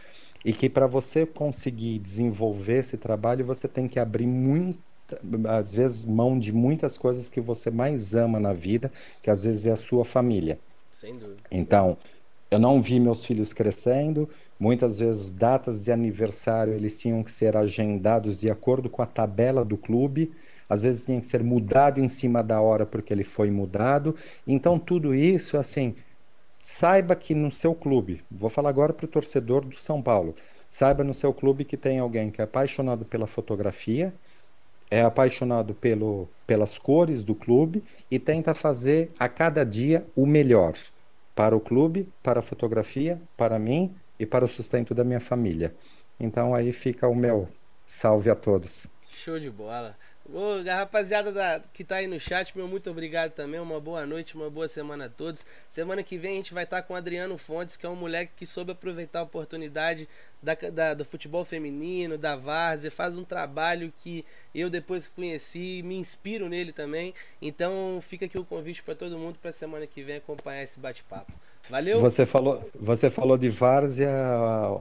e 0.44 0.52
que 0.52 0.68
para 0.68 0.86
você 0.86 1.24
conseguir 1.24 1.98
desenvolver 1.98 2.80
esse 2.80 2.98
trabalho, 2.98 3.46
você 3.46 3.66
tem 3.66 3.88
que 3.88 3.98
abrir 3.98 4.26
muito 4.26 4.78
às 5.48 5.74
vezes, 5.74 6.04
mão 6.04 6.38
de 6.38 6.52
muitas 6.52 6.96
coisas 6.98 7.28
que 7.30 7.40
você 7.40 7.70
mais 7.70 8.14
ama 8.14 8.38
na 8.40 8.52
vida, 8.52 8.90
que 9.22 9.30
às 9.30 9.42
vezes 9.42 9.66
é 9.66 9.72
a 9.72 9.76
sua 9.76 10.04
família. 10.04 10.58
Sem 10.90 11.12
dúvida. 11.12 11.42
Então, 11.50 11.96
eu 12.50 12.58
não 12.58 12.80
vi 12.80 13.00
meus 13.00 13.24
filhos 13.24 13.52
crescendo, 13.52 14.28
muitas 14.60 14.98
vezes 14.98 15.30
datas 15.30 15.84
de 15.84 15.90
aniversário 15.90 16.72
eles 16.72 16.96
tinham 16.96 17.22
que 17.22 17.32
ser 17.32 17.56
agendados 17.56 18.38
de 18.40 18.50
acordo 18.50 18.88
com 18.88 19.02
a 19.02 19.06
tabela 19.06 19.64
do 19.64 19.76
clube, 19.76 20.32
às 20.68 20.82
vezes 20.82 21.04
tinha 21.04 21.20
que 21.20 21.26
ser 21.26 21.42
mudado 21.42 22.00
em 22.00 22.08
cima 22.08 22.42
da 22.42 22.60
hora 22.60 22.86
porque 22.86 23.12
ele 23.12 23.24
foi 23.24 23.50
mudado. 23.50 24.14
Então, 24.46 24.78
tudo 24.78 25.14
isso, 25.14 25.56
assim, 25.56 25.96
saiba 26.60 27.14
que 27.16 27.34
no 27.34 27.50
seu 27.50 27.74
clube, 27.74 28.24
vou 28.30 28.48
falar 28.48 28.70
agora 28.70 28.92
para 28.92 29.04
o 29.04 29.08
torcedor 29.08 29.64
do 29.64 29.78
São 29.78 30.00
Paulo, 30.00 30.34
saiba 30.70 31.04
no 31.04 31.14
seu 31.14 31.32
clube 31.34 31.64
que 31.64 31.76
tem 31.76 31.98
alguém 31.98 32.30
que 32.30 32.40
é 32.40 32.44
apaixonado 32.44 33.04
pela 33.04 33.26
fotografia, 33.26 34.14
é 34.90 35.02
apaixonado 35.02 35.74
pelo, 35.74 36.28
pelas 36.46 36.78
cores 36.78 37.24
do 37.24 37.34
clube 37.34 37.82
e 38.10 38.18
tenta 38.18 38.54
fazer 38.54 39.10
a 39.18 39.28
cada 39.28 39.64
dia 39.64 40.06
o 40.14 40.26
melhor 40.26 40.74
para 41.34 41.56
o 41.56 41.60
clube, 41.60 42.08
para 42.22 42.40
a 42.40 42.42
fotografia, 42.42 43.20
para 43.36 43.58
mim 43.58 43.94
e 44.18 44.24
para 44.24 44.44
o 44.44 44.48
sustento 44.48 44.94
da 44.94 45.02
minha 45.02 45.20
família. 45.20 45.74
Então 46.18 46.54
aí 46.54 46.72
fica 46.72 47.08
o 47.08 47.14
meu 47.14 47.48
salve 47.86 48.30
a 48.30 48.34
todos. 48.34 48.86
Show 49.08 49.38
de 49.38 49.50
bola. 49.50 49.96
Ô, 50.26 50.62
rapaziada 50.64 51.30
da, 51.30 51.60
que 51.74 51.84
tá 51.84 51.96
aí 51.96 52.06
no 52.06 52.18
chat, 52.18 52.56
meu 52.56 52.66
muito 52.66 52.90
obrigado 52.90 53.32
também. 53.32 53.60
Uma 53.60 53.78
boa 53.78 54.06
noite, 54.06 54.34
uma 54.34 54.48
boa 54.48 54.66
semana 54.66 55.04
a 55.04 55.08
todos. 55.10 55.44
Semana 55.68 56.02
que 56.02 56.16
vem 56.16 56.32
a 56.32 56.36
gente 56.36 56.54
vai 56.54 56.64
estar 56.64 56.78
tá 56.78 56.82
com 56.82 56.94
o 56.94 56.96
Adriano 56.96 57.36
Fontes, 57.36 57.76
que 57.76 57.84
é 57.84 57.88
um 57.90 57.94
moleque 57.94 58.32
que 58.34 58.46
soube 58.46 58.72
aproveitar 58.72 59.20
a 59.20 59.24
oportunidade 59.24 60.08
da, 60.42 60.54
da, 60.54 60.94
do 60.94 61.04
futebol 61.04 61.44
feminino, 61.44 62.16
da 62.16 62.36
várzea. 62.36 62.90
Faz 62.90 63.18
um 63.18 63.22
trabalho 63.24 63.92
que 63.98 64.24
eu, 64.54 64.70
depois 64.70 65.06
que 65.06 65.14
conheci, 65.14 65.82
me 65.84 65.96
inspiro 65.96 66.48
nele 66.48 66.72
também. 66.72 67.12
Então 67.40 68.00
fica 68.00 68.24
aqui 68.24 68.38
o 68.38 68.46
convite 68.46 68.82
para 68.82 68.94
todo 68.94 69.18
mundo 69.18 69.38
para 69.42 69.52
semana 69.52 69.86
que 69.86 70.02
vem 70.02 70.16
acompanhar 70.16 70.62
esse 70.62 70.80
bate-papo. 70.80 71.32
Valeu. 71.68 71.98
Você 72.00 72.26
falou, 72.26 72.62
você 72.78 73.08
falou 73.08 73.38
de 73.38 73.48
várzea. 73.48 74.10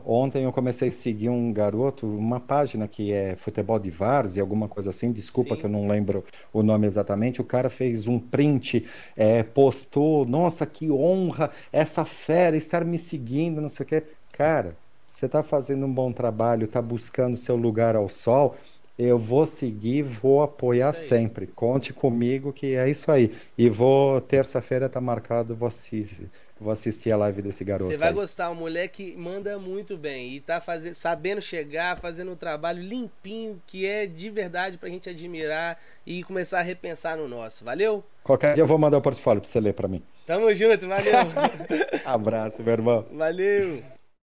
Ontem 0.06 0.44
eu 0.44 0.52
comecei 0.52 0.90
a 0.90 0.92
seguir 0.92 1.30
um 1.30 1.52
garoto, 1.54 2.06
uma 2.06 2.40
página 2.40 2.88
que 2.88 3.14
é 3.14 3.36
futebol 3.38 3.80
de 3.80 3.90
várzea, 3.90 4.44
alguma 4.44 4.68
coisa 4.68 4.90
assim. 4.90 5.12
Desculpa 5.12 5.56
Sim. 5.56 5.62
que 5.62 5.66
eu 5.66 5.70
não 5.70 5.88
lembro 5.88 6.26
o 6.52 6.62
nome 6.62 6.86
exatamente. 6.86 7.40
O 7.40 7.46
cara 7.46 7.70
fez 7.70 8.08
um 8.08 8.20
print, 8.20 8.86
é, 9.16 9.44
postou, 9.44 10.26
nossa, 10.26 10.66
que 10.66 10.92
honra 10.92 11.52
essa 11.72 12.04
fera 12.04 12.58
estar 12.58 12.84
me 12.84 13.00
seguindo, 13.00 13.62
não 13.62 13.70
sei 13.70 13.86
o 13.86 13.88
quê. 13.88 14.04
Cara, 14.34 14.76
você 15.08 15.26
está 15.26 15.42
fazendo 15.42 15.86
um 15.86 15.94
bom 15.94 16.12
trabalho, 16.12 16.66
está 16.66 16.82
buscando 16.82 17.38
seu 17.38 17.56
lugar 17.56 17.96
ao 17.96 18.10
sol. 18.10 18.56
Eu 18.98 19.18
vou 19.18 19.46
seguir, 19.46 20.04
vou 20.04 20.44
apoiar 20.44 20.94
sempre. 20.94 21.48
Conte 21.48 21.94
comigo 21.94 22.54
que 22.54 22.76
é 22.76 22.90
isso 22.90 23.12
aí. 23.12 23.32
E 23.58 23.70
vou, 23.70 24.22
terça-feira 24.22 24.88
tá 24.88 25.02
marcado, 25.02 25.58
assistir 25.66 26.30
Vou 26.64 26.72
assistir 26.72 27.12
a 27.12 27.18
live 27.18 27.42
desse 27.42 27.64
garoto. 27.66 27.86
Você 27.86 27.98
vai 27.98 28.08
aí. 28.10 28.14
gostar, 28.16 28.50
um 28.50 28.56
moleque 28.56 29.12
que 29.12 29.18
manda 29.18 29.60
muito 29.60 29.98
bem 29.98 30.32
e 30.34 30.40
tá 30.40 30.62
fazendo, 30.62 30.94
sabendo 30.96 31.42
chegar, 31.42 31.98
fazendo 31.98 32.32
um 32.32 32.36
trabalho 32.36 32.82
limpinho, 32.82 33.62
que 33.68 33.86
é 33.86 34.06
de 34.06 34.30
verdade 34.30 34.78
pra 34.78 34.88
gente 34.88 35.10
admirar 35.10 35.78
e 36.06 36.24
começar 36.24 36.60
a 36.60 36.62
repensar 36.62 37.18
no 37.18 37.28
nosso. 37.28 37.66
Valeu? 37.66 38.04
Qualquer 38.24 38.54
dia 38.54 38.64
eu 38.64 38.68
vou 38.68 38.78
mandar 38.78 38.98
o 38.98 39.02
portfólio 39.02 39.42
pra 39.42 39.50
você 39.50 39.60
ler 39.60 39.74
pra 39.74 39.90
mim. 39.90 40.02
Tamo 40.26 40.54
junto, 40.54 40.88
valeu. 40.88 41.14
Abraço, 42.06 42.64
meu 42.64 42.72
irmão. 42.72 43.06
Valeu. 43.12 43.84